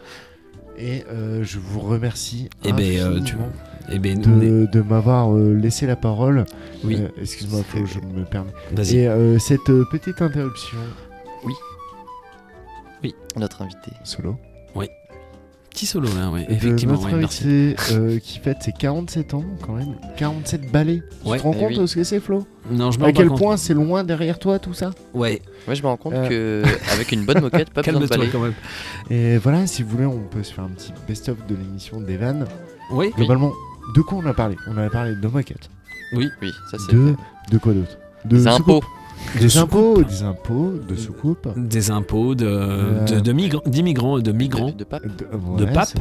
Et 0.79 1.05
euh, 1.11 1.43
je 1.43 1.59
vous 1.59 1.81
remercie 1.81 2.49
Eh 2.65 2.73
ben, 2.73 2.99
euh, 2.99 3.21
tu- 3.21 3.37
Eh 3.91 3.99
ben, 3.99 4.19
de, 4.21 4.67
de 4.71 4.81
m'avoir 4.83 5.35
euh, 5.35 5.55
laissé 5.55 5.87
la 5.87 5.97
parole. 5.97 6.45
Oui. 6.85 6.97
Euh, 7.01 7.09
Excuse-moi, 7.21 7.63
je 7.87 8.01
me 8.01 8.25
permets. 8.25 8.53
Vas-y. 8.73 8.99
Et 8.99 9.09
euh, 9.09 9.39
cette 9.39 9.69
euh, 9.71 9.85
petite 9.91 10.21
interruption 10.23 10.79
Notre 13.39 13.63
invité. 13.63 13.91
solo. 14.05 14.37
Petit 15.77 15.85
solo 15.85 16.09
là, 16.19 16.31
ouais, 16.31 16.47
de 16.47 16.53
effectivement, 16.55 16.95
notre 16.95 17.07
ouais, 17.13 17.19
merci. 17.19 17.45
invité 17.45 17.77
euh, 17.93 18.19
qui 18.19 18.39
fête 18.39 18.63
ses 18.63 18.73
47 18.73 19.35
ans, 19.35 19.45
quand 19.61 19.75
même. 19.75 19.95
47 20.17 20.73
balais. 20.73 21.03
Ouais. 21.23 21.37
tu 21.37 21.43
te 21.43 21.47
rends 21.47 21.53
Eh 21.55 21.59
compte 21.61 21.69
oui. 21.73 21.79
de 21.81 21.85
ce 21.87 21.95
que 21.97 22.03
c'est, 22.03 22.19
Flo? 22.19 22.47
Non, 22.71 22.91
je 22.91 22.99
me 22.99 23.05
À 23.05 23.07
rends 23.09 23.13
pas 23.13 23.19
quel 23.19 23.29
compte. 23.29 23.39
point 23.39 23.57
c'est 23.59 23.75
loin 23.75 24.03
derrière 24.03 24.39
toi, 24.39 24.59
tout 24.59 24.73
ça? 24.73 24.93
Ouais, 25.13 25.43
Moi, 25.67 25.75
je 25.75 25.83
me 25.83 25.89
rends 25.89 25.99
compte 25.99 26.15
Euh. 26.15 26.29
que 26.65 26.93
avec 26.95 27.13
une 27.13 27.27
bonne 27.27 27.43
moquette, 27.43 27.69
pas 27.69 27.83
besoin 27.83 28.01
de 28.01 28.07
calme-toi 28.07 28.17
balai. 28.17 28.31
quand 28.33 28.41
même. 28.41 28.55
Et 29.11 29.37
voilà, 29.37 29.67
si 29.67 29.83
vous 29.83 29.91
voulez, 29.91 30.07
on 30.07 30.19
peut 30.31 30.43
se 30.43 30.55
faire 30.55 30.65
un 30.65 30.69
petit 30.71 30.95
best-of 31.07 31.37
de 31.47 31.55
l'émission 31.55 32.01
d'Evan. 32.01 32.47
Oui, 32.93 33.11
Globalement, 33.15 33.53
de 33.95 34.01
quoi 34.01 34.17
on 34.25 34.27
a 34.27 34.33
parlé? 34.33 34.57
On 34.69 34.79
a 34.79 34.89
parlé 34.89 35.15
de 35.15 35.29
moquette. 35.29 35.69
oui. 36.15 36.31
Oui, 36.41 36.53
ça 36.71 36.79
c'est. 36.79 36.97
De, 36.97 37.15
de 37.53 37.59
quoi 37.59 37.75
d'autre? 37.75 37.99
De 38.25 38.37
Des 38.39 38.47
impôts. 38.47 38.83
Des 39.41 39.57
impôts, 39.59 40.03
des 40.03 40.23
impôts, 40.23 40.73
de 40.89 40.95
soucoupe. 40.95 41.49
Des 41.57 41.91
impôts, 41.91 42.35
de, 42.35 42.47
Euh, 42.47 43.05
de, 43.05 43.21
de 43.21 43.33
migrants, 43.33 43.63
d'immigrants, 43.67 44.19
de 44.19 44.33
migrants, 44.33 44.71
De, 44.71 44.73
de 44.73 44.85
pape. 44.85 45.03
De, 45.07 45.09
De 45.59 45.65
ouais, 45.65 45.85
c'est 45.85 45.99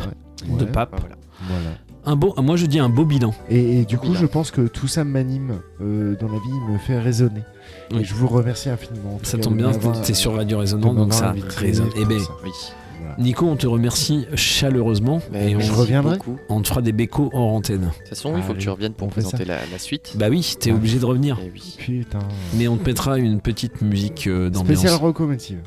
de 0.57 0.63
Ouais, 0.65 0.71
papes. 0.71 0.95
Voilà. 0.99 1.15
Voilà. 1.47 1.77
Un 2.07 2.15
beau, 2.15 2.35
moi 2.37 2.55
je 2.55 2.67
dis 2.67 2.77
un 2.79 2.87
beau 2.89 3.03
bilan. 3.03 3.33
Et, 3.49 3.79
et 3.79 3.85
du 3.85 3.97
coup, 3.97 4.09
Bilan. 4.09 4.19
je 4.21 4.25
pense 4.27 4.51
que 4.51 4.67
tout 4.67 4.87
ça 4.87 5.03
m'anime 5.03 5.53
euh, 5.81 6.15
dans 6.19 6.27
la 6.27 6.37
vie, 6.37 6.71
me 6.71 6.77
fait 6.77 6.99
résonner. 6.99 7.41
Oui. 7.91 8.01
Et 8.01 8.03
je 8.03 8.13
vous 8.13 8.27
remercie 8.27 8.69
infiniment. 8.69 9.19
Ça 9.23 9.37
cas, 9.37 9.43
tombe 9.43 9.53
de 9.53 9.57
bien, 9.57 9.71
m'avoir, 9.71 10.01
t'es 10.01 10.13
sur 10.13 10.33
euh, 10.33 10.37
Radio 10.37 10.57
de 10.57 10.61
Résonant, 10.61 10.93
donc 10.93 11.13
ça 11.13 11.33
résonne. 11.57 11.89
Eh 11.99 12.05
ben. 12.05 12.19
Oui. 12.43 12.51
Voilà. 13.07 13.15
Nico, 13.23 13.45
on 13.45 13.55
te 13.55 13.67
remercie 13.67 14.25
chaleureusement 14.35 15.21
Mais 15.31 15.51
et 15.51 15.55
on, 15.55 15.59
je 15.59 15.71
reviendrai. 15.71 16.17
beaucoup. 16.17 16.37
on 16.49 16.61
te 16.61 16.67
fera 16.67 16.81
des 16.81 16.91
bécos 16.91 17.29
hors 17.33 17.53
antenne. 17.53 17.81
De 17.81 17.85
toute 17.85 18.07
façon, 18.09 18.33
il 18.37 18.43
faut 18.43 18.53
que 18.53 18.59
tu 18.59 18.69
reviennes 18.69 18.93
pour 18.93 19.07
présenter 19.09 19.45
la, 19.45 19.57
la 19.71 19.77
suite. 19.79 20.15
Bah 20.17 20.27
oui, 20.29 20.55
t'es 20.59 20.71
obligé 20.71 20.99
de 20.99 21.05
revenir. 21.05 21.37
Eh 21.45 21.51
oui. 21.53 21.75
Putain. 21.77 22.19
Mais 22.55 22.67
on 22.67 22.77
te 22.77 22.85
mettra 22.85 23.17
une 23.17 23.39
petite 23.41 23.81
musique 23.81 24.27
euh, 24.27 24.49
d'ambiance. 24.49 24.79
Spécial 24.79 25.01
locomotive. 25.01 25.59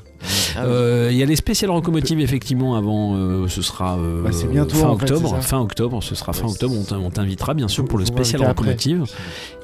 Ah. 0.56 0.64
Euh, 0.64 1.08
Il 1.12 1.16
y 1.16 1.22
a 1.22 1.26
les 1.26 1.36
spéciales 1.36 1.70
locomotives 1.70 2.18
effectivement 2.18 2.74
avant 2.74 3.14
euh, 3.14 3.46
ce 3.46 3.62
sera 3.62 3.96
euh, 3.98 4.22
Bah, 4.24 4.30
bientôt, 4.50 4.74
fin 4.76 4.88
en 4.88 4.98
fait, 4.98 5.04
octobre 5.12 5.38
fin 5.42 5.60
octobre 5.60 6.02
ce 6.02 6.16
sera 6.16 6.32
fin 6.32 6.46
Ouais, 6.46 6.50
octobre 6.52 6.74
on 6.76 6.82
t'in- 6.82 6.98
on 6.98 7.10
t'invitera 7.10 7.54
bien 7.54 7.68
sûr 7.68 7.84
pour 7.84 7.98
le 7.98 8.04
spécial 8.04 8.42
locomotive 8.42 9.04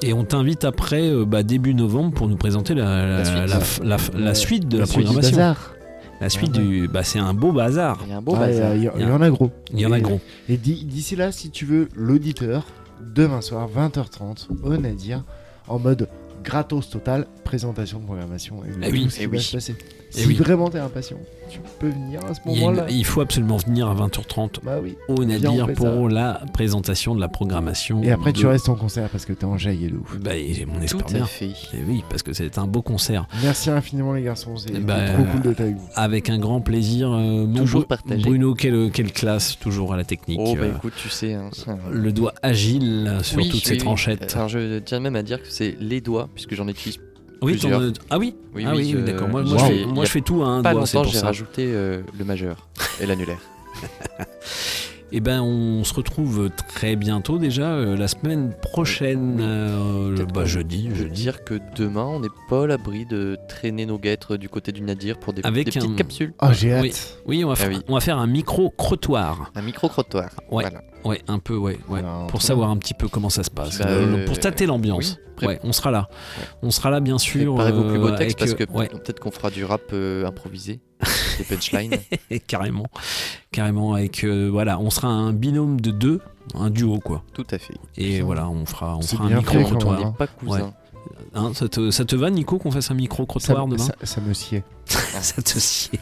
et 0.01 0.13
on 0.13 0.23
t'invite 0.23 0.63
après 0.63 1.09
euh, 1.09 1.25
bah, 1.25 1.43
début 1.43 1.73
novembre 1.73 2.13
pour 2.13 2.29
nous 2.29 2.37
présenter 2.37 2.73
la, 2.73 3.05
la, 3.21 3.45
La 3.47 3.59
suite. 3.65 3.83
la 3.83 4.33
suite 4.35 4.67
de 4.69 4.77
la, 4.77 4.85
suite 4.85 4.99
du 4.99 5.03
programmation 5.03 5.37
bazar. 5.37 5.74
La 6.21 6.29
suite 6.29 6.55
Ouais. 6.57 6.63
du 6.63 6.87
bah 6.87 7.03
c'est 7.03 7.19
un 7.19 7.33
beau 7.33 7.51
bazar 7.51 7.99
Il 8.05 8.09
y 8.09 8.13
a 8.13 8.17
un 8.17 8.21
beau 8.21 8.35
Ah, 8.37 8.47
Il 8.49 8.55
y, 8.55 8.59
bazar. 8.59 8.71
a- 8.71 8.75
il 8.75 8.83
y 8.83 8.87
a- 8.87 8.93
Il 8.95 8.99
y 9.01 9.03
a- 9.03 9.05
il 9.07 9.09
y 9.09 9.11
en 9.11 9.21
a 9.21 9.29
gros. 9.29 9.51
il 9.73 9.79
y 9.79 9.85
en 9.85 9.91
a 9.91 9.97
Et- 9.99 10.01
gros 10.01 10.19
Et 10.49 10.57
d'i- 10.57 10.83
d'ici 10.85 11.15
là, 11.15 11.31
si 11.31 11.49
tu 11.49 11.65
veux, 11.65 11.89
l'auditeur, 11.95 12.65
demain 13.01 13.41
soir, 13.41 13.67
20h30, 13.67 14.47
au 14.63 14.77
Nadir, 14.77 15.23
en 15.67 15.79
mode 15.79 16.07
gratos 16.43 16.89
total, 16.89 17.25
présentation 17.43 17.99
de 17.99 18.05
programmation 18.05 18.63
et 18.63 18.69
Eh 18.83 18.91
oui, 18.91 19.03
tout 19.03 19.09
ce 19.09 19.17
qui 19.17 19.23
eh 19.23 19.27
va 19.27 19.31
oui. 19.37 19.41
se 19.41 19.51
passer. 19.57 19.75
Si 20.21 20.27
oui. 20.27 20.33
vraiment 20.35 20.69
t'es 20.69 20.79
impatient, 20.79 21.17
tu 21.49 21.59
peux 21.79 21.89
venir 21.89 22.19
à 22.25 22.33
ce 22.33 22.39
moment-là. 22.45 22.85
il 22.89 23.05
faut 23.05 23.21
absolument 23.21 23.57
venir 23.57 23.87
à 23.87 23.93
20h30 23.95 24.59
Bah 24.63 24.77
oui. 24.81 24.95
au 25.07 25.15
fait 25.67 25.73
pour 25.73 26.09
la 26.09 26.41
présentation 26.53 27.13
de 27.15 27.19
la 27.21 27.27
programmation 27.27 28.01
Et 28.03 28.11
après, 28.11 28.33
tu 28.33 28.43
de- 28.43 28.47
restes 28.47 28.69
en 28.69 28.75
concert 28.75 29.09
parce 29.09 29.25
que 29.25 29.33
t'es 29.33 29.45
enjaillé 29.45 29.89
de 29.89 29.97
ouf. 29.97 30.17
bah, 30.19 30.35
et 30.35 30.65
on 30.69 30.77
Tout 30.79 30.83
espère 30.83 31.07
à 31.07 31.11
bien 31.13 31.25
fait. 31.25 31.47
Et 31.47 31.83
oui 31.87 32.03
parce 32.09 32.23
que 32.23 32.33
c'est 32.33 32.57
un 32.57 32.67
beau 32.67 32.81
concert 32.81 33.27
Merci 33.43 33.69
infiniment, 33.69 34.13
les 34.13 34.23
garçons. 34.23 34.57
C'est 34.57 34.71
Bah, 34.79 34.95
trop 35.13 35.23
cool 35.25 35.41
d'être 35.41 35.61
avec 35.61 35.75
vous. 35.75 35.87
Avec 35.95 36.29
un 36.29 36.37
grand 36.39 36.61
plaisir. 36.61 37.11
euh, 37.11 37.45
Toujours 37.55 37.85
partagé. 37.85 38.21
Bruno, 38.23 38.53
quelle, 38.53 38.89
quelle 38.91 39.11
classe, 39.11 39.57
toujours 39.59 39.93
à 39.93 39.97
la 39.97 40.03
technique. 40.03 40.39
Oh, 40.41 40.55
bah 40.55 40.63
euh, 40.63 40.75
écoute, 40.75 40.93
tu 40.97 41.09
sais. 41.09 41.33
hein, 41.33 41.49
ça- 41.51 41.77
le 41.91 42.11
doigt 42.11 42.33
agile 42.41 43.11
sur 43.21 43.37
Oui, 43.37 43.49
toutes 43.49 43.65
ces 43.65 43.73
oui. 43.73 43.77
tranchettes. 43.77 44.33
Alors, 44.35 44.49
je 44.49 44.79
tiens 44.79 44.99
même 44.99 45.15
à 45.15 45.23
dire 45.23 45.41
que 45.41 45.47
c'est 45.49 45.75
les 45.79 46.01
doigts, 46.01 46.29
puisque 46.33 46.55
j'en 46.55 46.67
utilise 46.67 46.99
oui, 47.45 47.51
plusieurs. 47.53 47.79
t'en- 47.93 47.99
ah 48.09 48.17
oui 48.19 48.35
Oui, 48.53 48.63
Ah 48.67 48.71
oui, 48.71 48.77
oui, 48.77 48.91
je- 48.91 48.97
d'accord. 49.05 49.27
Moi, 49.29 49.43
je 49.43 49.49
moi, 49.49 49.57
je, 49.57 49.65
fais- 49.65 49.85
moi 49.85 50.05
je 50.05 50.19
tout 50.21 50.43
à 50.43 50.47
un 50.47 50.61
pas 50.61 50.71
doigt, 50.71 50.81
longtemps, 50.81 51.03
j'ai 51.03 51.19
rajouté 51.19 51.65
euh, 51.67 52.01
le 52.17 52.25
majeur 52.25 52.67
et 53.01 53.05
l'annulaire. 53.05 53.39
Et 55.11 55.19
ben, 55.21 55.41
on 55.41 55.83
se 55.83 55.93
retrouve 55.93 56.49
très 56.67 56.95
bientôt 56.95 57.37
déjà, 57.37 57.73
euh, 57.73 57.95
la 57.95 58.07
semaine 58.07 58.53
prochaine, 58.59 59.37
euh, 59.39 60.25
bah, 60.33 60.45
jeudi. 60.45 60.87
peut 60.89 60.95
jeudi. 60.95 61.21
dire 61.21 61.43
que 61.43 61.59
demain, 61.77 62.03
on 62.05 62.19
n'est 62.19 62.27
pas 62.49 62.63
à 62.63 62.67
l'abri 62.67 63.05
de 63.05 63.37
traîner 63.47 63.85
nos 63.85 63.99
guêtres 63.99 64.35
du 64.35 64.49
côté 64.49 64.71
du 64.71 64.81
Nadir 64.81 65.19
pour 65.19 65.31
des, 65.31 65.41
Avec 65.45 65.69
des 65.71 65.77
un- 65.77 65.81
petites 65.81 65.95
capsules. 65.95 66.33
Ah, 66.39 66.51
j'ai 66.53 66.73
hâte. 66.73 66.83
Oui, 67.27 67.37
oui, 67.37 67.43
on 67.45 67.47
va, 67.49 67.53
Ah 67.53 67.55
faire, 67.55 67.69
oui. 67.69 67.79
on 67.87 67.93
va 67.93 67.99
faire 68.01 68.17
un 68.17 68.27
micro-crottoir. 68.27 69.51
Un 69.55 69.61
micro-crottoir. 69.61 70.31
Ouais. 70.51 70.63
Voilà. 70.63 70.81
Ouais, 71.05 71.21
un 71.27 71.39
peu, 71.39 71.55
ouais. 71.55 71.77
ouais. 71.87 71.99
Alors, 71.99 72.27
pour 72.27 72.41
savoir 72.41 72.69
un 72.71 72.77
petit 72.77 72.93
peu 72.95 73.07
comment 73.07 73.29
ça 73.29 73.43
se 73.43 73.51
passe. 73.51 73.77
Bah, 73.79 73.85
Euh, 73.89 74.25
pour 74.25 74.39
tâter 74.39 74.65
l'ambiance. 74.65 75.17
oui, 75.41 75.47
ouais, 75.47 75.59
on 75.63 75.71
sera 75.71 75.91
là. 75.91 76.09
On 76.63 76.71
sera 76.71 76.89
là, 76.89 76.99
bien 76.99 77.17
sûr. 77.19 77.53
Préparez 77.55 77.71
vos 77.71 77.83
plus 77.83 77.99
beaux 77.99 78.07
euh, 78.07 78.17
textes 78.17 78.41
avec, 78.41 78.57
parce 78.57 78.69
que 78.69 78.77
ouais. 78.77 78.87
peut-être 78.87 79.19
qu'on 79.19 79.31
fera 79.31 79.51
du 79.51 79.63
rap 79.65 79.83
euh, 79.93 80.25
improvisé, 80.25 80.79
des 81.37 81.43
punchlines. 81.55 81.93
Carrément, 82.47 82.85
carrément 83.51 83.93
avec 83.93 84.23
euh, 84.23 84.49
voilà, 84.51 84.79
on 84.79 84.89
sera 84.89 85.07
un 85.07 85.31
binôme 85.31 85.79
de 85.79 85.91
deux, 85.91 86.21
un 86.55 86.69
duo 86.69 86.99
quoi. 86.99 87.23
Tout 87.33 87.45
à 87.51 87.57
fait. 87.59 87.75
Et 87.97 88.21
voilà, 88.21 88.49
on 88.49 88.65
fera, 88.65 88.97
on 88.97 89.01
fera 89.01 89.25
un 89.25 89.37
micro 89.37 89.59
fait, 89.59 89.63
quand 89.63 89.83
On 89.85 90.05
n'est 90.05 90.11
pas 90.17 90.27
cousins. 90.27 90.73
Hein, 91.35 91.51
ça, 91.53 91.67
te, 91.67 91.91
ça 91.91 92.05
te 92.05 92.15
va, 92.15 92.29
Nico, 92.31 92.57
qu'on 92.57 92.71
fasse 92.71 92.89
un 92.91 92.95
micro 92.95 93.23
Ça, 93.23 93.27
crottoir 93.27 93.67
demain? 93.67 93.83
ça, 93.83 93.93
ça 94.03 94.21
me 94.21 94.33
sied. 94.33 94.63
Te 95.43 95.59
sied. 95.59 95.99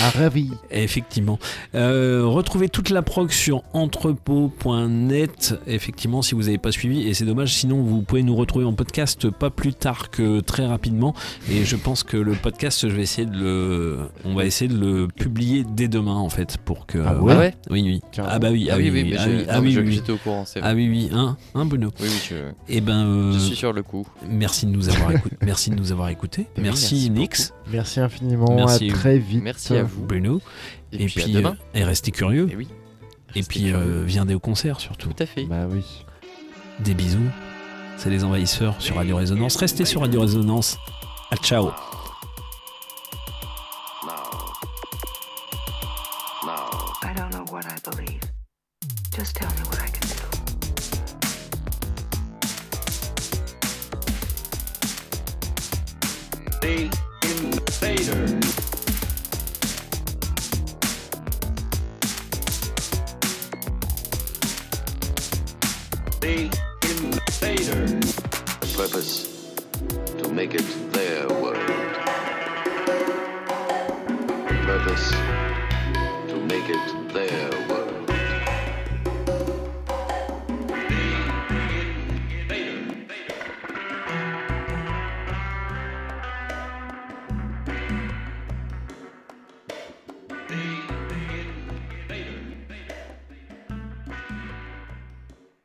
Ah, 0.00 0.10
ravi. 0.10 0.50
Effectivement. 0.70 1.38
Euh, 1.74 2.22
retrouvez 2.24 2.68
toute 2.68 2.90
la 2.90 3.02
prog 3.02 3.30
sur 3.30 3.62
entrepôt.net. 3.72 5.54
Effectivement, 5.66 6.22
si 6.22 6.34
vous 6.34 6.42
n'avez 6.44 6.58
pas 6.58 6.72
suivi, 6.72 7.06
et 7.08 7.14
c'est 7.14 7.24
dommage, 7.24 7.54
sinon 7.54 7.82
vous 7.82 8.02
pouvez 8.02 8.22
nous 8.22 8.34
retrouver 8.36 8.64
en 8.64 8.72
podcast 8.72 9.28
pas 9.30 9.50
plus 9.50 9.74
tard 9.74 10.10
que 10.10 10.40
très 10.40 10.66
rapidement. 10.66 11.14
Et 11.50 11.64
je 11.64 11.76
pense 11.76 12.02
que 12.02 12.16
le 12.16 12.32
podcast, 12.32 12.88
je 12.88 12.94
vais 12.94 13.02
essayer 13.02 13.26
de 13.26 13.36
le, 13.36 13.98
on 14.24 14.34
va 14.34 14.44
essayer 14.46 14.68
de 14.72 14.78
le 14.78 15.08
publier 15.08 15.64
dès 15.68 15.88
demain 15.88 16.14
en 16.16 16.30
fait 16.30 16.56
pour 16.58 16.86
que. 16.86 16.98
Ah 16.98 17.20
ouais 17.22 17.34
Ah 17.34 17.38
ouais 17.38 17.54
Oui, 17.70 17.82
oui. 17.82 18.00
Carrément. 18.12 18.34
Ah 18.34 18.38
bah 18.38 18.48
oui, 18.50 18.68
Ah 18.70 18.76
oui, 18.76 18.90
oui, 18.90 19.14
ah 19.18 19.24
je- 19.24 19.30
oui, 19.30 19.44
ah 19.48 19.60
oui, 19.60 19.76
oui. 19.78 19.92
j'étais 19.92 20.12
au 20.12 20.16
courant, 20.16 20.44
c'est 20.46 20.60
vrai. 20.60 20.70
Ah 20.70 20.74
oui, 20.74 20.88
oui, 20.88 21.10
hein, 21.12 21.36
hein, 21.54 21.64
Bruno. 21.66 21.90
Oui, 22.00 22.06
oui, 22.08 22.20
je, 22.30 22.34
Eh 22.68 22.80
ben, 22.80 23.04
euh, 23.06 23.32
je 23.32 23.38
suis 23.38 23.56
sur 23.56 23.72
le 23.72 23.82
coup. 23.82 24.06
merci 24.30 24.66
de 24.66 24.70
nous 24.72 24.88
avoir 24.88 25.12
écouté. 25.12 25.36
merci 25.44 25.70
de 25.70 25.76
nous 25.76 25.92
avoir 25.92 26.08
écoutés. 26.08 26.46
Oui, 26.56 26.62
merci, 26.64 26.94
merci 26.94 27.10
Nix, 27.10 27.52
Merci 27.70 27.97
infiniment. 28.00 28.54
Merci. 28.54 28.90
À 28.90 28.94
très 28.94 29.18
vite. 29.18 29.42
Merci 29.42 29.76
à 29.76 29.82
vous. 29.82 30.04
Bruno. 30.04 30.40
Et, 30.92 31.02
Et, 31.02 31.06
puis, 31.06 31.22
puis, 31.22 31.36
à 31.36 31.38
demain. 31.40 31.56
euh, 31.74 31.78
et 31.78 31.84
restez 31.84 32.10
curieux. 32.10 32.48
Et 32.50 32.56
oui. 32.56 32.68
Et 33.34 33.40
Restez 33.40 33.48
puis, 33.60 33.72
euh, 33.72 34.04
viendez 34.06 34.34
au 34.34 34.40
concert 34.40 34.80
surtout. 34.80 35.10
Tout 35.10 35.22
à 35.22 35.26
fait. 35.26 35.44
Bah 35.44 35.66
oui. 35.70 36.04
Des 36.80 36.94
bisous. 36.94 37.18
C'est 37.96 38.10
les 38.10 38.24
envahisseurs 38.24 38.80
sur 38.80 38.96
Radio 38.96 39.16
Résonance. 39.16 39.56
Restez 39.56 39.84
sur 39.84 40.00
Radio 40.02 40.20
Résonance. 40.20 40.78
À 41.30 41.36
ciao. 41.36 41.70
Just 49.16 49.34
tell 49.34 49.48
me 49.48 49.67